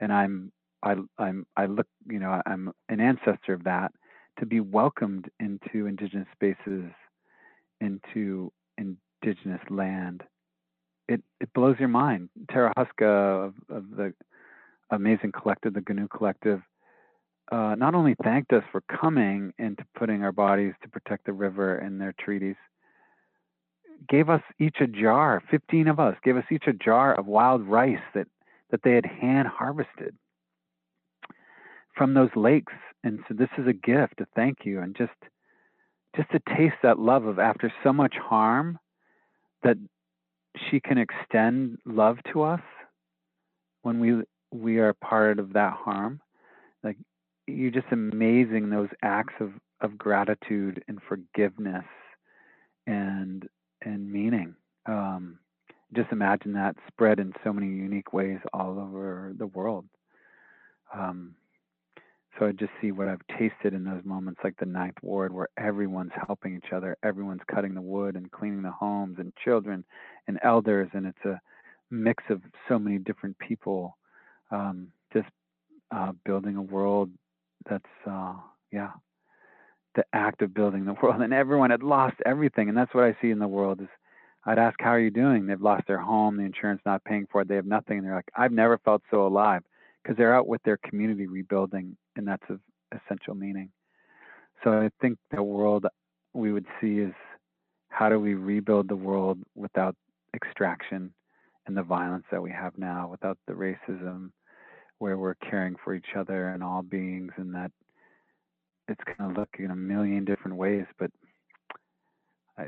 and 0.00 0.12
I'm 0.12 0.52
I 0.82 0.96
I'm 1.18 1.46
I 1.56 1.66
look 1.66 1.86
you 2.06 2.18
know 2.18 2.42
I'm 2.46 2.72
an 2.88 3.00
ancestor 3.00 3.54
of 3.54 3.64
that 3.64 3.92
to 4.38 4.46
be 4.46 4.60
welcomed 4.60 5.30
into 5.40 5.86
indigenous 5.86 6.28
spaces, 6.32 6.90
into 7.80 8.52
indigenous 8.76 9.60
land. 9.70 10.22
It 11.08 11.22
it 11.40 11.52
blows 11.54 11.76
your 11.78 11.88
mind. 11.88 12.28
Tara 12.50 12.72
Houska 12.76 13.46
of, 13.46 13.54
of 13.70 13.90
the 13.96 14.12
amazing 14.90 15.32
collective, 15.32 15.74
the 15.74 15.80
Giniw 15.80 16.08
Collective, 16.10 16.60
uh, 17.52 17.74
not 17.76 17.94
only 17.94 18.14
thanked 18.22 18.52
us 18.52 18.62
for 18.72 18.82
coming 18.82 19.52
and 19.58 19.76
to 19.78 19.84
putting 19.98 20.22
our 20.22 20.32
bodies 20.32 20.72
to 20.82 20.88
protect 20.88 21.26
the 21.26 21.32
river 21.32 21.76
and 21.76 22.00
their 22.00 22.14
treaties, 22.18 22.56
gave 24.08 24.28
us 24.28 24.42
each 24.58 24.76
a 24.80 24.86
jar, 24.86 25.42
15 25.50 25.88
of 25.88 26.00
us, 26.00 26.16
gave 26.24 26.36
us 26.36 26.44
each 26.50 26.64
a 26.66 26.72
jar 26.72 27.14
of 27.14 27.26
wild 27.26 27.62
rice 27.66 27.98
that, 28.14 28.26
that 28.70 28.80
they 28.82 28.92
had 28.92 29.06
hand 29.06 29.48
harvested 29.48 30.14
from 31.96 32.14
those 32.14 32.30
lakes. 32.34 32.72
And 33.02 33.20
so 33.28 33.34
this 33.34 33.50
is 33.58 33.66
a 33.66 33.72
gift, 33.72 34.20
a 34.20 34.26
thank 34.34 34.58
you, 34.64 34.80
and 34.80 34.96
just 34.96 35.12
just 36.16 36.30
to 36.30 36.40
taste 36.56 36.76
that 36.82 36.98
love 36.98 37.24
of 37.24 37.40
after 37.40 37.72
so 37.82 37.92
much 37.92 38.14
harm 38.14 38.78
that 39.64 39.76
she 40.70 40.78
can 40.78 40.96
extend 40.96 41.76
love 41.84 42.18
to 42.32 42.42
us 42.42 42.60
when 43.82 43.98
we 43.98 44.22
we 44.54 44.78
are 44.78 44.92
part 44.94 45.38
of 45.38 45.52
that 45.54 45.72
harm. 45.74 46.20
Like 46.82 46.96
you're 47.46 47.70
just 47.70 47.90
amazing 47.90 48.70
those 48.70 48.88
acts 49.02 49.34
of, 49.40 49.52
of 49.80 49.98
gratitude 49.98 50.82
and 50.88 51.00
forgiveness 51.08 51.84
and 52.86 53.48
and 53.82 54.10
meaning. 54.10 54.54
Um, 54.86 55.38
just 55.94 56.10
imagine 56.12 56.52
that 56.54 56.76
spread 56.88 57.18
in 57.18 57.32
so 57.42 57.52
many 57.52 57.66
unique 57.66 58.12
ways 58.12 58.38
all 58.52 58.78
over 58.78 59.32
the 59.36 59.46
world. 59.46 59.84
Um, 60.94 61.34
so 62.38 62.46
I 62.46 62.52
just 62.52 62.72
see 62.80 62.92
what 62.92 63.08
I've 63.08 63.26
tasted 63.38 63.74
in 63.74 63.84
those 63.84 64.04
moments, 64.04 64.40
like 64.42 64.56
the 64.56 64.66
ninth 64.66 64.96
ward, 65.02 65.32
where 65.32 65.48
everyone's 65.56 66.12
helping 66.26 66.56
each 66.56 66.72
other, 66.72 66.96
everyone's 67.02 67.42
cutting 67.52 67.74
the 67.74 67.80
wood 67.82 68.16
and 68.16 68.30
cleaning 68.30 68.62
the 68.62 68.72
homes, 68.72 69.16
and 69.18 69.32
children 69.44 69.84
and 70.26 70.38
elders, 70.42 70.88
and 70.94 71.06
it's 71.06 71.24
a 71.24 71.40
mix 71.90 72.24
of 72.30 72.40
so 72.68 72.78
many 72.78 72.98
different 72.98 73.38
people, 73.38 73.96
um, 74.50 74.88
just 75.12 75.28
uh, 75.90 76.12
building 76.24 76.56
a 76.56 76.62
world 76.62 77.10
that's, 77.68 77.84
uh, 78.08 78.34
yeah, 78.72 78.90
the 79.94 80.04
act 80.12 80.42
of 80.42 80.52
building 80.52 80.84
the 80.84 80.94
world 81.02 81.20
and 81.20 81.32
everyone 81.32 81.70
had 81.70 81.82
lost 81.82 82.16
everything 82.26 82.68
and 82.68 82.76
that's 82.76 82.92
what 82.92 83.04
i 83.04 83.16
see 83.22 83.30
in 83.30 83.38
the 83.38 83.46
world 83.46 83.80
is 83.80 83.86
i'd 84.46 84.58
ask 84.58 84.74
how 84.80 84.90
are 84.90 84.98
you 84.98 85.10
doing? 85.10 85.46
They've 85.46 85.60
lost 85.60 85.86
their 85.86 86.00
home 86.00 86.36
the 86.36 86.42
insurance 86.42 86.82
not 86.84 87.04
paying 87.04 87.28
for 87.30 87.42
it 87.42 87.48
they 87.48 87.54
have 87.54 87.64
nothing 87.64 87.98
and 87.98 88.06
they're 88.06 88.16
like 88.16 88.28
i've 88.36 88.50
never 88.50 88.76
felt 88.78 89.02
so 89.08 89.24
alive 89.24 89.62
because 90.02 90.16
they're 90.16 90.34
out 90.34 90.48
with 90.48 90.62
their 90.64 90.78
community 90.78 91.26
rebuilding 91.26 91.96
and 92.16 92.26
that's 92.26 92.42
of 92.50 92.60
essential 92.94 93.34
meaning. 93.34 93.70
So 94.62 94.70
I 94.70 94.90
think 95.00 95.18
the 95.30 95.42
world 95.42 95.86
we 96.32 96.52
would 96.52 96.66
see 96.80 96.98
is 96.98 97.12
how 97.88 98.08
do 98.08 98.18
we 98.18 98.34
rebuild 98.34 98.88
the 98.88 98.96
world 98.96 99.38
without 99.54 99.94
extraction 100.34 101.12
and 101.66 101.76
the 101.76 101.82
violence 101.82 102.24
that 102.30 102.42
we 102.42 102.50
have 102.50 102.76
now, 102.76 103.08
without 103.10 103.38
the 103.46 103.54
racism, 103.54 104.30
where 104.98 105.18
we're 105.18 105.34
caring 105.34 105.76
for 105.82 105.94
each 105.94 106.14
other 106.16 106.48
and 106.48 106.62
all 106.62 106.82
beings, 106.82 107.32
and 107.36 107.54
that 107.54 107.70
it's 108.88 109.00
going 109.04 109.34
to 109.34 109.40
look 109.40 109.48
in 109.58 109.70
a 109.70 109.76
million 109.76 110.24
different 110.24 110.56
ways, 110.56 110.84
but 110.98 111.10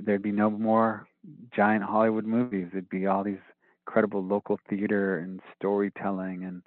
there'd 0.02 0.22
be 0.22 0.32
no 0.32 0.50
more 0.50 1.06
giant 1.54 1.84
Hollywood 1.84 2.24
movies. 2.24 2.68
It'd 2.72 2.88
be 2.88 3.06
all 3.06 3.22
these 3.22 3.38
incredible 3.86 4.24
local 4.24 4.58
theater 4.68 5.18
and 5.18 5.40
storytelling 5.56 6.44
and 6.44 6.62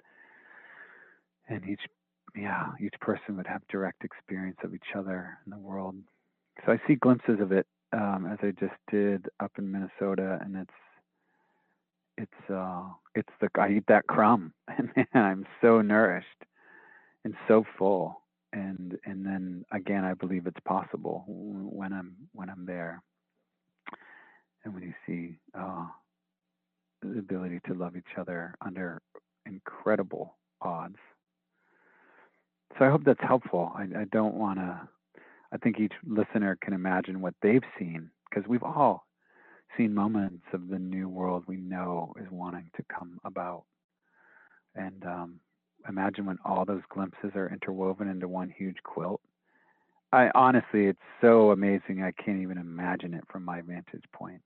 and 1.48 1.68
each 1.68 1.82
yeah 2.34 2.68
each 2.80 2.94
person 3.00 3.36
would 3.36 3.46
have 3.46 3.60
direct 3.68 4.04
experience 4.04 4.56
of 4.64 4.74
each 4.74 4.94
other 4.96 5.38
in 5.44 5.50
the 5.50 5.58
world 5.58 5.94
so 6.64 6.72
i 6.72 6.80
see 6.86 6.94
glimpses 6.94 7.38
of 7.40 7.52
it 7.52 7.66
um, 7.92 8.26
as 8.30 8.38
i 8.42 8.50
just 8.58 8.74
did 8.90 9.26
up 9.40 9.52
in 9.58 9.70
minnesota 9.70 10.38
and 10.42 10.56
it's 10.56 10.70
it's 12.20 12.50
uh 12.50 12.82
it's 13.14 13.32
the 13.40 13.48
i 13.58 13.68
eat 13.68 13.84
that 13.88 14.06
crumb 14.06 14.52
and 14.78 14.90
man, 14.96 15.06
i'm 15.14 15.46
so 15.60 15.80
nourished 15.80 16.26
and 17.24 17.34
so 17.48 17.64
full 17.78 18.20
and 18.52 18.98
and 19.04 19.24
then 19.24 19.64
again 19.72 20.04
i 20.04 20.14
believe 20.14 20.46
it's 20.46 20.60
possible 20.64 21.24
when 21.26 21.92
i'm 21.92 22.14
when 22.32 22.50
i'm 22.50 22.66
there 22.66 23.02
and 24.64 24.74
when 24.74 24.82
you 24.82 24.94
see 25.06 25.38
uh, 25.58 25.86
the 27.02 27.18
ability 27.18 27.60
to 27.66 27.74
love 27.74 27.96
each 27.96 28.18
other 28.18 28.54
under 28.64 29.00
incredible 29.46 30.36
odds. 30.60 30.96
So 32.78 32.84
I 32.84 32.90
hope 32.90 33.04
that's 33.04 33.20
helpful. 33.20 33.72
I, 33.74 33.82
I 33.82 34.04
don't 34.12 34.34
want 34.34 34.58
to, 34.58 34.88
I 35.52 35.56
think 35.58 35.80
each 35.80 35.92
listener 36.06 36.56
can 36.62 36.72
imagine 36.72 37.20
what 37.20 37.34
they've 37.42 37.62
seen 37.78 38.10
because 38.28 38.48
we've 38.48 38.62
all 38.62 39.06
seen 39.76 39.94
moments 39.94 40.44
of 40.52 40.68
the 40.68 40.78
new 40.78 41.08
world 41.08 41.44
we 41.46 41.56
know 41.56 42.14
is 42.20 42.26
wanting 42.30 42.70
to 42.76 42.84
come 42.84 43.20
about. 43.24 43.64
And 44.74 45.04
um, 45.04 45.40
imagine 45.88 46.26
when 46.26 46.38
all 46.44 46.64
those 46.64 46.82
glimpses 46.88 47.32
are 47.34 47.48
interwoven 47.48 48.08
into 48.08 48.28
one 48.28 48.52
huge 48.56 48.76
quilt. 48.84 49.20
I 50.12 50.30
honestly, 50.34 50.86
it's 50.86 50.98
so 51.20 51.50
amazing. 51.50 52.02
I 52.02 52.12
can't 52.12 52.42
even 52.42 52.58
imagine 52.58 53.14
it 53.14 53.24
from 53.30 53.44
my 53.44 53.60
vantage 53.60 54.04
point. 54.12 54.42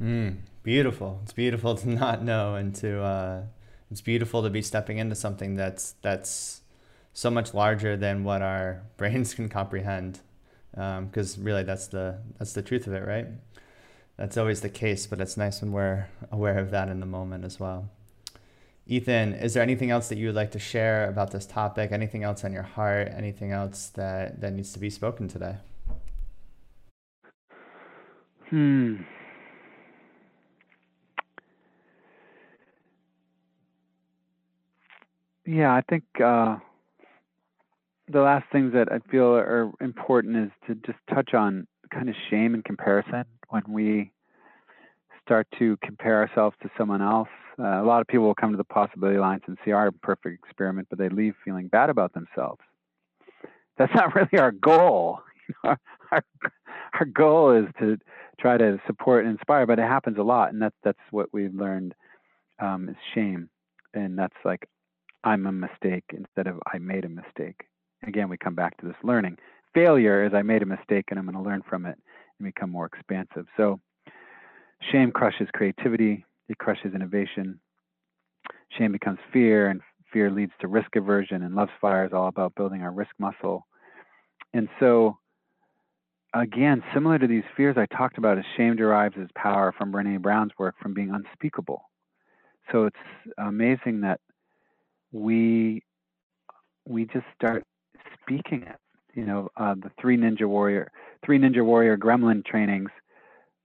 Mm, 0.00 0.38
beautiful. 0.62 1.20
It's 1.22 1.32
beautiful 1.32 1.74
to 1.76 1.88
not 2.00 2.22
know, 2.22 2.56
and 2.56 2.74
to 2.76 3.02
uh, 3.02 3.42
it's 3.90 4.00
beautiful 4.00 4.42
to 4.42 4.50
be 4.50 4.60
stepping 4.60 4.98
into 4.98 5.14
something 5.14 5.54
that's 5.54 5.94
that's 6.02 6.60
so 7.12 7.30
much 7.30 7.54
larger 7.54 7.96
than 7.96 8.24
what 8.24 8.42
our 8.42 8.82
brains 8.96 9.34
can 9.34 9.48
comprehend. 9.48 10.20
Because 10.74 11.38
um, 11.38 11.44
really, 11.44 11.62
that's 11.62 11.86
the 11.86 12.18
that's 12.38 12.52
the 12.52 12.62
truth 12.62 12.86
of 12.86 12.94
it, 12.94 13.06
right? 13.06 13.26
That's 14.16 14.36
always 14.36 14.60
the 14.60 14.68
case, 14.68 15.06
but 15.06 15.20
it's 15.20 15.36
nice 15.36 15.60
when 15.60 15.72
we're 15.72 16.06
aware 16.30 16.58
of 16.58 16.70
that 16.70 16.88
in 16.88 17.00
the 17.00 17.06
moment 17.06 17.44
as 17.44 17.58
well. 17.58 17.90
Ethan, 18.86 19.32
is 19.34 19.54
there 19.54 19.62
anything 19.62 19.90
else 19.90 20.08
that 20.08 20.18
you 20.18 20.26
would 20.26 20.34
like 20.34 20.50
to 20.52 20.58
share 20.58 21.08
about 21.08 21.30
this 21.30 21.46
topic? 21.46 21.90
Anything 21.90 22.22
else 22.22 22.44
on 22.44 22.52
your 22.52 22.62
heart? 22.62 23.10
Anything 23.16 23.50
else 23.50 23.88
that 23.94 24.40
that 24.40 24.52
needs 24.52 24.72
to 24.72 24.78
be 24.78 24.90
spoken 24.90 25.28
today? 25.28 25.56
Hmm. 28.50 29.02
Yeah, 35.46 35.74
I 35.74 35.82
think 35.82 36.04
uh, 36.20 36.56
the 38.08 38.20
last 38.20 38.44
things 38.52 38.72
that 38.74 38.92
I 38.92 38.98
feel 39.10 39.34
are 39.34 39.70
important 39.80 40.36
is 40.36 40.50
to 40.66 40.74
just 40.86 40.98
touch 41.12 41.34
on 41.34 41.66
kind 41.92 42.08
of 42.08 42.14
shame 42.30 42.54
and 42.54 42.64
comparison 42.64 43.24
when 43.48 43.62
we 43.68 44.10
start 45.24 45.46
to 45.58 45.78
compare 45.82 46.20
ourselves 46.20 46.56
to 46.62 46.70
someone 46.76 47.00
else. 47.00 47.28
Uh, 47.58 47.82
a 47.82 47.84
lot 47.84 48.00
of 48.00 48.06
people 48.06 48.26
will 48.26 48.34
come 48.34 48.50
to 48.50 48.56
the 48.56 48.64
possibility 48.64 49.16
alliance 49.16 49.44
and 49.46 49.56
see 49.64 49.72
our 49.72 49.90
perfect 49.90 50.44
experiment, 50.44 50.86
but 50.90 50.98
they 50.98 51.08
leave 51.08 51.34
feeling 51.44 51.68
bad 51.68 51.88
about 51.88 52.12
themselves. 52.12 52.60
That's 53.78 53.94
not 53.94 54.14
really 54.14 54.38
our 54.38 54.52
goal. 54.52 55.20
our, 55.64 55.78
our 56.10 57.06
goal 57.12 57.52
is 57.52 57.66
to 57.78 57.96
try 58.38 58.58
to 58.58 58.78
support 58.86 59.24
and 59.24 59.32
inspire, 59.32 59.66
but 59.66 59.78
it 59.78 59.82
happens 59.82 60.18
a 60.18 60.22
lot, 60.22 60.52
and 60.52 60.60
that's 60.60 60.76
that's 60.82 60.98
what 61.10 61.28
we've 61.32 61.54
learned 61.54 61.94
um, 62.58 62.88
is 62.88 62.96
shame, 63.14 63.48
and 63.92 64.18
that's 64.18 64.36
like 64.44 64.68
I'm 65.22 65.46
a 65.46 65.52
mistake 65.52 66.04
instead 66.12 66.46
of 66.46 66.58
I 66.72 66.78
made 66.78 67.04
a 67.04 67.08
mistake. 67.08 67.66
Again, 68.06 68.28
we 68.28 68.36
come 68.36 68.54
back 68.54 68.76
to 68.78 68.86
this 68.86 68.96
learning. 69.02 69.38
Failure 69.72 70.24
is 70.24 70.34
I 70.34 70.42
made 70.42 70.62
a 70.62 70.66
mistake 70.66 71.06
and 71.08 71.18
I'm 71.18 71.26
going 71.26 71.36
to 71.36 71.42
learn 71.42 71.62
from 71.68 71.86
it 71.86 71.98
and 72.38 72.46
become 72.46 72.70
more 72.70 72.86
expansive. 72.86 73.46
So, 73.56 73.80
shame 74.92 75.10
crushes 75.10 75.48
creativity, 75.54 76.24
it 76.48 76.58
crushes 76.58 76.94
innovation. 76.94 77.58
Shame 78.76 78.92
becomes 78.92 79.18
fear, 79.32 79.68
and 79.68 79.80
fear 80.12 80.30
leads 80.30 80.52
to 80.60 80.68
risk 80.68 80.96
aversion, 80.96 81.42
and 81.42 81.54
Love's 81.54 81.72
Fire 81.80 82.04
is 82.04 82.12
all 82.12 82.28
about 82.28 82.54
building 82.54 82.82
our 82.82 82.90
risk 82.90 83.12
muscle. 83.18 83.66
And 84.52 84.68
so, 84.80 85.18
again, 86.34 86.82
similar 86.92 87.18
to 87.18 87.26
these 87.26 87.44
fears 87.56 87.76
I 87.78 87.86
talked 87.86 88.18
about, 88.18 88.38
as 88.38 88.44
shame 88.56 88.76
derives 88.76 89.16
its 89.16 89.30
power 89.34 89.72
from 89.76 89.92
Brene 89.92 90.20
Brown's 90.20 90.52
work 90.58 90.74
from 90.80 90.92
being 90.92 91.10
unspeakable. 91.10 91.82
So 92.72 92.86
it's 92.86 92.96
amazing 93.38 94.00
that 94.02 94.20
we 95.12 95.82
we 96.86 97.06
just 97.06 97.26
start 97.34 97.64
speaking 98.24 98.62
it. 98.62 98.76
You 99.14 99.24
know, 99.24 99.48
uh, 99.56 99.74
the 99.74 99.90
three 100.00 100.16
ninja 100.16 100.46
warrior, 100.46 100.90
three 101.24 101.38
ninja 101.38 101.64
warrior 101.64 101.96
gremlin 101.96 102.44
trainings 102.44 102.90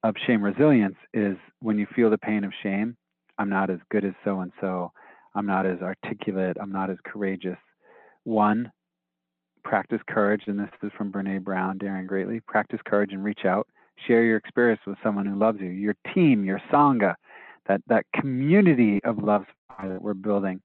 of 0.03 0.15
shame 0.27 0.43
resilience 0.43 0.95
is 1.13 1.37
when 1.61 1.77
you 1.77 1.87
feel 1.95 2.09
the 2.09 2.17
pain 2.17 2.43
of 2.43 2.51
shame. 2.61 2.95
I'm 3.37 3.49
not 3.49 3.69
as 3.69 3.79
good 3.89 4.05
as 4.05 4.13
so 4.23 4.41
and 4.41 4.51
so. 4.61 4.91
I'm 5.35 5.45
not 5.45 5.65
as 5.65 5.79
articulate. 5.81 6.57
I'm 6.61 6.71
not 6.71 6.89
as 6.89 6.97
courageous. 7.05 7.57
One, 8.23 8.71
practice 9.63 10.01
courage, 10.07 10.43
and 10.47 10.59
this 10.59 10.69
is 10.83 10.91
from 10.97 11.11
Brene 11.11 11.43
Brown, 11.43 11.77
daring 11.77 12.05
greatly. 12.07 12.41
Practice 12.41 12.79
courage 12.85 13.11
and 13.13 13.23
reach 13.23 13.45
out. 13.45 13.67
Share 14.07 14.23
your 14.23 14.37
experience 14.37 14.81
with 14.85 14.97
someone 15.03 15.25
who 15.25 15.35
loves 15.35 15.59
you, 15.59 15.69
your 15.69 15.95
team, 16.13 16.45
your 16.45 16.61
sangha, 16.71 17.15
that 17.67 17.81
that 17.87 18.05
community 18.13 18.99
of 19.03 19.19
love 19.19 19.45
that 19.81 20.01
we're 20.01 20.13
building 20.13 20.61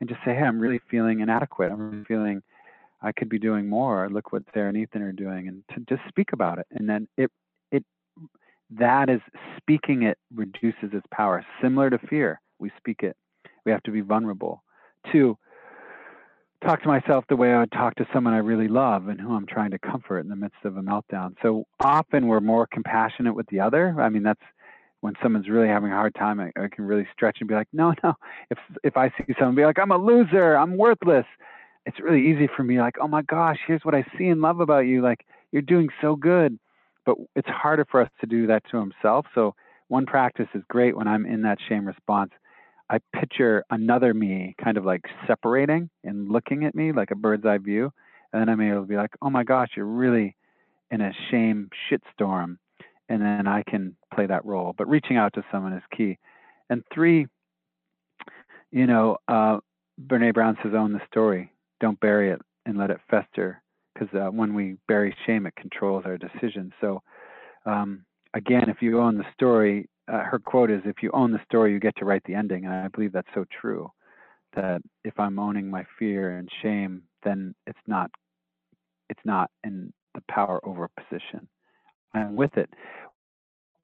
and 0.00 0.08
just 0.08 0.20
say, 0.24 0.34
hey, 0.34 0.42
I'm 0.42 0.58
really 0.58 0.80
feeling 0.90 1.20
inadequate. 1.20 1.70
I'm 1.70 1.90
really 1.90 2.04
feeling 2.04 2.42
I 3.02 3.12
could 3.12 3.28
be 3.28 3.38
doing 3.38 3.68
more. 3.68 4.08
Look 4.10 4.32
what 4.32 4.42
Sarah 4.52 4.68
and 4.68 4.76
Ethan 4.76 5.02
are 5.02 5.12
doing, 5.12 5.48
and 5.48 5.62
to 5.74 5.94
just 5.94 6.06
speak 6.08 6.32
about 6.32 6.58
it. 6.58 6.66
And 6.70 6.88
then 6.88 7.08
it 7.16 7.30
it 7.70 7.84
that 8.78 9.08
is 9.08 9.20
speaking 9.56 10.02
it 10.02 10.18
reduces 10.34 10.90
its 10.92 11.06
power. 11.12 11.44
Similar 11.62 11.90
to 11.90 11.98
fear, 11.98 12.40
we 12.58 12.70
speak 12.76 13.02
it. 13.02 13.16
We 13.64 13.72
have 13.72 13.82
to 13.84 13.90
be 13.90 14.00
vulnerable. 14.00 14.62
Two, 15.10 15.38
talk 16.64 16.82
to 16.82 16.88
myself 16.88 17.24
the 17.28 17.36
way 17.36 17.52
I 17.52 17.60
would 17.60 17.72
talk 17.72 17.94
to 17.96 18.06
someone 18.12 18.34
I 18.34 18.38
really 18.38 18.68
love 18.68 19.08
and 19.08 19.20
who 19.20 19.34
I'm 19.34 19.46
trying 19.46 19.70
to 19.70 19.78
comfort 19.78 20.20
in 20.20 20.28
the 20.28 20.36
midst 20.36 20.58
of 20.64 20.76
a 20.76 20.82
meltdown. 20.82 21.34
So 21.42 21.64
often 21.80 22.26
we're 22.26 22.40
more 22.40 22.66
compassionate 22.70 23.34
with 23.34 23.46
the 23.46 23.60
other. 23.60 23.96
I 23.98 24.08
mean, 24.08 24.22
that's 24.22 24.42
when 25.00 25.14
someone's 25.22 25.48
really 25.48 25.68
having 25.68 25.90
a 25.90 25.94
hard 25.94 26.14
time, 26.14 26.40
I, 26.40 26.52
I, 26.60 26.68
can 26.68 26.84
really 26.84 27.08
stretch 27.12 27.38
and 27.40 27.48
be 27.48 27.54
like, 27.54 27.68
no, 27.72 27.94
no. 28.04 28.12
If 28.50 28.58
if 28.84 28.96
I 28.96 29.08
see 29.08 29.34
someone 29.38 29.54
be 29.54 29.64
like, 29.64 29.78
I'm 29.78 29.92
a 29.92 29.96
loser, 29.96 30.56
I'm 30.56 30.76
worthless, 30.76 31.24
it's 31.86 32.00
really 32.00 32.28
easy 32.30 32.48
for 32.56 32.62
me. 32.62 32.80
Like, 32.80 32.96
oh 33.00 33.08
my 33.08 33.22
gosh, 33.22 33.58
here's 33.66 33.84
what 33.84 33.94
I 33.94 34.04
see 34.16 34.26
and 34.26 34.40
love 34.40 34.60
about 34.60 34.80
you. 34.80 35.02
Like, 35.02 35.26
you're 35.52 35.62
doing 35.62 35.88
so 36.00 36.16
good. 36.16 36.58
But 37.06 37.16
it's 37.34 37.48
harder 37.48 37.86
for 37.90 38.02
us 38.02 38.10
to 38.20 38.26
do 38.26 38.46
that 38.48 38.62
to 38.70 38.78
himself. 38.78 39.26
So 39.34 39.54
one 39.88 40.06
practice 40.06 40.48
is 40.54 40.62
great 40.68 40.96
when 40.96 41.08
I'm 41.08 41.24
in 41.24 41.42
that 41.42 41.58
shame 41.68 41.86
response. 41.86 42.30
I 42.90 42.98
picture 43.18 43.64
another 43.70 44.12
me 44.12 44.54
kind 44.62 44.76
of 44.76 44.84
like 44.84 45.02
separating 45.26 45.88
and 46.04 46.30
looking 46.30 46.64
at 46.64 46.74
me 46.74 46.92
like 46.92 47.10
a 47.10 47.16
bird's 47.16 47.46
eye 47.46 47.58
view. 47.58 47.92
And 48.32 48.40
then 48.40 48.48
I'm 48.48 48.60
able 48.60 48.82
to 48.82 48.86
be 48.86 48.96
like, 48.96 49.14
oh 49.22 49.30
my 49.30 49.44
gosh, 49.44 49.70
you're 49.76 49.86
really 49.86 50.36
in 50.90 51.00
a 51.00 51.12
shame 51.30 51.70
shitstorm 51.90 52.56
and 53.08 53.20
then 53.20 53.48
I 53.48 53.64
can 53.68 53.96
play 54.14 54.26
that 54.26 54.44
role. 54.44 54.74
But 54.76 54.88
reaching 54.88 55.16
out 55.16 55.34
to 55.34 55.44
someone 55.50 55.72
is 55.72 55.82
key. 55.94 56.18
And 56.70 56.84
three, 56.94 57.26
you 58.70 58.86
know, 58.86 59.16
uh, 59.26 59.58
Brene 60.00 60.32
Brown 60.32 60.56
says, 60.62 60.72
own 60.76 60.92
the 60.92 61.00
story. 61.10 61.52
Don't 61.80 61.98
bury 62.00 62.30
it 62.30 62.40
and 62.66 62.76
let 62.78 62.90
it 62.90 63.00
fester, 63.10 63.62
because 63.94 64.14
uh, 64.14 64.30
when 64.30 64.54
we 64.54 64.76
bury 64.86 65.14
shame, 65.26 65.46
it 65.46 65.54
controls 65.56 66.04
our 66.04 66.18
decisions. 66.18 66.72
So, 66.80 67.02
um, 67.66 68.04
again, 68.34 68.68
if 68.68 68.82
you 68.82 69.00
own 69.00 69.16
the 69.16 69.24
story, 69.32 69.88
uh, 70.06 70.20
her 70.20 70.38
quote 70.38 70.70
is, 70.70 70.82
"If 70.84 71.02
you 71.02 71.10
own 71.12 71.32
the 71.32 71.44
story, 71.44 71.72
you 71.72 71.80
get 71.80 71.96
to 71.96 72.04
write 72.04 72.22
the 72.24 72.34
ending." 72.34 72.66
And 72.66 72.74
I 72.74 72.88
believe 72.88 73.12
that's 73.12 73.34
so 73.34 73.44
true. 73.60 73.90
That 74.54 74.82
if 75.04 75.18
I'm 75.18 75.38
owning 75.38 75.70
my 75.70 75.84
fear 75.98 76.36
and 76.38 76.48
shame, 76.62 77.02
then 77.22 77.54
it's 77.66 77.78
not, 77.86 78.10
it's 79.08 79.24
not 79.24 79.50
in 79.64 79.92
the 80.14 80.22
power 80.28 80.60
over 80.64 80.88
position. 80.98 81.48
I'm 82.14 82.34
with 82.34 82.56
it. 82.56 82.68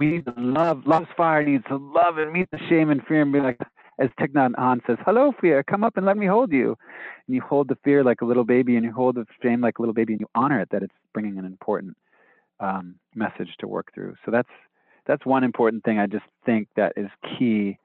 We 0.01 0.09
need 0.09 0.25
to 0.27 0.35
love. 0.37 0.83
Love's 0.87 1.09
fire 1.17 1.45
needs 1.45 1.65
to 1.69 1.77
love 1.77 2.19
and 2.19 2.33
meet 2.33 2.51
the 2.51 2.59
shame 2.69 2.91
and 2.91 3.01
fear 3.07 3.23
and 3.23 3.33
be 3.33 3.41
like, 3.41 3.59
as 3.99 4.11
Thich 4.19 4.33
Hanh 4.33 4.87
says, 4.87 4.99
"Hello, 5.05 5.33
fear, 5.41 5.63
come 5.63 5.85
up 5.85 5.97
and 5.97 6.07
let 6.07 6.17
me 6.17 6.27
hold 6.27 6.53
you." 6.53 6.77
And 7.27 7.35
you 7.35 7.41
hold 7.41 7.69
the 7.69 7.79
fear 7.85 8.05
like 8.05 8.21
a 8.21 8.25
little 8.25 8.45
baby, 8.45 8.77
and 8.77 8.85
you 8.85 8.93
hold 8.93 9.17
the 9.17 9.27
shame 9.43 9.61
like 9.61 9.79
a 9.79 9.83
little 9.83 9.95
baby, 9.95 10.13
and 10.13 10.21
you 10.21 10.29
honor 10.35 10.61
it 10.61 10.71
that 10.71 10.83
it's 10.83 10.95
bringing 11.13 11.39
an 11.39 11.45
important 11.45 11.97
um, 12.61 12.97
message 13.15 13.55
to 13.61 13.69
work 13.69 13.93
through. 13.95 14.15
So 14.25 14.31
that's 14.31 14.49
that's 15.07 15.25
one 15.25 15.45
important 15.45 15.85
thing 15.85 15.99
I 15.99 16.07
just 16.07 16.25
think 16.45 16.69
that 16.77 16.93
is 16.97 17.09
key 17.39 17.79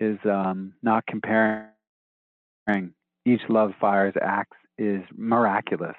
is 0.00 0.18
um, 0.24 0.72
not 0.82 1.06
comparing 1.06 1.68
each 3.24 3.42
love 3.48 3.72
fire's 3.80 4.14
acts 4.20 4.56
is 4.78 5.02
miraculous 5.14 5.96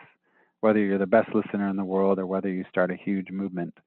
whether 0.63 0.79
you're 0.79 0.97
the 0.97 1.05
best 1.05 1.27
listener 1.35 1.67
in 1.67 1.75
the 1.75 1.83
world 1.83 2.19
or 2.19 2.25
whether 2.25 2.47
you 2.49 2.63
start 2.69 2.89
a 2.89 2.95
huge 2.95 3.29
movement 3.29 3.77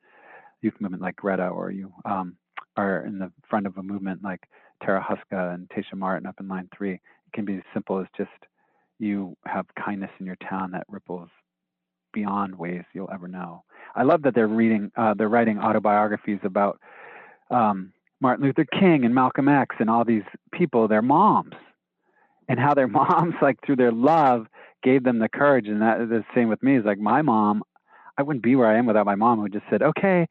youth 0.61 0.75
movement 0.79 1.03
like 1.03 1.17
greta 1.17 1.49
or 1.49 1.71
you 1.71 1.93
um, 2.05 2.37
are 2.77 3.05
in 3.07 3.19
the 3.19 3.33
front 3.49 3.67
of 3.67 3.77
a 3.79 3.83
movement 3.83 4.23
like 4.23 4.43
tara 4.83 5.05
Houska 5.05 5.55
and 5.55 5.69
tasha 5.69 5.97
martin 5.97 6.27
up 6.27 6.37
in 6.41 6.49
line 6.49 6.69
three 6.77 6.95
it 6.95 7.01
can 7.33 7.45
be 7.45 7.57
as 7.57 7.63
simple 7.73 7.99
as 7.99 8.07
just 8.17 8.31
you 8.99 9.37
have 9.47 9.67
kindness 9.83 10.11
in 10.21 10.27
your 10.27 10.37
town 10.49 10.71
that 10.73 10.85
ripples 10.89 11.29
beyond 12.13 12.57
ways 12.57 12.83
you'll 12.95 13.11
ever 13.13 13.29
know 13.29 13.63
i 13.95 14.03
love 14.03 14.23
that 14.23 14.35
they're 14.35 14.49
reading 14.49 14.91
uh, 14.97 15.15
they're 15.15 15.29
writing 15.29 15.59
autobiographies 15.59 16.41
about 16.45 16.81
um, 17.51 17.93
Martin 18.21 18.47
Luther 18.47 18.65
King 18.65 19.05
and 19.05 19.15
Malcolm 19.15 19.49
X 19.49 19.77
and 19.79 19.91
all 19.91 20.05
these 20.05 20.23
people, 20.53 20.89
their 20.89 21.03
moms, 21.03 21.55
and 22.49 22.59
how 22.59 22.75
their 22.75 22.89
moms, 22.89 23.35
like 23.43 23.59
through 23.65 23.77
their 23.77 23.93
love, 23.93 24.47
gave 24.83 25.05
them 25.05 25.19
the 25.19 25.29
courage. 25.29 25.69
And 25.69 25.83
that 25.83 26.09
the 26.09 26.25
same 26.35 26.49
with 26.49 26.63
me 26.63 26.77
is 26.77 26.85
like 26.85 26.99
my 26.99 27.23
mom. 27.23 27.63
I 28.19 28.23
wouldn't 28.23 28.45
be 28.45 28.57
where 28.57 28.69
I 28.69 28.79
am 28.79 28.87
without 28.87 29.05
my 29.05 29.15
mom, 29.15 29.41
who 29.41 29.49
just 29.49 29.67
said, 29.69 29.83
"Okay, 29.83 30.27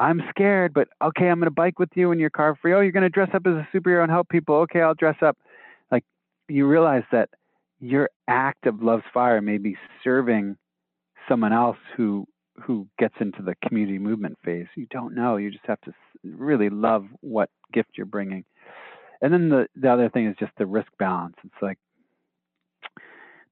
I'm 0.00 0.22
scared, 0.30 0.72
but 0.72 0.88
okay, 1.02 1.28
I'm 1.28 1.38
going 1.38 1.46
to 1.46 1.50
bike 1.50 1.78
with 1.78 1.90
you 1.94 2.10
in 2.10 2.18
your 2.18 2.30
car 2.30 2.56
free. 2.60 2.72
Oh, 2.72 2.80
you're 2.80 2.90
going 2.90 3.02
to 3.02 3.10
dress 3.10 3.28
up 3.34 3.46
as 3.46 3.52
a 3.52 3.68
superhero 3.72 4.02
and 4.02 4.10
help 4.10 4.28
people. 4.28 4.56
Okay, 4.56 4.80
I'll 4.80 4.94
dress 4.94 5.16
up." 5.22 5.36
Like 5.92 6.04
you 6.48 6.66
realize 6.66 7.04
that 7.12 7.28
your 7.80 8.08
act 8.26 8.66
of 8.66 8.82
love's 8.82 9.04
fire 9.12 9.40
may 9.42 9.58
be 9.58 9.76
serving 10.02 10.56
someone 11.28 11.52
else 11.52 11.76
who 11.96 12.26
who 12.62 12.86
gets 12.98 13.14
into 13.20 13.42
the 13.42 13.54
community 13.66 13.98
movement 13.98 14.38
phase. 14.44 14.66
You 14.74 14.86
don't 14.90 15.14
know. 15.14 15.36
You 15.36 15.50
just 15.50 15.66
have 15.66 15.80
to 15.82 15.92
really 16.24 16.70
love 16.70 17.06
what 17.20 17.50
gift 17.72 17.90
you're 17.96 18.06
bringing. 18.06 18.44
And 19.22 19.32
then 19.32 19.50
the 19.50 19.66
the 19.76 19.90
other 19.92 20.08
thing 20.08 20.26
is 20.26 20.36
just 20.40 20.52
the 20.58 20.66
risk 20.66 20.88
balance. 20.98 21.36
It's 21.44 21.62
like 21.62 21.78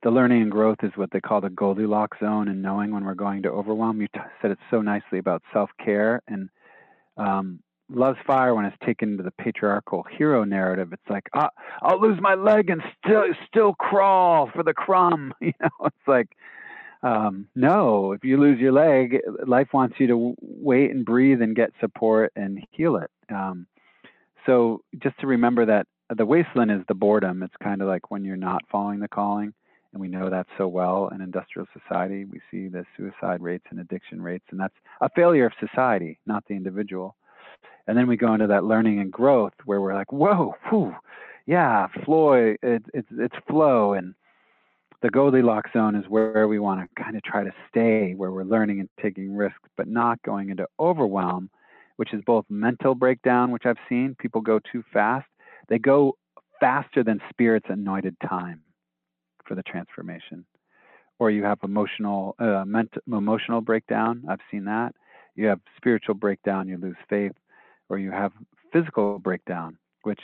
the 0.02 0.10
learning 0.10 0.42
and 0.42 0.50
growth 0.50 0.78
is 0.82 0.92
what 0.94 1.10
they 1.10 1.20
call 1.20 1.40
the 1.40 1.50
Goldilocks 1.50 2.18
zone, 2.20 2.48
and 2.48 2.62
knowing 2.62 2.92
when 2.92 3.04
we're 3.04 3.14
going 3.14 3.42
to 3.42 3.50
overwhelm. 3.50 4.00
You 4.00 4.08
t- 4.14 4.20
said 4.40 4.50
it 4.50 4.58
so 4.70 4.80
nicely 4.80 5.18
about 5.18 5.42
self 5.52 5.70
care 5.84 6.22
and 6.28 6.48
um, 7.16 7.60
love's 7.90 8.18
fire 8.26 8.54
when 8.54 8.64
it's 8.64 8.76
taken 8.84 9.16
to 9.16 9.22
the 9.22 9.30
patriarchal 9.32 10.04
hero 10.16 10.44
narrative. 10.44 10.92
It's 10.92 11.10
like 11.10 11.28
ah, 11.34 11.50
I'll 11.82 12.00
lose 12.00 12.20
my 12.20 12.34
leg 12.34 12.70
and 12.70 12.82
still 13.04 13.24
still 13.46 13.74
crawl 13.74 14.50
for 14.54 14.62
the 14.62 14.74
crumb. 14.74 15.34
You 15.40 15.52
know, 15.60 15.86
it's 15.86 16.08
like 16.08 16.28
um, 17.02 17.48
no, 17.54 18.12
if 18.12 18.24
you 18.24 18.38
lose 18.38 18.58
your 18.58 18.72
leg, 18.72 19.18
life 19.46 19.68
wants 19.72 19.96
you 19.98 20.06
to 20.08 20.34
wait 20.40 20.90
and 20.90 21.04
breathe 21.04 21.40
and 21.42 21.54
get 21.54 21.70
support 21.80 22.32
and 22.34 22.64
heal 22.70 22.96
it. 22.96 23.10
Um, 23.30 23.66
so 24.46 24.82
just 25.02 25.18
to 25.20 25.26
remember 25.26 25.66
that 25.66 25.86
the 26.16 26.26
wasteland 26.26 26.70
is 26.70 26.80
the 26.88 26.94
boredom. 26.94 27.42
It's 27.42 27.54
kind 27.62 27.82
of 27.82 27.88
like 27.88 28.10
when 28.10 28.24
you're 28.24 28.36
not 28.36 28.62
following 28.70 29.00
the 29.00 29.08
calling, 29.08 29.52
and 29.92 30.00
we 30.00 30.08
know 30.08 30.28
that 30.28 30.46
so 30.56 30.68
well 30.68 31.08
in 31.14 31.20
industrial 31.20 31.66
society. 31.72 32.24
We 32.24 32.40
see 32.50 32.68
the 32.68 32.84
suicide 32.96 33.40
rates 33.40 33.64
and 33.70 33.80
addiction 33.80 34.20
rates, 34.20 34.44
and 34.50 34.60
that's 34.60 34.74
a 35.00 35.08
failure 35.10 35.46
of 35.46 35.52
society, 35.60 36.18
not 36.26 36.44
the 36.46 36.54
individual. 36.54 37.16
And 37.86 37.96
then 37.96 38.06
we 38.06 38.16
go 38.16 38.34
into 38.34 38.46
that 38.48 38.64
learning 38.64 39.00
and 39.00 39.10
growth 39.10 39.54
where 39.64 39.80
we're 39.80 39.94
like, 39.94 40.12
whoa, 40.12 40.54
whew, 40.68 40.94
yeah, 41.46 41.86
flow, 42.04 42.32
it, 42.34 42.84
it's 42.92 43.08
it's 43.10 43.36
flow 43.48 43.94
and 43.94 44.14
the 45.00 45.10
Goldilocks 45.10 45.72
zone 45.72 45.94
is 45.94 46.04
where 46.08 46.48
we 46.48 46.58
want 46.58 46.80
to 46.80 47.02
kind 47.02 47.16
of 47.16 47.22
try 47.22 47.44
to 47.44 47.52
stay, 47.68 48.14
where 48.14 48.32
we're 48.32 48.42
learning 48.42 48.80
and 48.80 48.88
taking 49.00 49.34
risks, 49.34 49.68
but 49.76 49.86
not 49.86 50.20
going 50.22 50.50
into 50.50 50.66
overwhelm, 50.80 51.48
which 51.96 52.12
is 52.12 52.20
both 52.26 52.44
mental 52.48 52.96
breakdown, 52.96 53.52
which 53.52 53.64
I've 53.64 53.78
seen 53.88 54.16
people 54.18 54.40
go 54.40 54.58
too 54.58 54.82
fast. 54.92 55.28
They 55.68 55.78
go 55.78 56.16
faster 56.58 57.04
than 57.04 57.20
spirit's 57.30 57.66
anointed 57.68 58.16
time 58.28 58.62
for 59.48 59.54
the 59.54 59.62
transformation. 59.62 60.44
Or 61.18 61.30
you 61.30 61.42
have 61.42 61.58
emotional, 61.64 62.36
uh, 62.38 62.64
emotional 63.08 63.60
breakdown. 63.60 64.22
I've 64.28 64.38
seen 64.50 64.64
that. 64.66 64.94
You 65.34 65.46
have 65.46 65.60
spiritual 65.76 66.14
breakdown, 66.14 66.68
you 66.68 66.76
lose 66.76 66.96
faith, 67.08 67.32
or 67.88 67.98
you 67.98 68.12
have 68.12 68.32
physical 68.72 69.18
breakdown, 69.18 69.78
which 70.02 70.20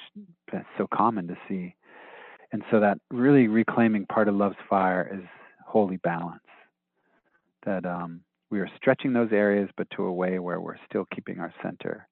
is 0.52 0.62
so 0.78 0.86
common 0.92 1.26
to 1.28 1.36
see 1.48 1.74
and 2.54 2.62
so 2.70 2.78
that 2.78 2.98
really 3.10 3.48
reclaiming 3.48 4.06
part 4.06 4.28
of 4.28 4.36
love's 4.36 4.54
fire 4.70 5.10
is 5.12 5.24
holy 5.66 5.96
balance. 5.96 6.38
That 7.66 7.84
um, 7.84 8.20
we 8.48 8.60
are 8.60 8.70
stretching 8.76 9.12
those 9.12 9.32
areas, 9.32 9.68
but 9.76 9.90
to 9.96 10.04
a 10.04 10.12
way 10.12 10.38
where 10.38 10.60
we're 10.60 10.76
still 10.88 11.04
keeping 11.12 11.40
our 11.40 11.52
center 11.64 12.06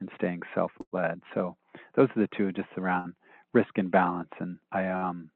and 0.00 0.10
staying 0.16 0.42
self-led. 0.54 1.22
So 1.32 1.56
those 1.94 2.08
are 2.14 2.20
the 2.20 2.28
two, 2.36 2.52
just 2.52 2.68
around 2.76 3.14
risk 3.54 3.78
and 3.78 3.90
balance. 3.90 4.28
And 4.38 4.58
I, 4.70 4.88
um, 4.88 5.30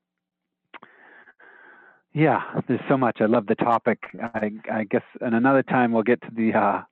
yeah, 2.12 2.60
there's 2.66 2.80
so 2.88 2.96
much. 2.96 3.18
I 3.20 3.26
love 3.26 3.46
the 3.46 3.54
topic. 3.54 3.98
I, 4.20 4.50
I 4.70 4.84
guess, 4.84 5.02
and 5.20 5.34
another 5.34 5.62
time 5.62 5.92
we'll 5.92 6.02
get 6.02 6.20
to 6.22 6.30
the 6.34 6.54
uh, 6.54 6.82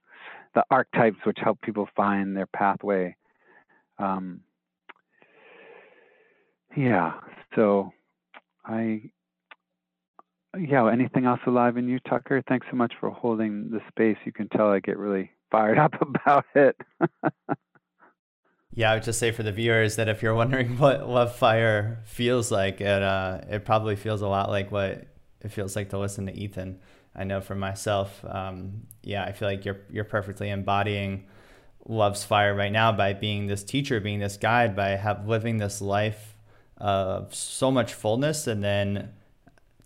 the 0.55 0.65
archetypes, 0.71 1.19
which 1.25 1.39
help 1.43 1.61
people 1.61 1.89
find 1.97 2.37
their 2.37 2.47
pathway. 2.47 3.17
Um, 3.99 4.41
yeah. 6.77 7.15
So 7.55 7.93
I 8.65 9.11
yeah, 10.59 10.89
anything 10.91 11.27
else 11.27 11.41
alive 11.47 11.77
in 11.77 11.89
you, 11.89 11.99
Tucker? 12.01 12.43
Thanks 12.49 12.67
so 12.71 12.77
much 12.77 12.95
for 12.99 13.11
holding 13.11 13.71
the 13.71 13.81
space. 13.89 14.17
You 14.25 14.33
can 14.33 14.49
tell 14.49 14.71
I 14.71 14.81
get 14.81 14.97
really 14.99 15.31
fired 15.51 15.79
up 15.79 16.01
about 16.01 16.45
it. 16.55 16.77
yeah, 18.79 18.93
I 18.93 18.95
would 18.95 19.03
just 19.03 19.19
say 19.19 19.33
for 19.33 19.43
the 19.43 19.51
viewers 19.51 19.97
that 19.97 20.09
if 20.09 20.23
you're 20.23 20.37
wondering 20.37 20.79
what 20.79 21.09
love 21.09 21.35
fire 21.35 21.99
feels 22.05 22.53
like, 22.53 22.81
it 22.81 23.03
uh, 23.03 23.41
it 23.51 23.65
probably 23.65 23.97
feels 23.97 24.23
a 24.23 24.29
lot 24.29 24.51
like 24.51 24.71
what 24.71 25.05
it 25.41 25.49
feels 25.49 25.75
like 25.75 25.91
to 25.91 25.99
listen 25.99 26.27
to 26.27 26.33
Ethan. 26.33 26.79
I 27.13 27.25
know 27.25 27.41
for 27.41 27.57
myself, 27.57 28.25
um, 28.25 28.83
yeah, 29.03 29.25
I 29.25 29.33
feel 29.33 29.49
like 29.49 29.65
you're 29.65 29.81
you're 29.91 30.05
perfectly 30.05 30.49
embodying 30.49 31.27
love's 31.89 32.23
fire 32.23 32.55
right 32.55 32.71
now 32.71 32.93
by 32.93 33.15
being 33.15 33.49
this 33.49 33.65
teacher, 33.65 33.99
being 33.99 34.21
this 34.21 34.37
guide, 34.37 34.77
by 34.77 34.91
have 34.91 35.27
living 35.27 35.57
this 35.57 35.81
life 35.83 36.37
of 36.77 37.35
so 37.35 37.73
much 37.73 37.95
fullness 37.95 38.47
and 38.47 38.63
then 38.63 39.13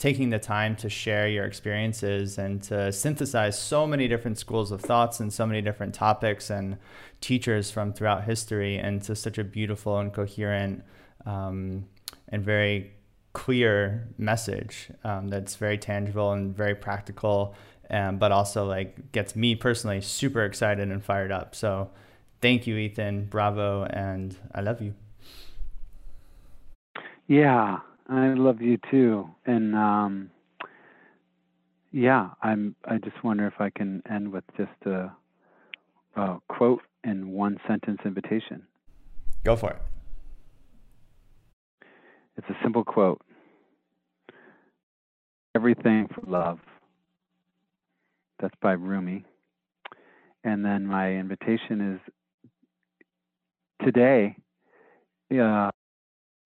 taking 0.03 0.31
the 0.31 0.39
time 0.39 0.75
to 0.75 0.91
share 0.91 1.29
your 1.29 1.45
experiences 1.45 2.37
and 2.37 2.61
to 2.61 2.91
synthesize 2.91 3.57
so 3.57 3.87
many 3.87 4.09
different 4.09 4.37
schools 4.37 4.73
of 4.73 4.81
thoughts 4.81 5.21
and 5.21 5.33
so 5.33 5.47
many 5.47 5.63
different 5.63 5.95
topics 5.95 6.51
and 6.51 6.77
teachers 7.21 7.71
from 7.71 7.93
throughout 7.93 8.25
history 8.25 8.79
into 8.79 9.15
such 9.15 9.39
a 9.39 9.45
beautiful 9.45 9.97
and 10.01 10.13
coherent 10.13 10.83
um, 11.25 11.87
and 12.31 12.45
very 12.45 12.91
clear 13.33 14.09
message 14.19 14.91
um, 15.05 15.29
that's 15.29 15.55
very 15.55 15.79
tangible 15.79 16.33
and 16.33 16.57
very 16.57 16.75
practical 16.75 17.55
um, 17.89 18.19
but 18.19 18.33
also 18.33 18.65
like 18.65 19.13
gets 19.13 19.37
me 19.37 19.55
personally 19.55 20.01
super 20.01 20.45
excited 20.45 20.91
and 20.91 21.05
fired 21.05 21.31
up. 21.31 21.55
So 21.55 21.91
thank 22.41 22.67
you 22.67 22.77
ethan. 22.77 23.27
Bravo 23.27 23.85
and 23.85 24.37
i 24.53 24.63
love 24.63 24.83
you. 24.83 24.95
Yeah, 27.29 27.79
I 28.13 28.35
love 28.35 28.61
you 28.61 28.79
too. 28.91 29.27
And 29.47 29.75
um, 29.75 30.31
yeah, 31.93 32.31
I'm. 32.43 32.77
I 32.85 32.99
just 32.99 33.25
wonder 33.25 33.47
if 33.47 33.55
I 33.59 33.71
can 33.71 34.03
end 34.11 34.31
with 34.31 34.45
just 34.59 34.71
a, 34.85 35.11
a 36.17 36.37
quote 36.49 36.83
and 37.05 37.33
one 37.33 37.59
sentence 37.67 38.01
invitation. 38.05 38.65
Go 39.45 39.57
for 39.57 39.71
it. 39.71 39.83
It's 42.37 42.49
a 42.51 42.57
simple 42.63 42.85
quote. 42.85 43.23
Everything 45.55 46.07
for 46.15 46.31
love. 46.31 46.59
That's 48.41 48.55
by 48.61 48.73
Rumi. 48.73 49.25
And 50.45 50.63
then 50.63 50.87
my 50.87 51.13
invitation 51.13 51.95
is 51.95 52.13
today. 53.83 54.37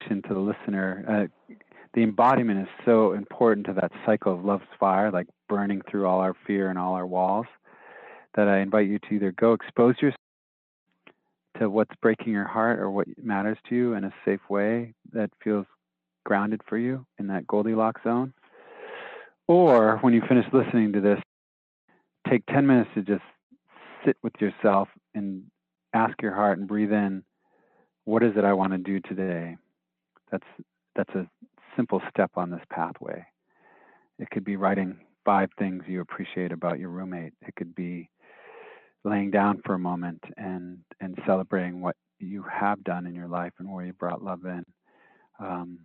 Yeah, 0.09 0.21
to 0.29 0.35
the 0.35 0.41
listener, 0.41 1.05
uh, 1.09 1.55
the 1.95 2.03
embodiment 2.03 2.61
is 2.61 2.69
so 2.85 3.13
important 3.13 3.67
to 3.67 3.73
that 3.75 3.93
cycle 4.05 4.35
of 4.35 4.45
love's 4.45 4.65
fire, 4.79 5.11
like 5.11 5.27
burning 5.49 5.83
through 5.91 6.07
all 6.07 6.21
our 6.21 6.35
fear 6.47 6.69
and 6.69 6.79
all 6.79 6.95
our 6.95 7.07
walls, 7.07 7.47
that 8.35 8.49
I 8.49 8.59
invite 8.59 8.89
you 8.89 8.99
to 8.99 9.15
either 9.15 9.33
go 9.33 9.53
expose 9.53 9.95
yourself 10.01 10.21
to 11.59 11.71
what's 11.71 11.95
breaking 12.03 12.33
your 12.33 12.47
heart 12.47 12.79
or 12.79 12.91
what 12.91 13.07
matters 13.23 13.57
to 13.69 13.75
you 13.75 13.95
in 13.95 14.05
a 14.05 14.13
safe 14.25 14.41
way 14.51 14.93
that 15.13 15.31
feels 15.43 15.65
grounded 16.25 16.61
for 16.69 16.77
you 16.77 17.07
in 17.19 17.29
that 17.29 17.47
Goldilocks 17.47 18.03
zone. 18.05 18.35
Or 19.49 19.99
when 19.99 20.13
you 20.13 20.23
finish 20.29 20.45
listening 20.53 20.93
to 20.93 21.01
this, 21.01 21.21
take 22.29 22.45
10 22.47 22.67
minutes 22.67 22.91
to 22.95 23.03
just 23.03 23.23
sit 24.05 24.17
with 24.23 24.35
yourself 24.41 24.89
and 25.15 25.45
ask 25.95 26.21
your 26.21 26.35
heart 26.35 26.59
and 26.59 26.69
breathe 26.69 26.93
in 26.93 27.23
what 28.05 28.23
is 28.23 28.33
it 28.37 28.45
I 28.45 28.53
want 28.53 28.73
to 28.73 28.79
do 28.79 29.01
today? 29.01 29.57
That's 30.31 30.47
that's 30.95 31.15
a 31.15 31.29
simple 31.77 32.01
step 32.11 32.31
on 32.37 32.51
this 32.51 32.63
pathway. 32.71 33.25
It 34.19 34.31
could 34.31 34.45
be 34.45 34.57
writing 34.57 34.99
five 35.25 35.51
things 35.59 35.83
you 35.87 36.01
appreciate 36.01 36.53
about 36.53 36.79
your 36.79 36.89
roommate. 36.89 37.35
It 37.47 37.55
could 37.57 37.75
be 37.75 38.09
laying 39.05 39.31
down 39.31 39.61
for 39.65 39.75
a 39.75 39.79
moment 39.79 40.23
and 40.37 40.79
and 41.01 41.19
celebrating 41.27 41.81
what 41.81 41.97
you 42.19 42.45
have 42.51 42.83
done 42.83 43.07
in 43.07 43.15
your 43.15 43.29
life 43.29 43.53
and 43.59 43.71
where 43.71 43.85
you 43.85 43.93
brought 43.93 44.23
love 44.23 44.45
in. 44.45 44.65
Um, 45.39 45.81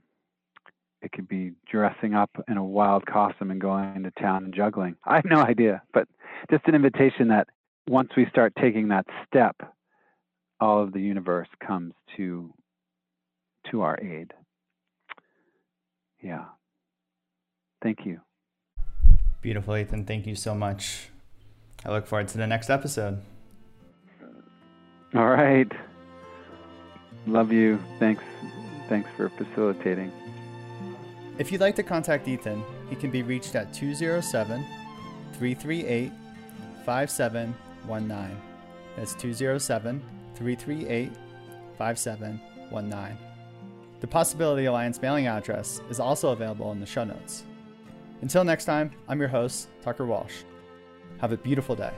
it 1.01 1.11
could 1.11 1.27
be 1.27 1.51
dressing 1.69 2.13
up 2.13 2.30
in 2.47 2.57
a 2.57 2.63
wild 2.63 3.05
costume 3.05 3.51
and 3.51 3.59
going 3.59 4.03
to 4.03 4.11
town 4.11 4.45
and 4.45 4.53
juggling. 4.53 4.95
I 5.05 5.15
have 5.15 5.26
no 5.26 5.41
idea, 5.41 5.81
but 5.93 6.07
just 6.49 6.68
an 6.68 6.76
invitation 6.76 7.27
that 7.30 7.47
once 7.88 8.09
we 8.15 8.27
start 8.30 8.53
taking 8.59 8.89
that 8.89 9.05
step, 9.27 9.55
all 10.59 10.81
of 10.81 10.93
the 10.93 11.01
universe 11.01 11.47
comes 11.65 11.93
to 12.18 12.53
to 13.72 13.81
our 13.81 13.99
aid. 14.02 14.34
Yeah. 16.22 16.45
Thank 17.81 18.06
you. 18.06 18.22
Beautiful, 19.41 19.76
Ethan. 19.76 20.06
Thank 20.06 20.27
you 20.27 20.35
so 20.35 20.53
much. 20.53 21.10
I 21.84 21.89
look 21.89 22.06
forward 22.06 22.27
to 22.30 22.38
the 22.38 22.45
next 22.45 22.69
episode. 22.69 23.22
All 25.15 25.30
right. 25.30 25.72
Love 27.26 27.52
you. 27.52 27.80
Thanks. 27.99 28.23
Thanks 28.88 29.10
for 29.18 29.30
facilitating. 29.30 30.11
If 31.39 31.52
you'd 31.52 31.61
like 31.61 31.76
to 31.77 31.84
contact 31.84 32.27
Ethan, 32.27 32.64
he 32.89 32.95
can 32.95 33.10
be 33.10 33.23
reached 33.23 33.56
at 33.56 33.73
207 33.73 34.64
338 35.34 36.11
5719. 36.85 38.38
That's 38.95 39.15
207 39.15 40.02
338 40.35 41.11
5719. 41.77 43.31
The 44.02 44.07
Possibility 44.07 44.65
Alliance 44.65 44.99
mailing 44.99 45.28
address 45.28 45.80
is 45.91 45.99
also 45.99 46.30
available 46.30 46.72
in 46.72 46.80
the 46.80 46.88
show 46.88 47.03
notes. 47.03 47.44
Until 48.22 48.44
next 48.44 48.65
time, 48.65 48.91
I'm 49.07 49.19
your 49.19 49.30
host, 49.30 49.69
Tucker 49.84 50.07
Walsh. 50.07 50.41
Have 51.19 51.32
a 51.32 51.38
beautiful 51.38 51.76
day. 51.76 51.94